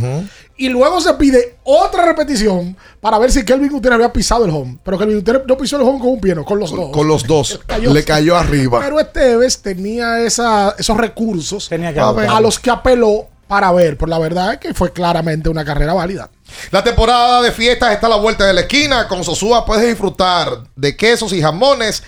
Y 0.56 0.70
luego 0.70 1.02
se 1.02 1.14
pide 1.16 1.58
otra 1.64 2.06
repetición 2.06 2.78
para 3.02 3.18
ver 3.18 3.32
si 3.32 3.44
Kelvin 3.44 3.70
Gutiérrez 3.70 3.96
había 3.96 4.14
pisado 4.14 4.46
el 4.46 4.52
home. 4.52 4.78
Pero 4.84 4.98
Kelvin 4.98 5.18
Gutiérrez 5.18 5.44
no 5.48 5.58
pisó 5.58 5.78
el 5.78 5.82
home 5.82 6.00
con 6.00 6.10
un 6.10 6.22
pie, 6.22 6.36
no, 6.36 6.46
con 6.46 6.60
los 6.60 6.72
dos. 6.72 6.92
Con 6.92 7.08
los 7.08 7.26
dos. 7.26 7.60
Cayó. 7.68 7.92
Le 7.92 8.04
cayó 8.04 8.38
arriba. 8.38 8.80
Pero 8.80 9.00
Esteves 9.00 9.62
tenía 9.62 10.20
esa, 10.22 10.76
esos 10.78 10.96
recursos 10.96 11.68
que 11.68 12.00
a, 12.00 12.10
a 12.10 12.40
los 12.40 12.60
que 12.60 12.70
apeló 12.70 13.28
para 13.48 13.72
ver. 13.72 13.98
Por 13.98 14.10
la 14.10 14.20
verdad 14.20 14.54
es 14.54 14.60
que 14.60 14.74
fue 14.74 14.94
claramente 14.94 15.50
una 15.50 15.66
carrera 15.66 15.94
válida. 15.94 16.30
La 16.72 16.84
temporada 16.84 17.42
de 17.42 17.52
fiestas 17.52 17.92
está 17.94 18.08
a 18.08 18.12
la 18.12 18.16
vuelta 18.18 18.46
de 18.46 18.54
la 18.54 18.62
esquina. 18.62 19.08
Con 19.08 19.24
Sosúa 19.24 19.66
puedes 19.66 19.88
disfrutar 19.88 20.64
de 20.76 20.96
quesos 20.96 21.34
y 21.34 21.42
jamones 21.42 22.04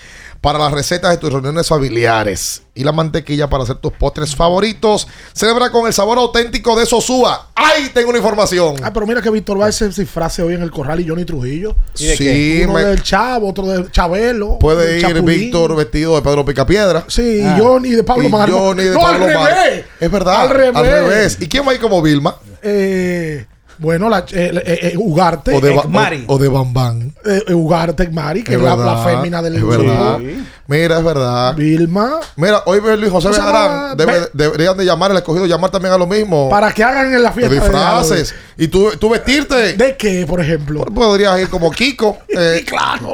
para 0.46 0.60
las 0.60 0.72
recetas 0.72 1.10
de 1.10 1.18
tus 1.18 1.34
reuniones 1.34 1.68
familiares 1.68 2.62
y 2.76 2.84
la 2.84 2.92
mantequilla 2.92 3.50
para 3.50 3.64
hacer 3.64 3.78
tus 3.78 3.92
postres 3.94 4.36
favoritos. 4.36 5.08
Celebra 5.34 5.72
con 5.72 5.88
el 5.88 5.94
sabor 5.94 6.20
auténtico 6.20 6.78
de 6.80 6.86
Sosúa. 6.86 7.50
¡Ay! 7.56 7.90
Tengo 7.96 8.10
una 8.10 8.20
información. 8.20 8.76
Ah, 8.84 8.94
pero 8.94 9.08
mira 9.08 9.24
que 9.24 9.32
Víctor 9.32 9.58
Valls 9.58 9.74
se 9.76 9.90
disfrace 9.90 10.44
hoy 10.44 10.54
en 10.54 10.62
el 10.62 10.70
corral 10.70 11.00
y 11.00 11.08
Johnny 11.08 11.26
Trujillo. 11.26 11.76
¿Y 11.98 12.06
de 12.06 12.16
qué? 12.18 12.62
Uno 12.70 12.78
Sí, 12.78 12.84
me- 12.84 12.90
del 12.92 13.02
Chavo, 13.02 13.50
otro 13.50 13.66
del 13.66 13.90
Chabelo. 13.92 14.60
Puede 14.60 14.98
ir 14.98 15.02
Chapulín. 15.02 15.26
Víctor 15.26 15.76
vestido 15.76 16.16
de 16.16 16.22
Pedro 16.22 16.46
Picapiedra. 16.46 17.06
Sí, 17.08 17.42
y 17.44 17.60
Johnny 17.60 17.90
de 17.90 18.04
Pablo 18.04 18.26
Y 18.26 18.30
Mar. 18.30 18.48
Johnny 18.52 18.84
de 18.84 18.92
no, 18.94 19.00
Pablo 19.02 19.26
al 19.26 19.34
Mar. 19.34 19.52
revés. 19.52 19.86
Es 20.00 20.12
verdad. 20.12 20.42
Al 20.42 20.50
revés. 20.52 20.76
Al 20.76 20.86
revés. 20.86 21.38
¿Y 21.42 21.48
quién 21.48 21.66
va 21.68 21.72
a 21.72 21.74
ir 21.74 21.82
como 21.82 22.04
Vilma? 22.04 22.36
Eh, 22.62 23.48
bueno, 23.78 24.10
la, 24.10 24.20
eh, 24.20 24.24
eh, 24.32 24.80
eh, 24.82 24.94
Ugarte. 24.98 25.54
O 25.56 25.62
de, 25.62 25.74
Ekmari. 25.76 26.26
o, 26.28 26.36
o 26.36 26.38
de 26.38 26.48
Bambán. 26.48 27.14
Eh, 27.26 27.42
eh, 27.48 27.54
Ugarte 27.54 28.04
Ekmari, 28.04 28.44
que 28.44 28.56
es, 28.56 28.62
la, 28.62 28.76
la 28.76 28.98
fémina 29.04 29.42
del 29.42 29.56
Es 29.56 29.68
verdad. 29.68 30.20
Sí. 30.20 30.44
Mira, 30.68 30.98
es 30.98 31.04
verdad. 31.04 31.54
Vilma. 31.56 32.20
Mira, 32.38 32.64
hoy 32.66 32.80
ve 32.80 32.98
Luis 32.98 33.12
José 33.12 33.30
Bejarán. 33.30 33.96
Debe- 33.96 34.30
deberían 34.34 34.76
de 34.76 34.84
llamar, 34.84 35.12
el 35.12 35.18
escogido 35.18 35.46
llamar 35.46 35.70
también 35.70 35.94
a 35.94 35.98
lo 35.98 36.08
mismo. 36.08 36.50
Para 36.50 36.72
que 36.72 36.84
hagan 36.84 37.14
en 37.14 37.22
la 37.22 37.32
fiesta. 37.32 37.54
De 37.54 37.60
de 37.60 37.62
disfraces. 37.68 38.34
Y 38.58 38.68
tú, 38.68 38.90
tú 39.00 39.10
vestirte. 39.10 39.74
¿De 39.74 39.96
qué, 39.96 40.26
por 40.28 40.42
ejemplo? 40.42 40.84
Podrías 40.86 41.40
ir 41.40 41.50
como 41.50 41.70
Kiko. 41.70 42.18
eh, 42.30 42.66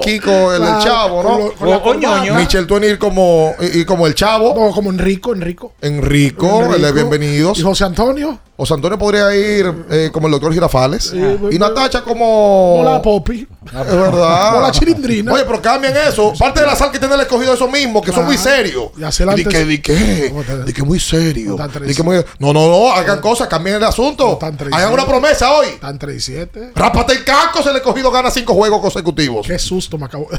Kiko, 0.02 0.53
el, 0.53 0.61
el 0.61 0.68
Claro, 0.68 0.82
chavo, 0.84 1.23
con 1.23 1.32
¿no? 1.32 1.72
lo- 1.73 1.82
con 1.84 2.06
O-. 2.06 2.36
Michelle 2.36 2.65
Twain 2.68 2.84
ir 2.86 2.98
como, 2.98 3.53
y, 3.60 3.80
y 3.82 3.86
como 3.86 4.07
el 4.07 4.15
chavo. 4.15 4.53
No, 4.57 4.72
como 4.73 4.90
Enrico, 4.90 5.34
Enrico. 5.34 5.73
Enrico, 5.82 6.61
el 6.73 6.82
de 6.82 6.88
Enrico. 6.90 6.94
bienvenidos. 6.94 7.60
¿Y 7.60 7.64
José 7.64 7.84
Antonio? 7.84 8.40
José 8.56 8.76
Antonio 8.76 8.98
podría 8.99 9.36
ir 9.36 9.73
eh, 9.90 10.10
como 10.14 10.28
el 10.28 10.32
doctor 10.34 10.53
Girafales. 10.53 11.11
y 11.52 11.57
Natacha 11.57 12.02
como. 12.03 12.82
No 12.84 12.91
la 12.91 13.02
Popi. 13.02 13.48
Es 13.65 13.73
verdad. 13.95 14.57
O 14.57 14.61
la 14.61 14.72
chilindrina. 14.72 15.34
Oye, 15.34 15.44
pero 15.45 15.60
cambien 15.61 15.94
eso. 16.07 16.32
Parte 16.38 16.61
de 16.61 16.68
la 16.68 16.76
sal 16.76 16.91
que 16.91 16.99
tiene 16.99 17.15
el 17.15 17.22
escogido 17.22 17.40
eso 17.49 17.68
mismo, 17.68 18.01
que 18.01 18.11
son 18.11 18.26
muy 18.26 18.38
serios. 18.38 18.85
Y 18.97 19.03
hacer 19.03 19.26
la 19.27 19.34
Di 19.35 19.43
que, 19.43 19.49
antes- 19.57 19.68
di 19.68 19.81
que, 19.81 20.27
¿Cómo 20.30 20.43
te- 20.43 20.63
di 20.63 20.73
que 20.73 20.84
muy 20.84 20.99
serio. 20.99 21.55
Di 21.85 21.93
que 21.95 22.03
muy- 22.03 22.18
no, 22.39 22.53
no, 22.53 22.68
no, 22.69 22.91
hagan 22.91 23.19
cosas, 23.22 23.47
cambien 23.47 23.76
el 23.77 23.84
asunto. 23.84 24.38
Hagan 24.72 24.93
una 24.93 25.05
promesa 25.05 25.51
hoy. 25.53 25.68
Están 25.68 25.97
3 25.99 26.18
y 26.18 26.22
7. 26.22 26.72
Rápate 26.76 27.13
el 27.13 27.23
casco, 27.23 27.61
se 27.63 27.72
le 27.72 27.77
escogido 27.77 28.11
gana 28.11 28.30
cinco 28.31 28.53
juegos 28.53 28.81
consecutivos. 28.81 29.45
Qué 29.47 29.57
susto 29.59 29.97
me 29.97 30.05
acabo. 30.05 30.27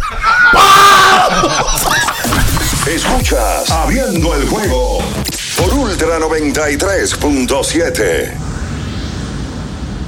Escuchas 2.86 3.70
Abriendo 3.70 4.34
el 4.34 4.48
juego 4.48 4.98
por 5.56 5.72
Ultra 5.74 6.18
93.7. 6.18 8.51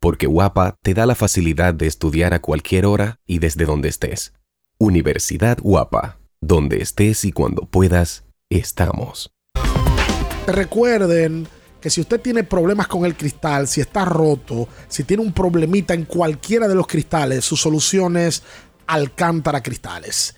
porque 0.00 0.26
Guapa 0.26 0.76
te 0.82 0.94
da 0.94 1.06
la 1.06 1.14
facilidad 1.14 1.74
de 1.74 1.86
estudiar 1.86 2.34
a 2.34 2.40
cualquier 2.40 2.86
hora 2.86 3.20
y 3.26 3.38
desde 3.38 3.64
donde 3.64 3.88
estés. 3.88 4.32
Universidad 4.78 5.58
Guapa, 5.60 6.18
donde 6.40 6.82
estés 6.82 7.24
y 7.24 7.32
cuando 7.32 7.62
puedas, 7.62 8.24
estamos. 8.48 9.32
Recuerden 10.46 11.46
que 11.80 11.90
si 11.90 12.00
usted 12.00 12.20
tiene 12.20 12.44
problemas 12.44 12.86
con 12.86 13.04
el 13.04 13.16
cristal, 13.16 13.68
si 13.68 13.80
está 13.80 14.04
roto, 14.04 14.68
si 14.88 15.04
tiene 15.04 15.22
un 15.22 15.32
problemita 15.32 15.94
en 15.94 16.04
cualquiera 16.04 16.68
de 16.68 16.74
los 16.74 16.86
cristales, 16.86 17.44
su 17.44 17.56
solución 17.56 18.16
es 18.16 18.42
Alcántara 18.86 19.62
Cristales. 19.62 20.37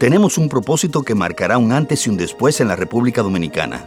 Tenemos 0.00 0.36
un 0.36 0.48
propósito 0.48 1.04
que 1.04 1.14
marcará 1.14 1.58
un 1.58 1.70
antes 1.70 2.08
y 2.08 2.10
un 2.10 2.16
después 2.16 2.60
en 2.60 2.66
la 2.66 2.74
República 2.74 3.22
Dominicana. 3.22 3.86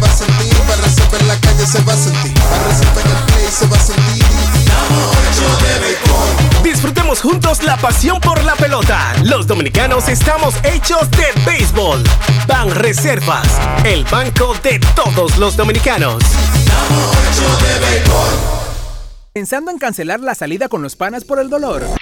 para 0.00 1.22
en 1.22 1.28
la 1.28 1.40
calle 1.40 1.66
se 1.66 1.82
va 1.82 1.92
a 1.92 1.96
sentir, 1.96 2.34
para 2.34 3.00
en 3.00 3.10
el 3.10 3.24
play 3.26 3.46
se 3.50 3.66
va 3.66 3.76
a 3.76 3.80
sentir. 3.80 4.24
Disfrutemos 6.62 7.20
juntos 7.20 7.62
la 7.62 7.76
pasión 7.76 8.20
por 8.20 8.42
la 8.44 8.54
pelota. 8.54 9.14
Los 9.24 9.46
dominicanos 9.46 10.08
estamos 10.08 10.54
hechos 10.64 11.10
de 11.10 11.26
béisbol. 11.44 12.02
Ban 12.46 12.70
Reservas, 12.70 13.46
el 13.84 14.04
banco 14.04 14.54
de 14.62 14.80
todos 14.94 15.36
los 15.38 15.56
dominicanos. 15.56 16.22
Pensando 19.32 19.70
en 19.70 19.78
cancelar 19.78 20.20
la 20.20 20.34
salida 20.34 20.68
con 20.68 20.82
los 20.82 20.96
panas 20.96 21.24
por 21.24 21.38
el 21.38 21.50
dolor. 21.50 22.01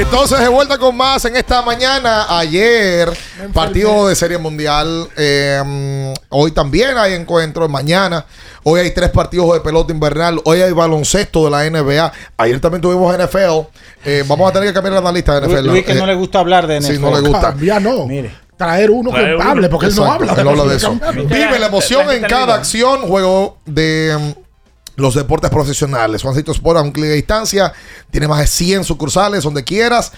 Entonces 0.00 0.40
de 0.40 0.48
vuelta 0.48 0.78
con 0.78 0.96
más 0.96 1.24
en 1.26 1.36
esta 1.36 1.62
mañana. 1.62 2.26
Ayer, 2.38 3.10
partido 3.52 4.08
de 4.08 4.16
Serie 4.16 4.38
Mundial. 4.38 5.08
Eh, 5.16 6.14
hoy 6.30 6.52
también 6.52 6.96
hay 6.96 7.14
encuentros. 7.14 7.68
Mañana. 7.68 8.24
Hoy 8.62 8.80
hay 8.80 8.90
tres 8.92 9.10
partidos 9.10 9.52
de 9.54 9.60
pelota 9.60 9.92
invernal. 9.92 10.40
Hoy 10.44 10.62
hay 10.62 10.72
baloncesto 10.72 11.44
de 11.44 11.50
la 11.50 11.68
NBA. 11.68 12.12
Ayer 12.38 12.60
también 12.60 12.80
tuvimos 12.80 13.14
NFL. 13.14 13.68
Eh, 14.04 14.24
vamos 14.26 14.48
a 14.48 14.52
tener 14.52 14.68
que 14.68 14.74
cambiar 14.74 14.94
la 14.94 15.00
analista 15.00 15.38
de 15.38 15.46
NFL. 15.46 15.66
Luis 15.66 15.84
que 15.84 15.92
Eh, 15.92 15.96
no 15.96 16.06
le 16.06 16.14
gusta 16.14 16.38
hablar 16.38 16.66
de 16.66 16.80
NFL. 16.80 16.92
Sí, 16.92 16.98
no 16.98 17.14
le 17.14 17.20
gusta. 17.28 17.54
Ya 17.60 17.78
no. 17.78 18.06
Mire. 18.06 18.34
Traer 18.56 18.90
uno 18.90 19.10
que 19.10 19.18
Traer 19.20 19.40
hable, 19.40 19.68
porque 19.70 19.86
él 19.86 19.96
no 19.96 20.04
habla. 20.04 20.34
él 20.34 20.48
habla 20.48 20.64
de 20.64 20.76
eso. 20.76 20.98
Vive 21.14 21.58
la 21.58 21.66
emoción 21.66 22.06
La 22.06 22.14
en 22.14 22.22
cada 22.24 22.54
acción. 22.54 23.02
Juego 23.02 23.58
de 23.64 24.16
mm, 24.18 24.49
los 25.00 25.14
deportes 25.14 25.50
profesionales. 25.50 26.22
Juancito 26.22 26.52
Sport 26.52 26.78
a 26.78 26.82
un 26.82 26.92
clic 26.92 27.06
de 27.06 27.14
distancia. 27.14 27.72
Tiene 28.10 28.28
más 28.28 28.40
de 28.40 28.46
100 28.46 28.84
sucursales 28.84 29.42
donde 29.44 29.64
quieras. 29.64 30.12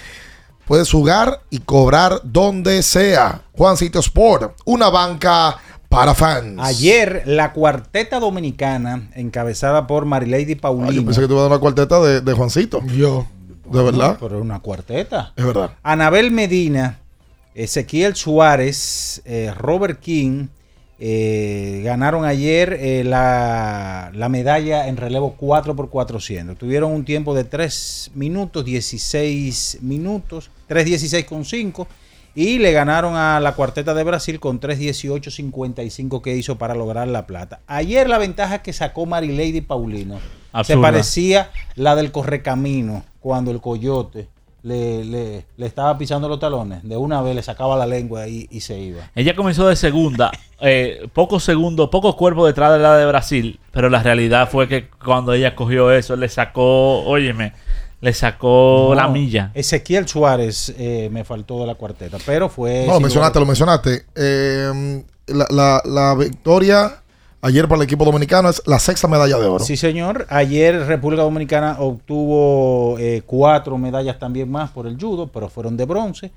Puedes 0.66 0.90
jugar 0.90 1.40
y 1.50 1.58
cobrar 1.60 2.20
donde 2.24 2.82
sea. 2.82 3.42
Juancito 3.52 3.98
Sport, 4.00 4.56
una 4.64 4.88
banca 4.90 5.56
para 5.88 6.14
fans. 6.14 6.56
Ayer, 6.60 7.22
la 7.26 7.52
cuarteta 7.52 8.18
dominicana, 8.20 9.10
encabezada 9.14 9.86
por 9.86 10.04
Marilady 10.06 10.52
Ah, 10.52 10.54
yo 10.54 10.60
Paulino. 10.60 11.04
pensé 11.04 11.20
que 11.20 11.26
te 11.26 11.32
iba 11.32 11.40
a 11.40 11.44
dar 11.44 11.52
una 11.52 11.60
cuarteta 11.60 12.00
de, 12.00 12.20
de 12.20 12.32
Juancito. 12.32 12.80
Yo. 12.86 13.26
¿De 13.70 13.82
verdad? 13.82 14.16
Pero 14.20 14.38
una 14.40 14.60
cuarteta. 14.60 15.32
Es 15.36 15.44
verdad. 15.44 15.72
Anabel 15.82 16.30
Medina, 16.30 16.98
Ezequiel 17.54 18.14
Suárez, 18.16 19.20
eh, 19.24 19.52
Robert 19.56 20.00
King 20.00 20.48
eh, 21.04 21.80
ganaron 21.82 22.24
ayer 22.24 22.78
eh, 22.80 23.02
la, 23.02 24.12
la 24.14 24.28
medalla 24.28 24.86
en 24.86 24.96
relevo 24.96 25.34
4 25.36 25.74
por 25.74 25.90
400. 25.90 26.56
Tuvieron 26.56 26.92
un 26.92 27.04
tiempo 27.04 27.34
de 27.34 27.42
3 27.42 28.12
minutos, 28.14 28.64
16 28.64 29.78
minutos, 29.80 30.52
3.16 30.68 31.24
con 31.24 31.44
5 31.44 31.88
y 32.36 32.60
le 32.60 32.70
ganaron 32.70 33.16
a 33.16 33.40
la 33.40 33.56
cuarteta 33.56 33.94
de 33.94 34.04
Brasil 34.04 34.38
con 34.38 34.60
3.18.55 34.60 36.22
que 36.22 36.36
hizo 36.36 36.56
para 36.56 36.76
lograr 36.76 37.08
la 37.08 37.26
plata. 37.26 37.58
Ayer 37.66 38.08
la 38.08 38.18
ventaja 38.18 38.62
que 38.62 38.72
sacó 38.72 39.04
Marilady 39.04 39.60
Paulino 39.60 40.20
se 40.62 40.76
parecía 40.76 41.50
la 41.74 41.96
del 41.96 42.12
correcamino 42.12 43.02
cuando 43.18 43.50
el 43.50 43.60
coyote 43.60 44.28
le, 44.62 45.04
le- 45.04 45.44
le 45.56 45.66
estaba 45.66 45.96
pisando 45.98 46.28
los 46.28 46.38
talones. 46.38 46.82
De 46.82 46.96
una 46.96 47.20
vez 47.22 47.34
le 47.34 47.42
sacaba 47.42 47.76
la 47.76 47.86
lengua 47.86 48.28
y, 48.28 48.46
y 48.50 48.60
se 48.60 48.78
iba. 48.78 49.10
Ella 49.14 49.34
comenzó 49.34 49.66
de 49.68 49.76
segunda, 49.76 50.30
eh, 50.60 51.08
pocos 51.12 51.42
segundos, 51.44 51.88
pocos 51.90 52.14
cuerpos 52.14 52.46
detrás 52.46 52.72
de 52.72 52.78
la 52.78 52.96
de 52.96 53.06
Brasil, 53.06 53.58
pero 53.72 53.88
la 53.90 54.02
realidad 54.02 54.48
fue 54.50 54.68
que 54.68 54.88
cuando 55.04 55.32
ella 55.32 55.54
cogió 55.56 55.90
eso, 55.90 56.14
le 56.16 56.28
sacó, 56.28 57.02
óyeme, 57.04 57.52
le 58.00 58.12
sacó 58.12 58.86
No, 58.90 58.94
la 58.94 59.08
milla. 59.08 59.50
Ezequiel 59.54 60.06
Suárez 60.08 60.74
eh, 60.78 61.08
me 61.12 61.24
faltó 61.24 61.60
de 61.60 61.66
la 61.66 61.74
cuarteta, 61.74 62.18
pero 62.24 62.48
fue. 62.48 62.84
No, 62.86 62.94
lo 62.94 63.00
mencionaste, 63.00 63.40
lo 63.40 63.46
mencionaste. 63.46 64.04
Eh, 64.14 65.02
la, 65.26 65.46
la- 65.50 65.82
la 65.84 66.14
victoria 66.16 67.01
ayer 67.42 67.68
para 67.68 67.76
el 67.80 67.84
equipo 67.84 68.04
dominicano 68.04 68.48
es 68.48 68.62
la 68.66 68.78
sexta 68.78 69.06
medalla 69.08 69.36
de 69.38 69.46
oro. 69.46 69.64
Sí, 69.64 69.76
señor. 69.76 70.26
Ayer 70.30 70.86
República 70.86 71.22
Dominicana 71.22 71.76
obtuvo 71.80 72.96
eh, 72.98 73.22
cuatro 73.26 73.76
medallas 73.78 74.18
también 74.18 74.50
más 74.50 74.70
por 74.70 74.86
el 74.86 74.96
judo, 74.98 75.26
pero 75.28 75.48
fueron 75.48 75.76
de 75.76 75.84
bronce. 75.84 76.30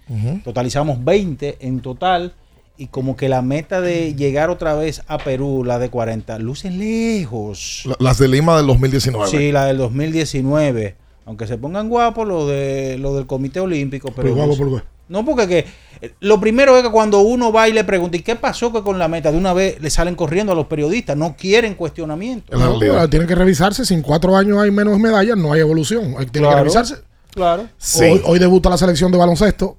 Totalizamos 0.44 1.04
20 1.04 1.58
en 1.62 1.80
total. 1.80 2.34
Y 2.78 2.88
como 2.88 3.16
que 3.16 3.30
la 3.30 3.42
meta 3.42 3.80
de 3.80 4.16
llegar 4.16 4.50
otra 4.50 4.76
vez 4.76 5.02
a 5.08 5.18
Perú, 5.18 5.64
la 5.64 5.80
de 5.80 5.90
40, 5.90 6.38
luce 6.40 6.70
lejos. 6.70 7.84
La- 7.86 7.96
Las 8.00 8.18
de 8.18 8.28
Lima 8.28 8.58
del 8.58 8.68
2019. 8.68 9.28
Sí, 9.30 9.52
la 9.54 9.66
del 9.66 9.78
2019. 9.78 10.96
Aunque 11.26 11.48
se 11.48 11.58
pongan 11.58 11.88
guapos 11.88 12.28
lo 12.28 12.46
de 12.48 12.98
lo 13.00 13.16
del 13.16 13.26
Comité 13.28 13.62
Olímpico, 13.62 14.10
pero 14.10 14.24
Pero 14.24 14.36
guapo, 14.36 14.58
¿por? 14.58 14.84
No 15.08 15.24
porque 15.26 15.48
que, 15.48 15.66
eh, 16.02 16.14
lo 16.20 16.40
primero 16.40 16.76
es 16.78 16.84
que 16.84 16.92
cuando 16.92 17.20
uno 17.20 17.52
va 17.52 17.68
y 17.70 17.74
le 17.74 17.84
pregunta 17.84 18.18
¿y 18.18 18.22
qué 18.22 18.36
pasó 18.36 18.72
que 18.74 18.82
con 18.82 18.98
la 19.00 19.08
meta? 19.08 19.32
De 19.32 19.38
una 19.38 19.54
vez 19.54 19.80
le 19.82 19.90
salen 19.90 20.16
corriendo 20.16 20.52
a 20.52 20.56
los 20.56 20.68
periodistas, 20.68 21.16
no 21.18 21.36
quieren 21.38 21.76
cuestionamiento. 21.76 22.58
No, 22.58 22.78
pero 22.80 23.10
tienen 23.10 23.28
que 23.28 23.36
revisarse. 23.36 23.86
Si 23.86 23.94
en 23.94 24.02
cuatro 24.02 24.36
años 24.36 24.58
hay 24.58 24.72
menos 24.72 24.98
medallas, 25.00 25.38
no 25.38 25.54
hay 25.54 25.62
evolución. 25.62 26.16
Hay- 26.18 26.26
Tienen 26.26 26.32
que 26.32 26.40
Claro. 26.40 26.58
revisarse. 26.60 26.96
Claro. 27.34 27.68
Hoy, 28.00 28.22
hoy 28.26 28.40
debuta 28.40 28.70
la 28.70 28.78
selección 28.78 29.12
de 29.12 29.18
baloncesto 29.18 29.78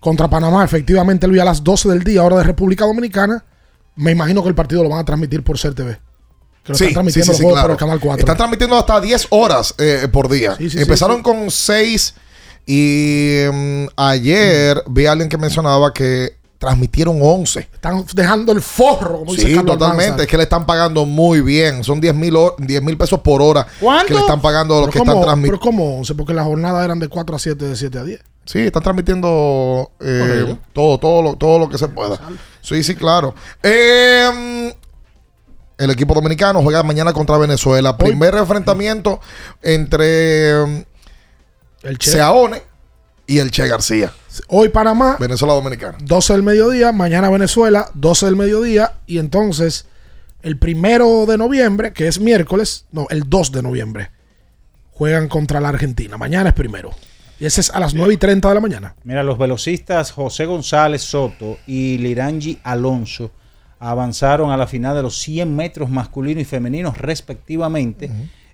contra 0.00 0.28
Panamá. 0.28 0.64
Efectivamente, 0.64 1.26
Luis, 1.26 1.40
a 1.40 1.44
las 1.44 1.62
12 1.62 1.88
del 1.88 2.02
día, 2.02 2.22
hora 2.22 2.36
de 2.38 2.44
República 2.44 2.84
Dominicana. 2.86 3.44
Me 3.96 4.12
imagino 4.12 4.42
que 4.42 4.48
el 4.48 4.54
partido 4.54 4.82
lo 4.82 4.88
van 4.88 5.00
a 5.00 5.04
transmitir 5.04 5.42
por 5.42 5.58
CRTV. 5.58 5.98
Que 6.62 6.72
lo 6.72 6.74
Sí, 6.74 6.84
están 6.84 6.94
transmitiendo 6.94 7.24
sí, 7.24 7.24
sí, 7.24 7.28
los 7.28 7.36
sí, 7.38 7.42
juegos 7.42 7.54
claro. 7.60 7.66
por 7.68 7.72
el 7.72 7.78
canal 7.78 8.00
4. 8.00 8.18
Están 8.20 8.36
transmitiendo 8.36 8.76
hasta 8.78 9.00
10 9.00 9.26
horas 9.30 9.74
eh, 9.78 10.08
por 10.10 10.28
día. 10.28 10.56
Sí, 10.56 10.70
sí, 10.70 10.78
Empezaron 10.80 11.18
sí, 11.18 11.22
con 11.22 11.50
6 11.50 12.14
Y 12.66 13.42
mm, 13.52 13.84
ayer 13.96 14.82
vi 14.88 15.06
a 15.06 15.12
alguien 15.12 15.28
que 15.28 15.38
mencionaba 15.38 15.92
que 15.92 16.40
transmitieron 16.60 17.18
11. 17.22 17.60
Están 17.72 18.04
dejando 18.14 18.52
el 18.52 18.60
forro, 18.60 19.20
como 19.20 19.32
Sí, 19.32 19.54
totalmente. 19.64 20.22
Es 20.22 20.28
que 20.28 20.36
le 20.36 20.42
están 20.42 20.66
pagando 20.66 21.06
muy 21.06 21.40
bien. 21.40 21.82
Son 21.82 21.98
10 22.00 22.14
mil 22.14 22.96
pesos 22.98 23.20
por 23.20 23.40
hora 23.40 23.66
¿Cuánto? 23.80 24.08
que 24.08 24.14
le 24.14 24.20
están 24.20 24.42
pagando 24.42 24.76
a 24.76 24.80
los 24.82 24.90
que 24.90 24.98
¿cómo? 24.98 25.12
están 25.12 25.24
transmitiendo. 25.24 25.58
Pero 25.58 25.70
como 25.70 25.98
11, 25.98 26.14
porque 26.14 26.34
las 26.34 26.44
jornadas 26.44 26.84
eran 26.84 26.98
de 26.98 27.08
4 27.08 27.34
a 27.34 27.38
7, 27.38 27.64
de 27.64 27.76
7 27.76 27.98
a 27.98 28.04
10. 28.04 28.20
Sí, 28.44 28.58
están 28.58 28.82
transmitiendo 28.82 29.90
eh, 30.00 30.54
todo, 30.74 30.98
todo 30.98 31.22
lo, 31.22 31.36
todo 31.36 31.58
lo 31.58 31.68
que 31.70 31.78
se 31.78 31.88
pueda. 31.88 32.20
Sí, 32.60 32.82
sí, 32.84 32.94
claro. 32.94 33.34
Eh, 33.62 34.74
el 35.78 35.90
equipo 35.90 36.12
dominicano 36.12 36.62
juega 36.62 36.82
mañana 36.82 37.14
contra 37.14 37.38
Venezuela. 37.38 37.96
Primer 37.96 38.34
enfrentamiento 38.34 39.18
entre 39.62 40.50
eh, 40.50 40.84
El 41.82 41.98
Che. 41.98 42.10
Seaone 42.10 42.62
y 43.26 43.38
el 43.38 43.50
Che 43.50 43.66
García. 43.66 44.12
Hoy 44.48 44.68
Panamá, 44.68 45.16
Venezuela 45.18 45.54
Dominicana. 45.54 45.98
12 46.02 46.32
del 46.32 46.42
mediodía. 46.42 46.92
Mañana 46.92 47.30
Venezuela, 47.30 47.90
12 47.94 48.26
del 48.26 48.36
mediodía. 48.36 48.94
Y 49.06 49.18
entonces, 49.18 49.86
el 50.42 50.58
primero 50.58 51.26
de 51.26 51.38
noviembre, 51.38 51.92
que 51.92 52.06
es 52.06 52.20
miércoles, 52.20 52.86
no, 52.92 53.06
el 53.10 53.28
2 53.28 53.52
de 53.52 53.62
noviembre, 53.62 54.10
juegan 54.92 55.28
contra 55.28 55.60
la 55.60 55.70
Argentina. 55.70 56.18
Mañana 56.18 56.50
es 56.50 56.54
primero. 56.54 56.90
Y 57.38 57.46
ese 57.46 57.62
es 57.62 57.70
a 57.70 57.80
las 57.80 57.94
9 57.94 58.14
y 58.14 58.16
30 58.18 58.48
de 58.48 58.54
la 58.54 58.60
mañana. 58.60 58.94
Mira, 59.04 59.22
los 59.22 59.38
velocistas 59.38 60.12
José 60.12 60.44
González 60.44 61.02
Soto 61.02 61.56
y 61.66 61.96
Lirangi 61.96 62.58
Alonso 62.62 63.30
avanzaron 63.78 64.50
a 64.50 64.58
la 64.58 64.66
final 64.66 64.94
de 64.94 65.02
los 65.02 65.18
100 65.20 65.56
metros 65.56 65.88
masculinos 65.88 66.42
y 66.42 66.44
femeninos 66.44 66.98
respectivamente 66.98 68.10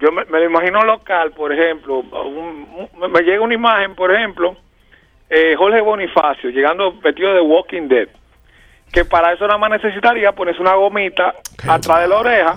Yo 0.00 0.10
me, 0.12 0.24
me 0.24 0.40
lo 0.40 0.44
imagino 0.46 0.82
local, 0.84 1.30
por 1.32 1.52
ejemplo, 1.52 2.00
un- 2.00 2.88
un- 3.00 3.12
me 3.12 3.20
llega 3.22 3.40
una 3.42 3.54
imagen, 3.54 3.94
por 3.94 4.12
ejemplo, 4.14 4.56
eh, 5.30 5.54
Jorge 5.56 5.80
Bonifacio 5.80 6.50
llegando 6.50 6.92
vestido 7.00 7.32
de 7.34 7.40
Walking 7.40 7.88
Dead, 7.88 8.08
que 8.92 9.04
para 9.04 9.32
eso 9.32 9.46
nada 9.46 9.58
más 9.58 9.70
necesitaría 9.70 10.32
ponerse 10.32 10.60
una 10.60 10.74
gomita 10.74 11.34
atrás 11.66 12.00
de 12.02 12.08
la 12.08 12.16
oreja 12.18 12.54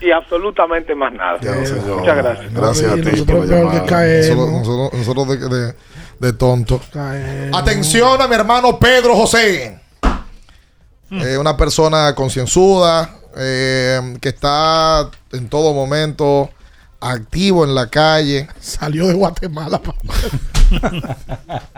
y 0.00 0.10
absolutamente 0.10 0.94
más 0.94 1.12
nada. 1.12 1.38
Muchas 1.38 2.16
gracias. 2.16 2.52
Gracias 2.54 2.92
a 2.92 2.94
ti. 2.96 3.00
nosotros 3.02 3.26
por 3.26 3.34
la 3.40 3.46
peor 3.46 3.58
llamada. 3.64 3.80
que 3.80 3.86
caemos. 3.88 4.28
Nosotros, 4.38 4.92
nosotros- 4.92 4.92
nosotros 5.26 5.50
de, 5.50 5.56
de, 5.66 5.74
de 6.20 6.32
tonto. 6.38 6.80
Atención 7.54 8.20
a 8.20 8.28
mi 8.28 8.34
hermano 8.34 8.78
Pedro 8.78 9.14
José. 9.14 9.78
Eh, 11.10 11.38
una 11.38 11.56
persona 11.56 12.14
concienzuda, 12.14 13.08
eh, 13.38 14.16
que 14.20 14.28
está 14.30 15.10
en 15.32 15.48
todo 15.48 15.72
momento 15.74 16.50
activo 17.00 17.64
en 17.64 17.74
la 17.74 17.88
calle. 17.88 18.48
Salió 18.60 19.06
de 19.06 19.14
Guatemala. 19.14 19.80
papá. 19.80 19.94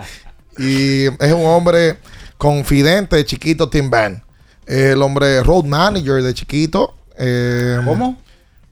y 0.59 1.05
es 1.07 1.33
un 1.33 1.45
hombre 1.47 1.99
confidente 2.39 3.17
de 3.17 3.25
chiquito 3.25 3.69
Tim 3.69 3.91
Van. 3.91 4.23
El 4.67 5.03
hombre 5.03 5.43
road 5.43 5.65
manager 5.65 6.23
de 6.23 6.33
chiquito. 6.35 6.95
eh, 7.19 7.79
¿Cómo? 7.85 8.17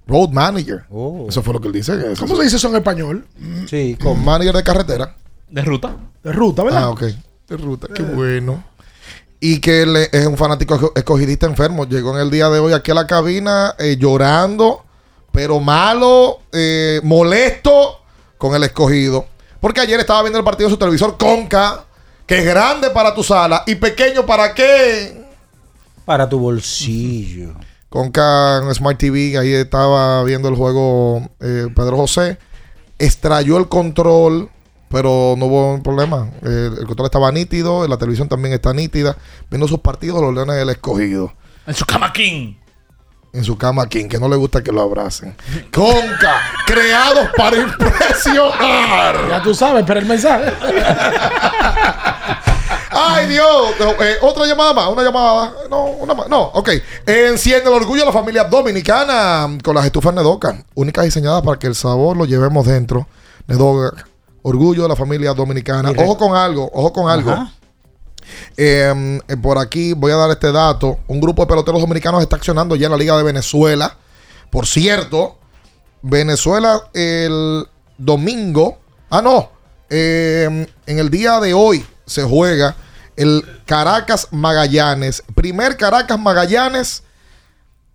Road 0.06 0.30
manager. 0.30 0.84
Eso 1.28 1.42
fue 1.42 1.52
lo 1.54 1.60
que 1.60 1.66
él 1.68 1.74
dice. 1.74 2.12
Eso- 2.12 2.22
¿Cómo 2.22 2.36
se 2.36 2.44
dice 2.44 2.56
eso 2.56 2.68
en 2.68 2.76
español? 2.76 3.26
Sí, 3.68 3.96
Con 4.02 4.24
manager 4.24 4.54
de 4.56 4.62
carretera. 4.62 5.14
De 5.50 5.62
ruta. 5.62 5.96
De 6.22 6.32
ruta, 6.32 6.62
¿verdad? 6.62 6.84
Ah, 6.84 6.90
ok. 6.90 7.02
De 7.48 7.56
ruta, 7.56 7.88
qué 7.94 8.02
bueno. 8.02 8.64
Y 9.40 9.60
que 9.60 9.82
él 9.82 9.96
es 9.96 10.26
un 10.26 10.36
fanático 10.36 10.76
esco- 10.76 10.92
escogidista 10.96 11.46
enfermo. 11.46 11.84
Llegó 11.86 12.14
en 12.14 12.20
el 12.22 12.30
día 12.30 12.48
de 12.48 12.58
hoy 12.58 12.72
aquí 12.72 12.90
a 12.90 12.94
la 12.94 13.06
cabina 13.06 13.74
eh, 13.78 13.96
llorando, 13.98 14.84
pero 15.32 15.60
malo, 15.60 16.40
eh, 16.52 17.00
molesto 17.04 18.00
con 18.36 18.54
el 18.54 18.64
escogido. 18.64 19.26
Porque 19.60 19.80
ayer 19.80 20.00
estaba 20.00 20.22
viendo 20.22 20.38
el 20.38 20.44
partido 20.44 20.68
en 20.68 20.72
su 20.72 20.78
televisor 20.78 21.16
Conca, 21.16 21.84
que 22.26 22.38
es 22.40 22.44
grande 22.44 22.90
para 22.90 23.14
tu 23.14 23.22
sala 23.22 23.62
y 23.66 23.76
pequeño 23.76 24.26
para 24.26 24.54
qué. 24.54 25.24
Para 26.04 26.28
tu 26.28 26.38
bolsillo. 26.38 27.54
Conca 27.88 28.58
en 28.58 28.74
Smart 28.74 28.98
TV, 28.98 29.38
ahí 29.38 29.52
estaba 29.52 30.22
viendo 30.24 30.48
el 30.48 30.56
juego 30.56 31.28
eh, 31.40 31.68
Pedro 31.74 31.96
José. 31.96 32.38
Extrayó 32.98 33.56
el 33.58 33.68
control, 33.68 34.50
pero 34.90 35.34
no 35.36 35.46
hubo 35.46 35.82
problema. 35.82 36.28
Eh, 36.42 36.70
el 36.78 36.86
control 36.86 37.06
estaba 37.06 37.30
nítido, 37.32 37.86
la 37.86 37.98
televisión 37.98 38.28
también 38.28 38.54
está 38.54 38.72
nítida. 38.72 39.16
Viendo 39.50 39.68
sus 39.68 39.80
partidos, 39.80 40.20
los 40.20 40.34
Leones 40.34 40.56
del 40.56 40.70
Escogido. 40.70 41.32
En 41.66 41.74
su 41.74 41.84
cama 41.84 42.12
King. 42.12 42.54
En 43.32 43.44
su 43.44 43.58
cama, 43.58 43.86
King, 43.86 44.08
que 44.08 44.18
no 44.18 44.28
le 44.28 44.36
gusta 44.36 44.62
que 44.62 44.72
lo 44.72 44.80
abracen. 44.80 45.36
Conca, 45.72 46.40
creados 46.66 47.28
para 47.36 47.58
impresionar. 47.58 49.28
Ya 49.28 49.42
tú 49.42 49.54
sabes, 49.54 49.84
pero 49.86 50.00
el 50.00 50.06
mensaje. 50.06 50.50
Ay, 52.90 53.26
Dios. 53.26 53.74
No, 53.78 53.90
eh, 54.02 54.16
otra 54.22 54.46
llamada 54.46 54.72
más, 54.72 54.88
una 54.88 55.02
llamada. 55.02 55.52
No, 55.68 55.84
una 55.84 56.14
más. 56.14 56.28
No, 56.28 56.40
ok. 56.40 56.70
Enciende 57.06 57.68
el 57.68 57.76
orgullo 57.76 58.00
de 58.00 58.06
la 58.06 58.12
familia 58.12 58.44
dominicana 58.44 59.58
con 59.62 59.74
las 59.74 59.84
estufas 59.84 60.14
Nedoca, 60.14 60.64
únicas 60.74 61.04
diseñadas 61.04 61.42
para 61.42 61.58
que 61.58 61.66
el 61.66 61.74
sabor 61.74 62.16
lo 62.16 62.24
llevemos 62.24 62.66
dentro. 62.66 63.06
Nedoca, 63.46 64.07
orgullo 64.48 64.82
de 64.82 64.88
la 64.88 64.96
familia 64.96 65.34
dominicana. 65.34 65.92
Ojo 65.96 66.16
con 66.16 66.36
algo, 66.36 66.70
ojo 66.72 66.92
con 66.92 67.10
algo. 67.10 67.30
Ajá. 67.30 67.52
Eh, 68.56 69.20
eh, 69.26 69.36
por 69.36 69.58
aquí 69.58 69.94
voy 69.94 70.12
a 70.12 70.16
dar 70.16 70.30
este 70.30 70.52
dato. 70.52 70.98
Un 71.06 71.20
grupo 71.20 71.42
de 71.42 71.48
peloteros 71.48 71.80
dominicanos 71.80 72.22
está 72.22 72.36
accionando 72.36 72.76
ya 72.76 72.86
en 72.86 72.92
la 72.92 72.98
Liga 72.98 73.16
de 73.16 73.22
Venezuela. 73.22 73.96
Por 74.50 74.66
cierto, 74.66 75.38
Venezuela 76.02 76.82
el 76.92 77.66
domingo. 77.96 78.78
Ah, 79.10 79.22
no. 79.22 79.50
eh, 79.90 80.66
en 80.86 80.98
el 80.98 81.08
día 81.10 81.40
de 81.40 81.54
hoy 81.54 81.84
se 82.04 82.22
juega 82.22 82.76
el 83.16 83.42
Caracas 83.64 84.28
Magallanes. 84.30 85.22
Primer 85.34 85.76
Caracas 85.76 86.18
Magallanes 86.18 87.02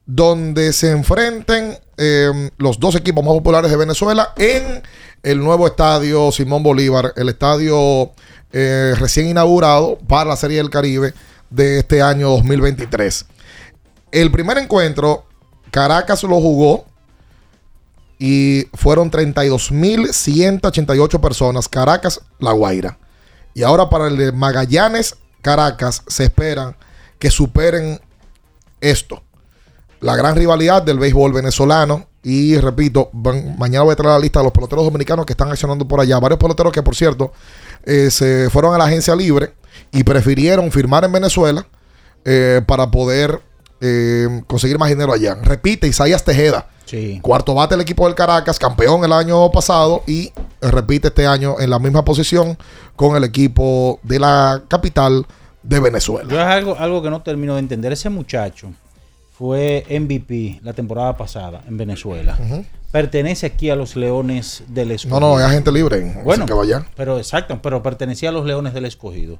donde 0.05 0.73
se 0.73 0.91
enfrenten 0.91 1.77
eh, 1.97 2.49
los 2.57 2.79
dos 2.79 2.95
equipos 2.95 3.23
más 3.23 3.33
populares 3.33 3.71
de 3.71 3.77
Venezuela 3.77 4.33
en 4.35 4.83
el 5.23 5.39
nuevo 5.39 5.65
estadio 5.65 6.31
Simón 6.31 6.61
Bolívar, 6.63 7.13
el 7.15 7.29
estadio 7.29 8.11
eh, 8.51 8.93
recién 8.99 9.27
inaugurado 9.27 9.97
para 10.07 10.29
la 10.29 10.35
Serie 10.35 10.57
del 10.57 10.69
Caribe 10.69 11.15
de 11.49 11.79
este 11.79 11.99
año 12.01 12.29
2023. 12.29 13.25
El 14.11 14.29
primer 14.31 14.57
encuentro, 14.59 15.25
Caracas 15.71 16.21
lo 16.23 16.39
jugó 16.39 16.85
y 18.19 18.67
fueron 18.73 19.09
32.188 19.09 21.19
personas. 21.19 21.67
Caracas, 21.67 22.21
La 22.37 22.51
Guaira. 22.51 22.99
Y 23.55 23.63
ahora 23.63 23.89
para 23.89 24.05
el 24.07 24.17
de 24.17 24.31
Magallanes, 24.31 25.15
Caracas, 25.41 26.03
se 26.07 26.25
esperan 26.25 26.75
que 27.17 27.31
superen 27.31 27.99
esto 28.81 29.23
la 30.03 30.17
gran 30.17 30.35
rivalidad 30.35 30.83
del 30.83 30.99
béisbol 30.99 31.31
venezolano. 31.31 32.07
Y 32.23 32.57
repito, 32.57 33.09
van- 33.11 33.57
mañana 33.57 33.83
voy 33.83 33.93
a 33.93 33.95
traer 33.97 34.13
la 34.13 34.19
lista 34.19 34.39
de 34.39 34.45
los 34.45 34.53
peloteros 34.53 34.85
dominicanos 34.85 35.25
que 35.25 35.33
están 35.33 35.49
accionando 35.51 35.85
por 35.87 35.99
allá. 35.99 36.19
Varios 36.19 36.39
peloteros 36.39 36.71
que, 36.71 36.81
por 36.81 36.95
cierto, 36.95 37.33
eh, 37.85 38.09
se 38.09 38.49
fueron 38.49 38.73
a 38.73 38.77
la 38.77 38.85
agencia 38.85 39.15
libre 39.15 39.53
y 39.91 40.03
prefirieron 40.03 40.71
firmar 40.71 41.03
en 41.03 41.11
Venezuela 41.11 41.67
eh, 42.25 42.61
para 42.65 42.89
poder 42.89 43.41
eh, 43.81 44.41
conseguir 44.47 44.79
más 44.79 44.87
dinero 44.89 45.11
allá. 45.11 45.35
Repite, 45.35 45.87
Isaías 45.87 46.23
Tejeda. 46.23 46.67
Sí. 46.85 47.19
Cuarto 47.21 47.53
bate 47.55 47.75
el 47.75 47.81
equipo 47.81 48.05
del 48.05 48.15
Caracas, 48.15 48.57
campeón 48.59 49.03
el 49.03 49.11
año 49.13 49.49
pasado 49.51 50.03
y 50.07 50.31
repite 50.61 51.09
este 51.09 51.25
año 51.27 51.55
en 51.59 51.69
la 51.69 51.79
misma 51.79 52.05
posición 52.05 52.57
con 52.95 53.15
el 53.17 53.23
equipo 53.23 53.99
de 54.03 54.19
la 54.19 54.61
capital 54.67 55.25
de 55.63 55.79
Venezuela. 55.79 56.29
Yo 56.29 56.39
es 56.39 56.45
algo, 56.45 56.75
algo 56.77 57.01
que 57.01 57.09
no 57.09 57.21
termino 57.21 57.53
de 57.55 57.59
entender. 57.59 57.91
Ese 57.93 58.09
muchacho 58.09 58.69
fue 59.37 59.85
MVP 59.89 60.59
la 60.63 60.73
temporada 60.73 61.17
pasada 61.17 61.61
en 61.67 61.75
Venezuela. 61.77 62.37
Pertenece 62.91 63.47
aquí 63.47 63.69
a 63.71 63.75
los 63.75 63.95
Leones 63.95 64.63
del 64.67 64.89
No, 64.89 64.93
Escogido. 64.93 65.19
no, 65.19 65.39
es 65.39 65.45
agente 65.45 65.71
libre. 65.71 66.21
Bueno, 66.23 66.45
que 66.45 66.53
vaya. 66.53 66.85
pero 66.95 67.17
exacto, 67.17 67.59
pero 67.61 67.81
pertenecía 67.81 68.29
a 68.29 68.31
los 68.31 68.45
Leones 68.45 68.73
del 68.73 68.85
Escogido. 68.85 69.39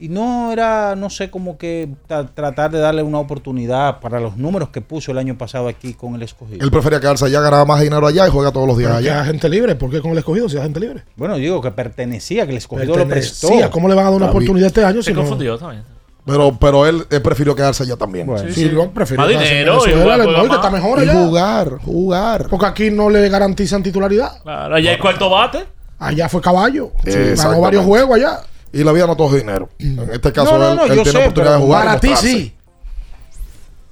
Y 0.00 0.08
no 0.08 0.52
era, 0.52 0.94
no 0.94 1.10
sé, 1.10 1.28
como 1.28 1.58
que 1.58 1.88
tra- 2.08 2.28
tratar 2.32 2.70
de 2.70 2.78
darle 2.78 3.02
una 3.02 3.18
oportunidad 3.18 3.98
para 3.98 4.20
los 4.20 4.36
números 4.36 4.68
que 4.68 4.80
puso 4.80 5.10
el 5.10 5.18
año 5.18 5.36
pasado 5.36 5.66
aquí 5.66 5.92
con 5.92 6.14
el 6.14 6.22
escogido. 6.22 6.64
Él 6.64 6.70
prefería 6.70 7.00
quedarse 7.00 7.24
allá, 7.24 7.40
ganaba 7.40 7.64
más 7.64 7.80
dinero 7.80 8.06
allá 8.06 8.26
y 8.28 8.30
juega 8.30 8.52
todos 8.52 8.68
los 8.68 8.78
días 8.78 8.92
allá. 8.92 9.20
agente 9.22 9.48
libre, 9.48 9.74
¿por 9.74 9.90
qué 9.90 10.00
con 10.00 10.12
el 10.12 10.18
escogido 10.18 10.48
si 10.48 10.54
es 10.54 10.60
agente 10.60 10.78
libre? 10.78 11.02
Bueno, 11.16 11.34
digo 11.36 11.60
que 11.60 11.72
pertenecía, 11.72 12.44
que 12.46 12.52
el 12.52 12.58
escogido 12.58 12.96
lo 12.96 13.08
prestó. 13.08 13.48
Pertenecía, 13.48 13.70
¿Cómo 13.72 13.88
le 13.88 13.96
van 13.96 14.06
a 14.06 14.10
dar 14.10 14.16
una 14.18 14.30
oportunidad 14.30 14.68
este 14.68 14.84
año 14.84 15.02
Se 15.02 15.10
si 15.10 15.14
no? 15.14 15.20
confundió 15.22 15.58
también. 15.58 15.82
Pero, 16.28 16.58
pero 16.60 16.86
él, 16.86 17.06
él 17.10 17.22
prefirió 17.22 17.56
quedarse 17.56 17.82
allá 17.82 17.96
también. 17.96 18.26
Bueno, 18.26 18.52
sí, 18.52 18.70
yo 18.70 18.90
prefiero 18.90 19.22
Más 19.22 19.30
dinero 19.30 19.78
y 19.86 19.94
no, 19.94 20.48
que 20.48 20.54
está 20.54 20.70
mejor 20.70 20.98
Y 20.98 21.02
allá. 21.02 21.12
jugar, 21.14 21.78
jugar. 21.84 22.46
Porque 22.50 22.66
aquí 22.66 22.90
no 22.90 23.08
le 23.08 23.28
garantizan 23.28 23.82
titularidad. 23.82 24.42
Claro, 24.42 24.74
allá 24.74 24.90
hay 24.90 24.98
cuarto 24.98 25.30
bate. 25.30 25.64
Allá 25.98 26.28
fue 26.28 26.40
caballo. 26.40 26.92
Ganó 27.02 27.18
Exactamente. 27.18 27.60
varios 27.64 27.84
juegos 27.84 28.16
allá. 28.16 28.40
Y 28.72 28.84
la 28.84 28.92
vida 28.92 29.06
no 29.06 29.16
todo 29.16 29.28
es 29.34 29.42
dinero. 29.42 29.70
En 29.78 29.98
este 30.12 30.30
caso, 30.32 30.52
No, 30.52 30.58
no, 30.58 30.70
él, 30.70 30.76
no, 30.76 30.82
él 30.84 30.88
yo 30.96 31.02
tiene 31.02 31.10
sé, 31.10 31.18
oportunidad 31.18 31.54
de 31.54 31.60
jugar. 31.62 31.84
Para 31.86 32.00
ti 32.00 32.10
sí. 32.16 32.54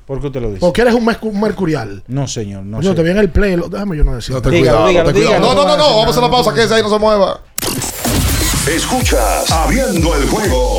¿Por 0.07 0.21
qué 0.21 0.27
usted 0.29 0.41
lo 0.41 0.49
dice? 0.49 0.61
Porque 0.61 0.83
eres 0.83 0.95
un 0.95 1.05
mercu- 1.05 1.33
mercurial. 1.33 2.05
No, 2.07 2.29
señor, 2.29 2.63
no 2.65 2.81
yo 2.81 2.91
sé. 2.91 2.97
te 2.97 3.03
vi 3.03 3.11
en 3.11 3.17
el 3.19 3.31
play. 3.31 3.57
lo- 3.57 3.69
déjame 3.69 3.97
yo 3.97 4.05
no 4.05 4.15
decir. 4.15 4.35
No, 4.35 4.41
Dígalo, 4.43 4.87
dígalo, 4.89 5.11
dígalo. 5.13 5.41
No, 5.41 5.55
no, 5.55 5.65
no, 5.67 5.77
no, 5.77 5.85
vamos 5.85 6.07
a 6.07 6.11
hacer 6.11 6.23
una 6.23 6.31
pausa, 6.31 6.55
que 6.55 6.63
ese 6.63 6.75
ahí 6.75 6.83
no 6.83 6.91
se 6.91 6.99
mueva. 6.99 7.41
Escuchas 8.69 9.51
Abriendo 9.51 10.15
el 10.15 10.29
juego 10.29 10.79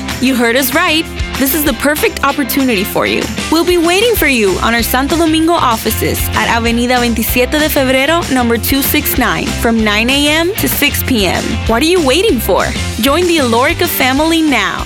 You 0.21 0.35
heard 0.35 0.55
us 0.55 0.75
right. 0.75 1.03
This 1.39 1.55
is 1.55 1.65
the 1.65 1.73
perfect 1.73 2.23
opportunity 2.23 2.83
for 2.83 3.07
you. 3.07 3.23
We'll 3.51 3.65
be 3.65 3.79
waiting 3.79 4.15
for 4.15 4.27
you 4.27 4.51
on 4.61 4.75
our 4.75 4.83
Santo 4.83 5.17
Domingo 5.17 5.53
offices 5.53 6.19
at 6.37 6.47
Avenida 6.47 6.97
27 6.97 7.59
de 7.59 7.67
Febrero, 7.69 8.21
number 8.31 8.57
269, 8.57 9.47
from 9.63 9.83
9 9.83 10.09
a.m. 10.11 10.53
to 10.57 10.67
6 10.67 11.03
p.m. 11.05 11.43
What 11.67 11.81
are 11.81 11.87
you 11.87 12.05
waiting 12.05 12.39
for? 12.39 12.65
Join 13.01 13.25
the 13.25 13.37
Alorica 13.37 13.87
family 13.87 14.43
now. 14.43 14.85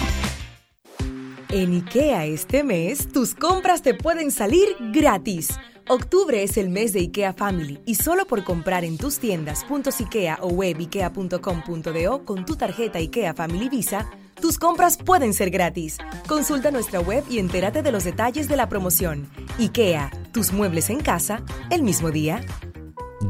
En 1.51 1.73
IKEA 1.73 2.25
este 2.27 2.63
mes, 2.63 3.11
tus 3.11 3.35
compras 3.35 3.81
te 3.81 3.93
pueden 3.93 4.31
salir 4.31 4.77
gratis. 4.93 5.49
Octubre 5.87 6.41
es 6.41 6.57
el 6.57 6.69
mes 6.69 6.93
de 6.93 7.01
IKEA 7.01 7.33
Family 7.33 7.79
y 7.85 7.95
solo 7.95 8.25
por 8.25 8.43
comprar 8.45 8.85
en 8.85 8.97
tus 8.97 9.19
tiendas 9.19 9.65
IKEA 9.99 10.39
o 10.41 10.47
web 10.47 10.79
ikea.com.do 10.79 12.25
con 12.25 12.45
tu 12.45 12.55
tarjeta 12.55 12.99
IKEA 12.99 13.33
Family 13.33 13.69
Visa, 13.69 14.09
tus 14.41 14.57
compras 14.57 14.97
pueden 14.97 15.33
ser 15.33 15.49
gratis. 15.49 15.97
Consulta 16.27 16.71
nuestra 16.71 16.99
web 16.99 17.23
y 17.29 17.39
entérate 17.39 17.81
de 17.81 17.91
los 17.91 18.03
detalles 18.03 18.47
de 18.47 18.55
la 18.55 18.69
promoción. 18.69 19.29
IKEA, 19.57 20.11
tus 20.31 20.51
muebles 20.51 20.89
en 20.89 20.99
casa, 20.99 21.43
el 21.69 21.83
mismo 21.83 22.11
día. 22.11 22.41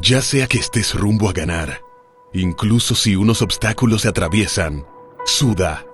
Ya 0.00 0.20
sea 0.20 0.46
que 0.46 0.58
estés 0.58 0.94
rumbo 0.94 1.28
a 1.28 1.32
ganar, 1.32 1.80
incluso 2.32 2.94
si 2.94 3.16
unos 3.16 3.40
obstáculos 3.42 4.02
se 4.02 4.08
atraviesan, 4.08 4.84
suda, 5.24 5.86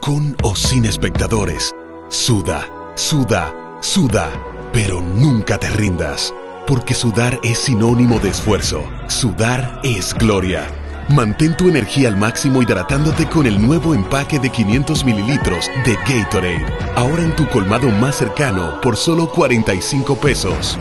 con 0.00 0.36
o 0.42 0.54
sin 0.54 0.84
espectadores, 0.84 1.74
suda, 2.08 2.66
suda, 2.96 3.78
suda, 3.80 4.30
pero 4.72 5.00
nunca 5.00 5.58
te 5.58 5.70
rindas, 5.70 6.34
porque 6.66 6.94
sudar 6.94 7.38
es 7.42 7.58
sinónimo 7.58 8.18
de 8.18 8.30
esfuerzo, 8.30 8.84
sudar 9.08 9.80
es 9.84 10.12
gloria. 10.14 10.66
Mantén 11.08 11.56
tu 11.56 11.68
energía 11.68 12.08
al 12.08 12.16
máximo 12.16 12.60
hidratándote 12.60 13.26
con 13.26 13.46
el 13.46 13.64
nuevo 13.64 13.94
empaque 13.94 14.40
de 14.40 14.50
500 14.50 15.04
mililitros 15.04 15.70
de 15.84 15.94
Gatorade, 15.94 16.66
ahora 16.96 17.22
en 17.22 17.34
tu 17.36 17.46
colmado 17.48 17.88
más 17.90 18.16
cercano 18.16 18.80
por 18.80 18.96
solo 18.96 19.30
45 19.30 20.16
pesos. 20.16 20.76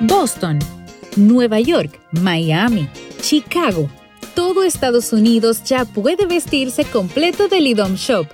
Boston, 0.00 0.58
Nueva 1.16 1.60
York, 1.60 2.00
Miami, 2.10 2.88
Chicago. 3.20 3.88
Todo 4.34 4.64
Estados 4.64 5.12
Unidos 5.12 5.62
ya 5.62 5.84
puede 5.84 6.26
vestirse 6.26 6.84
completo 6.84 7.46
del 7.46 7.68
IDOM 7.68 7.94
Shop. 7.94 8.26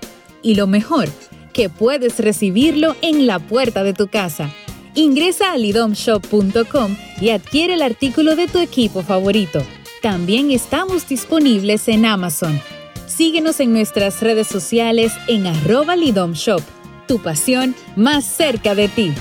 Y 0.43 0.55
lo 0.55 0.67
mejor, 0.67 1.11
que 1.53 1.69
puedes 1.69 2.19
recibirlo 2.19 2.97
en 3.03 3.27
la 3.27 3.39
puerta 3.39 3.85
de 3.85 3.93
tu 3.93 4.09
casa. 4.09 4.49
Ingresa 4.95 5.53
a 5.53 5.57
lidomshop.com 5.57 6.97
y 7.21 7.31
adquiere 7.31 7.75
el 7.75 7.83
artículo 7.83 8.35
de 8.35 8.49
tu 8.49 8.59
equipo 8.59 9.03
favorito. 9.03 9.63
También 10.03 10.51
estamos 10.51 11.09
disponibles 11.09 11.87
en 11.89 12.07
Amazon. 12.07 12.61
Síguenos 13.07 13.61
en 13.61 13.73
nuestras 13.73 14.21
redes 14.21 14.47
sociales 14.47 15.13
en 15.29 15.47
arroba 15.47 15.95
Lidom 15.95 16.33
Shop. 16.33 16.63
Tu 17.07 17.21
pasión 17.21 17.75
más 17.97 18.25
cerca 18.25 18.75
de 18.75 18.89
ti. 18.89 19.13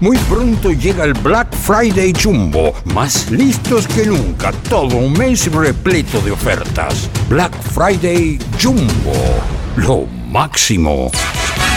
Muy 0.00 0.16
pronto 0.16 0.70
llega 0.72 1.04
el 1.04 1.12
Black 1.12 1.54
Friday 1.54 2.14
Jumbo, 2.14 2.72
más 2.86 3.30
listos 3.30 3.86
que 3.86 4.06
nunca, 4.06 4.50
todo 4.70 4.96
un 4.96 5.12
mes 5.12 5.52
repleto 5.52 6.22
de 6.22 6.30
ofertas. 6.30 7.10
Black 7.28 7.54
Friday 7.74 8.38
Jumbo, 8.58 9.12
lo 9.76 10.06
máximo. 10.30 11.10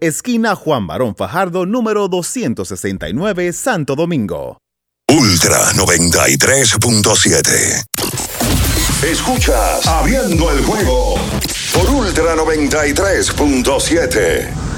esquina 0.00 0.56
Juan 0.56 0.86
Barón 0.86 1.14
Fajardo, 1.16 1.66
número 1.66 2.08
269, 2.08 3.52
Santo 3.52 3.94
Domingo. 3.94 4.56
Ultra 5.08 5.72
93.7. 5.72 7.84
Escuchas 9.04 9.86
Abriendo 9.86 10.50
el 10.50 10.64
juego 10.64 11.16
por 11.74 11.90
Ultra 11.90 12.34
93.7. 12.36 14.71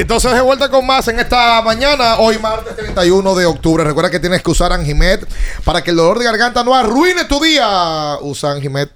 Y 0.00 0.02
entonces 0.02 0.32
de 0.32 0.40
vuelta 0.40 0.70
con 0.70 0.86
más 0.86 1.06
en 1.08 1.20
esta 1.20 1.60
mañana, 1.60 2.16
hoy 2.20 2.38
martes 2.38 2.74
31 2.74 3.34
de 3.34 3.44
octubre. 3.44 3.84
Recuerda 3.84 4.10
que 4.10 4.18
tienes 4.18 4.42
que 4.42 4.50
usar 4.50 4.72
Anjimet 4.72 5.26
para 5.62 5.84
que 5.84 5.90
el 5.90 5.98
dolor 5.98 6.18
de 6.18 6.24
garganta 6.24 6.64
no 6.64 6.74
arruine 6.74 7.26
tu 7.26 7.38
día. 7.38 8.16
Usa 8.22 8.52
Anjimet 8.52 8.88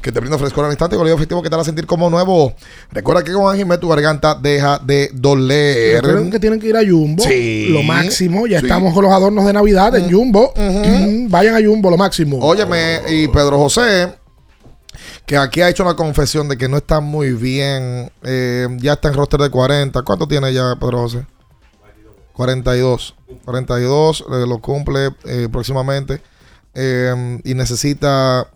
que 0.00 0.12
te 0.12 0.20
brinda 0.20 0.38
frescor 0.38 0.64
al 0.66 0.70
instante 0.70 0.94
y 0.94 0.98
goleo 0.98 1.16
efectivo 1.16 1.42
que 1.42 1.48
te 1.48 1.56
hará 1.56 1.64
sentir 1.64 1.84
como 1.84 2.08
nuevo. 2.10 2.54
Recuerda 2.92 3.24
que 3.24 3.32
con 3.32 3.50
Anjimet 3.52 3.80
tu 3.80 3.88
garganta 3.88 4.36
deja 4.40 4.78
de 4.78 5.10
doler. 5.12 5.96
Recuerden 6.00 6.30
que 6.30 6.38
tienen 6.38 6.60
que 6.60 6.68
ir 6.68 6.76
a 6.76 6.80
Jumbo. 6.88 7.24
Sí. 7.24 7.66
Lo 7.70 7.82
máximo. 7.82 8.46
Ya 8.46 8.60
Sí. 8.60 8.66
estamos 8.66 8.94
con 8.94 9.02
los 9.02 9.12
adornos 9.12 9.44
de 9.44 9.52
Navidad 9.54 9.96
en 9.96 10.12
Jumbo. 10.12 10.54
Mm, 10.54 11.28
Vayan 11.28 11.56
a 11.56 11.58
Jumbo, 11.66 11.90
lo 11.90 11.96
máximo. 11.96 12.38
Óyeme, 12.40 13.00
y 13.08 13.26
Pedro 13.26 13.58
José, 13.58 14.14
que 15.26 15.36
aquí 15.36 15.60
ha 15.60 15.68
hecho 15.68 15.82
una 15.84 15.94
confesión 15.94 16.48
de 16.48 16.56
que 16.58 16.68
no 16.68 16.76
está 16.76 17.00
muy 17.00 17.32
bien. 17.32 18.10
eh, 18.22 18.68
ya 18.78 18.94
está 18.94 19.08
en 19.08 19.14
roster 19.14 19.40
de 19.40 19.50
40. 19.50 20.02
¿Cuánto 20.02 20.26
tiene 20.26 20.52
ya 20.52 20.74
Pedro 20.80 20.98
José? 21.02 21.26
42. 22.32 23.14
42, 23.44 24.20
eh, 24.20 24.46
lo 24.46 24.58
cumple 24.60 25.10
eh, 25.24 25.48
próximamente. 25.50 26.22
y 26.74 27.54
necesita 27.54 28.48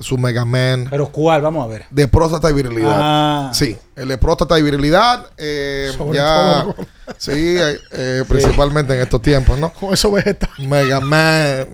su 0.00 0.16
Mega 0.16 0.44
Man. 0.44 0.86
Pero 0.90 1.08
¿cuál? 1.10 1.42
Vamos 1.42 1.64
a 1.64 1.68
ver. 1.68 1.86
De 1.90 2.06
próstata 2.06 2.48
y 2.50 2.52
virilidad. 2.52 2.96
Ah. 3.00 3.50
Sí, 3.52 3.76
el 3.96 4.08
de 4.08 4.18
próstata 4.18 4.58
y 4.58 4.62
virilidad. 4.62 5.26
eh, 5.36 5.92
Sobre 5.96 6.18
ya. 6.18 6.62
todo. 6.64 6.86
Sí, 7.16 7.32
eh, 7.58 7.78
eh, 7.92 8.24
principalmente 8.28 8.94
en 8.94 9.00
estos 9.00 9.20
tiempos, 9.22 9.58
¿no? 9.58 9.72
Con 9.80 9.92
eso 9.94 10.10
vegetal. 10.12 10.50
Mega 10.68 11.00
Man. 11.00 11.66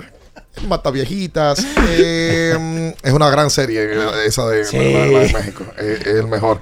Mata 0.68 0.90
viejitas. 0.90 1.64
eh, 1.90 2.94
es 3.02 3.12
una 3.12 3.28
gran 3.30 3.50
serie 3.50 3.84
eh, 3.84 4.08
esa 4.26 4.46
de, 4.48 4.64
Sí. 4.64 4.76
la- 4.76 5.06
la 5.06 5.18
de 5.20 5.32
México. 5.32 5.64
Eh, 5.78 5.98
es 6.00 6.06
el 6.06 6.26
mejor. 6.28 6.60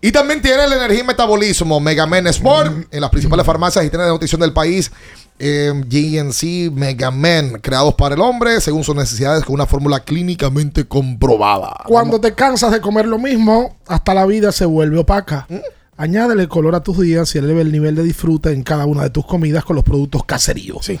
Y 0.00 0.12
también 0.12 0.40
tiene 0.42 0.64
el 0.64 0.72
energía 0.72 1.00
y 1.00 1.04
metabolismo 1.06 1.80
Mega 1.80 2.06
Man 2.06 2.26
Sport 2.28 2.88
en 2.92 3.00
las 3.00 3.10
principales 3.10 3.44
farmacias 3.46 3.84
y 3.84 3.88
tiendas 3.88 4.06
de 4.08 4.12
nutrición 4.12 4.40
del 4.40 4.52
país. 4.52 4.90
Eh, 5.38 5.70
GNC 5.86 6.70
Mega 6.72 7.10
Man, 7.10 7.58
creados 7.60 7.94
para 7.94 8.14
el 8.14 8.20
hombre 8.22 8.60
según 8.60 8.84
sus 8.84 8.94
necesidades 8.94 9.44
con 9.44 9.54
una 9.54 9.66
fórmula 9.66 10.00
clínicamente 10.00 10.86
comprobada. 10.86 11.82
Cuando 11.86 12.20
te 12.20 12.34
cansas 12.34 12.72
de 12.72 12.80
comer 12.80 13.06
lo 13.06 13.18
mismo, 13.18 13.76
hasta 13.86 14.14
la 14.14 14.24
vida 14.26 14.52
se 14.52 14.64
vuelve 14.64 14.98
opaca. 14.98 15.46
¿Mm? 15.48 15.56
Añádele 15.98 16.46
color 16.46 16.74
a 16.74 16.80
tus 16.80 17.00
días 17.00 17.34
y 17.34 17.38
eleve 17.38 17.62
el 17.62 17.72
nivel 17.72 17.94
de 17.96 18.02
disfrute 18.02 18.52
en 18.52 18.62
cada 18.62 18.84
una 18.86 19.02
de 19.02 19.10
tus 19.10 19.24
comidas 19.26 19.64
con 19.64 19.76
los 19.76 19.84
productos 19.84 20.24
caserío. 20.24 20.76
Sí. 20.82 21.00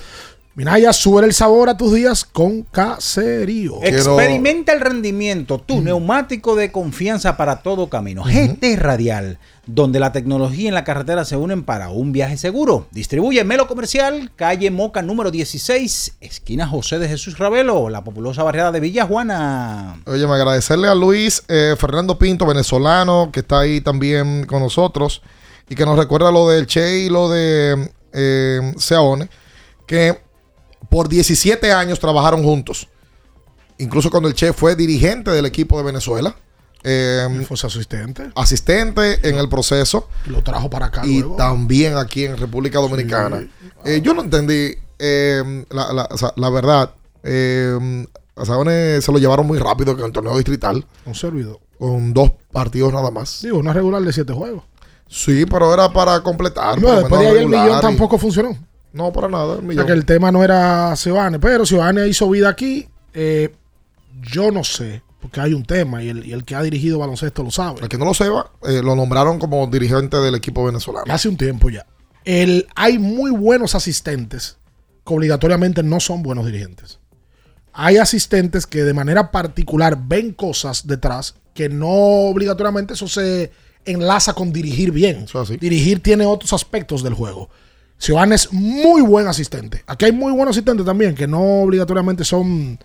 Minaya, 0.56 0.94
sube 0.94 1.22
el 1.22 1.34
sabor 1.34 1.68
a 1.68 1.76
tus 1.76 1.92
días 1.92 2.24
con 2.24 2.62
caserío. 2.62 3.78
Experimenta 3.82 4.72
el 4.72 4.80
rendimiento, 4.80 5.58
tu 5.58 5.82
neumático 5.82 6.56
de 6.56 6.72
confianza 6.72 7.36
para 7.36 7.56
todo 7.56 7.90
camino. 7.90 8.24
GT 8.24 8.78
Radial, 8.78 9.38
donde 9.66 10.00
la 10.00 10.12
tecnología 10.12 10.68
y 10.68 10.72
la 10.72 10.82
carretera 10.82 11.26
se 11.26 11.36
unen 11.36 11.62
para 11.62 11.90
un 11.90 12.10
viaje 12.12 12.38
seguro. 12.38 12.86
Distribuye 12.90 13.44
Melo 13.44 13.68
Comercial, 13.68 14.32
calle 14.34 14.70
Moca 14.70 15.02
número 15.02 15.30
16, 15.30 16.14
esquina 16.22 16.66
José 16.66 16.98
de 16.98 17.08
Jesús 17.08 17.36
Ravelo, 17.36 17.90
la 17.90 18.02
populosa 18.02 18.42
barriada 18.42 18.72
de 18.72 18.80
Villa 18.80 19.04
Juana. 19.04 20.00
Oye, 20.06 20.26
me 20.26 20.32
agradecerle 20.32 20.88
a 20.88 20.94
Luis 20.94 21.42
eh, 21.48 21.74
Fernando 21.78 22.18
Pinto, 22.18 22.46
venezolano, 22.46 23.28
que 23.30 23.40
está 23.40 23.60
ahí 23.60 23.82
también 23.82 24.46
con 24.46 24.62
nosotros 24.62 25.20
y 25.68 25.74
que 25.74 25.84
nos 25.84 25.98
recuerda 25.98 26.30
lo 26.30 26.48
del 26.48 26.66
Che 26.66 27.00
y 27.00 27.08
lo 27.10 27.28
de 27.28 27.90
eh, 28.14 28.72
Seone, 28.78 29.28
que 29.86 30.24
por 30.88 31.08
17 31.08 31.72
años 31.72 31.98
trabajaron 32.00 32.42
juntos. 32.42 32.88
Incluso 33.78 34.10
cuando 34.10 34.28
el 34.28 34.34
Che 34.34 34.52
fue 34.52 34.74
dirigente 34.76 35.30
del 35.30 35.46
equipo 35.46 35.76
de 35.78 35.84
Venezuela. 35.84 36.34
Eh, 36.88 37.44
Fue 37.48 37.56
su 37.56 37.66
asistente. 37.66 38.30
asistente 38.36 39.28
en 39.28 39.38
el 39.38 39.48
proceso 39.48 40.08
Lo 40.26 40.42
trajo 40.44 40.70
para 40.70 40.86
acá 40.86 41.04
y 41.04 41.18
luego. 41.18 41.34
también 41.34 41.96
aquí 41.96 42.24
en 42.26 42.36
República 42.36 42.78
Dominicana. 42.78 43.48
Eh, 43.84 44.00
yo 44.04 44.14
no 44.14 44.22
entendí 44.22 44.72
eh, 44.98 45.64
la, 45.70 45.92
la- 45.92 46.08
o 46.10 46.16
sea, 46.16 46.32
la 46.36 46.48
verdad. 46.50 46.92
Eh, 47.24 48.06
a 48.36 48.44
se 48.44 49.12
lo 49.12 49.18
llevaron 49.18 49.46
muy 49.46 49.58
rápido 49.58 49.92
en 49.92 50.00
el 50.04 50.12
torneo 50.12 50.36
distrital. 50.36 50.86
Un 51.06 51.14
servidor. 51.14 51.58
Con 51.78 52.12
dos 52.14 52.30
partidos 52.52 52.92
nada 52.92 53.10
más. 53.10 53.40
Digo, 53.42 53.58
una 53.58 53.72
regular 53.72 54.02
de 54.02 54.12
siete 54.12 54.32
juegos. 54.32 54.62
Sí, 55.08 55.44
pero 55.46 55.72
era 55.74 55.92
para 55.92 56.20
completar. 56.22 56.80
No, 56.80 56.92
después 56.92 57.20
de 57.20 57.26
ahí 57.28 57.36
el 57.38 57.48
millón 57.48 57.78
y- 57.78 57.80
tampoco 57.80 58.16
funcionó. 58.18 58.56
No, 58.96 59.12
para 59.12 59.28
nada. 59.28 59.58
O 59.58 59.72
sea 59.72 59.84
que 59.84 59.92
el 59.92 60.06
tema 60.06 60.32
no 60.32 60.42
era 60.42 60.94
Giovanni, 60.94 61.38
pero 61.38 61.64
Giovanni 61.64 62.02
hizo 62.08 62.28
vida 62.30 62.48
aquí. 62.48 62.88
eh, 63.12 63.54
yo 64.22 64.50
no 64.50 64.64
sé, 64.64 65.02
porque 65.20 65.40
hay 65.40 65.52
un 65.52 65.62
tema 65.62 66.02
y 66.02 66.08
el, 66.08 66.24
y 66.26 66.32
el 66.32 66.42
que 66.44 66.54
ha 66.54 66.62
dirigido 66.62 66.98
baloncesto 66.98 67.42
lo 67.42 67.50
sabe. 67.50 67.80
El 67.82 67.88
que 67.88 67.98
no 67.98 68.06
lo 68.06 68.14
sepa, 68.14 68.50
eh, 68.66 68.80
lo 68.82 68.96
nombraron 68.96 69.38
como 69.38 69.66
dirigente 69.66 70.16
del 70.16 70.34
equipo 70.34 70.64
venezolano. 70.64 71.12
Hace 71.12 71.28
un 71.28 71.36
tiempo 71.36 71.68
ya. 71.68 71.84
El, 72.24 72.66
hay 72.74 72.98
muy 72.98 73.30
buenos 73.30 73.74
asistentes 73.74 74.56
que 75.04 75.14
obligatoriamente 75.14 75.82
no 75.82 76.00
son 76.00 76.22
buenos 76.22 76.46
dirigentes. 76.46 76.98
Hay 77.72 77.98
asistentes 77.98 78.66
que 78.66 78.84
de 78.84 78.94
manera 78.94 79.30
particular 79.30 79.98
ven 80.02 80.32
cosas 80.32 80.86
detrás 80.86 81.34
que 81.52 81.68
no 81.68 81.90
obligatoriamente 81.90 82.94
eso 82.94 83.06
se 83.06 83.52
enlaza 83.84 84.32
con 84.32 84.52
dirigir 84.52 84.92
bien. 84.92 85.26
Dirigir 85.60 86.02
tiene 86.02 86.24
otros 86.24 86.52
aspectos 86.54 87.02
del 87.02 87.14
juego. 87.14 87.50
Giovanni 87.98 88.34
es 88.34 88.52
muy 88.52 89.02
buen 89.02 89.26
asistente. 89.26 89.82
Aquí 89.86 90.04
hay 90.04 90.12
muy 90.12 90.32
buenos 90.32 90.56
asistentes 90.56 90.84
también 90.84 91.14
que 91.14 91.26
no 91.26 91.62
obligatoriamente 91.62 92.24
son 92.24 92.78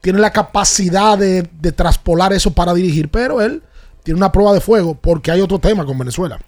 tienen 0.00 0.22
la 0.22 0.32
capacidad 0.32 1.18
de, 1.18 1.42
de 1.60 1.72
traspolar 1.72 2.32
eso 2.32 2.52
para 2.52 2.72
dirigir, 2.72 3.10
pero 3.10 3.40
él 3.40 3.62
tiene 4.02 4.18
una 4.18 4.32
prueba 4.32 4.52
de 4.54 4.60
fuego 4.60 4.94
porque 4.94 5.30
hay 5.30 5.40
otro 5.40 5.58
tema 5.58 5.84
con 5.84 5.98
Venezuela. 5.98 6.38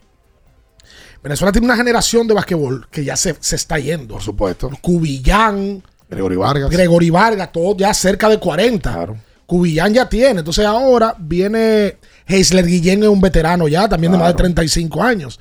Venezuela 1.22 1.52
tiene 1.52 1.66
una 1.66 1.76
generación 1.76 2.26
de 2.26 2.34
basquetbol 2.34 2.88
que 2.90 3.04
ya 3.04 3.16
se, 3.16 3.36
se 3.38 3.56
está 3.56 3.78
yendo. 3.78 4.14
Por 4.14 4.22
supuesto. 4.22 4.70
Cubillán, 4.80 5.82
Gregory 6.08 6.36
Vargas. 6.36 6.70
Gregory 6.70 7.10
Vargas, 7.10 7.52
todo 7.52 7.76
ya 7.76 7.94
cerca 7.94 8.28
de 8.28 8.38
40. 8.38 9.14
Cubillán 9.46 9.94
ya 9.94 10.08
tiene. 10.08 10.40
Entonces 10.40 10.66
ahora 10.66 11.14
viene 11.18 11.98
Heisler 12.26 12.66
Guillén, 12.66 13.02
es 13.02 13.08
un 13.08 13.20
veterano 13.20 13.68
ya, 13.68 13.88
también 13.88 14.12
de 14.12 14.18
más 14.18 14.28
de 14.28 14.34
35 14.34 15.02
años. 15.02 15.38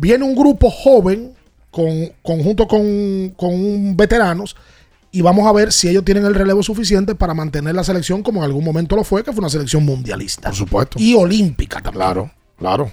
Viene 0.00 0.24
un 0.24 0.34
grupo 0.34 0.70
joven 0.70 1.34
con, 1.70 2.10
conjunto 2.22 2.66
con, 2.66 3.34
con 3.36 3.94
veteranos 3.98 4.56
y 5.12 5.20
vamos 5.20 5.46
a 5.46 5.52
ver 5.52 5.72
si 5.72 5.88
ellos 5.88 6.04
tienen 6.06 6.24
el 6.24 6.34
relevo 6.34 6.62
suficiente 6.62 7.14
para 7.14 7.34
mantener 7.34 7.74
la 7.74 7.84
selección 7.84 8.22
como 8.22 8.40
en 8.40 8.44
algún 8.44 8.64
momento 8.64 8.96
lo 8.96 9.04
fue, 9.04 9.22
que 9.22 9.30
fue 9.30 9.40
una 9.40 9.50
selección 9.50 9.84
mundialista. 9.84 10.48
Por 10.48 10.56
supuesto. 10.56 10.96
Y 10.98 11.12
olímpica 11.14 11.82
también. 11.82 12.02
Claro, 12.02 12.30
claro. 12.56 12.90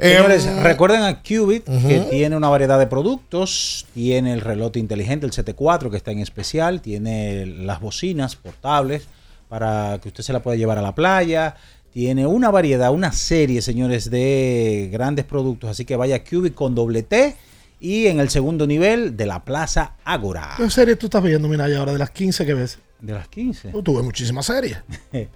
Señores, 0.00 0.46
Eh, 0.46 0.62
recuerden 0.62 1.02
a 1.02 1.22
Qubit 1.22 1.64
que 1.64 1.98
Ujú. 2.00 2.08
tiene 2.08 2.34
una 2.34 2.48
variedad 2.48 2.78
de 2.78 2.86
productos, 2.86 3.84
tiene 3.92 4.32
el 4.32 4.40
reloj 4.40 4.76
inteligente, 4.76 5.26
el 5.26 5.32
CT4 5.32 5.90
que 5.90 5.98
está 5.98 6.10
en 6.10 6.20
especial, 6.20 6.80
tiene 6.80 7.44
las 7.44 7.80
bocinas 7.82 8.34
portables 8.36 9.06
para 9.50 9.98
que 10.02 10.08
usted 10.08 10.24
se 10.24 10.32
la 10.32 10.40
pueda 10.42 10.56
llevar 10.56 10.78
a 10.78 10.82
la 10.82 10.94
playa, 10.94 11.54
tiene 11.96 12.26
una 12.26 12.50
variedad, 12.50 12.92
una 12.92 13.10
serie, 13.10 13.62
señores, 13.62 14.10
de 14.10 14.90
grandes 14.92 15.24
productos, 15.24 15.70
así 15.70 15.86
que 15.86 15.96
vaya 15.96 16.16
a 16.16 16.18
Qubit 16.22 16.52
con 16.52 16.74
doble 16.74 17.02
T 17.02 17.34
y 17.80 18.08
en 18.08 18.20
el 18.20 18.28
segundo 18.28 18.66
nivel 18.66 19.16
de 19.16 19.24
la 19.24 19.42
Plaza 19.46 19.94
Ágora. 20.04 20.50
¿Qué 20.58 20.68
serie 20.68 20.96
tú 20.96 21.06
estás 21.06 21.22
viendo, 21.22 21.48
mira, 21.48 21.64
ahora 21.78 21.94
de 21.94 21.98
las 21.98 22.10
15 22.10 22.44
que 22.44 22.52
ves? 22.52 22.78
De 23.00 23.14
las 23.14 23.28
15. 23.28 23.70
Tú 23.70 23.82
tuve 23.82 24.02
muchísimas 24.02 24.44
series. 24.44 24.76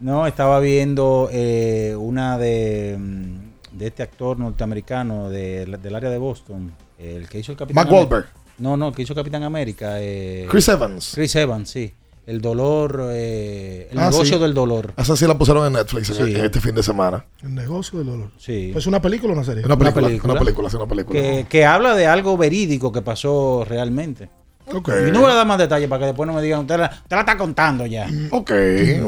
No, 0.00 0.26
estaba 0.26 0.58
viendo 0.60 1.28
eh, 1.32 1.94
una 1.98 2.36
de, 2.38 2.96
mm, 2.98 3.78
de 3.78 3.86
este 3.88 4.02
actor 4.04 4.38
norteamericano 4.40 5.28
de- 5.30 5.66
del 5.66 5.94
área 5.94 6.10
de 6.10 6.18
Boston, 6.18 6.72
el 6.98 7.28
que 7.28 7.38
hizo 7.38 7.52
el 7.52 7.58
Capitán 7.58 7.84
Mark 7.84 7.92
Wahlberg. 7.92 8.26
No, 8.58 8.76
no, 8.76 8.88
el 8.88 8.94
que 8.94 9.02
hizo 9.02 9.14
Capitán 9.14 9.44
América. 9.44 10.00
eh, 10.00 10.46
Chris 10.50 10.68
Evans. 10.68 11.12
Chris 11.14 11.34
Evans, 11.36 11.70
sí. 11.70 11.92
El 12.28 12.42
dolor, 12.42 13.08
eh, 13.10 13.88
el 13.90 13.98
Ah, 13.98 14.10
negocio 14.10 14.36
sí. 14.36 14.42
del 14.42 14.52
dolor. 14.52 14.92
Esa 14.98 15.16
sí 15.16 15.26
la 15.26 15.38
pusieron 15.38 15.66
en 15.66 15.72
Netflix 15.72 16.10
en- 16.10 16.26
Sí. 16.26 16.34
en 16.34 16.44
este 16.44 16.60
fin 16.60 16.74
de 16.74 16.82
semana. 16.82 17.24
El 17.42 17.54
negocio 17.54 17.98
del 18.00 18.08
dolor. 18.08 18.30
Sí. 18.36 18.70
¿Es 18.76 18.86
una 18.86 19.00
película 19.00 19.32
o 19.32 19.36
una 19.36 19.44
serie? 19.44 19.64
Una 19.64 19.78
película, 19.78 20.08
una 20.24 20.38
película, 20.38 20.68
sí, 20.68 20.76
una 20.76 20.86
película. 20.86 21.18
Que, 21.18 21.46
que 21.48 21.64
habla 21.64 21.94
de 21.94 22.06
algo 22.06 22.36
verídico 22.36 22.92
que 22.92 23.00
pasó 23.00 23.64
realmente. 23.66 24.28
Ok. 24.74 24.90
Y 25.08 25.10
no 25.10 25.20
voy 25.20 25.30
a 25.30 25.34
dar 25.34 25.46
más 25.46 25.58
detalles 25.58 25.88
para 25.88 26.00
que 26.00 26.06
después 26.06 26.26
no 26.26 26.32
me 26.34 26.42
digan, 26.42 26.60
usted 26.60 26.78
la, 26.78 26.86
usted 26.90 27.16
la 27.16 27.20
está 27.20 27.36
contando 27.36 27.86
ya. 27.86 28.06
Ok, 28.30 28.50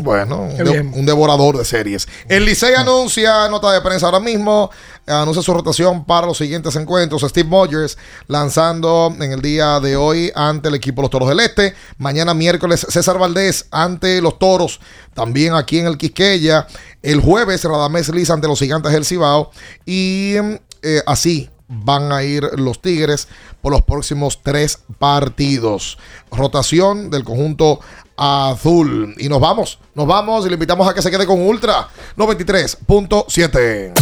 bueno, 0.02 0.42
un, 0.42 0.56
de- 0.56 0.64
bien. 0.64 0.92
un 0.94 1.04
devorador 1.06 1.58
de 1.58 1.64
series. 1.64 2.08
El 2.28 2.44
Licey 2.44 2.74
anuncia, 2.74 3.48
nota 3.48 3.70
de 3.72 3.80
prensa 3.80 4.06
ahora 4.06 4.20
mismo, 4.20 4.70
anuncia 5.06 5.42
su 5.42 5.52
rotación 5.52 6.04
para 6.04 6.26
los 6.26 6.38
siguientes 6.38 6.74
encuentros. 6.76 7.22
Steve 7.22 7.48
Mogers 7.48 7.98
lanzando 8.26 9.14
en 9.20 9.32
el 9.32 9.42
día 9.42 9.80
de 9.80 9.96
hoy 9.96 10.32
ante 10.34 10.68
el 10.68 10.74
equipo 10.76 11.02
de 11.02 11.04
los 11.04 11.10
Toros 11.10 11.28
del 11.28 11.40
Este. 11.40 11.74
Mañana 11.98 12.32
miércoles 12.34 12.86
César 12.88 13.18
Valdés 13.18 13.66
ante 13.70 14.20
los 14.22 14.38
Toros, 14.38 14.80
también 15.14 15.54
aquí 15.54 15.78
en 15.78 15.86
el 15.86 15.98
Quisqueya. 15.98 16.66
El 17.02 17.20
jueves 17.20 17.64
Radamés 17.64 18.08
Liz 18.10 18.30
ante 18.30 18.46
los 18.48 18.58
Gigantes 18.58 18.92
del 18.92 19.04
Cibao. 19.04 19.50
Y 19.86 20.34
eh, 20.82 21.02
así 21.06 21.50
van 21.70 22.12
a 22.12 22.22
ir 22.22 22.42
los 22.56 22.82
Tigres 22.82 23.28
por 23.62 23.72
los 23.72 23.82
próximos 23.82 24.40
tres 24.42 24.80
partidos. 24.98 25.96
Rotación 26.30 27.08
del 27.10 27.24
conjunto 27.24 27.80
azul. 28.16 29.14
Y 29.18 29.28
nos 29.28 29.40
vamos, 29.40 29.78
nos 29.94 30.06
vamos 30.06 30.44
y 30.44 30.48
le 30.48 30.54
invitamos 30.54 30.86
a 30.88 30.94
que 30.94 31.00
se 31.00 31.10
quede 31.10 31.26
con 31.26 31.40
Ultra 31.40 31.88
93.7. 32.18 33.92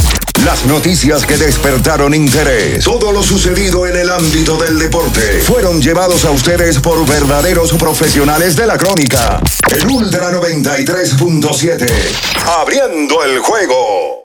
Las 0.45 0.67
noticias 0.67 1.27
que 1.27 1.37
despertaron 1.37 2.15
interés. 2.15 2.85
Todo 2.85 3.13
lo 3.13 3.23
sucedido 3.23 3.87
en 3.87 3.97
el 3.97 4.11
ámbito 4.11 4.57
del 4.57 4.79
deporte. 4.79 5.41
Fueron 5.41 5.83
llevados 5.83 6.25
a 6.25 6.31
ustedes 6.31 6.79
por 6.79 7.05
verdaderos 7.07 7.73
profesionales 7.73 8.57
de 8.57 8.67
la 8.67 8.79
crónica. 8.79 9.43
El 9.71 9.87
Ultra 9.89 10.31
93.7. 10.33 11.87
Abriendo 12.61 13.25
el 13.25 13.41
juego. 13.41 14.17